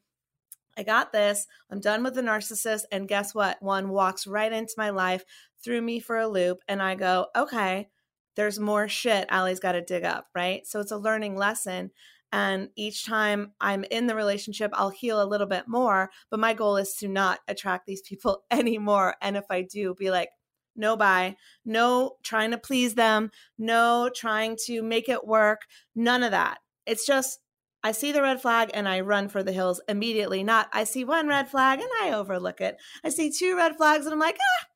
I 0.76 0.82
got 0.82 1.10
this. 1.10 1.46
I'm 1.70 1.80
done 1.80 2.02
with 2.02 2.12
the 2.12 2.20
narcissist. 2.20 2.82
And 2.92 3.08
guess 3.08 3.34
what? 3.34 3.56
One 3.62 3.88
walks 3.88 4.26
right 4.26 4.52
into 4.52 4.74
my 4.76 4.90
life, 4.90 5.24
threw 5.64 5.80
me 5.80 6.00
for 6.00 6.18
a 6.18 6.28
loop, 6.28 6.58
and 6.68 6.82
I 6.82 6.96
go, 6.96 7.28
okay, 7.34 7.88
there's 8.34 8.60
more 8.60 8.88
shit 8.88 9.26
Allie's 9.30 9.58
got 9.58 9.72
to 9.72 9.80
dig 9.80 10.04
up, 10.04 10.26
right? 10.34 10.66
So 10.66 10.80
it's 10.80 10.92
a 10.92 10.98
learning 10.98 11.34
lesson. 11.34 11.92
And 12.32 12.70
each 12.76 13.06
time 13.06 13.52
I'm 13.60 13.84
in 13.84 14.06
the 14.06 14.14
relationship, 14.14 14.70
I'll 14.74 14.90
heal 14.90 15.22
a 15.22 15.24
little 15.24 15.46
bit 15.46 15.64
more. 15.68 16.10
But 16.30 16.40
my 16.40 16.54
goal 16.54 16.76
is 16.76 16.94
to 16.96 17.08
not 17.08 17.40
attract 17.48 17.86
these 17.86 18.02
people 18.02 18.44
anymore. 18.50 19.14
And 19.20 19.36
if 19.36 19.44
I 19.50 19.62
do, 19.62 19.94
be 19.94 20.10
like, 20.10 20.30
no 20.76 20.96
bye, 20.96 21.36
no 21.64 22.16
trying 22.22 22.50
to 22.50 22.58
please 22.58 22.94
them, 22.94 23.30
no 23.58 24.10
trying 24.14 24.56
to 24.66 24.82
make 24.82 25.08
it 25.08 25.26
work, 25.26 25.62
none 25.94 26.22
of 26.22 26.32
that. 26.32 26.58
It's 26.84 27.06
just 27.06 27.40
I 27.82 27.92
see 27.92 28.12
the 28.12 28.22
red 28.22 28.42
flag 28.42 28.70
and 28.74 28.88
I 28.88 29.00
run 29.00 29.28
for 29.28 29.42
the 29.42 29.52
hills 29.52 29.80
immediately. 29.88 30.42
Not 30.44 30.68
I 30.72 30.84
see 30.84 31.04
one 31.04 31.28
red 31.28 31.48
flag 31.48 31.80
and 31.80 31.88
I 32.02 32.12
overlook 32.12 32.60
it. 32.60 32.76
I 33.04 33.10
see 33.10 33.30
two 33.30 33.56
red 33.56 33.76
flags 33.76 34.06
and 34.06 34.12
I'm 34.12 34.18
like, 34.18 34.38
ah, 34.40 34.66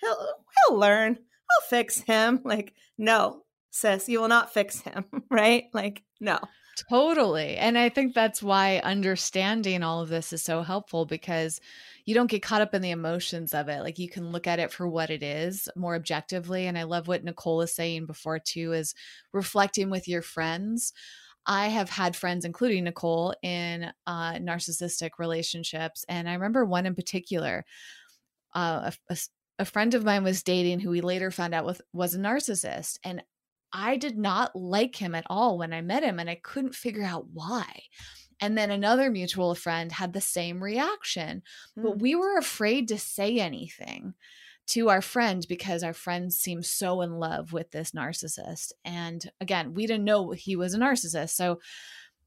he'll 0.00 0.28
he'll 0.68 0.78
learn. 0.78 1.16
I'll 1.16 1.68
fix 1.68 2.00
him. 2.00 2.40
Like, 2.44 2.74
no, 2.98 3.42
sis, 3.70 4.08
you 4.08 4.20
will 4.20 4.28
not 4.28 4.52
fix 4.52 4.80
him, 4.80 5.04
right? 5.30 5.64
Like, 5.72 6.02
no. 6.20 6.38
Totally. 6.76 7.56
And 7.56 7.78
I 7.78 7.88
think 7.88 8.12
that's 8.12 8.42
why 8.42 8.78
understanding 8.84 9.82
all 9.82 10.02
of 10.02 10.10
this 10.10 10.32
is 10.34 10.42
so 10.42 10.62
helpful 10.62 11.06
because 11.06 11.58
you 12.04 12.14
don't 12.14 12.30
get 12.30 12.42
caught 12.42 12.60
up 12.60 12.74
in 12.74 12.82
the 12.82 12.90
emotions 12.90 13.54
of 13.54 13.68
it. 13.68 13.80
Like 13.80 13.98
you 13.98 14.10
can 14.10 14.30
look 14.30 14.46
at 14.46 14.58
it 14.58 14.70
for 14.70 14.86
what 14.86 15.08
it 15.08 15.22
is 15.22 15.70
more 15.74 15.94
objectively. 15.94 16.66
And 16.66 16.76
I 16.76 16.82
love 16.82 17.08
what 17.08 17.24
Nicole 17.24 17.62
is 17.62 17.74
saying 17.74 18.04
before, 18.04 18.38
too, 18.38 18.72
is 18.74 18.94
reflecting 19.32 19.88
with 19.88 20.06
your 20.06 20.20
friends. 20.20 20.92
I 21.46 21.68
have 21.68 21.88
had 21.88 22.14
friends, 22.14 22.44
including 22.44 22.84
Nicole, 22.84 23.34
in 23.42 23.90
uh, 24.06 24.34
narcissistic 24.34 25.12
relationships. 25.18 26.04
And 26.10 26.28
I 26.28 26.34
remember 26.34 26.66
one 26.66 26.84
in 26.84 26.94
particular. 26.94 27.64
Uh, 28.54 28.90
a, 29.08 29.14
a, 29.14 29.16
a 29.60 29.64
friend 29.64 29.94
of 29.94 30.04
mine 30.04 30.24
was 30.24 30.42
dating 30.42 30.80
who 30.80 30.90
we 30.90 31.00
later 31.00 31.30
found 31.30 31.54
out 31.54 31.64
with, 31.64 31.80
was 31.94 32.14
a 32.14 32.18
narcissist. 32.18 32.98
And 33.02 33.22
I 33.72 33.96
did 33.96 34.16
not 34.16 34.54
like 34.54 34.96
him 34.96 35.14
at 35.14 35.26
all 35.28 35.58
when 35.58 35.72
I 35.72 35.80
met 35.80 36.02
him, 36.02 36.18
and 36.18 36.30
I 36.30 36.40
couldn't 36.42 36.74
figure 36.74 37.04
out 37.04 37.26
why. 37.32 37.82
And 38.40 38.56
then 38.56 38.70
another 38.70 39.10
mutual 39.10 39.54
friend 39.54 39.90
had 39.92 40.12
the 40.12 40.20
same 40.20 40.62
reaction, 40.62 41.42
mm. 41.78 41.82
but 41.82 41.92
hmm. 41.92 41.98
we 41.98 42.14
were 42.14 42.36
afraid 42.36 42.88
to 42.88 42.98
say 42.98 43.38
anything 43.38 44.14
to 44.68 44.88
our 44.88 45.00
friend 45.00 45.46
because 45.48 45.82
our 45.82 45.94
friend 45.94 46.32
seemed 46.32 46.66
so 46.66 47.00
in 47.00 47.12
love 47.12 47.52
with 47.52 47.70
this 47.70 47.92
narcissist. 47.92 48.72
And 48.84 49.30
again, 49.40 49.74
we 49.74 49.86
didn't 49.86 50.04
know 50.04 50.32
he 50.32 50.56
was 50.56 50.74
a 50.74 50.78
narcissist. 50.78 51.30
So 51.30 51.60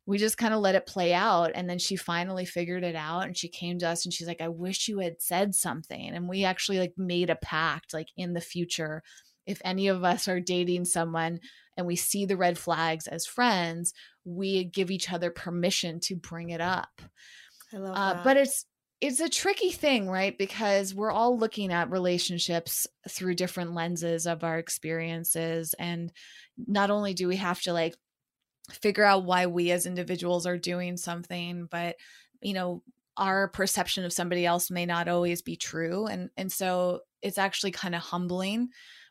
we 0.05 0.17
just 0.17 0.37
kind 0.37 0.53
of 0.53 0.61
let 0.61 0.75
it 0.75 0.87
play 0.87 1.13
out. 1.13 1.51
And 1.53 1.69
then 1.69 1.77
she 1.77 1.95
finally 1.95 2.45
figured 2.45 2.83
it 2.83 2.95
out 2.95 3.25
and 3.25 3.37
she 3.37 3.49
came 3.49 3.77
to 3.79 3.87
us 3.89 4.05
and 4.05 4.13
she's 4.13 4.27
like, 4.27 4.41
I 4.41 4.47
wish 4.47 4.87
you 4.87 4.99
had 4.99 5.21
said 5.21 5.53
something. 5.53 6.09
And 6.09 6.29
we 6.29 6.45
actually 6.45 6.79
like 6.79 6.93
made 6.97 7.29
a 7.29 7.35
pact 7.35 7.93
like 7.93 8.07
in 8.17 8.33
the 8.33 8.41
future 8.41 9.03
if 9.49 9.59
any 9.65 9.87
of 9.87 10.03
us 10.03 10.27
are 10.27 10.39
dating 10.39 10.85
someone 10.85 11.39
and 11.75 11.87
we 11.87 11.95
see 11.95 12.25
the 12.25 12.37
red 12.37 12.57
flags 12.57 13.07
as 13.07 13.25
friends, 13.25 13.93
we 14.23 14.63
give 14.63 14.91
each 14.91 15.11
other 15.11 15.31
permission 15.31 15.99
to 16.01 16.15
bring 16.15 16.51
it 16.51 16.61
up. 16.61 17.01
I 17.73 17.77
love 17.77 17.95
uh, 17.95 18.13
that. 18.13 18.23
But 18.23 18.37
it's 18.37 18.65
it's 19.01 19.21
a 19.21 19.29
tricky 19.29 19.71
thing, 19.71 20.07
right? 20.09 20.37
Because 20.37 20.93
we're 20.93 21.11
all 21.11 21.37
looking 21.37 21.71
at 21.71 21.89
relationships 21.89 22.85
through 23.09 23.35
different 23.35 23.73
lenses 23.73 24.27
of 24.27 24.43
our 24.43 24.59
experiences. 24.59 25.73
And 25.79 26.11
not 26.67 26.91
only 26.91 27.13
do 27.13 27.27
we 27.27 27.37
have 27.37 27.61
to 27.61 27.73
like 27.73 27.95
figure 28.69 29.05
out 29.05 29.23
why 29.23 29.47
we 29.47 29.71
as 29.71 29.85
individuals 29.85 30.45
are 30.45 30.57
doing 30.57 30.97
something, 30.97 31.67
but, 31.71 31.95
you 32.41 32.53
know, 32.53 32.83
our 33.15 33.47
perception 33.47 34.03
of 34.03 34.13
somebody 34.13 34.45
else 34.45 34.69
may 34.69 34.85
not 34.85 35.07
always 35.07 35.41
be 35.41 35.55
true. 35.55 36.05
And, 36.05 36.29
and 36.35 36.51
so 36.51 36.99
it's 37.21 37.37
actually 37.37 37.71
kind 37.71 37.95
of 37.95 38.01
humbling 38.01 38.67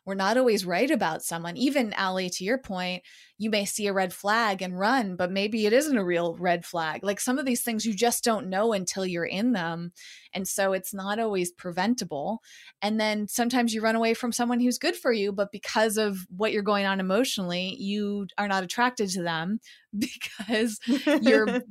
we're 0.09 0.15
not 0.15 0.37
always 0.37 0.65
right 0.65 0.89
about 0.89 1.23
someone. 1.23 1.55
Even 1.55 1.93
Ali, 1.93 2.31
to 2.31 2.43
your 2.43 2.57
point, 2.57 3.03
you 3.37 3.51
may 3.51 3.63
see 3.63 3.85
a 3.85 3.93
red 3.93 4.11
flag 4.11 4.63
and 4.63 4.77
run, 4.77 5.15
but 5.15 5.31
maybe 5.31 5.67
it 5.67 5.71
isn't 5.71 5.95
a 5.95 6.03
real 6.03 6.35
red 6.37 6.65
flag. 6.65 7.03
Like 7.03 7.19
some 7.19 7.37
of 7.37 7.45
these 7.45 7.61
things 7.61 7.85
you 7.85 7.93
just 7.93 8.23
don't 8.23 8.49
know 8.49 8.73
until 8.73 9.05
you're 9.05 9.23
in 9.23 9.51
them. 9.51 9.91
And 10.33 10.47
so 10.47 10.73
it's 10.73 10.95
not 10.95 11.19
always 11.19 11.51
preventable. 11.51 12.41
And 12.81 12.99
then 12.99 13.27
sometimes 13.27 13.71
you 13.71 13.81
run 13.81 13.95
away 13.95 14.15
from 14.15 14.31
someone 14.31 14.59
who's 14.59 14.79
good 14.79 14.95
for 14.95 15.13
you, 15.13 15.31
but 15.31 15.51
because 15.51 15.97
of 15.97 16.25
what 16.35 16.53
you're 16.53 16.63
going 16.63 16.87
on 16.87 16.99
emotionally, 16.99 17.75
you 17.79 18.25
are 18.39 18.47
not 18.47 18.63
attracted 18.63 19.09
to 19.11 19.21
them 19.21 19.59
because 19.97 20.79
your 21.21 21.61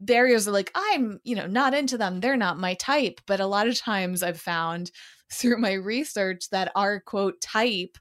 barriers 0.00 0.46
are 0.46 0.52
like, 0.52 0.70
I'm, 0.74 1.20
you 1.24 1.34
know, 1.34 1.46
not 1.46 1.74
into 1.74 1.98
them. 1.98 2.20
They're 2.20 2.36
not 2.36 2.58
my 2.58 2.74
type. 2.74 3.20
But 3.26 3.40
a 3.40 3.46
lot 3.46 3.68
of 3.68 3.78
times 3.78 4.22
I've 4.22 4.40
found 4.40 4.90
through 5.32 5.58
my 5.58 5.74
research 5.74 6.48
that 6.50 6.72
our 6.74 7.00
quote 7.00 7.40
type 7.40 7.98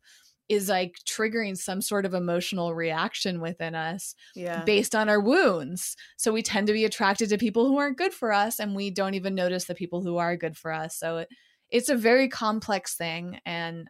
is 0.49 0.69
like 0.69 0.95
triggering 1.05 1.57
some 1.57 1.81
sort 1.81 2.05
of 2.05 2.13
emotional 2.13 2.73
reaction 2.73 3.41
within 3.41 3.75
us 3.75 4.15
yeah. 4.33 4.63
based 4.63 4.95
on 4.95 5.09
our 5.09 5.19
wounds. 5.19 5.97
So 6.15 6.31
we 6.31 6.41
tend 6.41 6.67
to 6.67 6.73
be 6.73 6.85
attracted 6.85 7.27
to 7.29 7.37
people 7.37 7.65
who 7.65 7.77
aren't 7.77 7.97
good 7.97 8.13
for 8.13 8.31
us 8.31 8.59
and 8.59 8.73
we 8.73 8.89
don't 8.89 9.13
even 9.13 9.35
notice 9.35 9.65
the 9.65 9.75
people 9.75 10.01
who 10.01 10.17
are 10.17 10.37
good 10.37 10.55
for 10.55 10.71
us. 10.71 10.95
So 10.97 11.17
it, 11.17 11.29
it's 11.69 11.89
a 11.89 11.97
very 11.97 12.29
complex 12.29 12.95
thing 12.95 13.41
and 13.45 13.89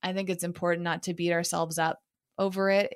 I 0.00 0.12
think 0.12 0.30
it's 0.30 0.44
important 0.44 0.84
not 0.84 1.02
to 1.04 1.14
beat 1.14 1.32
ourselves 1.32 1.76
up 1.76 1.98
over 2.38 2.70
it 2.70 2.94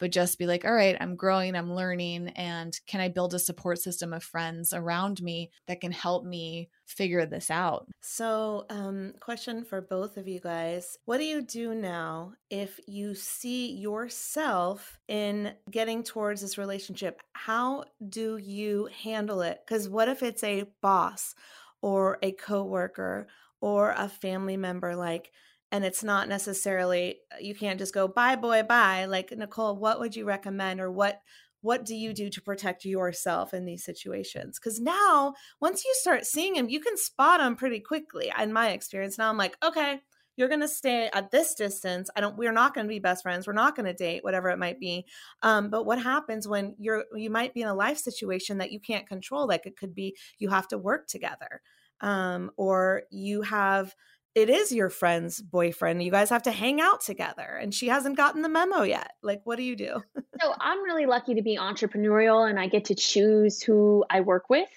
but 0.00 0.10
just 0.10 0.38
be 0.38 0.46
like, 0.46 0.64
all 0.64 0.72
right, 0.72 0.96
I'm 0.98 1.14
growing, 1.14 1.54
I'm 1.54 1.74
learning, 1.74 2.28
and 2.30 2.76
can 2.86 3.00
I 3.00 3.08
build 3.08 3.34
a 3.34 3.38
support 3.38 3.78
system 3.78 4.12
of 4.12 4.24
friends 4.24 4.72
around 4.72 5.22
me 5.22 5.50
that 5.68 5.80
can 5.80 5.92
help 5.92 6.24
me 6.24 6.70
figure 6.86 7.26
this 7.26 7.50
out? 7.50 7.86
So, 8.00 8.64
um, 8.70 9.12
question 9.20 9.62
for 9.62 9.82
both 9.82 10.16
of 10.16 10.26
you 10.26 10.40
guys 10.40 10.96
What 11.04 11.18
do 11.18 11.24
you 11.24 11.42
do 11.42 11.74
now 11.74 12.32
if 12.48 12.80
you 12.88 13.14
see 13.14 13.72
yourself 13.72 14.98
in 15.06 15.52
getting 15.70 16.02
towards 16.02 16.40
this 16.40 16.58
relationship? 16.58 17.20
How 17.34 17.84
do 18.08 18.38
you 18.38 18.88
handle 19.02 19.42
it? 19.42 19.60
Because 19.66 19.88
what 19.88 20.08
if 20.08 20.22
it's 20.22 20.42
a 20.42 20.64
boss 20.80 21.34
or 21.82 22.18
a 22.22 22.32
coworker 22.32 23.28
or 23.60 23.94
a 23.96 24.08
family 24.08 24.56
member? 24.56 24.96
Like, 24.96 25.30
and 25.72 25.84
it's 25.84 26.02
not 26.02 26.28
necessarily 26.28 27.18
uh, 27.32 27.36
you 27.40 27.54
can't 27.54 27.78
just 27.78 27.94
go 27.94 28.08
bye 28.08 28.36
boy 28.36 28.62
bye. 28.62 29.04
Like 29.06 29.32
nicole 29.32 29.76
what 29.76 30.00
would 30.00 30.16
you 30.16 30.24
recommend 30.24 30.80
or 30.80 30.90
what 30.90 31.20
what 31.62 31.84
do 31.84 31.94
you 31.94 32.14
do 32.14 32.30
to 32.30 32.40
protect 32.40 32.86
yourself 32.86 33.52
in 33.52 33.66
these 33.66 33.84
situations? 33.84 34.58
Because 34.58 34.80
now 34.80 35.34
once 35.60 35.84
you 35.84 35.92
start 35.94 36.24
seeing 36.24 36.56
him 36.56 36.68
you 36.68 36.80
can 36.80 36.96
spot 36.96 37.40
him 37.40 37.56
pretty 37.56 37.80
quickly 37.80 38.32
in 38.40 38.52
my 38.52 38.70
experience. 38.70 39.18
Now 39.18 39.28
i'm 39.28 39.38
like 39.38 39.56
okay 39.62 40.00
you're 40.36 40.48
going 40.48 40.60
to 40.60 40.68
stay 40.68 41.10
at 41.12 41.30
this 41.30 41.54
distance. 41.54 42.08
I 42.16 42.22
don't 42.22 42.36
we're 42.38 42.52
not 42.52 42.72
going 42.72 42.86
to 42.86 42.88
be 42.88 42.98
best 42.98 43.22
friends. 43.22 43.46
We're 43.46 43.52
not 43.52 43.76
going 43.76 43.84
to 43.84 43.92
date 43.92 44.24
whatever 44.24 44.48
it 44.48 44.58
might 44.58 44.80
be. 44.80 45.04
Um, 45.42 45.68
but 45.68 45.84
what 45.84 46.02
happens 46.02 46.48
when 46.48 46.74
you're 46.78 47.04
you 47.14 47.28
might 47.28 47.52
be 47.52 47.60
in 47.60 47.68
a 47.68 47.74
life 47.74 47.98
situation 47.98 48.56
that 48.58 48.72
you 48.72 48.80
can't 48.80 49.06
control 49.06 49.46
like 49.46 49.66
it 49.66 49.76
could 49.76 49.94
be 49.94 50.16
you 50.38 50.48
have 50.48 50.66
to 50.68 50.78
work 50.78 51.08
together 51.08 51.60
um, 52.00 52.50
or 52.56 53.02
you 53.10 53.42
have 53.42 53.94
it 54.34 54.48
is 54.48 54.72
your 54.72 54.90
friend's 54.90 55.40
boyfriend. 55.40 56.02
You 56.02 56.10
guys 56.10 56.30
have 56.30 56.44
to 56.44 56.52
hang 56.52 56.80
out 56.80 57.00
together 57.00 57.58
and 57.60 57.74
she 57.74 57.88
hasn't 57.88 58.16
gotten 58.16 58.42
the 58.42 58.48
memo 58.48 58.82
yet. 58.82 59.12
Like, 59.22 59.40
what 59.44 59.56
do 59.56 59.62
you 59.62 59.76
do? 59.76 60.02
so, 60.40 60.54
I'm 60.60 60.82
really 60.84 61.06
lucky 61.06 61.34
to 61.34 61.42
be 61.42 61.56
entrepreneurial 61.56 62.48
and 62.48 62.58
I 62.58 62.68
get 62.68 62.86
to 62.86 62.94
choose 62.94 63.62
who 63.62 64.04
I 64.08 64.20
work 64.20 64.48
with, 64.48 64.68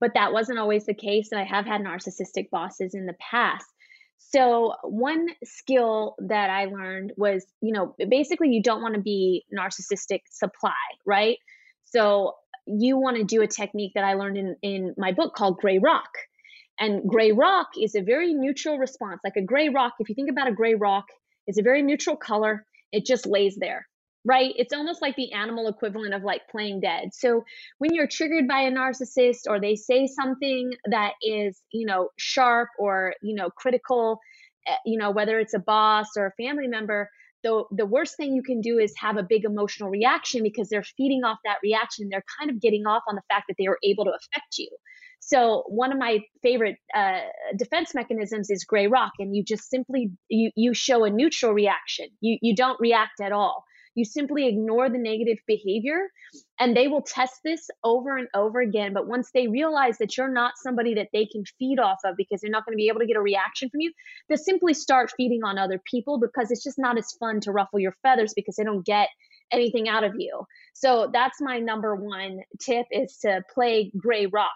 but 0.00 0.12
that 0.14 0.32
wasn't 0.32 0.58
always 0.58 0.86
the 0.86 0.94
case. 0.94 1.28
And 1.32 1.40
I 1.40 1.44
have 1.44 1.64
had 1.64 1.80
narcissistic 1.80 2.50
bosses 2.50 2.94
in 2.94 3.06
the 3.06 3.16
past. 3.18 3.66
So, 4.18 4.74
one 4.82 5.28
skill 5.44 6.14
that 6.18 6.50
I 6.50 6.66
learned 6.66 7.12
was, 7.16 7.46
you 7.62 7.72
know, 7.72 7.96
basically, 8.08 8.50
you 8.50 8.62
don't 8.62 8.82
want 8.82 8.94
to 8.94 9.00
be 9.00 9.44
narcissistic 9.56 10.20
supply, 10.30 10.74
right? 11.06 11.38
So, 11.84 12.34
you 12.66 12.98
want 12.98 13.16
to 13.16 13.24
do 13.24 13.40
a 13.40 13.46
technique 13.46 13.92
that 13.94 14.04
I 14.04 14.14
learned 14.14 14.36
in, 14.36 14.56
in 14.62 14.94
my 14.98 15.12
book 15.12 15.34
called 15.34 15.56
Gray 15.56 15.78
Rock 15.78 16.10
and 16.80 17.08
gray 17.08 17.32
rock 17.32 17.68
is 17.80 17.94
a 17.94 18.00
very 18.00 18.32
neutral 18.32 18.78
response. 18.78 19.20
Like 19.22 19.36
a 19.36 19.42
gray 19.42 19.68
rock, 19.68 19.94
if 20.00 20.08
you 20.08 20.14
think 20.14 20.30
about 20.30 20.48
a 20.48 20.52
gray 20.52 20.74
rock, 20.74 21.04
it's 21.46 21.58
a 21.58 21.62
very 21.62 21.82
neutral 21.82 22.16
color. 22.16 22.64
It 22.90 23.04
just 23.06 23.26
lays 23.26 23.56
there, 23.56 23.86
right? 24.24 24.54
It's 24.56 24.72
almost 24.72 25.02
like 25.02 25.14
the 25.16 25.32
animal 25.32 25.68
equivalent 25.68 26.14
of 26.14 26.22
like 26.22 26.42
playing 26.50 26.80
dead. 26.80 27.10
So 27.12 27.44
when 27.78 27.94
you're 27.94 28.08
triggered 28.08 28.48
by 28.48 28.62
a 28.62 28.72
narcissist 28.72 29.40
or 29.46 29.60
they 29.60 29.76
say 29.76 30.06
something 30.06 30.72
that 30.90 31.12
is, 31.22 31.60
you 31.72 31.86
know, 31.86 32.08
sharp 32.18 32.70
or, 32.78 33.14
you 33.22 33.34
know, 33.34 33.50
critical, 33.50 34.18
eh, 34.66 34.74
you 34.86 34.98
know, 34.98 35.10
whether 35.10 35.38
it's 35.38 35.54
a 35.54 35.60
boss 35.60 36.08
or 36.16 36.26
a 36.26 36.42
family 36.42 36.66
member, 36.66 37.10
the, 37.42 37.64
the 37.72 37.86
worst 37.86 38.16
thing 38.16 38.34
you 38.34 38.42
can 38.42 38.60
do 38.60 38.78
is 38.78 38.92
have 38.96 39.16
a 39.16 39.22
big 39.22 39.44
emotional 39.44 39.90
reaction 39.90 40.42
because 40.42 40.68
they're 40.68 40.82
feeding 40.82 41.24
off 41.24 41.38
that 41.44 41.58
reaction. 41.62 42.08
They're 42.10 42.24
kind 42.38 42.50
of 42.50 42.60
getting 42.60 42.86
off 42.86 43.02
on 43.08 43.14
the 43.14 43.22
fact 43.30 43.44
that 43.48 43.56
they 43.58 43.68
were 43.68 43.78
able 43.84 44.04
to 44.04 44.10
affect 44.10 44.58
you. 44.58 44.68
So 45.20 45.64
one 45.68 45.92
of 45.92 45.98
my 45.98 46.20
favorite 46.42 46.76
uh, 46.94 47.20
defense 47.56 47.94
mechanisms 47.94 48.50
is 48.50 48.64
gray 48.64 48.86
rock, 48.86 49.12
and 49.18 49.36
you 49.36 49.44
just 49.44 49.68
simply 49.70 50.10
you 50.28 50.50
you 50.56 50.74
show 50.74 51.04
a 51.04 51.10
neutral 51.10 51.52
reaction. 51.52 52.08
You 52.20 52.38
you 52.40 52.56
don't 52.56 52.80
react 52.80 53.20
at 53.20 53.30
all. 53.30 53.64
You 53.94 54.04
simply 54.04 54.46
ignore 54.46 54.88
the 54.88 54.98
negative 54.98 55.38
behavior, 55.46 56.08
and 56.58 56.76
they 56.76 56.88
will 56.88 57.02
test 57.02 57.40
this 57.44 57.68
over 57.84 58.16
and 58.16 58.28
over 58.34 58.60
again. 58.60 58.92
But 58.94 59.08
once 59.08 59.30
they 59.32 59.48
realize 59.48 59.98
that 59.98 60.16
you're 60.16 60.32
not 60.32 60.54
somebody 60.56 60.94
that 60.94 61.08
they 61.12 61.26
can 61.26 61.44
feed 61.58 61.78
off 61.78 61.98
of 62.04 62.16
because 62.16 62.40
they're 62.40 62.50
not 62.50 62.64
going 62.64 62.74
to 62.74 62.80
be 62.80 62.88
able 62.88 63.00
to 63.00 63.06
get 63.06 63.16
a 63.16 63.22
reaction 63.22 63.68
from 63.68 63.80
you, 63.80 63.92
they 64.28 64.36
simply 64.36 64.74
start 64.74 65.12
feeding 65.16 65.42
on 65.44 65.58
other 65.58 65.80
people 65.90 66.18
because 66.18 66.50
it's 66.50 66.62
just 66.62 66.78
not 66.78 66.98
as 66.98 67.12
fun 67.18 67.40
to 67.40 67.52
ruffle 67.52 67.80
your 67.80 67.94
feathers 68.02 68.32
because 68.34 68.56
they 68.56 68.64
don't 68.64 68.86
get 68.86 69.08
anything 69.52 69.88
out 69.88 70.04
of 70.04 70.14
you. 70.16 70.44
So 70.72 71.10
that's 71.12 71.40
my 71.40 71.58
number 71.58 71.94
one 71.96 72.40
tip 72.60 72.86
is 72.92 73.18
to 73.22 73.42
play 73.52 73.90
gray 73.98 74.26
rock 74.26 74.50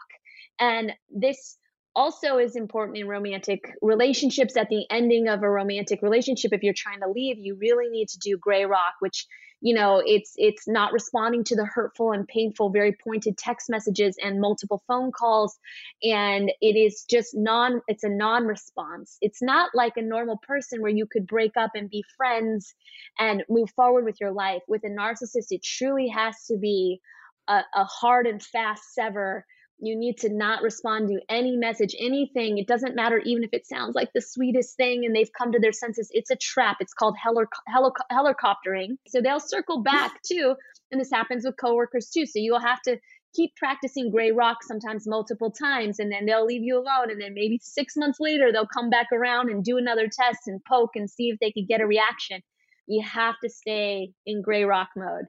and 0.58 0.92
this 1.10 1.56
also 1.96 2.38
is 2.38 2.56
important 2.56 2.98
in 2.98 3.06
romantic 3.06 3.72
relationships. 3.80 4.56
At 4.56 4.68
the 4.68 4.84
ending 4.90 5.28
of 5.28 5.42
a 5.42 5.50
romantic 5.50 6.02
relationship 6.02 6.52
if 6.52 6.62
you're 6.62 6.74
trying 6.74 7.00
to 7.00 7.08
leave 7.08 7.38
you 7.38 7.56
really 7.56 7.88
need 7.88 8.08
to 8.08 8.18
do 8.18 8.36
gray 8.36 8.64
rock 8.64 8.94
which 9.00 9.26
you 9.60 9.74
know 9.74 10.02
it's 10.04 10.34
it's 10.36 10.66
not 10.66 10.92
responding 10.92 11.44
to 11.44 11.56
the 11.56 11.64
hurtful 11.64 12.12
and 12.12 12.26
painful 12.26 12.70
very 12.70 12.92
pointed 12.92 13.38
text 13.38 13.70
messages 13.70 14.16
and 14.22 14.40
multiple 14.40 14.82
phone 14.88 15.12
calls. 15.12 15.58
And 16.02 16.50
it 16.60 16.76
is 16.76 17.04
just 17.08 17.34
non 17.34 17.80
it's 17.88 18.04
a 18.04 18.08
non-response. 18.08 19.16
It's 19.20 19.40
not 19.42 19.70
like 19.74 19.96
a 19.96 20.02
normal 20.02 20.38
person 20.46 20.82
where 20.82 20.90
you 20.90 21.06
could 21.06 21.26
break 21.26 21.56
up 21.56 21.70
and 21.74 21.88
be 21.88 22.04
friends 22.16 22.74
and 23.18 23.44
move 23.48 23.70
forward 23.70 24.04
with 24.04 24.20
your 24.20 24.32
life. 24.32 24.62
With 24.68 24.82
a 24.84 24.90
narcissist 24.90 25.46
it 25.50 25.62
truly 25.62 26.08
has 26.08 26.44
to 26.46 26.58
be 26.58 27.00
a, 27.48 27.62
a 27.74 27.84
hard 27.84 28.26
and 28.26 28.42
fast 28.42 28.94
sever 28.94 29.46
you 29.78 29.96
need 29.96 30.18
to 30.18 30.28
not 30.28 30.62
respond 30.62 31.08
to 31.08 31.20
any 31.28 31.56
message, 31.56 31.94
anything. 31.98 32.58
It 32.58 32.66
doesn't 32.66 32.94
matter, 32.94 33.18
even 33.18 33.44
if 33.44 33.50
it 33.52 33.66
sounds 33.66 33.94
like 33.94 34.12
the 34.14 34.20
sweetest 34.20 34.76
thing 34.76 35.04
and 35.04 35.14
they've 35.14 35.32
come 35.36 35.52
to 35.52 35.58
their 35.58 35.72
senses. 35.72 36.08
It's 36.12 36.30
a 36.30 36.36
trap. 36.36 36.78
It's 36.80 36.94
called 36.94 37.16
helic- 37.24 37.46
helic- 37.68 37.92
helicoptering. 38.10 38.96
So 39.08 39.20
they'll 39.20 39.40
circle 39.40 39.82
back 39.82 40.22
too. 40.26 40.54
And 40.90 41.00
this 41.00 41.10
happens 41.10 41.44
with 41.44 41.56
coworkers 41.60 42.10
too. 42.10 42.26
So 42.26 42.38
you'll 42.38 42.60
have 42.60 42.80
to 42.82 42.98
keep 43.34 43.54
practicing 43.56 44.10
gray 44.10 44.30
rock 44.30 44.62
sometimes 44.62 45.06
multiple 45.06 45.50
times 45.50 45.98
and 45.98 46.10
then 46.10 46.24
they'll 46.24 46.46
leave 46.46 46.62
you 46.62 46.76
alone 46.76 47.10
and 47.10 47.20
then 47.20 47.34
maybe 47.34 47.58
six 47.60 47.96
months 47.96 48.18
later 48.20 48.52
they'll 48.52 48.66
come 48.66 48.90
back 48.90 49.08
around 49.12 49.50
and 49.50 49.64
do 49.64 49.76
another 49.76 50.08
test 50.08 50.40
and 50.46 50.60
poke 50.64 50.92
and 50.94 51.10
see 51.10 51.30
if 51.30 51.38
they 51.40 51.50
could 51.50 51.66
get 51.66 51.80
a 51.80 51.86
reaction 51.86 52.40
you 52.86 53.02
have 53.02 53.34
to 53.42 53.50
stay 53.50 54.12
in 54.24 54.40
gray 54.40 54.64
rock 54.64 54.90
mode 54.96 55.24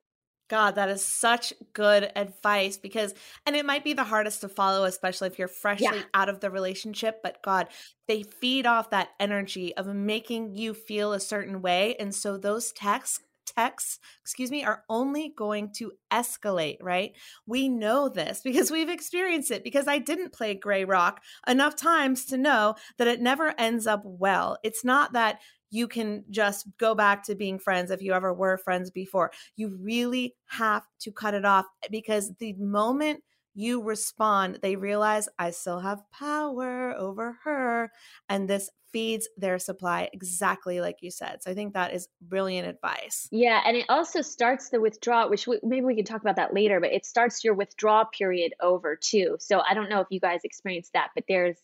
God, 0.48 0.76
that 0.76 0.90
is 0.90 1.04
such 1.04 1.54
good 1.74 2.12
advice 2.16 2.78
because, 2.78 3.14
and 3.46 3.56
it 3.56 3.66
might 3.66 3.84
be 3.84 3.94
the 3.94 4.04
hardest 4.04 4.42
to 4.42 4.50
follow, 4.50 4.86
especially 4.86 5.28
if 5.28 5.40
you're 5.40 5.48
freshly 5.48 5.86
Yeah. 5.98 6.04
out 6.14 6.30
of 6.30 6.40
the 6.40 6.52
relationship. 6.52 7.22
But 7.24 7.42
God, 7.44 7.68
they 8.08 8.24
feed 8.24 8.66
off 8.66 8.92
that 8.92 9.10
energy 9.20 9.76
of 9.76 9.88
making 9.88 10.56
you 10.56 10.74
feel 10.74 11.14
a 11.14 11.20
certain 11.20 11.62
way. 11.62 11.96
And 12.00 12.14
so 12.14 12.38
those 12.38 12.72
texts, 12.72 13.22
texts, 13.46 14.00
excuse 14.22 14.52
me, 14.52 14.64
are 14.64 14.84
only 14.90 15.30
going 15.36 15.72
to 15.74 15.92
escalate, 16.12 16.78
right? 16.82 17.14
We 17.46 17.70
know 17.70 18.10
this 18.10 18.42
because 18.44 18.70
we've 18.72 18.90
experienced 18.90 19.52
it 19.52 19.64
because 19.64 19.88
I 19.88 19.98
didn't 20.00 20.34
play 20.34 20.54
Gray 20.56 20.86
Rock 20.86 21.22
enough 21.48 21.76
times 21.76 22.26
to 22.26 22.38
know 22.38 22.76
that 22.98 23.08
it 23.08 23.22
never 23.22 23.54
ends 23.60 23.88
up 23.88 24.02
well. 24.04 24.58
It's 24.64 24.84
not 24.84 25.14
that 25.14 25.40
you 25.76 25.90
can 25.90 26.24
just 26.30 26.66
go 26.78 26.96
back 26.96 27.24
to 27.24 27.36
being 27.36 27.60
friends 27.60 27.92
if 27.92 28.02
you 28.02 28.14
ever 28.14 28.34
were 28.34 28.58
friends 28.58 28.90
before. 28.90 29.32
You 29.58 29.78
really 29.82 30.36
have 30.46 30.84
to 31.02 31.12
cut 31.12 31.34
it 31.34 31.44
off 31.44 31.66
because 31.92 32.32
the 32.40 32.54
moment 32.54 33.22
you 33.54 33.84
respond, 33.84 34.60
they 34.62 34.78
realize 34.78 35.28
I 35.38 35.52
still 35.52 35.80
have 35.80 36.02
power 36.12 36.94
over 36.98 37.38
her. 37.44 37.92
And 38.30 38.50
this 38.50 38.70
feeds 38.94 39.28
their 39.36 39.60
supply 39.60 40.10
exactly 40.14 40.80
like 40.80 40.98
you 41.02 41.12
said. 41.12 41.44
So 41.44 41.52
I 41.52 41.54
think 41.54 41.74
that 41.74 41.94
is 41.94 42.08
brilliant 42.22 42.70
advice. 42.70 43.28
Yeah, 43.30 43.62
and 43.66 43.76
it 43.76 43.86
also 43.90 44.22
starts 44.22 44.70
the 44.70 44.80
withdrawal, 44.80 45.30
which 45.30 45.46
we, 45.46 45.60
maybe 45.64 45.86
we 45.86 45.96
can 45.96 46.06
talk 46.06 46.22
about 46.22 46.38
that 46.38 46.54
later, 46.54 46.80
but 46.80 46.94
it 46.94 47.06
starts 47.06 47.44
your 47.44 47.54
withdrawal 47.54 48.06
period 48.06 48.54
over 48.62 48.96
too. 48.96 49.36
So 49.40 49.60
I 49.60 49.74
don't 49.74 49.90
know 49.90 50.00
if 50.00 50.08
you 50.10 50.22
guys 50.22 50.42
experienced 50.46 50.94
that, 50.94 51.10
but 51.14 51.26
there's 51.28 51.58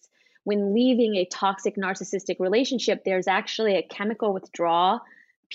when 0.43 0.73
leaving 0.73 1.15
a 1.15 1.25
toxic 1.25 1.75
narcissistic 1.75 2.37
relationship, 2.39 3.03
there's 3.05 3.27
actually 3.27 3.75
a 3.75 3.87
chemical 3.87 4.33
withdrawal 4.33 5.01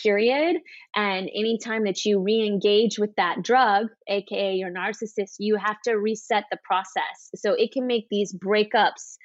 period. 0.01 0.61
And 0.95 1.29
anytime 1.35 1.85
that 1.85 2.05
you 2.05 2.21
re 2.21 2.47
engage 2.47 2.99
with 2.99 3.15
that 3.17 3.43
drug, 3.43 3.89
AKA 4.09 4.55
your 4.55 4.71
narcissist, 4.71 5.37
you 5.39 5.57
have 5.57 5.81
to 5.85 5.95
reset 5.95 6.45
the 6.51 6.59
process. 6.63 7.31
So 7.35 7.55
it 7.55 7.73
can 7.73 7.87
make 7.87 8.07
these 8.11 8.35
breakups 8.35 9.17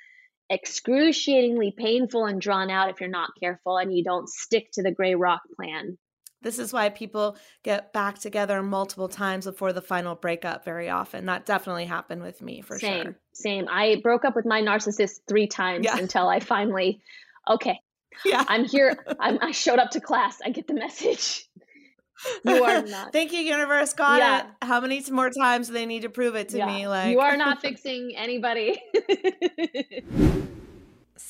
excruciatingly 0.52 1.74
painful 1.78 2.26
and 2.26 2.42
drawn 2.42 2.70
out 2.70 2.90
if 2.90 3.00
you're 3.00 3.10
not 3.10 3.30
careful 3.40 3.78
and 3.78 3.96
you 3.96 4.04
don't 4.04 4.28
stick 4.28 4.68
to 4.74 4.84
the 4.84 4.92
gray 4.92 5.16
rock 5.16 5.42
plan. 5.56 5.98
This 6.42 6.58
is 6.60 6.74
why 6.74 6.90
people 6.90 7.38
get 7.64 7.94
back 7.94 8.18
together 8.20 8.64
multiple 8.64 9.08
times 9.08 9.46
before 9.46 9.74
the 9.74 9.82
final 9.82 10.16
breakup 10.16 10.66
very 10.66 10.90
often. 10.90 11.26
That 11.28 11.46
definitely 11.46 11.86
happened 11.86 12.24
with 12.24 12.42
me 12.42 12.62
for 12.62 12.80
same, 12.80 13.04
sure. 13.04 13.16
Same. 13.34 13.68
I 13.70 14.00
broke 14.02 14.26
up 14.26 14.36
with 14.36 14.46
my 14.46 14.62
narcissist 14.62 15.20
three 15.28 15.48
times 15.48 15.86
Yeah. 15.86 15.98
until 15.98 16.28
I 16.28 16.40
finally, 16.40 17.02
okay, 17.50 17.80
yeah. 18.26 18.44
I'm 18.48 18.66
here. 18.66 18.98
I'm, 19.20 19.38
I 19.42 19.52
showed 19.52 19.80
up 19.80 19.92
to 19.92 20.02
class. 20.02 20.40
I 20.44 20.50
get 20.50 20.68
the 20.68 20.74
message. 20.74 21.46
You 22.44 22.64
are 22.64 22.82
not. 22.88 23.12
Thank 23.14 23.32
you, 23.34 23.40
universe. 23.40 23.94
Got 23.94 24.20
Yeah. 24.20 24.40
it. 24.42 24.46
How 24.64 24.82
many 24.82 25.04
more 25.12 25.30
times 25.30 25.68
do 25.68 25.74
they 25.74 25.86
need 25.86 26.02
to 26.04 26.10
prove 26.10 26.36
it 26.36 26.50
to 26.50 26.58
Yeah. 26.58 26.66
me? 26.66 26.88
Like 26.88 27.12
you 27.12 27.20
are 27.20 27.38
not 27.38 27.62
fixing 27.68 28.16
anybody. 28.18 28.82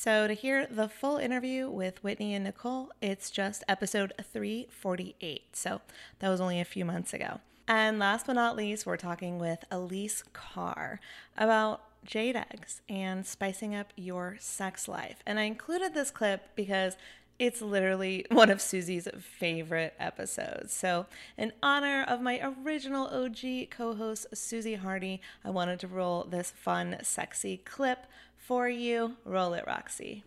So, 0.03 0.27
to 0.27 0.33
hear 0.33 0.65
the 0.65 0.89
full 0.89 1.17
interview 1.17 1.69
with 1.69 2.03
Whitney 2.03 2.33
and 2.33 2.45
Nicole, 2.45 2.89
it's 3.03 3.29
just 3.29 3.63
episode 3.67 4.13
348. 4.33 5.55
So, 5.55 5.81
that 6.17 6.29
was 6.29 6.41
only 6.41 6.59
a 6.59 6.65
few 6.65 6.85
months 6.85 7.13
ago. 7.13 7.39
And 7.67 7.99
last 7.99 8.25
but 8.25 8.33
not 8.33 8.55
least, 8.55 8.87
we're 8.87 8.97
talking 8.97 9.37
with 9.37 9.63
Elise 9.69 10.23
Carr 10.33 10.99
about 11.37 11.83
jade 12.03 12.35
eggs 12.35 12.81
and 12.89 13.27
spicing 13.27 13.75
up 13.75 13.93
your 13.95 14.37
sex 14.39 14.87
life. 14.87 15.21
And 15.23 15.37
I 15.37 15.43
included 15.43 15.93
this 15.93 16.09
clip 16.09 16.49
because 16.55 16.97
it's 17.37 17.61
literally 17.61 18.25
one 18.31 18.49
of 18.49 18.59
Suzy's 18.59 19.07
favorite 19.19 19.93
episodes. 19.99 20.73
So, 20.73 21.05
in 21.37 21.53
honor 21.61 22.03
of 22.07 22.21
my 22.21 22.41
original 22.41 23.05
OG 23.05 23.69
co 23.69 23.93
host, 23.93 24.25
Suzy 24.33 24.73
Hardy, 24.73 25.21
I 25.45 25.51
wanted 25.51 25.79
to 25.81 25.87
roll 25.87 26.23
this 26.23 26.49
fun, 26.49 26.97
sexy 27.03 27.57
clip 27.57 28.07
for 28.41 28.67
you. 28.67 29.15
Roll 29.23 29.53
it, 29.53 29.63
Roxy. 29.65 30.23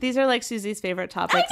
These 0.00 0.18
are 0.18 0.26
like 0.26 0.42
Suzy's 0.42 0.80
favorite 0.80 1.10
topics. 1.10 1.50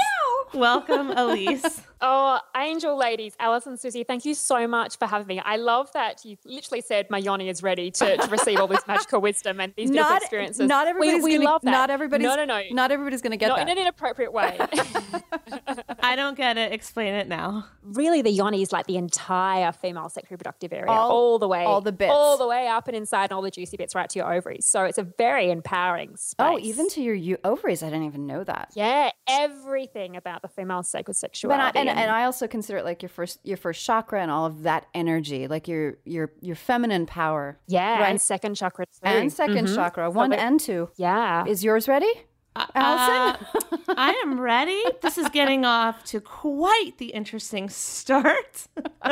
I 0.53 0.57
know. 0.57 0.61
Welcome, 0.61 1.11
Elise. 1.11 1.83
Oh, 2.01 2.39
angel 2.57 2.97
ladies, 2.97 3.35
Alice 3.41 3.67
and 3.67 3.77
Suzy, 3.77 4.05
thank 4.05 4.25
you 4.25 4.33
so 4.33 4.69
much 4.69 4.99
for 4.99 5.07
having 5.09 5.27
me. 5.27 5.41
I 5.45 5.57
love 5.57 5.91
that 5.95 6.25
you 6.25 6.37
literally 6.45 6.81
said 6.81 7.11
my 7.11 7.19
yoni 7.19 7.49
is 7.49 7.61
ready 7.61 7.91
to, 7.91 8.17
to 8.19 8.29
receive 8.31 8.61
all 8.61 8.69
this 8.69 8.85
magical 8.87 9.21
wisdom 9.21 9.59
and 9.59 9.75
these 9.77 9.91
beautiful 9.91 10.13
Not- 10.13 10.23
experiences. 10.23 10.69
not 10.69 10.85
We- 10.87 10.91
everybody's 11.09 11.25
we, 11.25 11.33
gonna- 11.39 11.45
love 11.51 11.63
that. 11.63 11.71
not 11.73 11.91
everybody's- 11.91 12.29
No, 12.29 12.37
no, 12.37 12.45
no. 12.45 12.63
not 12.71 12.93
everybody's 12.93 13.21
gonna 13.21 13.37
get 13.37 13.49
Not 13.49 13.57
that. 13.57 13.63
in 13.69 13.71
an 13.71 13.79
inappropriate 13.79 14.33
way. 14.33 14.57
I 15.99 16.15
don't 16.15 16.37
get 16.37 16.57
it. 16.57 16.73
Explain 16.73 17.15
it 17.15 17.27
now. 17.27 17.67
really, 17.83 18.23
the 18.23 18.31
yoni 18.31 18.63
is 18.63 18.71
like 18.71 18.87
the 18.87 18.97
entire 18.97 19.73
female 19.73 20.09
sex 20.09 20.31
reproductive 20.31 20.73
area, 20.73 20.87
All- 20.89 21.11
all, 21.11 21.39
the 21.41 21.49
way, 21.49 21.65
all 21.65 21.81
the 21.81 21.91
bits. 21.91 22.13
all 22.15 22.39
the 22.39 22.47
way 22.47 22.69
up 22.69 22.87
and 22.87 22.97
inside, 22.97 23.25
and 23.25 23.33
all 23.33 23.43
the 23.43 23.51
juicy 23.51 23.77
bits 23.77 23.97
right 23.97 24.09
to 24.11 24.19
your 24.21 24.33
ovaries. 24.33 24.67
So 24.67 24.85
it's 24.85 24.99
a 24.99 25.03
very 25.03 25.51
empowering 25.51 26.11
oh, 26.13 26.17
space. 26.17 26.47
Oh, 26.49 26.59
even 26.61 26.89
to 26.91 27.03
your 27.03 27.15
u- 27.17 27.39
ovaries. 27.43 27.83
I 27.83 27.87
didn't 27.87 28.05
even 28.05 28.25
know 28.29 28.45
that. 28.45 28.71
yeah, 28.77 29.11
everything 29.29 30.15
about 30.17 30.38
the 30.43 30.49
female 30.49 30.83
sacred 30.83 31.15
But 31.15 31.17
I, 31.17 31.21
sexuality. 31.29 31.79
and, 31.81 31.89
and 31.89 32.11
I 32.11 32.25
also 32.25 32.47
consider 32.49 32.79
it 32.79 32.85
like 32.85 33.03
your 33.03 33.09
first 33.09 33.39
your 33.45 33.57
first 33.57 33.85
chakra 33.85 34.21
and 34.23 34.31
all 34.31 34.47
of 34.47 34.63
that 34.63 34.87
energy, 34.95 35.47
like 35.49 35.69
your 35.69 35.99
your 36.05 36.33
your 36.41 36.57
feminine 36.57 37.07
power. 37.07 37.59
yeah, 37.67 38.01
right? 38.01 38.11
and 38.11 38.21
second 38.21 38.55
chakra 38.57 38.87
too. 38.87 38.93
and 39.03 39.31
2nd 39.31 39.67
Mhm. 39.67 39.75
chakra, 39.75 40.07
So 40.07 40.11
one 40.17 40.31
we- 40.31 40.37
and 40.37 40.59
two. 40.61 40.91
Yeah. 40.97 41.45
Is 41.47 41.63
yours 41.65 41.89
ready, 41.89 42.13
Allison? 42.57 43.47
Uh, 43.49 43.95
I 43.97 44.11
am 44.25 44.41
ready. 44.41 44.83
This 45.03 45.17
is 45.19 45.29
getting 45.31 45.65
off 45.65 46.05
to 46.07 46.21
quite 46.21 46.95
the 46.99 47.07
interesting 47.07 47.69
start. 47.69 48.67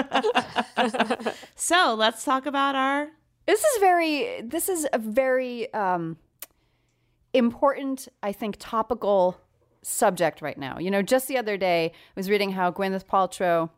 so 1.55 1.95
let's 1.97 2.25
talk 2.25 2.47
about 2.47 2.75
our. 2.75 3.09
This 3.47 3.63
is 3.63 3.79
very. 3.81 4.41
This 4.43 4.69
is 4.69 4.87
a 4.93 4.99
very 4.99 5.73
um, 5.73 6.17
important, 7.33 8.09
I 8.23 8.33
think, 8.33 8.57
topical 8.59 9.41
subject 9.87 10.43
right 10.43 10.59
now. 10.59 10.79
You 10.79 10.91
know, 10.91 11.03
just 11.03 11.29
the 11.29 11.39
other 11.39 11.57
day, 11.57 11.93
I 11.95 12.13
was 12.17 12.29
reading 12.29 12.53
how 12.53 12.71
Gwyneth 12.71 13.07
Paltrow 13.07 13.71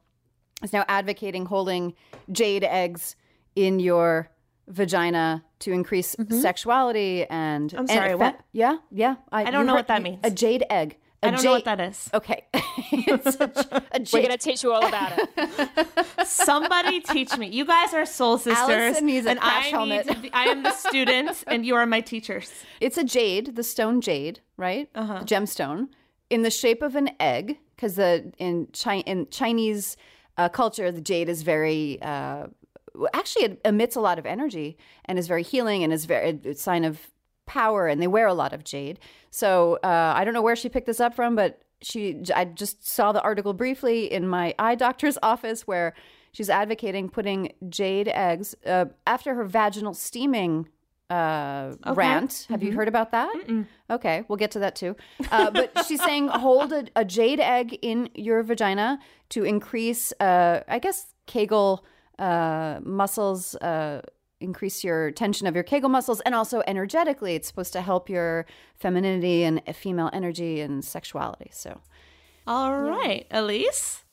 is 0.62 0.72
now 0.72 0.84
advocating 0.88 1.46
holding 1.46 1.94
jade 2.32 2.64
eggs 2.64 3.14
in 3.54 3.78
your 3.78 4.30
vagina 4.66 5.44
to 5.60 5.72
increase 5.72 6.16
mm-hmm. 6.16 6.40
sexuality 6.40 7.24
and. 7.28 7.72
I'm 7.74 7.80
and 7.80 7.90
sorry, 7.90 8.10
fe- 8.10 8.14
what? 8.16 8.40
Yeah, 8.52 8.78
yeah. 8.90 9.16
I 9.30 9.50
don't 9.50 9.66
know 9.66 9.72
heard- 9.72 9.78
what 9.78 9.88
that 9.88 10.02
means. 10.02 10.20
A 10.24 10.30
jade 10.30 10.64
egg. 10.70 10.96
I 11.22 11.28
I 11.28 11.30
don't 11.32 11.44
know 11.44 11.50
what 11.52 11.64
that 11.64 11.80
is. 11.80 12.08
Okay. 12.14 12.44
it's 12.54 13.36
a, 13.40 13.48
j- 13.48 13.62
a 13.72 14.00
We're 14.12 14.22
going 14.22 14.30
to 14.30 14.38
teach 14.38 14.62
you 14.62 14.72
all 14.72 14.86
about 14.86 15.12
it. 15.18 16.26
Somebody 16.26 17.00
teach 17.00 17.36
me. 17.36 17.48
You 17.48 17.64
guys 17.64 17.92
are 17.92 18.06
soul 18.06 18.38
sisters, 18.38 18.56
Allison 18.68 19.06
needs 19.06 19.26
a 19.26 19.30
and 19.30 19.40
crash 19.40 19.66
I 19.66 19.68
helmet. 19.70 20.06
Need 20.06 20.14
to 20.14 20.20
be, 20.20 20.32
I 20.32 20.44
am 20.44 20.62
the 20.62 20.72
student, 20.72 21.42
and 21.48 21.66
you 21.66 21.74
are 21.74 21.86
my 21.86 22.00
teachers. 22.00 22.52
It's 22.80 22.96
a 22.96 23.04
jade, 23.04 23.56
the 23.56 23.64
stone 23.64 24.00
jade, 24.00 24.40
right? 24.56 24.88
Uh-huh. 24.94 25.22
Gemstone 25.24 25.88
in 26.30 26.42
the 26.42 26.50
shape 26.50 26.82
of 26.82 26.94
an 26.94 27.10
egg, 27.18 27.58
because 27.74 27.96
the 27.96 28.32
in 28.38 28.66
Chi- 28.66 29.00
in 29.06 29.28
Chinese 29.30 29.96
uh, 30.36 30.48
culture, 30.48 30.92
the 30.92 31.00
jade 31.00 31.28
is 31.28 31.42
very 31.42 31.98
uh, 32.00 32.46
actually 33.12 33.44
it 33.44 33.60
emits 33.64 33.96
a 33.96 34.00
lot 34.00 34.18
of 34.18 34.26
energy 34.26 34.76
and 35.04 35.18
is 35.18 35.26
very 35.26 35.42
healing 35.42 35.82
and 35.82 35.92
is 35.92 36.04
very 36.04 36.38
a 36.44 36.54
sign 36.54 36.84
of 36.84 37.08
power. 37.48 37.88
And 37.88 38.00
they 38.00 38.06
wear 38.06 38.26
a 38.28 38.34
lot 38.34 38.52
of 38.52 38.62
jade. 38.62 39.00
So 39.30 39.78
uh, 39.82 40.12
I 40.16 40.24
don't 40.24 40.34
know 40.34 40.42
where 40.42 40.54
she 40.56 40.68
picked 40.68 40.86
this 40.86 41.00
up 41.00 41.14
from, 41.14 41.34
but 41.34 41.60
she 41.82 42.22
I 42.34 42.44
just 42.44 42.86
saw 42.86 43.12
the 43.12 43.22
article 43.22 43.52
briefly 43.52 44.12
in 44.12 44.26
my 44.28 44.54
eye 44.58 44.74
doctor's 44.76 45.18
office 45.22 45.66
where 45.66 45.94
she's 46.32 46.50
advocating 46.50 47.08
putting 47.08 47.52
jade 47.68 48.08
eggs 48.08 48.54
uh, 48.66 48.86
after 49.06 49.34
her 49.34 49.44
vaginal 49.44 49.94
steaming 49.94 50.68
uh, 51.10 51.72
Okay. 51.86 51.94
rant. 51.94 52.46
Have 52.50 52.62
you 52.62 52.72
Mhm. 52.72 52.76
heard 52.76 52.88
about 52.88 53.12
that? 53.12 53.32
Okay, 53.90 54.24
we'll 54.28 54.36
get 54.36 54.50
to 54.50 54.58
that 54.58 54.76
too. 54.76 54.94
Uh, 55.32 55.50
but 55.50 55.72
she's 55.86 56.02
saying 56.02 56.28
hold 56.28 56.70
a, 56.72 56.84
a 56.96 57.04
jade 57.04 57.40
egg 57.40 57.78
in 57.80 58.10
your 58.14 58.42
vagina 58.42 58.98
to 59.30 59.42
increase, 59.44 60.12
uh, 60.20 60.60
I 60.68 60.78
guess, 60.80 61.06
Kegel 61.26 61.82
uh, 62.18 62.80
muscles. 62.82 63.54
Uh, 63.54 64.02
increase 64.40 64.84
your 64.84 65.10
tension 65.10 65.46
of 65.46 65.54
your 65.54 65.64
Kegel 65.64 65.88
muscles 65.88 66.20
and 66.20 66.34
also 66.34 66.62
energetically 66.66 67.34
it's 67.34 67.48
supposed 67.48 67.72
to 67.72 67.80
help 67.80 68.08
your 68.08 68.46
femininity 68.76 69.42
and 69.42 69.60
female 69.74 70.10
energy 70.12 70.60
and 70.60 70.84
sexuality 70.84 71.50
so 71.52 71.80
All 72.46 72.80
right, 72.80 73.26
Elise. 73.30 74.04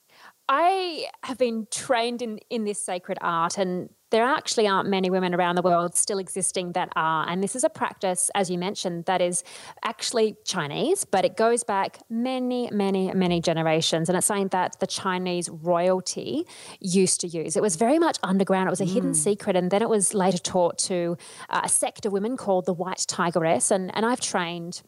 I 0.49 1.07
have 1.23 1.37
been 1.37 1.67
trained 1.71 2.21
in, 2.21 2.39
in 2.49 2.65
this 2.65 2.81
sacred 2.81 3.17
art, 3.21 3.57
and 3.57 3.89
there 4.15 4.23
actually 4.23 4.65
aren't 4.65 4.87
many 4.87 5.09
women 5.09 5.35
around 5.35 5.55
the 5.55 5.61
world 5.61 5.93
still 5.93 6.19
existing 6.19 6.71
that 6.71 6.87
are. 6.95 7.27
And 7.29 7.43
this 7.43 7.53
is 7.53 7.65
a 7.65 7.69
practice, 7.69 8.31
as 8.33 8.49
you 8.49 8.57
mentioned, 8.57 9.03
that 9.05 9.21
is 9.21 9.43
actually 9.83 10.37
Chinese, 10.45 11.03
but 11.03 11.25
it 11.25 11.35
goes 11.35 11.65
back 11.65 11.99
many, 12.09 12.69
many, 12.71 13.11
many 13.13 13.41
generations. 13.41 14.07
And 14.07 14.17
it's 14.17 14.27
something 14.27 14.47
that 14.59 14.79
the 14.79 14.87
Chinese 14.87 15.49
royalty 15.49 16.47
used 16.79 17.19
to 17.21 17.27
use. 17.27 17.57
It 17.57 17.61
was 17.61 17.75
very 17.75 17.99
much 17.99 18.17
underground, 18.23 18.67
it 18.67 18.71
was 18.77 18.79
a 18.79 18.85
hidden 18.85 19.11
Mm. 19.11 19.15
secret. 19.27 19.57
And 19.57 19.69
then 19.69 19.81
it 19.81 19.89
was 19.89 20.13
later 20.13 20.37
taught 20.37 20.77
to 20.89 21.17
uh, 21.49 21.61
a 21.65 21.69
sect 21.69 22.05
of 22.05 22.13
women 22.13 22.37
called 22.37 22.65
the 22.65 22.73
White 22.73 23.03
Tigress. 23.07 23.69
And, 23.69 23.91
and 23.95 24.05
I've 24.05 24.21
trained 24.21 24.81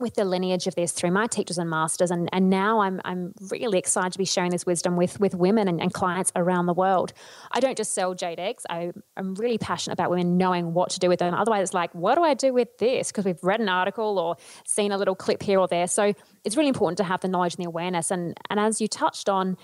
with 0.00 0.14
the 0.14 0.24
lineage 0.24 0.66
of 0.66 0.74
this 0.74 0.92
through 0.92 1.10
my 1.10 1.26
teachers 1.26 1.58
and 1.58 1.68
masters 1.68 2.10
and, 2.10 2.28
and 2.32 2.50
now 2.50 2.80
I'm, 2.80 3.00
I'm 3.04 3.32
really 3.50 3.78
excited 3.78 4.12
to 4.12 4.18
be 4.18 4.24
sharing 4.24 4.50
this 4.50 4.66
wisdom 4.66 4.96
with, 4.96 5.20
with 5.20 5.34
women 5.34 5.68
and, 5.68 5.80
and 5.80 5.92
clients 5.92 6.32
around 6.34 6.66
the 6.66 6.74
world. 6.74 7.12
I 7.52 7.60
don't 7.60 7.76
just 7.76 7.94
sell 7.94 8.14
jade 8.14 8.40
eggs 8.40 8.64
I, 8.70 8.92
i'm 9.16 9.34
really 9.34 9.58
passionate 9.58 9.94
about 9.94 10.10
women 10.10 10.36
knowing 10.36 10.74
what 10.74 10.90
to 10.90 10.98
do 10.98 11.08
with 11.08 11.18
them. 11.18 11.34
Otherwise 11.34 11.62
it's 11.62 11.74
like 11.74 11.94
what 11.94 12.14
do 12.14 12.22
i 12.22 12.34
do 12.34 12.52
with 12.52 12.78
this? 12.78 13.10
Because 13.10 13.24
we've 13.24 13.42
read 13.42 13.60
an 13.60 13.68
article 13.68 14.18
or 14.18 14.36
seen 14.66 14.92
a 14.92 14.98
little 14.98 15.14
clip 15.14 15.42
here 15.42 15.58
or 15.58 15.68
there. 15.68 15.86
So 15.86 16.14
it's 16.44 16.56
really 16.56 16.68
important 16.68 16.98
to 16.98 17.04
have 17.04 17.20
the 17.20 17.28
knowledge 17.28 17.54
and 17.54 17.64
the 17.64 17.68
awareness. 17.68 18.10
And, 18.10 18.36
and 18.48 18.58
as 18.58 18.80
you 18.80 18.88
touched 18.88 19.28
on 19.28 19.56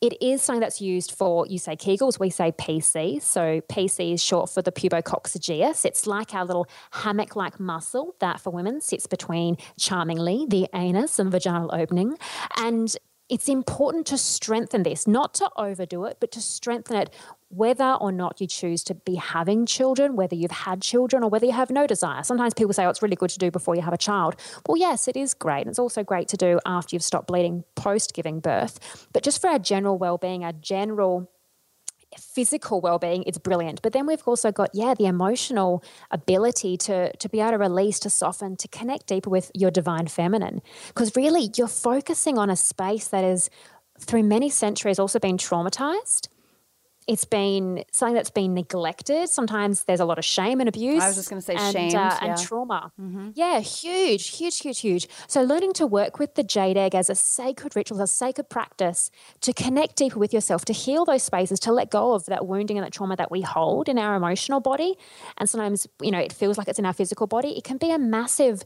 it 0.00 0.20
is 0.22 0.42
something 0.42 0.60
that's 0.60 0.80
used 0.80 1.12
for, 1.12 1.46
you 1.46 1.58
say 1.58 1.74
Kegels, 1.74 2.20
we 2.20 2.30
say 2.30 2.52
PC. 2.52 3.20
So 3.20 3.60
PC 3.62 4.14
is 4.14 4.22
short 4.22 4.48
for 4.48 4.62
the 4.62 4.70
pubococcygeus. 4.70 5.84
It's 5.84 6.06
like 6.06 6.34
our 6.34 6.44
little 6.44 6.68
hammock 6.92 7.34
like 7.34 7.58
muscle 7.58 8.14
that 8.20 8.40
for 8.40 8.50
women 8.50 8.80
sits 8.80 9.06
between, 9.06 9.56
charmingly, 9.78 10.46
the 10.48 10.68
anus 10.72 11.18
and 11.18 11.32
vaginal 11.32 11.70
opening. 11.72 12.16
And 12.56 12.94
it's 13.28 13.48
important 13.48 14.06
to 14.06 14.18
strengthen 14.18 14.84
this, 14.84 15.06
not 15.06 15.34
to 15.34 15.50
overdo 15.56 16.04
it, 16.04 16.18
but 16.20 16.30
to 16.32 16.40
strengthen 16.40 16.96
it, 16.96 17.10
whether 17.50 17.94
or 17.94 18.12
not 18.12 18.40
you 18.40 18.46
choose 18.46 18.84
to 18.84 18.94
be 18.94 19.14
having 19.14 19.64
children, 19.64 20.16
whether 20.16 20.34
you've 20.34 20.50
had 20.50 20.82
children 20.82 21.24
or 21.24 21.30
whether 21.30 21.46
you 21.46 21.52
have 21.52 21.70
no 21.70 21.86
desire. 21.86 22.22
Sometimes 22.22 22.52
people 22.52 22.74
say, 22.74 22.84
oh, 22.84 22.90
it's 22.90 23.02
really 23.02 23.16
good 23.16 23.30
to 23.30 23.38
do 23.38 23.50
before 23.50 23.74
you 23.74 23.80
have 23.82 23.94
a 23.94 23.98
child. 23.98 24.36
Well, 24.66 24.76
yes, 24.76 25.08
it 25.08 25.16
is 25.16 25.32
great. 25.32 25.62
And 25.62 25.68
it's 25.68 25.78
also 25.78 26.04
great 26.04 26.28
to 26.28 26.36
do 26.36 26.60
after 26.66 26.94
you've 26.94 27.02
stopped 27.02 27.26
bleeding 27.28 27.64
post 27.74 28.12
giving 28.12 28.40
birth. 28.40 29.06
But 29.12 29.22
just 29.22 29.40
for 29.40 29.48
our 29.48 29.58
general 29.58 29.96
well 29.96 30.18
being, 30.18 30.44
our 30.44 30.52
general 30.52 31.30
physical 32.16 32.80
well-being 32.80 33.22
it's 33.24 33.36
brilliant 33.36 33.82
but 33.82 33.92
then 33.92 34.06
we've 34.06 34.22
also 34.26 34.50
got 34.50 34.70
yeah 34.72 34.94
the 34.94 35.04
emotional 35.04 35.84
ability 36.10 36.74
to 36.74 37.14
to 37.18 37.28
be 37.28 37.38
able 37.38 37.50
to 37.50 37.58
release 37.58 37.98
to 37.98 38.08
soften 38.08 38.56
to 38.56 38.66
connect 38.68 39.06
deeper 39.06 39.28
with 39.28 39.50
your 39.54 39.70
divine 39.70 40.06
feminine 40.06 40.62
because 40.88 41.14
really 41.14 41.50
you're 41.56 41.68
focusing 41.68 42.38
on 42.38 42.48
a 42.48 42.56
space 42.56 43.08
that 43.08 43.24
is 43.24 43.50
through 44.00 44.22
many 44.22 44.48
centuries 44.48 44.98
also 44.98 45.18
been 45.18 45.36
traumatized 45.36 46.28
it's 47.08 47.24
been 47.24 47.84
something 47.90 48.14
that's 48.14 48.30
been 48.30 48.52
neglected. 48.52 49.30
Sometimes 49.30 49.84
there's 49.84 49.98
a 49.98 50.04
lot 50.04 50.18
of 50.18 50.24
shame 50.26 50.60
and 50.60 50.68
abuse. 50.68 51.02
I 51.02 51.06
was 51.06 51.16
just 51.16 51.30
gonna 51.30 51.40
say 51.40 51.54
and, 51.54 51.72
shamed, 51.72 51.94
uh, 51.94 52.18
yeah. 52.20 52.24
and 52.24 52.38
trauma. 52.38 52.92
Yeah, 53.34 53.60
huge, 53.60 54.28
huge, 54.36 54.58
huge, 54.58 54.80
huge. 54.80 55.08
So 55.26 55.42
learning 55.42 55.72
to 55.74 55.86
work 55.86 56.18
with 56.18 56.34
the 56.34 56.42
jade 56.42 56.76
egg 56.76 56.94
as 56.94 57.08
a 57.08 57.14
sacred 57.14 57.74
ritual, 57.74 58.00
as 58.02 58.10
a 58.10 58.14
sacred 58.14 58.50
practice 58.50 59.10
to 59.40 59.54
connect 59.54 59.96
deeper 59.96 60.18
with 60.18 60.34
yourself, 60.34 60.66
to 60.66 60.74
heal 60.74 61.06
those 61.06 61.22
spaces, 61.22 61.58
to 61.60 61.72
let 61.72 61.90
go 61.90 62.12
of 62.12 62.26
that 62.26 62.46
wounding 62.46 62.76
and 62.76 62.84
that 62.84 62.92
trauma 62.92 63.16
that 63.16 63.30
we 63.30 63.40
hold 63.40 63.88
in 63.88 63.98
our 63.98 64.14
emotional 64.14 64.60
body. 64.60 64.98
And 65.38 65.48
sometimes, 65.48 65.86
you 66.02 66.10
know, 66.10 66.20
it 66.20 66.32
feels 66.32 66.58
like 66.58 66.68
it's 66.68 66.78
in 66.78 66.84
our 66.84 66.92
physical 66.92 67.26
body. 67.26 67.56
It 67.56 67.64
can 67.64 67.78
be 67.78 67.90
a 67.90 67.98
massive 67.98 68.64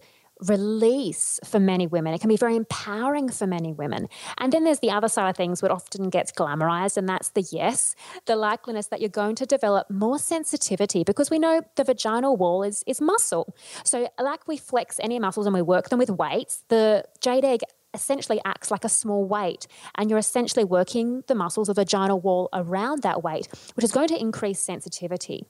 release 0.48 1.38
for 1.44 1.60
many 1.60 1.86
women. 1.86 2.14
It 2.14 2.20
can 2.20 2.28
be 2.28 2.36
very 2.36 2.56
empowering 2.56 3.28
for 3.28 3.46
many 3.46 3.72
women. 3.72 4.08
And 4.38 4.52
then 4.52 4.64
there's 4.64 4.80
the 4.80 4.90
other 4.90 5.08
side 5.08 5.30
of 5.30 5.36
things, 5.36 5.62
what 5.62 5.70
often 5.70 6.10
gets 6.10 6.32
glamorized, 6.32 6.96
and 6.96 7.08
that's 7.08 7.30
the 7.30 7.42
yes, 7.50 7.94
the 8.26 8.34
likeliness 8.34 8.88
that 8.90 9.00
you're 9.00 9.08
going 9.08 9.36
to 9.36 9.46
develop 9.46 9.90
more 9.90 10.18
sensitivity 10.18 11.04
because 11.04 11.30
we 11.30 11.38
know 11.38 11.62
the 11.76 11.84
vaginal 11.84 12.36
wall 12.36 12.62
is, 12.62 12.82
is 12.86 13.00
muscle. 13.00 13.54
So, 13.84 14.08
like 14.20 14.46
we 14.48 14.56
flex 14.56 14.98
any 15.00 15.18
muscles 15.18 15.46
and 15.46 15.54
we 15.54 15.62
work 15.62 15.88
them 15.88 15.98
with 15.98 16.10
weights, 16.10 16.64
the 16.68 17.04
jade 17.20 17.44
egg 17.44 17.60
essentially 17.94 18.40
acts 18.44 18.70
like 18.70 18.84
a 18.84 18.88
small 18.88 19.24
weight 19.26 19.66
and 19.96 20.08
you're 20.08 20.18
essentially 20.18 20.64
working 20.64 21.22
the 21.26 21.34
muscles 21.34 21.68
of 21.68 21.76
vaginal 21.76 22.20
wall 22.20 22.48
around 22.54 23.02
that 23.02 23.22
weight 23.22 23.48
which 23.74 23.84
is 23.84 23.92
going 23.92 24.08
to 24.08 24.18
increase 24.18 24.58
sensitivity 24.60 25.46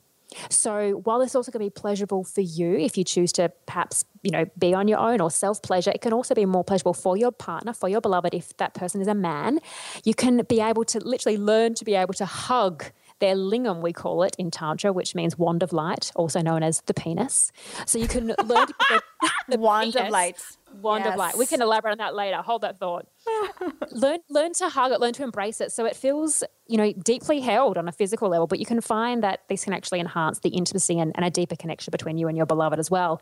so 0.48 1.00
while 1.04 1.20
it's 1.20 1.34
also 1.34 1.50
going 1.50 1.64
to 1.64 1.66
be 1.66 1.80
pleasurable 1.80 2.24
for 2.24 2.40
you 2.40 2.76
if 2.76 2.96
you 2.96 3.04
choose 3.04 3.32
to 3.32 3.50
perhaps 3.66 4.04
you 4.22 4.30
know 4.30 4.44
be 4.58 4.74
on 4.74 4.88
your 4.88 4.98
own 4.98 5.20
or 5.20 5.30
self 5.30 5.62
pleasure 5.62 5.90
it 5.90 6.00
can 6.00 6.12
also 6.12 6.34
be 6.34 6.46
more 6.46 6.64
pleasurable 6.64 6.94
for 6.94 7.16
your 7.16 7.32
partner 7.32 7.72
for 7.72 7.88
your 7.88 8.00
beloved 8.00 8.34
if 8.34 8.56
that 8.56 8.74
person 8.74 9.00
is 9.00 9.08
a 9.08 9.14
man 9.14 9.58
you 10.04 10.14
can 10.14 10.42
be 10.48 10.60
able 10.60 10.84
to 10.84 10.98
literally 11.00 11.38
learn 11.38 11.74
to 11.74 11.84
be 11.84 11.94
able 11.94 12.14
to 12.14 12.24
hug 12.24 12.84
their 13.18 13.34
lingam 13.34 13.80
we 13.80 13.92
call 13.92 14.22
it 14.22 14.34
in 14.38 14.50
tantra 14.50 14.92
which 14.92 15.14
means 15.14 15.38
wand 15.38 15.62
of 15.62 15.72
light 15.72 16.10
also 16.16 16.40
known 16.40 16.62
as 16.62 16.82
the 16.86 16.94
penis 16.94 17.52
so 17.86 17.98
you 17.98 18.08
can 18.08 18.28
learn 18.44 18.66
to 18.66 18.74
the, 18.88 19.02
the 19.48 19.58
Wand 19.58 19.94
of 19.96 20.02
penis- 20.02 20.12
light. 20.12 20.38
Wand 20.80 21.06
of 21.06 21.16
light. 21.16 21.36
We 21.36 21.46
can 21.46 21.60
elaborate 21.62 21.92
on 21.92 21.98
that 21.98 22.14
later. 22.14 22.36
Hold 22.38 22.62
that 22.62 22.78
thought. 22.78 23.06
Learn 23.92 24.18
learn 24.30 24.52
to 24.54 24.68
hug 24.68 24.92
it 24.92 25.00
learn 25.00 25.12
to 25.14 25.22
embrace 25.22 25.60
it. 25.60 25.72
So 25.72 25.84
it 25.84 25.96
feels 25.96 26.42
you 26.66 26.76
know 26.76 26.92
deeply 26.92 27.40
held 27.40 27.76
on 27.76 27.88
a 27.88 27.92
physical 27.92 28.28
level 28.28 28.46
but 28.46 28.58
you 28.58 28.64
can 28.64 28.80
find 28.80 29.22
that 29.22 29.40
this 29.48 29.64
can 29.64 29.72
actually 29.72 30.00
enhance 30.00 30.38
the 30.40 30.48
intimacy 30.48 30.98
and, 30.98 31.12
and 31.14 31.24
a 31.24 31.30
deeper 31.30 31.56
connection 31.56 31.90
between 31.90 32.16
you 32.16 32.28
and 32.28 32.36
your 32.36 32.46
beloved 32.46 32.78
as 32.78 32.90
well. 32.90 33.20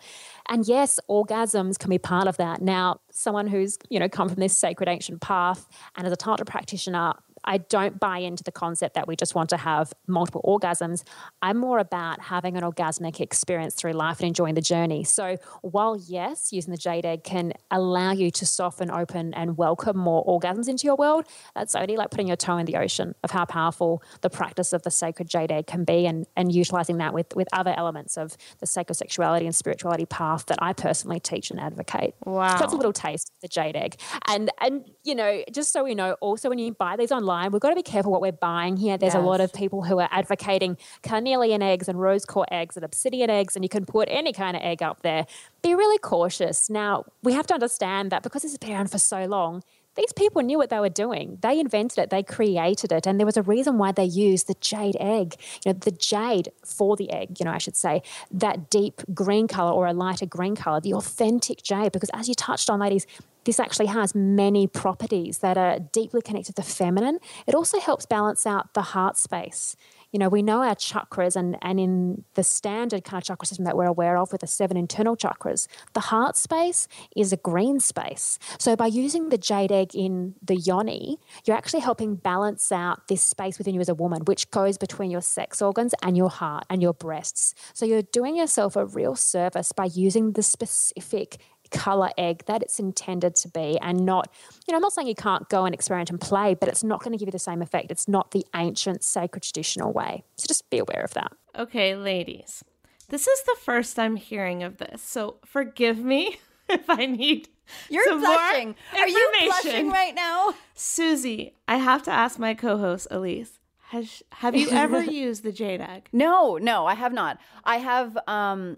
And 0.48 0.66
yes 0.66 1.01
orgasms 1.09 1.78
can 1.78 1.90
be 1.90 1.98
part 1.98 2.28
of 2.28 2.36
that. 2.36 2.62
Now 2.62 3.01
someone 3.10 3.47
who's 3.47 3.78
you 3.89 3.98
know 3.98 4.09
come 4.09 4.28
from 4.28 4.40
this 4.40 4.56
sacred 4.56 4.89
ancient 4.89 5.20
path 5.20 5.66
and 5.97 6.06
as 6.06 6.12
a 6.12 6.16
tantra 6.16 6.47
practitioner 6.47 7.14
I 7.44 7.58
don't 7.58 7.98
buy 7.98 8.18
into 8.18 8.44
the 8.44 8.52
concept 8.52 8.94
that 8.94 9.08
we 9.08 9.16
just 9.16 9.34
want 9.34 9.50
to 9.50 9.56
have 9.56 9.92
multiple 10.06 10.42
orgasms. 10.44 11.04
I'm 11.42 11.56
more 11.56 11.78
about 11.78 12.20
having 12.20 12.56
an 12.56 12.62
orgasmic 12.62 13.20
experience 13.20 13.74
through 13.74 13.92
life 13.92 14.20
and 14.20 14.28
enjoying 14.28 14.54
the 14.54 14.60
journey. 14.60 15.04
So, 15.04 15.36
while 15.62 15.96
yes, 15.96 16.52
using 16.52 16.70
the 16.70 16.78
jade 16.78 17.06
egg 17.06 17.24
can 17.24 17.52
allow 17.70 18.12
you 18.12 18.30
to 18.32 18.46
soften, 18.46 18.90
open, 18.90 19.32
and 19.34 19.56
welcome 19.56 19.96
more 19.96 20.24
orgasms 20.26 20.68
into 20.68 20.84
your 20.86 20.96
world, 20.96 21.26
that's 21.54 21.74
only 21.74 21.96
like 21.96 22.10
putting 22.10 22.28
your 22.28 22.36
toe 22.36 22.58
in 22.58 22.66
the 22.66 22.76
ocean 22.76 23.14
of 23.24 23.30
how 23.30 23.44
powerful 23.44 24.02
the 24.20 24.30
practice 24.30 24.72
of 24.72 24.82
the 24.82 24.90
sacred 24.90 25.28
jade 25.28 25.50
egg 25.50 25.66
can 25.66 25.84
be 25.84 26.06
and, 26.06 26.26
and 26.36 26.52
utilizing 26.52 26.98
that 26.98 27.14
with, 27.14 27.34
with 27.34 27.48
other 27.52 27.74
elements 27.76 28.16
of 28.16 28.36
the 28.58 28.66
sacred 28.66 28.94
sexuality 28.94 29.46
and 29.46 29.54
spirituality 29.54 30.06
path 30.06 30.46
that 30.46 30.58
I 30.60 30.72
personally 30.72 31.20
teach 31.20 31.50
and 31.50 31.60
advocate. 31.60 32.14
Wow. 32.24 32.54
So, 32.56 32.58
that's 32.60 32.72
a 32.72 32.76
little 32.76 32.92
taste 32.92 33.30
of 33.30 33.40
the 33.40 33.48
jade 33.48 33.76
egg. 33.76 33.96
And, 34.28 34.50
and 34.60 34.84
you 35.04 35.14
know, 35.14 35.42
just 35.50 35.72
so 35.72 35.84
we 35.84 35.94
know, 35.94 36.12
also 36.20 36.48
when 36.48 36.58
you 36.58 36.72
buy 36.72 36.96
these 36.96 37.12
online, 37.12 37.30
we've 37.52 37.61
got 37.61 37.70
to 37.70 37.77
be 37.77 37.82
careful 37.82 38.12
what 38.12 38.20
we're 38.20 38.32
buying 38.32 38.77
here. 38.77 38.98
There's 38.98 39.15
a 39.15 39.20
lot 39.20 39.40
of 39.40 39.52
people 39.52 39.82
who 39.82 39.98
are 39.98 40.09
advocating 40.11 40.77
carnelian 41.02 41.62
eggs 41.62 41.89
and 41.89 42.01
rose 42.01 42.24
quartz 42.24 42.51
eggs 42.52 42.77
and 42.77 42.85
obsidian 42.85 43.31
eggs, 43.31 43.57
and 43.57 43.65
you 43.65 43.69
can 43.69 43.86
put 43.86 44.09
any 44.11 44.32
kind 44.32 44.57
of 44.57 44.62
egg 44.62 44.82
up 44.82 45.02
there. 45.02 45.27
Be 45.62 45.74
really 45.74 45.98
cautious. 45.98 46.70
Now, 46.70 47.05
we 47.23 47.32
have 47.32 47.47
to 47.48 47.55
understand 47.55 48.11
that 48.12 48.23
because 48.23 48.43
this 48.43 48.52
has 48.52 48.59
been 48.59 48.73
around 48.73 48.90
for 48.90 48.98
so 48.98 49.24
long, 49.27 49.62
these 50.01 50.12
people 50.14 50.40
knew 50.43 50.56
what 50.56 50.70
they 50.70 50.81
were 50.81 50.89
doing. 50.89 51.39
They 51.43 51.60
invented 51.60 51.98
it, 51.98 52.10
they 52.10 52.22
created 52.22 52.90
it, 52.90 53.06
and 53.06 53.20
there 53.20 53.27
was 53.27 53.36
a 53.36 53.43
reason 53.43 53.77
why 53.77 53.93
they 53.93 54.05
used 54.05 54.47
the 54.47 54.55
jade 54.60 54.97
egg. 54.98 55.36
You 55.64 55.72
know, 55.72 55.78
the 55.78 55.90
jade 55.90 56.51
for 56.64 56.97
the 56.97 57.10
egg, 57.10 57.39
you 57.39 57.44
know, 57.44 57.52
I 57.52 57.59
should 57.59 57.77
say, 57.77 58.02
that 58.31 58.70
deep 58.70 59.02
green 59.12 59.47
color 59.47 59.72
or 59.72 59.86
a 59.86 59.93
lighter 59.93 60.24
green 60.24 60.56
color, 60.56 60.81
the 60.81 60.94
authentic 60.94 61.62
jade, 61.62 61.93
because 61.93 62.10
as 62.14 62.28
you 62.28 62.35
touched 62.35 62.70
on, 62.70 62.81
ladies, 62.81 63.06
this 63.44 63.60
actually 63.60 63.86
has 63.86 64.14
many 64.14 64.66
properties 64.66 65.39
that 65.39 65.59
are 65.59 65.78
deeply 65.78 66.22
connected 66.22 66.56
to 66.56 66.62
the 66.62 66.68
feminine. 66.68 67.18
It 67.47 67.55
also 67.55 67.78
helps 67.78 68.06
balance 68.06 68.47
out 68.47 68.72
the 68.74 68.82
heart 68.82 69.18
space. 69.18 69.77
You 70.12 70.19
know, 70.19 70.28
we 70.28 70.43
know 70.43 70.62
our 70.62 70.74
chakras, 70.74 71.37
and, 71.37 71.57
and 71.62 71.78
in 71.78 72.24
the 72.35 72.43
standard 72.43 73.05
kind 73.05 73.23
of 73.23 73.27
chakra 73.27 73.47
system 73.47 73.65
that 73.65 73.77
we're 73.77 73.87
aware 73.87 74.16
of 74.16 74.32
with 74.32 74.41
the 74.41 74.47
seven 74.47 74.77
internal 74.77 75.16
chakras, 75.16 75.69
the 75.93 76.01
heart 76.01 76.37
space 76.37 76.89
is 77.16 77.32
a 77.32 77.37
green 77.37 77.78
space. 77.78 78.39
So, 78.59 78.74
by 78.74 78.87
using 78.87 79.28
the 79.28 79.39
jade 79.39 79.70
egg 79.70 79.95
in 79.95 80.35
the 80.43 80.57
yoni, 80.57 81.19
you're 81.45 81.57
actually 81.57 81.81
helping 81.81 82.16
balance 82.16 82.73
out 82.73 83.07
this 83.07 83.23
space 83.23 83.57
within 83.59 83.74
you 83.74 83.81
as 83.81 83.89
a 83.89 83.95
woman, 83.95 84.23
which 84.24 84.51
goes 84.51 84.78
between 84.78 85.11
your 85.11 85.23
sex 85.23 85.62
organs 85.62 85.95
and 86.03 86.16
your 86.16 86.31
heart 86.31 86.65
and 86.69 86.82
your 86.82 86.95
breasts. 86.95 87.55
So, 87.73 87.87
you're 87.87 88.03
doing 88.03 88.37
yourself 88.37 88.74
a 88.74 88.87
real 88.87 89.15
service 89.15 89.70
by 89.70 89.85
using 89.85 90.32
the 90.32 90.43
specific 90.43 91.39
color 91.70 92.10
egg 92.18 92.44
that 92.47 92.62
it's 92.62 92.78
intended 92.78 93.34
to 93.36 93.48
be 93.48 93.78
and 93.80 94.05
not 94.05 94.28
you 94.66 94.72
know 94.72 94.76
i'm 94.76 94.82
not 94.82 94.92
saying 94.92 95.06
you 95.06 95.14
can't 95.14 95.48
go 95.48 95.64
and 95.64 95.74
experiment 95.74 96.10
and 96.10 96.20
play 96.20 96.55
but 96.55 96.68
it's 96.68 96.82
not 96.84 97.02
going 97.02 97.12
to 97.12 97.18
give 97.18 97.28
you 97.28 97.32
the 97.32 97.38
same 97.38 97.62
effect 97.62 97.90
it's 97.90 98.09
not 98.09 98.30
the 98.32 98.44
ancient 98.56 99.02
sacred 99.05 99.42
traditional 99.42 99.92
way 99.92 100.22
so 100.36 100.47
just 100.47 100.68
be 100.70 100.78
aware 100.78 101.02
of 101.02 101.14
that 101.14 101.32
Okay, 101.59 101.97
ladies. 101.97 102.64
This 103.09 103.26
is 103.26 103.42
the 103.42 103.56
first 103.60 103.98
I'm 103.98 104.16
hearing 104.16 104.62
of 104.62 104.78
this, 104.78 105.02
so 105.02 105.38
forgive 105.44 105.98
me 105.98 106.38
if 106.68 106.88
I 106.88 107.06
need. 107.06 107.48
You're 107.88 108.05
some 108.05 108.20
more 108.20 108.34
blushing. 108.34 108.74
Are 108.97 109.09
you 109.09 109.32
blushing 109.47 109.90
right 109.90 110.14
now? 110.14 110.55
Suzy, 110.74 111.55
I 111.66 111.76
have 111.76 112.02
to 112.05 112.10
ask 112.10 112.38
my 112.38 112.55
co-host 112.55 113.09
Elise. 113.10 113.59
Has 113.88 114.22
have 114.30 114.55
you 114.55 114.68
ever 114.70 115.02
used 115.02 115.42
the 115.42 115.52
jade 115.52 115.80
egg? 115.80 116.09
No, 116.12 116.56
no, 116.56 116.86
I 116.86 116.94
have 116.94 117.12
not. 117.12 117.38
I 117.64 117.78
have 117.78 118.16
um, 118.28 118.76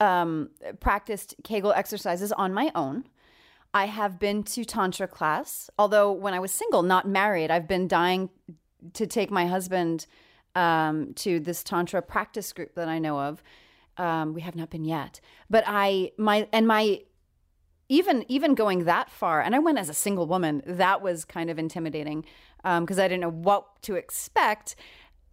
um, 0.00 0.50
practiced 0.80 1.34
Kegel 1.44 1.72
exercises 1.72 2.32
on 2.32 2.52
my 2.52 2.70
own. 2.74 3.04
I 3.72 3.86
have 3.86 4.18
been 4.20 4.44
to 4.44 4.64
Tantra 4.64 5.08
class, 5.08 5.68
although 5.78 6.12
when 6.12 6.32
I 6.32 6.38
was 6.38 6.52
single, 6.52 6.82
not 6.82 7.08
married, 7.08 7.50
I've 7.50 7.66
been 7.66 7.88
dying 7.88 8.30
to 8.92 9.06
take 9.06 9.30
my 9.30 9.46
husband 9.46 10.06
um, 10.54 11.12
to 11.14 11.40
this 11.40 11.64
Tantra 11.64 12.00
practice 12.00 12.52
group 12.52 12.74
that 12.76 12.88
I 12.88 12.98
know 12.98 13.18
of. 13.18 13.42
Um, 13.96 14.34
we 14.34 14.40
have 14.42 14.54
not 14.56 14.70
been 14.70 14.84
yet, 14.84 15.20
but 15.48 15.64
I 15.66 16.12
my 16.18 16.48
and 16.52 16.66
my 16.66 17.00
even 17.88 18.24
even 18.28 18.54
going 18.54 18.84
that 18.84 19.10
far, 19.10 19.40
and 19.40 19.54
I 19.54 19.60
went 19.60 19.78
as 19.78 19.88
a 19.88 19.94
single 19.94 20.26
woman. 20.26 20.62
That 20.66 21.00
was 21.02 21.24
kind 21.24 21.50
of 21.50 21.58
intimidating 21.58 22.24
because 22.62 22.98
I 22.98 23.08
didn't 23.08 23.20
know 23.20 23.30
what 23.30 23.82
to 23.82 23.94
expect. 23.94 24.76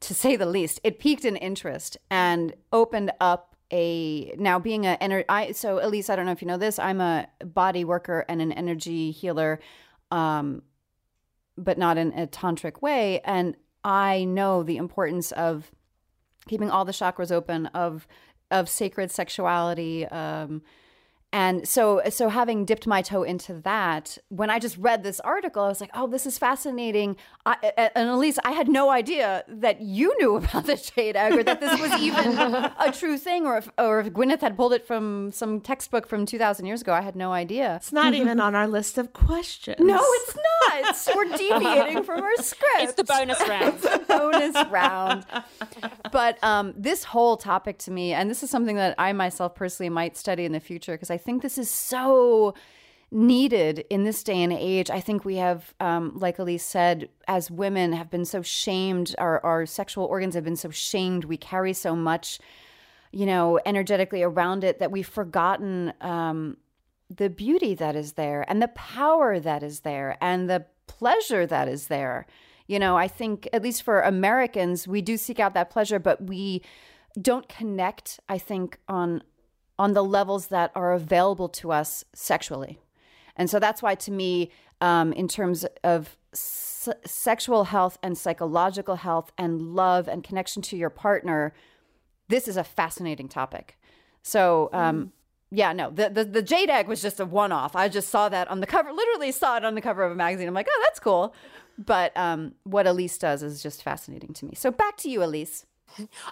To 0.00 0.14
say 0.14 0.36
the 0.36 0.46
least, 0.46 0.80
it 0.84 0.98
piqued 0.98 1.24
an 1.24 1.36
interest 1.36 1.96
and 2.10 2.54
opened 2.72 3.12
up 3.20 3.56
a 3.72 4.32
now 4.38 4.58
being 4.58 4.86
a 4.86 4.96
ener- 5.00 5.24
I 5.28 5.52
so 5.52 5.84
Elise, 5.84 6.08
I 6.08 6.16
don't 6.16 6.26
know 6.26 6.32
if 6.32 6.40
you 6.40 6.48
know 6.48 6.56
this. 6.56 6.78
I'm 6.78 7.00
a 7.00 7.28
body 7.44 7.84
worker 7.84 8.24
and 8.28 8.40
an 8.40 8.52
energy 8.52 9.10
healer, 9.10 9.60
um, 10.10 10.62
but 11.56 11.78
not 11.78 11.98
in 11.98 12.12
a 12.12 12.26
tantric 12.26 12.80
way. 12.80 13.20
And 13.20 13.56
I 13.84 14.24
know 14.24 14.62
the 14.62 14.76
importance 14.76 15.32
of 15.32 15.70
keeping 16.46 16.70
all 16.70 16.84
the 16.84 16.92
chakras 16.92 17.30
open, 17.30 17.66
of 17.66 18.06
of 18.50 18.68
sacred 18.68 19.10
sexuality. 19.10 20.06
Um, 20.06 20.62
and 21.30 21.68
so, 21.68 22.00
so 22.08 22.30
having 22.30 22.64
dipped 22.64 22.86
my 22.86 23.02
toe 23.02 23.22
into 23.22 23.52
that, 23.52 24.16
when 24.30 24.48
I 24.48 24.58
just 24.58 24.78
read 24.78 25.02
this 25.02 25.20
article, 25.20 25.62
I 25.62 25.68
was 25.68 25.78
like, 25.78 25.90
"Oh, 25.92 26.06
this 26.06 26.24
is 26.24 26.38
fascinating." 26.38 27.16
I, 27.44 27.90
and 27.94 28.08
Elise, 28.08 28.38
I 28.46 28.52
had 28.52 28.66
no 28.66 28.88
idea 28.88 29.44
that 29.46 29.82
you 29.82 30.16
knew 30.18 30.36
about 30.42 30.64
the 30.64 30.76
jade 30.76 31.16
egg, 31.16 31.34
or 31.34 31.42
that 31.42 31.60
this 31.60 31.78
was 31.78 32.00
even 32.00 32.38
a 32.38 32.92
true 32.98 33.18
thing, 33.18 33.46
or 33.46 33.58
if, 33.58 33.68
or 33.76 34.00
if 34.00 34.08
Gwyneth 34.08 34.40
had 34.40 34.56
pulled 34.56 34.72
it 34.72 34.86
from 34.86 35.30
some 35.30 35.60
textbook 35.60 36.06
from 36.06 36.24
two 36.24 36.38
thousand 36.38 36.64
years 36.64 36.80
ago. 36.80 36.94
I 36.94 37.02
had 37.02 37.14
no 37.14 37.32
idea. 37.32 37.76
It's 37.76 37.92
not 37.92 38.14
even 38.14 38.40
on 38.40 38.54
our 38.54 38.66
list 38.66 38.96
of 38.96 39.12
questions. 39.12 39.76
No, 39.80 40.00
it's 40.02 40.34
not. 40.34 41.14
We're 41.14 41.36
deviating 41.36 42.04
from 42.04 42.22
our 42.22 42.36
script. 42.38 42.74
It's 42.80 42.94
the 42.94 43.04
bonus 43.04 43.40
round. 43.46 43.74
It's 43.74 43.84
a 43.84 43.98
bonus 43.98 44.70
round. 44.70 45.26
But 46.10 46.42
um, 46.42 46.72
this 46.76 47.04
whole 47.04 47.36
topic 47.36 47.78
to 47.80 47.90
me, 47.90 48.14
and 48.14 48.30
this 48.30 48.42
is 48.42 48.50
something 48.50 48.76
that 48.76 48.94
I 48.98 49.12
myself 49.12 49.54
personally 49.54 49.90
might 49.90 50.16
study 50.16 50.44
in 50.44 50.52
the 50.52 50.60
future 50.60 50.92
because 50.92 51.10
I 51.10 51.17
think 51.18 51.42
this 51.42 51.58
is 51.58 51.70
so 51.70 52.54
needed 53.10 53.84
in 53.90 54.04
this 54.04 54.22
day 54.22 54.42
and 54.42 54.52
age. 54.52 54.90
I 54.90 55.00
think 55.00 55.24
we 55.24 55.36
have, 55.36 55.74
um, 55.80 56.12
like 56.16 56.38
Elise 56.38 56.64
said, 56.64 57.08
as 57.26 57.50
women 57.50 57.92
have 57.92 58.10
been 58.10 58.24
so 58.24 58.42
shamed, 58.42 59.14
our, 59.18 59.44
our 59.44 59.66
sexual 59.66 60.04
organs 60.04 60.34
have 60.34 60.44
been 60.44 60.56
so 60.56 60.70
shamed. 60.70 61.24
We 61.24 61.38
carry 61.38 61.72
so 61.72 61.96
much, 61.96 62.38
you 63.10 63.24
know, 63.24 63.58
energetically 63.64 64.22
around 64.22 64.62
it 64.62 64.78
that 64.78 64.90
we've 64.90 65.08
forgotten 65.08 65.94
um, 66.02 66.58
the 67.08 67.30
beauty 67.30 67.74
that 67.74 67.96
is 67.96 68.12
there 68.12 68.44
and 68.46 68.60
the 68.60 68.68
power 68.68 69.40
that 69.40 69.62
is 69.62 69.80
there 69.80 70.18
and 70.20 70.50
the 70.50 70.66
pleasure 70.86 71.46
that 71.46 71.66
is 71.68 71.86
there. 71.86 72.26
You 72.66 72.78
know, 72.78 72.98
I 72.98 73.08
think, 73.08 73.48
at 73.54 73.62
least 73.62 73.82
for 73.82 74.02
Americans, 74.02 74.86
we 74.86 75.00
do 75.00 75.16
seek 75.16 75.40
out 75.40 75.54
that 75.54 75.70
pleasure, 75.70 75.98
but 75.98 76.24
we 76.24 76.62
don't 77.18 77.48
connect, 77.48 78.20
I 78.28 78.36
think, 78.36 78.78
on 78.86 79.22
on 79.78 79.92
the 79.92 80.04
levels 80.04 80.48
that 80.48 80.72
are 80.74 80.92
available 80.92 81.48
to 81.48 81.72
us 81.72 82.04
sexually. 82.14 82.78
And 83.36 83.48
so 83.48 83.58
that's 83.58 83.82
why, 83.82 83.94
to 83.94 84.10
me, 84.10 84.50
um, 84.80 85.12
in 85.12 85.28
terms 85.28 85.64
of 85.84 86.16
s- 86.32 86.88
sexual 87.04 87.64
health 87.64 87.98
and 88.02 88.18
psychological 88.18 88.96
health 88.96 89.32
and 89.38 89.60
love 89.74 90.08
and 90.08 90.24
connection 90.24 90.62
to 90.62 90.76
your 90.76 90.90
partner, 90.90 91.52
this 92.28 92.48
is 92.48 92.56
a 92.56 92.64
fascinating 92.64 93.28
topic. 93.28 93.78
So, 94.22 94.68
um, 94.72 95.12
yeah, 95.50 95.72
no, 95.72 95.90
the, 95.90 96.10
the 96.10 96.24
the 96.24 96.42
jade 96.42 96.68
egg 96.68 96.88
was 96.88 97.00
just 97.00 97.20
a 97.20 97.24
one 97.24 97.52
off. 97.52 97.74
I 97.74 97.88
just 97.88 98.10
saw 98.10 98.28
that 98.28 98.48
on 98.48 98.60
the 98.60 98.66
cover, 98.66 98.92
literally 98.92 99.32
saw 99.32 99.56
it 99.56 99.64
on 99.64 99.74
the 99.74 99.80
cover 99.80 100.02
of 100.02 100.12
a 100.12 100.14
magazine. 100.14 100.46
I'm 100.46 100.54
like, 100.54 100.68
oh, 100.68 100.82
that's 100.84 101.00
cool. 101.00 101.34
But 101.78 102.14
um, 102.16 102.54
what 102.64 102.86
Elise 102.86 103.16
does 103.16 103.42
is 103.42 103.62
just 103.62 103.82
fascinating 103.82 104.34
to 104.34 104.44
me. 104.44 104.52
So 104.56 104.70
back 104.70 104.96
to 104.98 105.08
you, 105.08 105.22
Elise. 105.22 105.64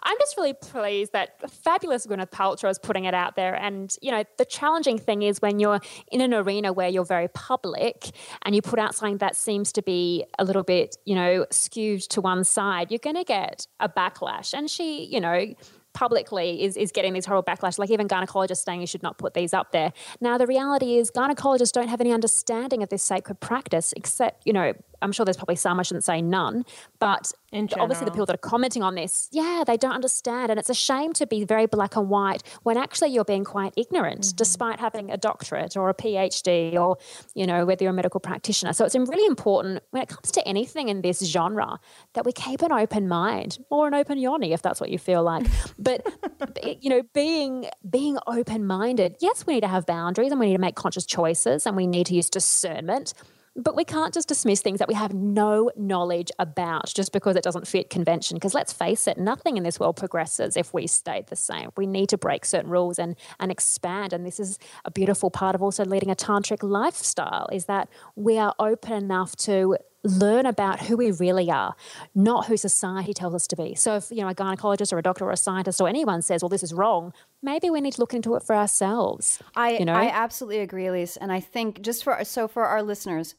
I'm 0.03 0.19
just 0.19 0.37
really 0.37 0.55
pleased 0.55 1.13
that 1.13 1.51
fabulous 1.51 2.07
Gwyneth 2.07 2.31
Paltrow 2.31 2.71
is 2.71 2.79
putting 2.79 3.05
it 3.05 3.15
out 3.15 3.37
there. 3.37 3.55
And, 3.55 3.95
you 4.03 4.11
know, 4.11 4.25
the 4.39 4.45
challenging 4.45 4.99
thing 4.99 5.23
is 5.23 5.41
when 5.41 5.59
you're 5.59 5.81
in 6.13 6.21
an 6.21 6.35
arena 6.35 6.73
where 6.73 6.89
you're 6.89 7.05
very 7.05 7.29
public 7.29 8.11
and 8.43 8.55
you 8.55 8.63
put 8.63 8.79
out 8.79 8.95
something 8.95 9.19
that 9.19 9.37
seems 9.37 9.73
to 9.73 9.83
be 9.83 10.25
a 10.39 10.45
little 10.45 10.63
bit, 10.63 10.97
you 11.05 11.15
know, 11.15 11.47
skewed 11.51 12.03
to 12.03 12.21
one 12.21 12.45
side, 12.45 12.91
you're 12.91 12.99
going 12.99 13.17
to 13.17 13.25
get 13.25 13.67
a 13.81 13.89
backlash. 13.89 14.53
And 14.53 14.71
she, 14.71 15.05
you 15.05 15.21
know, 15.21 15.55
publicly 15.97 16.63
is, 16.63 16.77
is 16.77 16.93
getting 16.93 17.15
these 17.15 17.25
horrible 17.25 17.51
backlash, 17.51 17.79
like 17.79 17.91
even 17.91 18.07
gynecologists 18.07 18.65
saying 18.65 18.83
you 18.83 18.87
should 18.87 19.03
not 19.03 19.17
put 19.17 19.33
these 19.33 19.55
up 19.55 19.73
there. 19.73 19.95
Now, 20.21 20.37
the 20.37 20.47
reality 20.47 20.99
is 20.99 21.11
gynecologists 21.11 21.73
don't 21.73 21.89
have 21.89 22.03
any 22.03 22.13
understanding 22.13 22.83
of 22.83 22.91
this 22.91 23.03
sacred 23.03 23.41
practice, 23.41 23.95
except, 23.97 24.47
you 24.47 24.53
know, 24.53 24.75
I'm 25.03 25.13
sure 25.13 25.25
there's 25.25 25.37
probably 25.37 25.57
some, 25.57 25.79
I 25.79 25.83
shouldn't 25.83 26.05
say 26.05 26.23
none, 26.23 26.65
but 26.99 27.33
obviously 27.53 28.05
the 28.05 28.11
people 28.11 28.27
that 28.27 28.35
are 28.35 28.39
commenting 28.39 28.83
on 28.83 28.95
this, 28.95 29.29
yeah, 29.33 29.65
they 29.67 29.77
don't 29.77 29.93
understand. 29.93 30.51
And 30.51 30.59
it's 30.59 30.71
a 30.71 30.75
shame 30.75 31.13
to 31.15 31.27
be 31.27 31.45
very 31.45 31.67
black 31.67 31.97
and 31.97 32.09
white 32.09 32.43
when 32.63 32.77
actually 32.77 33.09
you're 33.09 33.25
being 33.25 33.45
quite 33.45 33.73
ignorant, 33.77 34.23
mm-hmm. 34.23 34.37
despite 34.37 34.81
having 34.81 35.11
a 35.11 35.17
doctorate 35.17 35.77
or 35.77 35.89
a 35.89 35.95
PhD 35.95 36.75
or, 36.75 36.99
you 37.35 37.47
know, 37.47 37.65
whether 37.65 37.85
you're 37.85 37.93
a 37.93 37.95
medical 37.95 38.21
practitioner. 38.21 38.73
So 38.73 38.85
it's 38.85 38.95
really 38.95 39.27
important 39.27 39.83
when 39.91 40.03
it 40.03 40.09
comes 40.09 40.31
to 40.33 40.47
anything 40.47 40.89
in 40.89 41.03
this 41.03 41.21
genre 41.25 41.79
that 42.15 42.25
we 42.25 42.33
keep 42.33 42.63
an 42.63 42.73
open 42.73 43.09
mind 43.09 43.59
or 43.71 43.87
an 43.87 43.95
open 43.95 44.19
yoni 44.19 44.53
if 44.53 44.63
that's 44.63 44.81
what 44.81 44.91
you 44.91 44.99
feel 44.99 45.23
like. 45.23 45.47
But, 45.79 46.07
you 46.83 46.91
know, 46.91 47.03
being 47.13 47.67
being 47.89 48.19
open 48.27 48.67
minded, 48.67 49.17
yes, 49.21 49.47
we 49.47 49.55
need 49.55 49.61
to 49.61 49.69
have 49.69 49.87
boundaries 49.87 50.31
and 50.33 50.41
we 50.41 50.47
need 50.47 50.55
to 50.55 50.61
make 50.61 50.75
conscious 50.75 51.07
choices 51.07 51.67
and 51.67 51.77
we 51.77 51.87
need 51.87 52.07
to 52.07 52.15
use 52.15 52.29
discernment. 52.31 53.13
But 53.57 53.75
we 53.75 53.85
can't 53.85 54.13
just 54.13 54.29
dismiss 54.29 54.61
things 54.61 54.79
that 54.81 54.89
we 54.89 54.95
have 54.95 55.15
no 55.15 55.71
knowledge 55.77 56.31
about 56.39 56.93
just 56.95 57.13
because 57.13 57.37
it 57.37 57.43
doesn't 57.43 57.67
fit 57.67 57.89
convention. 57.89 58.37
Because 58.37 58.53
let's 58.53 58.73
face 58.73 59.07
it, 59.07 59.17
nothing 59.17 59.57
in 59.57 59.63
this 59.63 59.81
world 59.81 59.97
progresses 59.97 60.57
if 60.57 60.75
we 60.75 60.87
stay 60.87 61.25
the 61.27 61.37
same. 61.37 61.71
We 61.77 61.87
need 61.87 62.11
to 62.11 62.19
break 62.19 62.45
certain 62.45 62.71
rules 62.71 62.99
and 62.99 63.17
and 63.41 63.51
expand. 63.51 64.13
And 64.13 64.27
this 64.27 64.39
is 64.39 64.59
a 64.85 64.91
beautiful 64.91 65.31
part 65.31 65.55
of 65.55 65.63
also 65.63 65.85
leading 65.85 66.11
a 66.11 66.15
tantric 66.15 66.63
lifestyle 66.63 67.49
is 67.51 67.65
that 67.65 67.89
we 68.15 68.39
are 68.39 68.55
open 68.59 68.93
enough 68.93 69.35
to 69.37 69.77
learn 70.07 70.47
about 70.47 70.81
who 70.81 70.97
we 70.97 71.11
really 71.11 71.51
are, 71.51 71.75
not 72.15 72.47
who 72.47 72.57
society 72.57 73.13
tells 73.13 73.35
us 73.35 73.47
to 73.49 73.57
be. 73.57 73.75
So 73.75 73.97
if 73.97 74.11
you 74.11 74.21
know 74.21 74.29
a 74.29 74.35
gynecologist 74.35 74.93
or 74.93 74.99
a 74.99 75.03
doctor 75.03 75.25
or 75.25 75.33
a 75.33 75.37
scientist 75.37 75.81
or 75.81 75.89
anyone 75.89 76.23
says, 76.23 76.43
"Well, 76.43 76.49
this 76.49 76.63
is 76.63 76.73
wrong," 76.73 77.13
maybe 77.43 77.71
we 77.71 77.81
need 77.81 77.95
to 77.95 78.01
look 78.01 78.15
into 78.15 78.35
it 78.35 78.43
for 78.43 78.55
ourselves. 78.55 79.41
I 79.55 79.79
you 79.79 79.85
know, 79.85 79.95
I 79.95 80.09
absolutely 80.09 80.61
agree, 80.61 80.87
Elise. 80.87 81.17
And 81.17 81.33
I 81.33 81.41
think 81.41 81.83
just 81.83 82.05
for 82.05 82.23
so 82.25 82.47
for 82.49 82.65
our 82.65 82.83
listeners, 82.83 83.35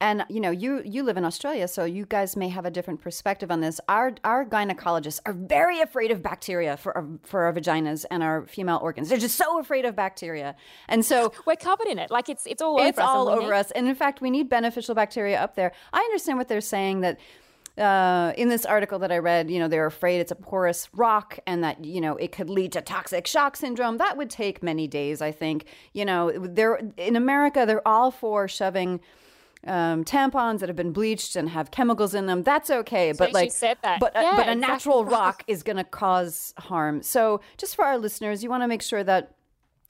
and 0.00 0.24
you 0.30 0.40
know, 0.40 0.50
you 0.50 0.82
you 0.84 1.02
live 1.02 1.16
in 1.16 1.24
Australia, 1.24 1.68
so 1.68 1.84
you 1.84 2.06
guys 2.06 2.36
may 2.36 2.48
have 2.48 2.64
a 2.64 2.70
different 2.70 3.00
perspective 3.00 3.50
on 3.50 3.60
this. 3.60 3.80
Our 3.88 4.14
our 4.24 4.44
gynecologists 4.46 5.20
are 5.26 5.34
very 5.34 5.80
afraid 5.80 6.10
of 6.10 6.22
bacteria 6.22 6.76
for 6.76 6.96
our, 6.96 7.06
for 7.22 7.42
our 7.44 7.52
vaginas 7.52 8.06
and 8.10 8.22
our 8.22 8.46
female 8.46 8.80
organs. 8.82 9.10
They're 9.10 9.18
just 9.18 9.36
so 9.36 9.58
afraid 9.58 9.84
of 9.84 9.94
bacteria, 9.94 10.56
and 10.88 11.04
so 11.04 11.32
we're 11.46 11.56
covered 11.56 11.86
in 11.86 11.98
it. 11.98 12.10
Like 12.10 12.28
it's 12.28 12.46
it's 12.46 12.62
all 12.62 12.78
it's 12.80 12.98
over 12.98 13.02
us. 13.02 13.08
all 13.08 13.28
and 13.28 13.42
over 13.42 13.54
us. 13.54 13.70
And 13.72 13.88
in 13.88 13.94
fact, 13.94 14.20
we 14.20 14.30
need 14.30 14.48
beneficial 14.48 14.94
bacteria 14.94 15.38
up 15.40 15.54
there. 15.54 15.72
I 15.92 15.98
understand 16.00 16.38
what 16.38 16.48
they're 16.48 16.62
saying 16.62 17.00
that 17.00 17.20
uh, 17.76 18.32
in 18.36 18.48
this 18.48 18.64
article 18.64 18.98
that 19.00 19.12
I 19.12 19.18
read, 19.18 19.50
you 19.50 19.58
know, 19.58 19.68
they're 19.68 19.86
afraid 19.86 20.20
it's 20.20 20.32
a 20.32 20.36
porous 20.36 20.88
rock 20.94 21.38
and 21.46 21.62
that, 21.64 21.84
you 21.84 22.00
know, 22.00 22.16
it 22.16 22.32
could 22.32 22.50
lead 22.50 22.72
to 22.72 22.82
toxic 22.82 23.26
shock 23.26 23.56
syndrome. 23.56 23.98
That 23.98 24.16
would 24.16 24.28
take 24.28 24.62
many 24.62 24.86
days, 24.86 25.22
I 25.22 25.32
think. 25.32 25.64
You 25.92 26.04
know, 26.04 26.30
they're 26.30 26.80
in 26.96 27.16
America, 27.16 27.64
they're 27.66 27.86
all 27.86 28.10
for 28.10 28.48
shoving 28.48 29.00
um, 29.66 30.04
tampons 30.04 30.60
that 30.60 30.68
have 30.68 30.76
been 30.76 30.92
bleached 30.92 31.36
and 31.36 31.50
have 31.50 31.70
chemicals 31.70 32.14
in 32.14 32.26
them. 32.26 32.42
That's 32.42 32.70
okay, 32.70 33.12
but 33.12 33.28
like, 33.34 33.52
but 34.00 34.12
Yeah, 34.14 34.36
but 34.36 34.48
a 34.48 34.54
natural 34.54 35.04
rock 35.04 35.44
is 35.46 35.62
going 35.62 35.76
to 35.76 35.84
cause 35.84 36.54
harm. 36.58 37.02
So, 37.02 37.40
just 37.58 37.76
for 37.76 37.84
our 37.84 37.98
listeners, 37.98 38.42
you 38.42 38.50
want 38.50 38.62
to 38.62 38.68
make 38.68 38.82
sure 38.82 39.04
that 39.04 39.34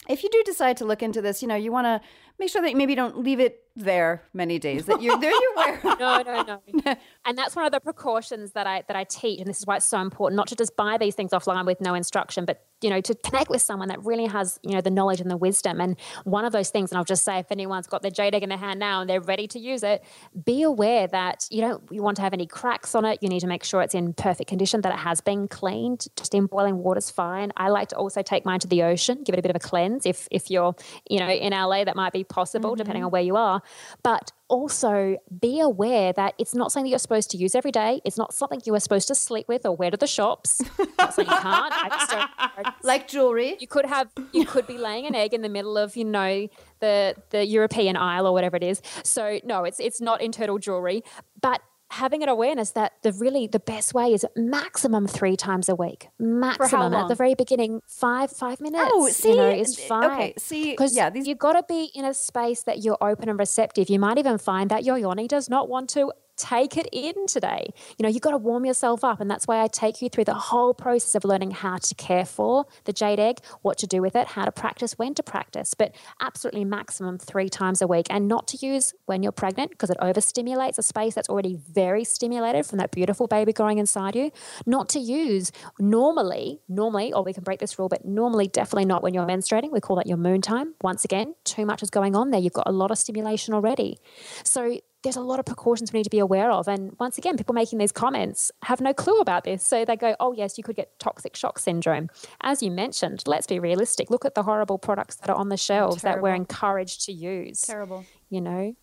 if 0.09 0.23
you 0.23 0.31
do 0.31 0.43
decide 0.45 0.77
to 0.79 0.85
look 0.85 1.03
into 1.03 1.23
this, 1.23 1.43
you 1.43 1.49
know, 1.49 1.55
you 1.55 1.71
want 1.71 1.87
to 1.87 2.01
make 2.41 2.51
sure 2.51 2.63
that 2.63 2.71
you 2.71 2.77
maybe 2.77 2.95
don't 2.95 3.19
leave 3.19 3.39
it 3.39 3.63
there 3.77 4.23
many 4.33 4.59
days 4.59 4.87
that 4.87 5.01
you're 5.01 5.19
there 5.19 5.31
you 5.31 5.53
wear. 5.57 5.81
no, 5.85 6.23
no, 6.23 6.61
no. 6.85 6.97
and 7.25 7.39
that's 7.39 7.55
one 7.55 7.65
of 7.65 7.73
the 7.73 7.81
precautions 7.81 8.53
that 8.53 8.67
I 8.67 8.83
that 8.89 8.97
I 8.97 9.05
teach, 9.05 9.39
and 9.41 9.49
this 9.49 9.59
is 9.59 9.67
why 9.67 9.77
it's 9.77 9.87
so 9.87 10.01
important 10.01 10.37
not 10.37 10.49
to 10.49 10.57
just 10.57 10.77
buy 10.77 10.99
these 10.99 11.15
things 11.15 11.31
offline 11.31 11.67
with 11.67 11.81
no 11.81 11.95
instruction, 11.95 12.45
but 12.45 12.65
you 12.83 12.91
know 12.91 13.01
to 13.01 13.15
connect 13.15 13.51
with 13.51 13.63
someone 13.63 13.89
that 13.89 14.03
really 14.05 14.27
has 14.27 14.59
you 14.63 14.73
know 14.73 14.81
the 14.81 14.91
knowledge 14.91 15.21
and 15.21 15.31
the 15.31 15.37
wisdom. 15.37 15.81
And 15.81 15.97
one 16.25 16.45
of 16.45 16.53
those 16.53 16.71
things, 16.71 16.91
and 16.91 16.99
I'll 16.99 17.05
just 17.05 17.25
say, 17.25 17.39
if 17.39 17.51
anyone's 17.51 17.87
got 17.87 18.03
their 18.03 18.11
jade 18.11 18.35
egg 18.35 18.43
in 18.43 18.49
their 18.49 18.59
hand 18.59 18.81
now 18.81 19.03
and 19.03 19.11
they're 19.11 19.21
ready 19.21 19.47
to 19.49 19.59
use 19.59 19.83
it, 19.83 20.03
be 20.45 20.63
aware 20.63 21.07
that 21.09 21.47
you 21.51 21.61
don't 21.61 21.83
you 21.91 22.03
want 22.03 22.17
to 22.17 22.23
have 22.23 22.33
any 22.33 22.47
cracks 22.47 22.95
on 22.95 23.05
it. 23.05 23.19
You 23.23 23.29
need 23.29 23.41
to 23.41 23.47
make 23.47 23.65
sure 23.65 23.83
it's 23.83 23.95
in 23.95 24.15
perfect 24.15 24.49
condition, 24.49 24.81
that 24.83 24.93
it 24.93 24.99
has 24.99 25.21
been 25.21 25.47
cleaned. 25.49 26.07
Just 26.17 26.35
in 26.35 26.47
boiling 26.47 26.79
water 26.79 26.99
is 26.99 27.11
fine. 27.11 27.53
I 27.57 27.69
like 27.69 27.89
to 27.89 27.97
also 27.97 28.23
take 28.23 28.45
mine 28.45 28.61
to 28.61 28.69
the 28.69 28.83
ocean, 28.83 29.23
give 29.25 29.35
it 29.35 29.39
a 29.39 29.43
bit 29.43 29.51
of 29.51 29.57
a 29.57 29.61
cleanse. 29.61 30.07
If 30.07 30.27
if 30.31 30.51
you're 30.51 30.75
you 31.09 31.21
know 31.21 31.29
in 31.29 31.53
LA, 31.53 31.85
that 31.85 31.97
might 31.97 32.13
be 32.13 32.25
possible 32.31 32.71
mm-hmm. 32.71 32.79
depending 32.79 33.05
on 33.05 33.11
where 33.11 33.23
you 33.23 33.37
are. 33.37 33.63
But 34.03 34.33
also 34.49 35.17
be 35.41 35.61
aware 35.61 36.13
that 36.13 36.35
it's 36.39 36.55
not 36.55 36.73
something 36.73 36.87
that 36.87 36.91
you're 36.91 36.99
supposed 36.99 37.31
to 37.31 37.37
use 37.37 37.55
every 37.55 37.71
day. 37.71 38.01
It's 38.05 38.19
not 38.19 38.35
something 38.35 38.61
you 38.65 38.75
are 38.75 38.81
supposed 38.81 39.09
to 39.09 39.15
sleep 39.15 39.47
with 39.49 39.65
or 39.65 39.77
wear 39.77 39.91
to 39.91 39.97
the 39.97 40.07
shops. 40.07 40.61
not 40.99 41.17
you 41.19 41.25
can't. 41.25 42.75
like 42.83 43.09
jewelry. 43.09 43.57
You 43.61 43.67
could 43.67 43.87
have. 43.87 44.09
You 44.33 44.47
could 44.47 44.67
be 44.67 44.79
laying 44.79 45.07
an 45.07 45.15
egg 45.15 45.35
in 45.35 45.43
the 45.43 45.49
middle 45.49 45.77
of 45.77 45.97
you 45.97 46.05
know 46.05 46.49
the 46.81 47.15
the 47.31 47.45
European 47.47 47.97
aisle 47.97 48.27
or 48.27 48.33
whatever 48.33 48.57
it 48.57 48.65
is. 48.65 48.83
So 49.05 49.41
no, 49.45 49.65
it's 49.65 49.81
it's 49.81 50.01
not 50.01 50.21
internal 50.21 50.59
jewelry, 50.59 51.03
but 51.41 51.61
having 51.91 52.23
an 52.23 52.29
awareness 52.29 52.71
that 52.73 52.93
the 53.03 53.13
really 53.13 53.47
the 53.47 53.59
best 53.61 53.93
way 53.95 54.13
is 54.13 54.25
maximum 54.37 55.07
three 55.07 55.37
times 55.37 55.69
a 55.69 55.75
week. 55.75 56.09
Maximum. 56.19 56.95
At 56.95 57.09
the 57.09 57.15
very 57.15 57.35
beginning 57.35 57.83
five 57.87 58.31
five 58.31 58.61
minutes 58.61 58.91
oh 58.93 59.09
see 59.09 59.31
you 59.31 59.37
know, 59.37 59.51
is 59.51 59.79
fine 59.79 60.05
okay 60.05 60.35
see 60.39 60.71
because 60.71 60.97
yeah 60.97 61.11
these... 61.11 61.27
you've 61.27 61.39
got 61.39 61.55
to 61.55 61.65
be 61.69 61.91
in 61.95 62.05
a 62.05 62.15
space 62.15 62.63
that 62.63 62.83
you're 62.83 62.99
open 63.01 63.29
and 63.29 63.39
receptive. 63.39 63.91
You 63.91 63.99
might 63.99 64.19
even 64.19 64.39
find 64.39 64.71
that 64.71 64.85
your 64.85 64.99
yoni 64.99 65.27
does 65.27 65.51
not 65.51 65.69
want 65.69 65.91
to 65.91 66.13
take 66.41 66.77
it 66.77 66.89
in 66.93 67.27
today. 67.27 67.73
You 67.99 68.03
know, 68.03 68.09
you've 68.09 68.23
got 68.23 68.31
to 68.31 68.39
warm 68.39 68.65
yourself 68.65 69.05
up. 69.05 69.21
And 69.21 69.31
that's 69.31 69.47
why 69.47 69.63
I 69.63 69.69
take 69.69 70.01
you 70.01 70.09
through 70.09 70.25
the 70.25 70.35
whole 70.35 70.75
process 70.75 71.15
of 71.15 71.25
learning 71.25 71.53
how 71.53 71.77
to 71.77 71.95
care 71.95 72.25
for 72.25 72.67
the 72.85 72.93
jade 72.93 73.21
egg, 73.21 73.39
what 73.63 73.79
to 73.79 73.87
do 73.87 74.01
with 74.01 74.17
it, 74.17 74.29
how 74.29 74.45
to 74.45 74.53
practice, 74.53 74.99
when 74.99 75.15
to 75.15 75.23
practice, 75.23 75.75
but 75.75 75.95
absolutely 76.21 76.65
maximum 76.65 77.19
three 77.19 77.49
times 77.49 77.83
a 77.83 77.87
week. 77.87 78.07
And 78.11 78.29
not 78.29 78.49
to 78.49 78.67
use 78.67 78.95
when 79.07 79.23
you're 79.23 79.33
pregnant 79.33 79.71
because 79.71 79.91
it 79.91 79.99
overstimulates 80.01 80.79
a 80.79 80.83
space 80.83 81.15
that's 81.15 81.29
already 81.29 81.57
very 81.57 82.05
stimulated 82.05 82.67
from 82.67 82.79
that 82.79 82.91
beautiful 82.91 83.27
baby 83.27 83.53
growing 83.53 83.79
inside 83.79 84.17
you. 84.17 84.31
Not 84.67 84.89
to 84.91 84.99
use 84.99 85.53
normally, 85.79 86.61
normally, 86.69 87.13
or 87.13 87.23
we 87.23 87.33
can 87.33 87.43
break 87.43 87.61
this 87.61 87.79
rule, 87.79 87.89
but 87.89 88.05
normally, 88.05 88.49
definitely 88.49 88.87
not 88.87 89.03
when 89.03 89.15
you're 89.15 89.27
menstruating. 89.27 89.71
We 89.71 89.81
call 89.81 89.97
that 89.97 90.07
your 90.07 90.17
moon 90.17 90.41
time. 90.41 90.75
Once 90.83 91.05
again, 91.05 91.35
too 91.45 91.67
much 91.67 91.83
is 91.83 91.91
going 91.91 92.17
on 92.17 92.31
there. 92.31 92.41
You've 92.41 92.53
got 92.53 92.69
a 92.69 92.73
lot 92.73 92.91
of 92.91 92.99
stimulation 92.99 93.55
already. 93.55 93.99
So 94.45 94.81
there's 95.03 95.17
a 95.17 95.21
lot 95.21 95.39
of 95.39 95.47
precautions 95.47 95.93
we 95.93 95.99
need 95.99 96.05
to 96.05 96.11
be 96.11 96.19
aware 96.19 96.51
of. 96.51 96.69
And 96.69 96.95
once 96.99 97.17
again, 97.17 97.37
people 97.37 97.55
making 97.55 97.79
these 97.79 97.93
comments 97.93 98.53
have 98.63 98.81
no 98.81 98.93
clue 98.93 99.19
about 99.19 99.45
this. 99.45 99.65
So 99.65 99.85
they 99.85 99.97
go, 99.97 100.15
oh, 100.21 100.33
yes, 100.33 100.59
you 100.59 100.65
could 100.65 100.77
get 100.77 100.99
toxic 100.99 101.35
shock 101.37 101.59
syndrome. 101.59 102.11
As 102.43 102.63
you 102.63 102.71
mentioned, 102.71 103.23
let's 103.27 103.47
be 103.47 103.59
realistic. 103.59 104.11
Look 104.11 104.25
at 104.25 104.35
the 104.35 104.43
horrible 104.43 104.79
products 104.79 105.17
that 105.17 105.31
are 105.31 105.37
on 105.37 105.49
the 105.49 105.57
shelves 105.57 106.03
Terrible. 106.03 106.17
that 106.17 106.23
we're 106.23 106.35
encouraged 106.35 107.07
to 107.07 107.13
use. 107.13 107.63
Terrible. 107.63 108.05
You 108.29 108.41
know? 108.41 108.77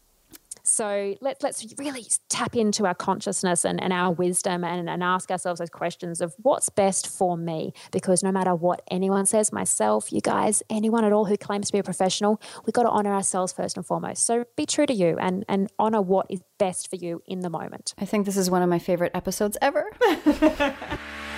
So 0.67 1.15
let's 1.21 1.43
let's 1.43 1.65
really 1.77 2.05
tap 2.29 2.55
into 2.55 2.85
our 2.85 2.93
consciousness 2.93 3.63
and, 3.63 3.81
and 3.81 3.93
our 3.93 4.11
wisdom 4.11 4.63
and, 4.63 4.89
and 4.89 5.01
ask 5.01 5.31
ourselves 5.31 5.59
those 5.59 5.69
questions 5.69 6.19
of 6.19 6.35
what's 6.39 6.69
best 6.69 7.07
for 7.07 7.37
me. 7.37 7.73
Because 7.91 8.21
no 8.21 8.31
matter 8.31 8.53
what 8.53 8.81
anyone 8.91 9.25
says, 9.25 9.53
myself, 9.53 10.11
you 10.11 10.19
guys, 10.19 10.61
anyone 10.69 11.05
at 11.05 11.13
all 11.13 11.25
who 11.25 11.37
claims 11.37 11.67
to 11.67 11.73
be 11.73 11.79
a 11.79 11.83
professional, 11.83 12.41
we've 12.65 12.73
got 12.73 12.83
to 12.83 12.89
honor 12.89 13.13
ourselves 13.13 13.53
first 13.53 13.77
and 13.77 13.85
foremost. 13.85 14.25
So 14.25 14.45
be 14.55 14.65
true 14.65 14.85
to 14.85 14.93
you 14.93 15.17
and, 15.19 15.45
and 15.47 15.71
honor 15.79 16.01
what 16.01 16.25
is 16.29 16.41
best 16.57 16.89
for 16.89 16.97
you 16.97 17.21
in 17.25 17.39
the 17.39 17.49
moment. 17.49 17.93
I 17.97 18.05
think 18.05 18.25
this 18.25 18.37
is 18.37 18.51
one 18.51 18.61
of 18.61 18.69
my 18.69 18.79
favorite 18.79 19.11
episodes 19.15 19.57
ever. 19.61 19.89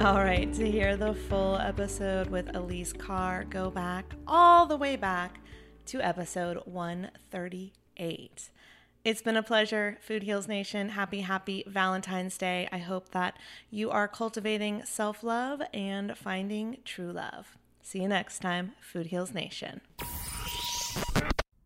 All 0.00 0.24
right, 0.24 0.50
to 0.54 0.70
hear 0.70 0.96
the 0.96 1.12
full 1.12 1.56
episode 1.58 2.28
with 2.28 2.56
Elise 2.56 2.94
Carr, 2.94 3.44
go 3.44 3.68
back 3.68 4.14
all 4.26 4.64
the 4.64 4.78
way 4.78 4.96
back 4.96 5.40
to 5.84 6.00
episode 6.00 6.56
138. 6.64 8.50
It's 9.04 9.20
been 9.20 9.36
a 9.36 9.42
pleasure, 9.42 9.98
Food 10.00 10.22
Heals 10.22 10.48
Nation. 10.48 10.88
Happy, 10.88 11.20
happy 11.20 11.64
Valentine's 11.66 12.38
Day. 12.38 12.66
I 12.72 12.78
hope 12.78 13.10
that 13.10 13.38
you 13.70 13.90
are 13.90 14.08
cultivating 14.08 14.86
self 14.86 15.22
love 15.22 15.60
and 15.74 16.16
finding 16.16 16.78
true 16.86 17.12
love. 17.12 17.58
See 17.82 18.00
you 18.00 18.08
next 18.08 18.38
time, 18.38 18.72
Food 18.80 19.08
Heals 19.08 19.34
Nation. 19.34 19.82